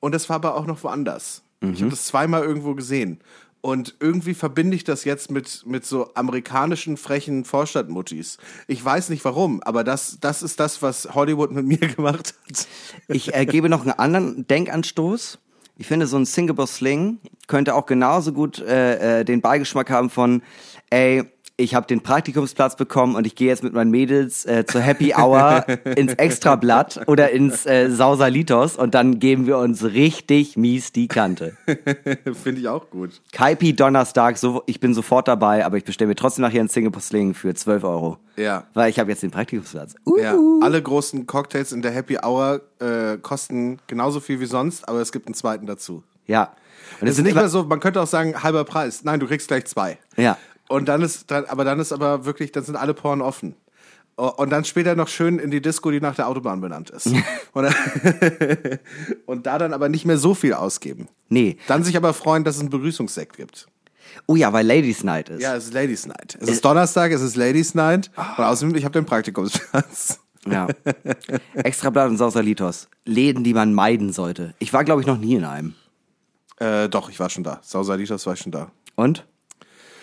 und 0.01 0.13
das 0.13 0.29
war 0.29 0.37
aber 0.37 0.57
auch 0.57 0.67
noch 0.67 0.83
woanders. 0.83 1.43
Ich 1.63 1.81
habe 1.81 1.91
das 1.91 2.07
zweimal 2.07 2.43
irgendwo 2.43 2.75
gesehen. 2.75 3.21
Und 3.63 3.97
irgendwie 4.01 4.33
verbinde 4.33 4.75
ich 4.75 4.85
das 4.85 5.05
jetzt 5.05 5.31
mit, 5.31 5.67
mit 5.67 5.85
so 5.85 6.15
amerikanischen 6.15 6.97
frechen 6.97 7.45
Vorstadtmuttis. 7.45 8.39
Ich 8.67 8.83
weiß 8.83 9.11
nicht 9.11 9.25
warum, 9.25 9.63
aber 9.63 9.85
das, 9.85 10.19
das 10.21 10.43
ist 10.43 10.61
das, 10.61 10.81
was 10.81 11.15
Hollywood 11.15 11.51
mit 11.51 11.67
mir 11.67 11.77
gemacht 11.95 12.35
hat. 12.49 12.67
Ich 13.09 13.35
äh, 13.35 13.45
gebe 13.45 13.69
noch 13.69 13.83
einen 13.83 13.93
anderen 13.93 14.47
Denkanstoß. 14.47 15.39
Ich 15.77 15.87
finde, 15.87 16.07
so 16.07 16.17
ein 16.17 16.27
Singable 16.27 16.67
Sling 16.67 17.21
könnte 17.49 17.75
auch 17.75 17.87
genauso 17.87 18.33
gut 18.33 18.59
äh, 18.61 19.21
äh, 19.21 19.25
den 19.25 19.41
Beigeschmack 19.41 19.91
haben 19.91 20.11
von, 20.11 20.43
ey, 20.91 21.25
ich 21.61 21.75
habe 21.75 21.87
den 21.87 22.01
Praktikumsplatz 22.01 22.77
bekommen 22.77 23.15
und 23.15 23.27
ich 23.27 23.35
gehe 23.35 23.49
jetzt 23.49 23.63
mit 23.63 23.73
meinen 23.73 23.91
Mädels 23.91 24.47
äh, 24.47 24.65
zur 24.67 24.81
Happy 24.81 25.15
Hour 25.15 25.65
ins 25.97 26.15
Extrablatt 26.15 27.03
oder 27.07 27.31
ins 27.31 27.67
äh, 27.67 27.91
Sausalitos 27.91 28.77
und 28.77 28.95
dann 28.95 29.21
geben 29.21 29.47
wir 29.47 29.59
uns 29.59 29.85
richtig 29.85 30.57
mies 30.57 30.93
die 30.93 31.07
Kante. 31.07 31.57
Finde 32.43 32.61
ich 32.61 32.69
auch 32.69 32.91
gut. 32.91 33.21
Kaipi 33.33 33.75
Donnerstag, 33.75 34.39
so, 34.39 34.63
ich 34.67 34.81
bin 34.81 34.95
sofort 34.95 35.29
dabei, 35.29 35.65
aber 35.65 35.77
ich 35.77 35.85
bestelle 35.85 36.09
mir 36.09 36.17
trotzdem 36.17 36.43
nachher 36.43 36.61
einen 36.61 36.69
Singapore 36.69 37.03
Sling 37.03 37.35
für 37.35 37.55
12 37.55 37.85
Euro. 37.85 38.19
Ja. 38.37 38.65
Weil 38.75 38.91
ich 38.91 38.99
habe 38.99 39.11
jetzt 39.11 39.23
den 39.23 39.31
Praktikumsplatz. 39.31 39.95
Uh. 40.07 40.19
Ja, 40.19 40.35
alle 40.63 40.83
großen 40.83 41.27
Cocktails 41.27 41.73
in 41.73 41.83
der 41.83 41.93
Happy 41.93 42.19
Hour 42.23 42.63
äh, 42.81 43.19
kosten 43.19 43.79
genauso 43.87 44.21
viel 44.21 44.41
wie 44.41 44.47
sonst, 44.47 44.89
aber 44.89 45.01
es 45.01 45.13
gibt 45.13 45.27
einen 45.27 45.35
zweiten 45.35 45.67
dazu. 45.67 46.03
Ja. 46.27 46.53
Und 47.01 47.09
Es 47.09 47.19
ist 47.19 47.25
nicht 47.25 47.35
mehr 47.35 47.49
so, 47.49 47.65
man 47.65 47.81
könnte 47.81 48.01
auch 48.01 48.07
sagen, 48.07 48.43
halber 48.43 48.65
Preis. 48.65 49.05
Nein, 49.05 49.21
du 49.21 49.27
kriegst 49.27 49.49
gleich 49.49 49.65
zwei. 49.67 49.99
Ja. 50.17 50.37
Und 50.71 50.89
dann 50.89 51.03
ist, 51.03 51.33
dann, 51.33 51.47
aber 51.47 51.65
dann 51.65 51.81
ist 51.81 51.93
aber 51.93 52.25
wirklich, 52.25 52.53
dann 52.53 52.63
sind 52.63 52.77
alle 52.77 52.95
Poren 52.95 53.23
offen. 53.23 53.57
Und 54.15 54.51
dann 54.51 54.65
später 54.65 54.95
noch 54.95 55.09
schön 55.09 55.41
in 55.41 55.51
die 55.51 55.61
Disco, 55.61 55.91
die 55.91 56.01
nach 56.01 56.15
der 56.15 56.29
Autobahn 56.29 56.61
benannt 56.61 56.91
ist. 56.91 57.09
und, 57.53 57.75
und 59.27 59.47
da 59.47 59.59
dann 59.59 59.73
aber 59.73 59.89
nicht 59.89 60.05
mehr 60.05 60.17
so 60.17 60.33
viel 60.33 60.55
ausgeben. 60.55 61.09
Nee. 61.29 61.57
Dann 61.67 61.83
sich 61.83 61.97
aber 61.97 62.15
freuen, 62.15 62.45
dass 62.45 62.55
es 62.55 62.61
einen 62.61 62.71
Begrüßungssekt 62.71 63.37
gibt. 63.37 63.67
Oh 64.27 64.37
ja, 64.37 64.53
weil 64.53 64.65
Ladies 64.65 65.03
Night 65.03 65.31
ist. 65.31 65.43
Ja, 65.43 65.57
es 65.57 65.65
ist 65.65 65.75
Ladies 65.75 66.07
Night. 66.07 66.39
Es 66.41 66.49
ist 66.49 66.65
Donnerstag, 66.65 67.11
es 67.11 67.21
ist 67.21 67.35
Ladies 67.35 67.75
Night. 67.75 68.13
Und 68.17 68.45
außerdem, 68.45 68.77
ich 68.77 68.85
habe 68.85 68.93
den 68.93 69.07
Praktikumsplatz. 69.07 70.21
Ja. 70.49 70.69
Extrablatt 71.55 72.11
und 72.11 72.17
Sausalitos. 72.17 72.87
Läden, 73.05 73.43
die 73.43 73.55
man 73.55 73.75
meiden 73.75 74.13
sollte. 74.13 74.55
Ich 74.61 74.73
war, 74.73 74.85
glaube 74.85 75.01
ich, 75.01 75.09
noch 75.09 75.19
nie 75.19 75.35
in 75.35 75.45
einem. 75.45 75.75
Äh, 76.59 76.89
doch, 76.89 77.11
ich 77.11 77.19
war 77.19 77.29
schon 77.29 77.43
da. 77.43 77.59
Sausalitas 77.65 78.25
war 78.27 78.35
ich 78.35 78.41
schon 78.41 78.53
da. 78.53 78.71
Und? 78.95 79.27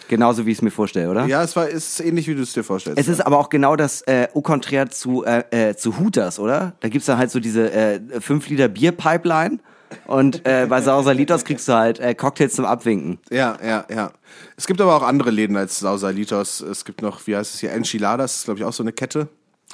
Genauso 0.07 0.45
wie 0.45 0.51
ich 0.51 0.57
es 0.57 0.61
mir 0.61 0.71
vorstelle, 0.71 1.09
oder? 1.09 1.25
Ja, 1.25 1.43
es 1.43 1.55
war 1.55 1.67
ist 1.67 1.99
ähnlich, 1.99 2.27
wie 2.27 2.35
du 2.35 2.41
es 2.41 2.53
dir 2.53 2.63
vorstellst. 2.63 2.99
Es 2.99 3.07
ist 3.07 3.25
aber 3.25 3.37
auch 3.39 3.49
genau 3.49 3.75
das 3.75 4.01
äh, 4.03 4.27
au 4.33 4.41
contraire 4.41 4.89
zu, 4.89 5.25
äh, 5.25 5.43
äh, 5.51 5.75
zu 5.75 5.99
Hooters, 5.99 6.39
oder? 6.39 6.73
Da 6.79 6.89
gibt's 6.89 7.07
dann 7.07 7.17
halt 7.17 7.31
so 7.31 7.39
diese 7.39 7.71
äh, 7.71 7.99
5 8.19 8.47
Liter 8.49 8.67
Bierpipeline 8.67 9.59
Und 10.05 10.45
äh, 10.45 10.65
bei 10.69 10.81
Sausalitos 10.81 11.43
kriegst 11.45 11.67
du 11.67 11.73
halt 11.73 11.99
äh, 11.99 12.13
Cocktails 12.15 12.55
zum 12.55 12.65
Abwinken. 12.65 13.19
Ja, 13.29 13.57
ja, 13.63 13.85
ja. 13.93 14.11
Es 14.55 14.67
gibt 14.67 14.81
aber 14.81 14.95
auch 14.95 15.03
andere 15.03 15.31
Läden 15.31 15.55
als 15.57 15.79
Sausalitos. 15.79 16.61
Es 16.61 16.85
gibt 16.85 17.01
noch, 17.01 17.25
wie 17.27 17.35
heißt 17.35 17.53
es 17.53 17.59
hier, 17.59 17.71
Enchiladas, 17.71 18.37
ist 18.37 18.43
glaube 18.45 18.59
ich 18.59 18.65
auch 18.65 18.73
so 18.73 18.83
eine 18.83 18.93
Kette. 18.93 19.27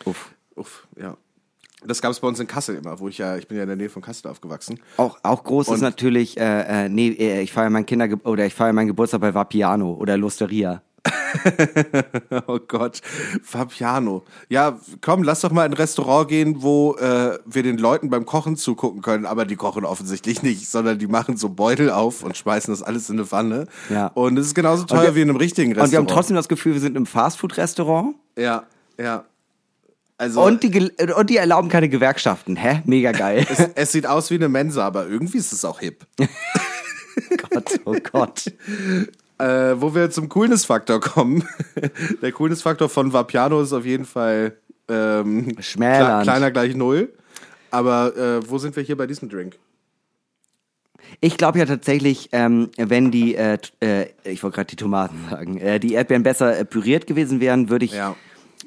Uff. 0.06 0.32
Uff, 0.56 0.88
ja. 1.00 1.18
Das 1.88 2.02
gab 2.02 2.12
es 2.12 2.20
bei 2.20 2.28
uns 2.28 2.40
in 2.40 2.48
Kassel 2.48 2.76
immer, 2.76 3.00
wo 3.00 3.08
ich 3.10 3.18
ja, 3.18 3.36
ich 3.38 3.48
bin 3.48 3.58
ja 3.58 3.64
in 3.64 3.70
der 3.70 3.78
Nähe 3.78 3.90
von 3.90 4.02
Kassel 4.02 4.30
aufgewachsen. 4.30 4.80
Auch, 4.98 5.18
auch 5.24 5.44
groß 5.44 5.68
ist 5.68 5.74
Und- 5.76 5.82
natürlich, 5.82 6.38
äh, 6.40 6.86
äh, 6.86 6.90
nee, 6.90 7.10
äh, 7.10 7.42
ich 7.42 7.52
feiere 7.52 7.70
mein 7.70 7.86
Kinder 7.86 8.08
oder 8.24 8.46
ich 8.46 8.54
feiere 8.54 8.74
meinen 8.74 8.88
Geburtstag 8.88 9.22
bei 9.22 9.34
Vapiano 9.34 9.94
oder 9.94 10.18
Losteria. 10.18 10.82
Oh 12.48 12.60
Gott, 12.68 13.02
Fabiano. 13.44 14.24
Ja, 14.50 14.78
komm, 15.02 15.24
lass 15.24 15.42
doch 15.42 15.52
mal 15.52 15.66
in 15.66 15.72
ein 15.72 15.78
Restaurant 15.78 16.28
gehen, 16.30 16.62
wo 16.62 16.96
äh, 16.96 17.38
wir 17.46 17.64
den 17.64 17.78
Leuten 17.78 18.10
beim 18.10 18.26
Kochen 18.26 18.56
zugucken 18.56 19.02
können, 19.02 19.26
aber 19.26 19.46
die 19.46 19.56
kochen 19.56 19.84
offensichtlich 19.86 20.44
nicht, 20.44 20.70
sondern 20.70 21.00
die 21.00 21.08
machen 21.08 21.36
so 21.38 21.50
Beutel 21.50 21.90
auf 21.90 22.24
und 22.24 22.38
schmeißen 22.38 22.72
das 22.74 22.84
alles 22.84 23.10
in 23.10 23.16
eine 23.18 23.26
Pfanne. 23.26 23.66
Ja. 23.90 24.08
Und 24.14 24.38
es 24.38 24.48
ist 24.48 24.56
genauso 24.56 24.84
teuer 24.86 25.04
wir- 25.04 25.16
wie 25.16 25.22
in 25.22 25.30
einem 25.30 25.38
richtigen 25.38 25.72
Restaurant. 25.72 25.88
Und 25.88 25.92
wir 25.92 26.00
haben 26.00 26.08
trotzdem 26.08 26.36
das 26.36 26.48
Gefühl, 26.48 26.74
wir 26.74 26.82
sind 26.82 26.96
im 26.96 27.06
Fastfood-Restaurant 27.06 28.16
Ja, 28.38 28.64
ja. 29.00 29.24
Also 30.24 30.42
und 30.42 30.64
die, 30.64 30.72
gel- 30.72 30.94
und 31.18 31.30
die 31.30 31.36
erlauben 31.36 31.68
keine 31.68 31.90
Gewerkschaften. 31.90 32.56
Hä? 32.56 32.82
Mega 32.86 33.12
geil. 33.12 33.46
es, 33.50 33.60
es 33.76 33.92
sieht 33.92 34.08
aus 34.08 34.32
wie 34.32 34.36
eine 34.36 34.48
Mensa, 34.48 34.88
aber 34.88 35.06
irgendwie 35.06 35.38
ist 35.38 35.52
es 35.52 35.66
auch 35.66 35.82
hip. 35.82 36.06
Gott, 37.50 37.80
oh 37.84 37.96
Gott. 38.12 38.46
Äh, 39.38 39.76
wo 39.82 39.94
wir 39.94 40.10
zum 40.12 40.30
Coolness-Faktor 40.30 41.02
kommen. 41.02 41.44
Der 42.22 42.32
Coolness-Faktor 42.32 42.88
von 42.88 43.12
Vapiano 43.12 43.62
ist 43.62 43.74
auf 43.74 43.86
jeden 43.86 44.06
Fall 44.06 44.56
ähm, 44.88 45.58
Schmälernd. 45.60 46.24
kleiner 46.24 46.52
gleich 46.52 46.74
null. 46.74 47.12
Aber 47.70 48.16
äh, 48.16 48.50
wo 48.50 48.60
sind 48.60 48.78
wir 48.78 48.84
hier 48.84 48.96
bei 48.96 49.08
diesem 49.08 49.28
Drink? 49.28 49.58
Ich 51.20 51.38
glaube 51.38 51.60
ja 51.60 51.66
tatsächlich, 51.66 52.30
ähm, 52.32 52.70
wenn 52.78 53.12
die, 53.12 53.36
äh, 53.36 53.58
äh, 53.82 54.06
ich 54.24 54.42
wollte 54.42 54.56
gerade 54.56 54.70
die 54.70 54.76
Tomaten 54.78 55.18
sagen, 55.30 55.58
äh, 55.58 55.80
die 55.80 55.94
Erdbeeren 55.94 56.24
besser 56.24 56.58
äh, 56.58 56.64
püriert 56.64 57.08
gewesen 57.08 57.42
wären, 57.42 57.70
würde 57.70 57.86
ich 57.86 57.94
Ja. 57.94 58.16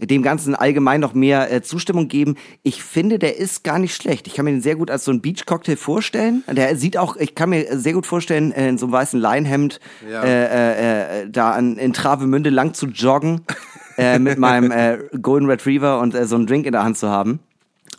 Dem 0.00 0.22
Ganzen 0.22 0.54
allgemein 0.54 1.00
noch 1.00 1.14
mehr 1.14 1.50
äh, 1.52 1.62
Zustimmung 1.62 2.08
geben. 2.08 2.36
Ich 2.62 2.82
finde, 2.82 3.18
der 3.18 3.36
ist 3.38 3.64
gar 3.64 3.78
nicht 3.78 3.94
schlecht. 3.94 4.26
Ich 4.26 4.34
kann 4.34 4.44
mir 4.44 4.52
den 4.52 4.60
sehr 4.62 4.76
gut 4.76 4.90
als 4.90 5.04
so 5.04 5.12
ein 5.12 5.20
Beach-Cocktail 5.20 5.76
vorstellen. 5.76 6.44
Der 6.50 6.76
sieht 6.76 6.96
auch, 6.96 7.16
ich 7.16 7.34
kann 7.34 7.50
mir 7.50 7.78
sehr 7.78 7.92
gut 7.94 8.06
vorstellen, 8.06 8.52
äh, 8.52 8.68
in 8.68 8.78
so 8.78 8.86
einem 8.86 8.92
weißen 8.92 9.20
Leinhemd 9.20 9.80
Ja. 10.10 10.22
äh, 10.22 10.44
äh, 10.44 11.22
äh, 11.22 11.30
da 11.30 11.52
an, 11.52 11.76
in 11.78 11.92
Travemünde 11.92 12.50
lang 12.50 12.74
zu 12.74 12.86
joggen 12.86 13.40
äh, 13.96 14.18
mit 14.18 14.38
meinem 14.38 14.70
äh, 14.70 14.98
Golden 15.22 15.48
Retriever 15.48 16.00
und 16.00 16.14
äh, 16.14 16.26
so 16.26 16.36
einen 16.36 16.46
Drink 16.46 16.66
in 16.66 16.72
der 16.72 16.84
Hand 16.84 16.98
zu 16.98 17.08
haben. 17.08 17.40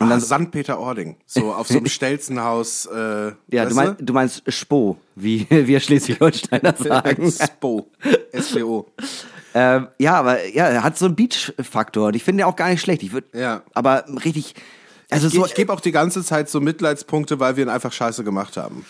Und 0.00 0.10
dann 0.10 0.20
St. 0.20 0.52
Peter-Ording. 0.52 1.16
So 1.26 1.52
auf 1.52 1.66
so 1.66 1.78
einem 1.78 1.86
Stelzenhaus. 1.88 2.86
Äh, 2.86 3.32
Ja, 3.48 3.64
du, 3.64 3.74
mein, 3.74 3.96
du 3.98 4.12
meinst 4.12 4.44
Spo, 4.46 4.96
wie 5.16 5.44
wir 5.50 5.80
Schleswig-Holsteiner 5.80 6.74
sagen. 6.78 7.32
Spo. 7.32 7.88
SPO. 8.38 8.86
Ähm, 9.54 9.88
ja, 9.98 10.14
aber 10.14 10.46
ja, 10.48 10.66
er 10.68 10.82
hat 10.84 10.98
so 10.98 11.06
einen 11.06 11.16
Beach-Faktor 11.16 12.12
ich 12.14 12.22
finde 12.24 12.42
ihn 12.42 12.46
auch 12.48 12.56
gar 12.56 12.68
nicht 12.68 12.80
schlecht. 12.82 13.02
Ich 13.02 13.12
würde, 13.12 13.26
Ja. 13.38 13.62
aber 13.74 14.04
richtig, 14.24 14.54
also 15.10 15.26
Ich, 15.28 15.32
so, 15.34 15.46
ich 15.46 15.54
gebe 15.54 15.72
auch 15.72 15.80
die 15.80 15.92
ganze 15.92 16.22
Zeit 16.22 16.48
so 16.50 16.60
Mitleidspunkte, 16.60 17.40
weil 17.40 17.56
wir 17.56 17.64
ihn 17.64 17.70
einfach 17.70 17.92
scheiße 17.92 18.24
gemacht 18.24 18.56
haben. 18.56 18.84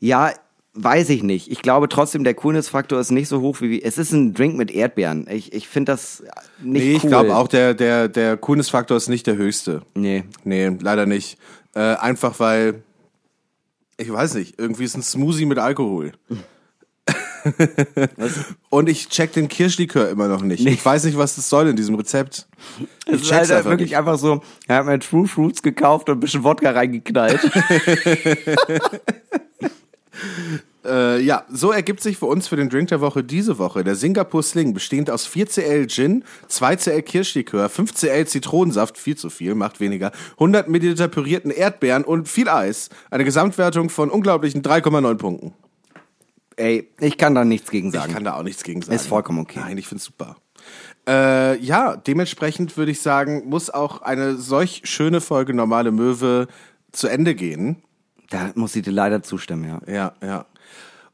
ja, 0.00 0.32
weiß 0.80 1.08
ich 1.10 1.24
nicht. 1.24 1.50
Ich 1.50 1.60
glaube 1.60 1.88
trotzdem, 1.88 2.22
der 2.22 2.34
Coolness-Faktor 2.34 3.00
ist 3.00 3.10
nicht 3.10 3.26
so 3.28 3.40
hoch 3.40 3.60
wie, 3.60 3.82
es 3.82 3.98
ist 3.98 4.12
ein 4.12 4.32
Drink 4.32 4.56
mit 4.56 4.70
Erdbeeren. 4.70 5.26
Ich, 5.28 5.52
ich 5.52 5.66
finde 5.66 5.92
das 5.92 6.22
nicht 6.62 6.84
Nee, 6.84 6.90
cool. 6.92 6.96
ich 6.96 7.02
glaube 7.02 7.34
auch, 7.36 7.48
der, 7.48 7.74
der, 7.74 8.08
der 8.08 8.36
Coolness-Faktor 8.36 8.96
ist 8.96 9.08
nicht 9.08 9.26
der 9.26 9.36
höchste. 9.36 9.82
Nee. 9.94 10.22
Nee, 10.44 10.68
leider 10.80 11.04
nicht. 11.06 11.36
Äh, 11.74 11.80
einfach 11.96 12.38
weil, 12.38 12.82
ich 13.96 14.12
weiß 14.12 14.34
nicht, 14.34 14.54
irgendwie 14.60 14.84
ist 14.84 14.96
ein 14.96 15.02
Smoothie 15.02 15.46
mit 15.46 15.58
Alkohol. 15.58 16.12
Und 18.70 18.88
ich 18.88 19.08
check 19.08 19.32
den 19.32 19.48
Kirschlikör 19.48 20.08
immer 20.08 20.28
noch 20.28 20.42
nicht. 20.42 20.66
Ich 20.66 20.84
weiß 20.84 21.04
nicht, 21.04 21.18
was 21.18 21.36
das 21.36 21.48
soll 21.48 21.68
in 21.68 21.76
diesem 21.76 21.94
Rezept. 21.94 22.46
Ich 23.06 23.14
Es 23.14 23.22
ist 23.22 23.32
halt 23.32 23.50
einfach 23.50 23.70
wirklich 23.70 23.90
nicht. 23.90 23.98
einfach 23.98 24.18
so, 24.18 24.42
er 24.66 24.76
hat 24.76 24.86
mir 24.86 24.98
True 24.98 25.26
Fruits 25.26 25.62
gekauft 25.62 26.08
und 26.08 26.16
ein 26.16 26.20
bisschen 26.20 26.44
Wodka 26.44 26.70
reingeknallt. 26.70 27.40
Äh, 30.84 31.20
ja, 31.20 31.44
so 31.50 31.70
ergibt 31.70 32.00
sich 32.00 32.16
für 32.16 32.26
uns 32.26 32.48
für 32.48 32.56
den 32.56 32.70
Drink 32.70 32.88
der 32.88 33.00
Woche 33.00 33.22
diese 33.22 33.58
Woche 33.58 33.84
der 33.84 33.94
Singapur 33.94 34.42
Sling, 34.42 34.72
bestehend 34.72 35.10
aus 35.10 35.28
4cl 35.28 35.86
Gin, 35.88 36.24
2cl 36.48 37.02
Kirschlikör, 37.02 37.66
5cl 37.66 38.26
Zitronensaft, 38.26 38.96
viel 38.96 39.16
zu 39.16 39.28
viel, 39.28 39.54
macht 39.54 39.80
weniger, 39.80 40.12
100 40.34 40.68
Milliliter 40.68 41.08
pürierten 41.08 41.50
Erdbeeren 41.50 42.04
und 42.04 42.28
viel 42.28 42.48
Eis. 42.48 42.88
Eine 43.10 43.24
Gesamtwertung 43.24 43.90
von 43.90 44.08
unglaublichen 44.08 44.62
3,9 44.62 45.14
Punkten. 45.16 45.52
Ey, 46.58 46.90
ich 46.98 47.16
kann 47.16 47.36
da 47.36 47.44
nichts 47.44 47.70
gegen 47.70 47.92
sagen. 47.92 48.08
Ich 48.08 48.14
kann 48.14 48.24
da 48.24 48.34
auch 48.34 48.42
nichts 48.42 48.64
gegen 48.64 48.82
sagen. 48.82 48.96
Ist 48.96 49.06
vollkommen 49.06 49.38
okay. 49.38 49.60
Nein, 49.60 49.78
ich 49.78 49.86
find's 49.86 50.04
super. 50.04 50.36
Äh, 51.06 51.56
ja, 51.60 51.96
dementsprechend 51.96 52.76
würde 52.76 52.90
ich 52.90 53.00
sagen, 53.00 53.48
muss 53.48 53.70
auch 53.70 54.02
eine 54.02 54.36
solch 54.36 54.82
schöne 54.84 55.20
Folge 55.20 55.54
Normale 55.54 55.92
Möwe 55.92 56.48
zu 56.90 57.06
Ende 57.06 57.36
gehen. 57.36 57.76
Da 58.30 58.50
muss 58.56 58.74
ich 58.74 58.82
dir 58.82 58.90
leider 58.90 59.22
zustimmen, 59.22 59.64
ja. 59.64 59.80
Ja, 59.86 60.14
ja. 60.20 60.46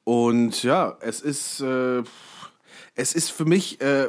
Und 0.02 0.62
ja, 0.62 0.96
es 1.00 1.20
ist, 1.20 1.60
äh, 1.60 2.02
es 2.94 3.14
ist 3.14 3.30
für 3.30 3.44
mich, 3.44 3.82
äh, 3.82 4.08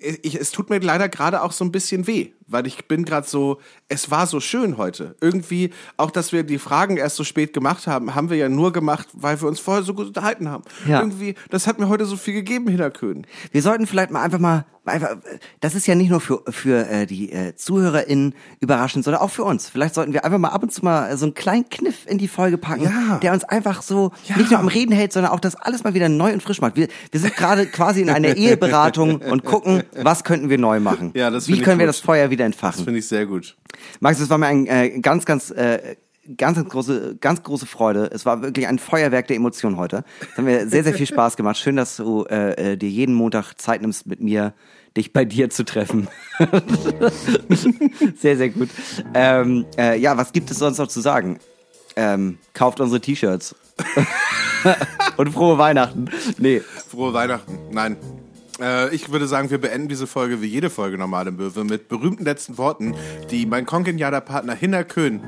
ich, 0.00 0.34
es 0.34 0.50
tut 0.50 0.68
mir 0.68 0.80
leider 0.80 1.08
gerade 1.08 1.42
auch 1.42 1.52
so 1.52 1.64
ein 1.64 1.72
bisschen 1.72 2.06
weh, 2.06 2.32
weil 2.46 2.66
ich 2.66 2.86
bin 2.86 3.04
gerade 3.04 3.26
so, 3.26 3.58
es 3.88 4.10
war 4.10 4.26
so 4.26 4.40
schön 4.40 4.76
heute. 4.76 5.16
Irgendwie, 5.20 5.70
auch 5.96 6.10
dass 6.10 6.32
wir 6.32 6.42
die 6.42 6.58
Fragen 6.58 6.96
erst 6.96 7.16
so 7.16 7.24
spät 7.24 7.52
gemacht 7.52 7.86
haben, 7.86 8.14
haben 8.14 8.30
wir 8.30 8.36
ja 8.36 8.48
nur 8.48 8.72
gemacht, 8.72 9.08
weil 9.12 9.40
wir 9.40 9.48
uns 9.48 9.60
vorher 9.60 9.82
so 9.82 9.94
gut 9.94 10.06
unterhalten 10.08 10.48
haben. 10.50 10.64
Ja. 10.88 11.00
Irgendwie, 11.00 11.34
das 11.50 11.66
hat 11.66 11.78
mir 11.78 11.88
heute 11.88 12.04
so 12.06 12.16
viel 12.16 12.34
gegeben, 12.34 12.68
Hinterköhn. 12.68 13.26
Wir 13.52 13.62
sollten 13.62 13.86
vielleicht 13.86 14.10
mal 14.10 14.22
einfach 14.22 14.38
mal, 14.38 14.64
einfach, 14.86 15.16
das 15.60 15.74
ist 15.74 15.86
ja 15.86 15.94
nicht 15.94 16.10
nur 16.10 16.20
für, 16.20 16.42
für 16.50 16.86
äh, 16.88 17.06
die 17.06 17.32
äh, 17.32 17.54
ZuhörerInnen 17.56 18.34
überraschend, 18.60 19.04
sondern 19.04 19.22
auch 19.22 19.30
für 19.30 19.44
uns. 19.44 19.68
Vielleicht 19.70 19.94
sollten 19.94 20.12
wir 20.12 20.24
einfach 20.26 20.38
mal 20.38 20.48
ab 20.50 20.62
und 20.62 20.72
zu 20.72 20.84
mal 20.84 21.16
so 21.16 21.24
einen 21.24 21.34
kleinen 21.34 21.68
Kniff 21.70 22.06
in 22.06 22.18
die 22.18 22.28
Folge 22.28 22.58
packen, 22.58 22.82
Ja. 22.84 23.18
der 23.22 23.32
uns 23.32 23.44
einfach 23.44 23.80
so 23.82 24.12
Ja. 24.26 24.36
nicht 24.36 24.50
nur 24.50 24.60
am 24.60 24.68
Reden 24.68 24.92
hält, 24.92 25.12
sondern 25.12 25.32
auch 25.32 25.40
das 25.40 25.54
alles 25.56 25.84
mal 25.84 25.94
wieder 25.94 26.08
neu 26.10 26.32
und 26.34 26.42
frisch 26.42 26.60
macht. 26.60 26.76
Wir, 26.76 26.88
wir 27.10 27.20
sind 27.20 27.34
gerade 27.34 27.66
quasi 27.66 28.02
in 28.02 28.10
einer 28.10 28.28
Eheberatung 28.36 29.22
und 29.22 29.44
gucken, 29.44 29.84
was 30.02 30.22
könnten 30.24 30.50
wir 30.50 30.58
neu 30.58 30.80
machen. 30.80 31.12
Ja, 31.14 31.30
das 31.30 31.48
Wie 31.48 31.60
können 31.60 31.78
wir 31.78 31.86
gut. 31.86 31.94
das 31.94 32.00
Feuer 32.00 32.30
wieder 32.34 32.44
Das 32.44 32.54
entfachen? 32.54 32.84
finde 32.84 32.98
ich 33.00 33.08
sehr 33.08 33.26
gut. 33.26 33.56
Max, 34.00 34.20
es 34.20 34.30
war 34.30 34.38
mir 34.38 34.46
ein 34.46 34.66
äh, 34.66 35.00
ganz, 35.00 35.24
ganz, 35.24 35.50
äh, 35.50 35.96
ganz, 36.36 36.56
ganz 36.56 36.68
große, 36.68 37.16
ganz 37.20 37.42
große 37.42 37.66
Freude. 37.66 38.10
Es 38.12 38.24
war 38.26 38.42
wirklich 38.42 38.66
ein 38.66 38.78
Feuerwerk 38.78 39.26
der 39.28 39.36
Emotionen 39.36 39.76
heute. 39.76 40.04
Es 40.32 40.38
hat 40.38 40.44
mir 40.44 40.68
sehr, 40.68 40.84
sehr 40.84 40.94
viel 40.94 41.06
Spaß 41.06 41.36
gemacht. 41.36 41.56
Schön, 41.58 41.76
dass 41.76 41.96
du 41.96 42.24
äh, 42.24 42.72
äh, 42.72 42.76
dir 42.76 42.88
jeden 42.88 43.14
Montag 43.14 43.54
Zeit 43.54 43.80
nimmst, 43.82 44.06
mit 44.06 44.20
mir 44.20 44.52
dich 44.96 45.12
bei 45.12 45.24
dir 45.24 45.50
zu 45.50 45.64
treffen. 45.64 46.08
sehr, 48.16 48.36
sehr 48.36 48.48
gut. 48.50 48.68
Ähm, 49.12 49.66
äh, 49.76 49.98
ja, 49.98 50.16
was 50.16 50.32
gibt 50.32 50.50
es 50.50 50.58
sonst 50.58 50.78
noch 50.78 50.88
zu 50.88 51.00
sagen? 51.00 51.38
Ähm, 51.96 52.38
kauft 52.52 52.80
unsere 52.80 53.00
T-Shirts. 53.00 53.54
Und 55.16 55.32
frohe 55.32 55.58
Weihnachten. 55.58 56.06
Nee. 56.38 56.60
Frohe 56.88 57.12
Weihnachten. 57.12 57.58
Nein. 57.70 57.96
Äh, 58.60 58.94
ich 58.94 59.10
würde 59.10 59.26
sagen, 59.26 59.50
wir 59.50 59.58
beenden 59.58 59.88
diese 59.88 60.06
Folge 60.06 60.42
wie 60.42 60.46
jede 60.46 60.70
Folge 60.70 60.98
Normale 60.98 61.30
Möwe 61.30 61.64
mit 61.64 61.88
berühmten 61.88 62.24
letzten 62.24 62.58
Worten, 62.58 62.94
die 63.30 63.46
mein 63.46 63.66
kongenialer 63.66 64.20
Partner 64.20 64.54
Hinner 64.54 64.84
Köhn 64.84 65.20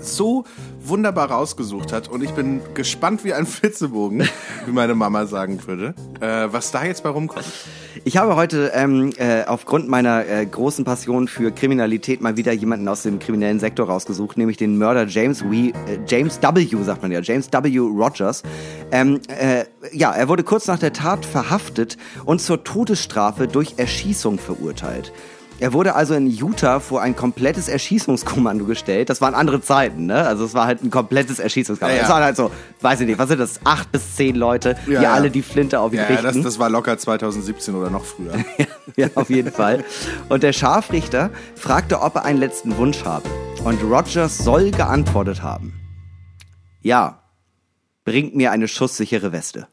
so 0.00 0.44
wunderbar 0.88 1.30
rausgesucht 1.30 1.92
hat. 1.92 2.08
Und 2.08 2.22
ich 2.22 2.30
bin 2.30 2.60
gespannt 2.74 3.24
wie 3.24 3.34
ein 3.34 3.46
Flitzebogen, 3.46 4.28
wie 4.66 4.72
meine 4.72 4.94
Mama 4.94 5.26
sagen 5.26 5.60
würde, 5.66 5.94
äh, 6.20 6.52
was 6.52 6.70
da 6.70 6.84
jetzt 6.84 7.02
bei 7.02 7.10
rumkommt. 7.10 7.46
Ich 8.04 8.16
habe 8.16 8.36
heute 8.36 8.72
ähm, 8.74 9.12
äh, 9.16 9.44
aufgrund 9.44 9.88
meiner 9.88 10.26
äh, 10.26 10.44
großen 10.44 10.84
Passion 10.84 11.28
für 11.28 11.52
Kriminalität 11.52 12.20
mal 12.20 12.36
wieder 12.36 12.52
jemanden 12.52 12.88
aus 12.88 13.02
dem 13.02 13.18
kriminellen 13.18 13.60
Sektor 13.60 13.86
rausgesucht, 13.86 14.36
nämlich 14.36 14.56
den 14.56 14.78
Mörder 14.78 15.06
James 15.06 15.42
W. 15.48 15.70
Äh, 15.70 15.72
James 16.06 16.40
W. 16.42 16.82
sagt 16.82 17.02
man 17.02 17.12
ja, 17.12 17.20
James 17.20 17.48
W. 17.52 17.78
Rogers. 17.78 18.42
Ähm, 18.90 19.20
äh, 19.28 19.64
ja, 19.92 20.12
er 20.12 20.28
wurde 20.28 20.42
kurz 20.42 20.66
nach 20.66 20.78
der 20.78 20.92
Tat 20.92 21.24
verhaftet 21.24 21.96
und 22.24 22.40
zur 22.40 22.64
Todesstrafe 22.64 23.48
durch 23.48 23.74
Erschießung 23.76 24.38
verurteilt. 24.38 25.12
Er 25.60 25.72
wurde 25.72 25.94
also 25.94 26.14
in 26.14 26.26
Utah 26.26 26.80
vor 26.80 27.00
ein 27.00 27.14
komplettes 27.14 27.68
Erschießungskommando 27.68 28.64
gestellt. 28.64 29.08
Das 29.08 29.20
waren 29.20 29.34
andere 29.34 29.60
Zeiten, 29.60 30.06
ne? 30.06 30.26
Also 30.26 30.44
es 30.44 30.52
war 30.52 30.66
halt 30.66 30.82
ein 30.82 30.90
komplettes 30.90 31.38
Erschießungskommando. 31.38 31.94
Ja, 31.96 32.02
ja. 32.02 32.06
Es 32.08 32.12
waren 32.12 32.22
halt 32.24 32.36
so, 32.36 32.50
weiß 32.80 33.00
ich 33.00 33.06
nicht, 33.06 33.18
was 33.18 33.28
sind 33.28 33.38
das, 33.38 33.60
acht 33.64 33.90
bis 33.92 34.16
zehn 34.16 34.34
Leute, 34.34 34.70
Ja, 34.86 34.98
die 34.98 35.04
ja. 35.04 35.12
alle 35.14 35.30
die 35.30 35.42
Flinte 35.42 35.78
auf 35.78 35.92
ihn 35.92 35.98
Ja, 36.00 36.06
richten. 36.06 36.24
das, 36.24 36.40
das 36.42 36.58
war 36.58 36.68
locker 36.70 36.98
2017 36.98 37.74
oder 37.74 37.90
noch 37.90 38.04
früher. 38.04 38.32
Ja, 38.96 39.08
auf 39.14 39.28
jeden 39.30 39.50
Fall. 39.50 39.82
Und 40.28 40.42
der 40.44 40.52
Scharfrichter 40.52 41.30
fragte, 41.56 42.00
ob 42.00 42.14
er 42.16 42.24
einen 42.24 42.38
letzten 42.38 42.76
Wunsch 42.76 43.04
habe. 43.04 43.28
Und 43.64 43.82
Rogers 43.82 44.38
soll 44.38 44.70
geantwortet 44.70 45.42
haben. 45.42 45.72
Ja, 46.80 47.22
bringt 48.04 48.36
mir 48.36 48.52
eine 48.52 48.68
schusssichere 48.68 49.32
Weste. 49.32 49.66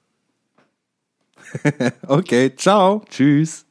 Okay, 2.08 2.56
ciao. 2.56 3.04
Tschüss. 3.10 3.66